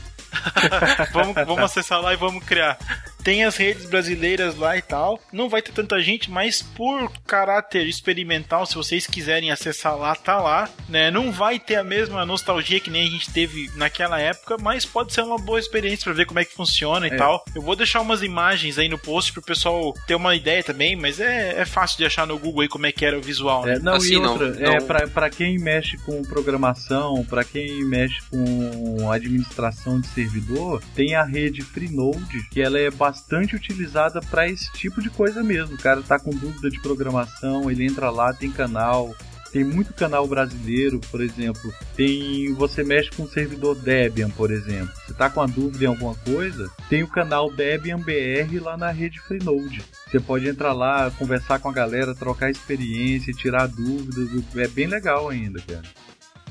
vamos, 1.14 1.36
vamos 1.36 1.60
acessar 1.60 2.02
lá 2.02 2.12
e 2.14 2.18
vamos 2.18 2.44
criar. 2.44 2.80
Tem 3.26 3.43
as 3.43 3.57
redes 3.57 3.85
brasileiras 3.88 4.56
lá 4.56 4.77
e 4.77 4.81
tal. 4.84 5.19
Não 5.34 5.49
vai 5.49 5.60
ter 5.61 5.72
tanta 5.72 5.99
gente, 5.99 6.30
mas 6.30 6.61
por 6.61 7.11
caráter 7.26 7.88
experimental, 7.88 8.65
se 8.68 8.76
vocês 8.76 9.07
quiserem 9.07 9.49
acessar 9.52 9.97
lá, 9.97 10.15
tá 10.15 10.39
lá. 10.39 10.69
Né? 10.88 11.10
Não 11.10 11.31
vai 11.31 11.60
ter 11.60 11.76
a 11.76 11.84
mesma 11.84 12.23
nostalgia 12.23 12.80
que 12.80 12.91
nem 12.91 13.07
a 13.07 13.10
gente 13.10 13.31
teve 13.31 13.72
naquela 13.76 14.19
época, 14.22 14.57
mas 14.61 14.85
pode 14.85 15.11
ser 15.11 15.22
uma 15.22 15.39
boa 15.39 15.60
experiência 15.60 16.03
pra 16.03 16.14
ver 16.14 16.27
como 16.27 16.39
é 16.39 16.45
que 16.45 16.53
funciona 16.53 17.07
e 17.07 17.11
É. 17.11 17.15
tal. 17.18 17.43
Eu 17.56 17.64
vou 17.64 17.76
deixar 17.76 17.99
umas 18.02 18.22
imagens 18.22 18.77
aí 18.77 18.88
no 18.88 18.99
post 18.99 19.34
pro 19.34 19.41
pessoal 19.41 19.91
ter 20.06 20.14
uma 20.14 20.35
ideia 20.35 20.64
também, 20.64 20.95
mas 20.95 21.19
é, 21.19 21.60
é 21.60 21.65
fácil 21.65 21.97
de 21.97 22.06
achar 22.06 22.27
no 22.27 22.38
Google 22.38 22.61
aí 22.61 22.68
como 22.68 22.85
é 22.85 22.91
que 22.91 23.03
era 23.03 23.18
o 23.18 23.22
visual. 23.23 23.65
Né? 23.65 23.73
É, 23.73 23.80
não, 23.80 23.93
Assim, 23.95 24.18
e 24.18 24.19
não- 24.19 24.34
outra, 24.34 24.52
não- 24.53 24.72
é, 24.72 24.80
pra, 24.81 25.07
pra 25.07 25.30
quem 25.31 25.57
mexe 25.57 25.97
com 25.97 26.22
programação, 26.22 27.26
pra 27.26 27.43
quem 27.43 27.84
mexe 27.85 28.22
com 28.30 29.10
administração 29.11 29.99
de 29.99 30.06
servidor, 30.10 30.84
tem 30.93 31.15
a 31.15 31.23
rede 31.23 31.64
Freenode, 31.64 32.47
que 32.52 32.61
ela 32.61 32.77
é 32.80 32.91
bastante 32.91 33.15
utilizada 33.56 34.20
pra 34.22 34.48
esse 34.48 34.72
tipo 34.74 35.02
de 35.02 35.10
coisa 35.10 35.44
mesmo. 35.44 35.76
O 35.76 35.82
cara 35.82 36.02
tá 36.02 36.20
com 36.20 36.32
dúvida 36.32 36.70
de 36.70 36.80
programação, 36.82 37.70
ele 37.70 37.86
entra 37.86 38.10
lá, 38.10 38.34
tem 38.34 38.52
canal. 38.52 39.16
Tem 39.52 39.64
muito 39.64 39.94
canal 39.94 40.28
brasileiro, 40.28 41.00
por 41.10 41.22
exemplo. 41.22 41.74
Tem. 41.96 42.54
Você 42.56 42.84
mexe 42.84 43.10
com 43.12 43.24
o 43.24 43.30
servidor 43.30 43.74
Debian, 43.74 44.30
por 44.30 44.52
exemplo. 44.52 44.94
Você 45.08 45.14
tá 45.14 45.30
com 45.30 45.42
a 45.42 45.46
dúvida 45.46 45.86
em 45.86 45.88
alguma 45.88 46.14
coisa? 46.14 46.70
Tem 46.90 47.04
o 47.04 47.08
canal 47.08 47.50
Debian 47.50 47.98
BR 47.98 48.60
lá 48.62 48.76
na 48.76 48.92
rede 48.92 49.18
Freenode. 49.22 49.82
Você 50.10 50.20
pode 50.20 50.46
entrar 50.46 50.74
lá, 50.74 51.10
conversar 51.12 51.60
com 51.60 51.70
a 51.70 51.74
galera, 51.74 52.14
trocar 52.14 52.50
experiência, 52.50 53.32
tirar 53.32 53.68
dúvidas. 53.68 54.28
É 54.58 54.68
bem 54.68 54.88
legal 54.88 55.30
ainda, 55.30 55.62
cara. 55.62 55.84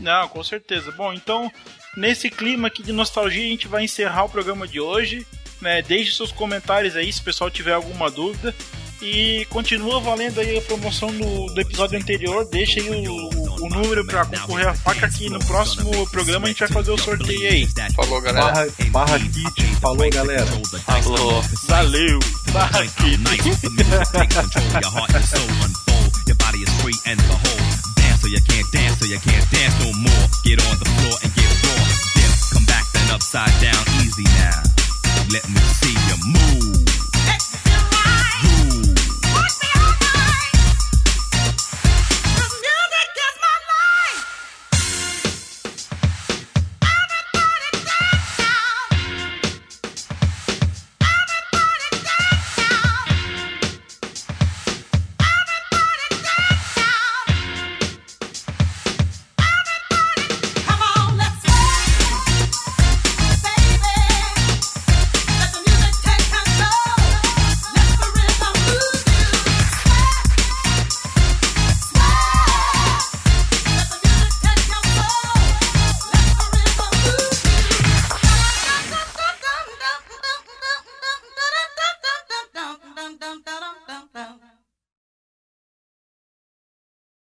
Não, 0.01 0.27
com 0.29 0.43
certeza. 0.43 0.91
Bom, 0.93 1.13
então, 1.13 1.53
nesse 1.97 2.31
clima 2.31 2.69
aqui 2.69 2.83
de 2.83 2.93
nostalgia, 2.93 3.45
a 3.45 3.51
gente 3.51 3.69
vai 3.69 3.85
encerrar 3.85 4.25
o 4.25 4.31
programa 4.31 4.67
de 4.67 4.81
hoje. 4.81 5.27
Né? 5.65 5.81
Deixe 5.81 6.13
seus 6.13 6.31
comentários 6.31 6.95
aí 6.95 7.11
se 7.11 7.21
o 7.21 7.25
pessoal 7.25 7.51
tiver 7.51 7.73
alguma 7.73 8.11
dúvida. 8.11 8.55
E 9.01 9.47
continua 9.51 9.99
valendo 9.99 10.39
aí 10.39 10.59
a 10.59 10.63
promoção 10.63 11.11
do, 11.11 11.47
do 11.47 11.61
episódio 11.61 11.99
anterior. 11.99 12.45
Deixa 12.45 12.81
aí 12.81 13.09
o, 13.09 13.29
o 13.29 13.69
número 13.71 14.05
para 14.07 14.27
concorrer 14.27 14.69
à 14.69 14.75
faca 14.75 15.11
que 15.11 15.29
no 15.31 15.39
próximo 15.41 16.09
programa 16.11 16.47
a 16.47 16.49
gente 16.49 16.61
vai 16.61 16.69
fazer 16.69 16.91
o 16.91 16.99
sorteio 16.99 17.51
aí. 17.51 17.69
Falou, 17.95 18.21
galera. 18.21 18.47
Barra, 18.47 18.67
barra 18.91 19.19
Kit, 19.19 19.63
falou 19.81 20.11
galera. 20.11 20.47
Falou. 20.47 21.43
Valeu. 21.67 22.19
Barra 22.53 22.81
aqui. 22.81 23.17
Dance 27.97 28.21
so 28.21 28.29
you 28.29 28.41
can't 28.49 28.71
dance, 28.73 28.99
so 28.99 29.07
you 29.07 29.19
can't 29.21 29.51
dance 29.51 29.79
no 29.81 29.93
more. 30.01 30.29
Get 30.45 30.61
on 30.61 30.79
the 30.79 30.85
floor 30.85 31.17
and 31.25 31.35
get 31.35 31.49
raw. 31.65 31.85
Dip, 32.17 32.33
come 32.53 32.65
back 32.67 32.85
then 32.93 33.15
upside 33.15 33.53
down, 33.61 33.85
easy 34.01 34.25
now. 34.25 34.84
Let 35.33 35.49
me 35.49 35.57
see 35.57 35.95
you 36.09 36.17
move. 36.33 36.74